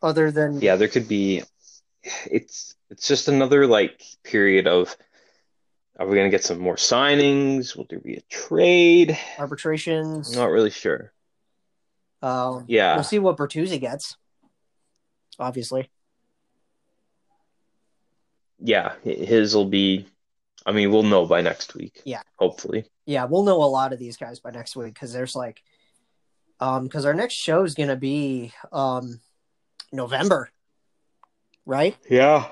other 0.02 0.30
than 0.30 0.60
Yeah, 0.60 0.76
there 0.76 0.88
could 0.88 1.08
be. 1.08 1.42
It's 2.30 2.74
it's 2.94 3.08
just 3.08 3.26
another 3.28 3.66
like 3.66 4.02
period 4.22 4.66
of. 4.68 4.96
Are 5.98 6.06
we 6.06 6.16
gonna 6.16 6.30
get 6.30 6.44
some 6.44 6.58
more 6.58 6.76
signings? 6.76 7.76
Will 7.76 7.86
there 7.90 7.98
be 8.00 8.14
a 8.14 8.20
trade? 8.22 9.18
arbitrations. 9.38 10.34
Not 10.34 10.50
really 10.50 10.70
sure. 10.70 11.12
Um, 12.22 12.64
Yeah. 12.68 12.94
we'll 12.94 13.04
see 13.04 13.18
what 13.18 13.36
Bertuzzi 13.36 13.80
gets. 13.80 14.16
Obviously, 15.38 15.90
Yeah, 18.60 18.94
his 19.02 19.54
will 19.54 19.66
be. 19.66 20.06
I 20.64 20.72
mean, 20.72 20.90
we'll 20.90 21.02
know 21.02 21.26
by 21.26 21.42
next 21.42 21.74
week. 21.74 22.00
Yeah. 22.04 22.22
Hopefully. 22.36 22.86
yeah, 23.04 23.24
we'll 23.26 23.42
know 23.42 23.62
a 23.62 23.66
lot 23.66 23.92
of 23.92 23.98
these 23.98 24.16
guys 24.16 24.40
by 24.40 24.50
next 24.50 24.74
week 24.76 24.94
because 24.94 25.12
there's 25.12 25.36
like, 25.36 25.60
um, 26.60 26.84
because 26.84 27.04
our 27.04 27.12
next 27.14 27.34
show 27.34 27.62
is 27.64 27.74
gonna 27.74 27.96
be 27.96 28.52
um, 28.72 29.20
November, 29.92 30.50
right? 31.66 31.96
Yeah. 32.08 32.48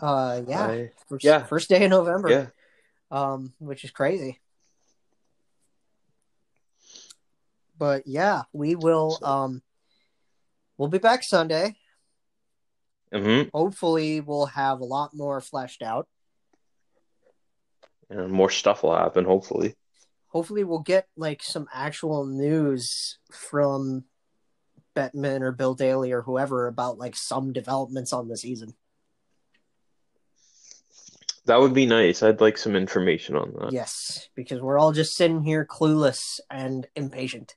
Uh, 0.00 0.42
yeah, 0.46 0.66
I- 0.66 0.90
first, 1.08 1.24
yeah. 1.24 1.44
first 1.44 1.68
day 1.68 1.84
in 1.84 1.90
November. 1.90 2.28
yeah. 2.30 2.46
um, 3.10 3.52
which 3.58 3.84
is 3.84 3.90
crazy. 3.90 4.40
But 7.78 8.06
yeah, 8.06 8.42
we 8.52 8.76
will. 8.76 9.18
Um, 9.22 9.62
we'll 10.78 10.88
be 10.88 10.98
back 10.98 11.22
Sunday. 11.22 11.74
hmm 13.12 13.42
Hopefully, 13.52 14.20
we'll 14.20 14.46
have 14.46 14.80
a 14.80 14.84
lot 14.84 15.10
more 15.14 15.40
fleshed 15.40 15.82
out. 15.82 16.06
And 18.10 18.30
more 18.30 18.50
stuff 18.50 18.82
will 18.82 18.96
happen, 18.96 19.24
hopefully. 19.24 19.74
Hopefully, 20.28 20.64
we'll 20.64 20.80
get 20.80 21.08
like 21.16 21.42
some 21.42 21.66
actual 21.72 22.26
news 22.26 23.18
from 23.32 24.04
Bettman 24.94 25.40
or 25.40 25.52
Bill 25.52 25.74
Daly 25.74 26.12
or 26.12 26.22
whoever 26.22 26.66
about 26.68 26.98
like 26.98 27.16
some 27.16 27.52
developments 27.52 28.12
on 28.12 28.28
the 28.28 28.36
season. 28.36 28.74
That 31.46 31.60
would 31.60 31.74
be 31.74 31.84
nice. 31.86 32.22
I'd 32.22 32.40
like 32.40 32.56
some 32.56 32.74
information 32.74 33.36
on 33.36 33.52
that. 33.60 33.72
Yes, 33.72 34.28
because 34.34 34.60
we're 34.62 34.78
all 34.78 34.92
just 34.92 35.14
sitting 35.14 35.42
here 35.42 35.66
clueless 35.66 36.40
and 36.50 36.86
impatient. 36.96 37.54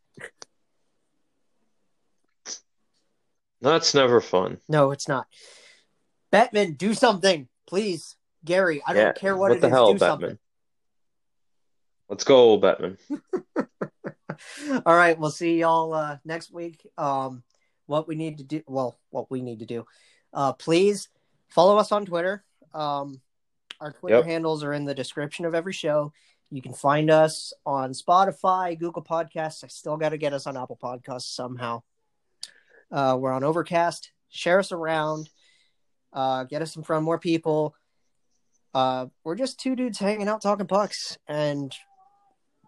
That's 3.61 3.93
never 3.93 4.21
fun. 4.21 4.59
No, 4.67 4.91
it's 4.91 5.07
not. 5.07 5.27
Batman, 6.31 6.73
do 6.73 6.93
something, 6.93 7.47
please. 7.65 8.15
Gary, 8.45 8.81
I 8.85 8.93
Yeah, 8.93 9.03
don't 9.05 9.15
care 9.17 9.35
what, 9.35 9.49
what 9.49 9.57
it 9.57 9.61
the 9.61 9.67
is, 9.67 9.73
hell, 9.73 9.93
do 9.93 9.99
Bettman? 9.99 10.07
something. 10.07 10.37
Let's 12.09 12.23
go, 12.23 12.57
Batman. 12.57 12.97
All 14.85 14.95
right, 14.95 15.17
we'll 15.17 15.31
see 15.31 15.59
y'all 15.59 15.93
uh, 15.93 16.17
next 16.23 16.51
week. 16.51 16.85
Um, 16.97 17.43
what 17.87 18.07
we 18.07 18.15
need 18.15 18.37
to 18.39 18.43
do, 18.43 18.61
well, 18.67 18.99
what 19.09 19.31
we 19.31 19.41
need 19.41 19.59
to 19.59 19.65
do. 19.65 19.85
Uh, 20.33 20.53
please 20.53 21.09
follow 21.49 21.77
us 21.77 21.91
on 21.91 22.05
Twitter. 22.05 22.43
Um, 22.73 23.21
our 23.79 23.91
Twitter 23.91 24.17
Yep. 24.17 24.25
handles 24.25 24.63
are 24.63 24.73
in 24.73 24.85
the 24.85 24.95
description 24.95 25.45
of 25.45 25.53
every 25.55 25.73
show. 25.73 26.11
You 26.49 26.61
can 26.61 26.73
find 26.73 27.09
us 27.11 27.53
on 27.65 27.91
Spotify, 27.91 28.77
Google 28.79 29.03
Podcasts. 29.03 29.63
I 29.63 29.67
still 29.67 29.97
got 29.97 30.09
to 30.09 30.17
get 30.17 30.33
us 30.33 30.47
on 30.47 30.55
Apple 30.57 30.79
Podcasts 30.81 31.33
somehow. 31.33 31.83
Uh, 32.91 33.17
we're 33.19 33.33
on 33.33 33.43
Overcast. 33.43 34.11
Share 34.29 34.59
us 34.59 34.71
around. 34.71 35.29
Uh, 36.13 36.45
get 36.45 36.61
us 36.61 36.75
in 36.75 36.83
front 36.83 36.99
of 37.01 37.03
more 37.05 37.19
people. 37.19 37.75
Uh, 38.73 39.07
we're 39.23 39.35
just 39.35 39.59
two 39.59 39.75
dudes 39.75 39.99
hanging 39.99 40.27
out 40.27 40.41
talking 40.41 40.67
pucks, 40.67 41.17
and 41.27 41.75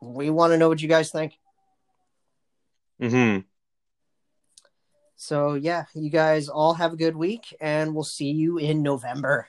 we 0.02 0.30
want 0.30 0.52
to 0.52 0.58
know 0.58 0.68
what 0.68 0.82
you 0.82 0.90
guys 0.90 1.10
think. 1.12 1.34
hmm 3.00 3.40
So 5.16 5.54
yeah, 5.54 5.86
you 5.94 6.10
guys 6.10 6.50
all 6.50 6.74
have 6.74 6.94
a 6.94 6.98
good 6.98 7.16
week, 7.16 7.56
and 7.62 7.94
we'll 7.94 8.04
see 8.04 8.32
you 8.32 8.58
in 8.58 8.82
November. 8.82 9.48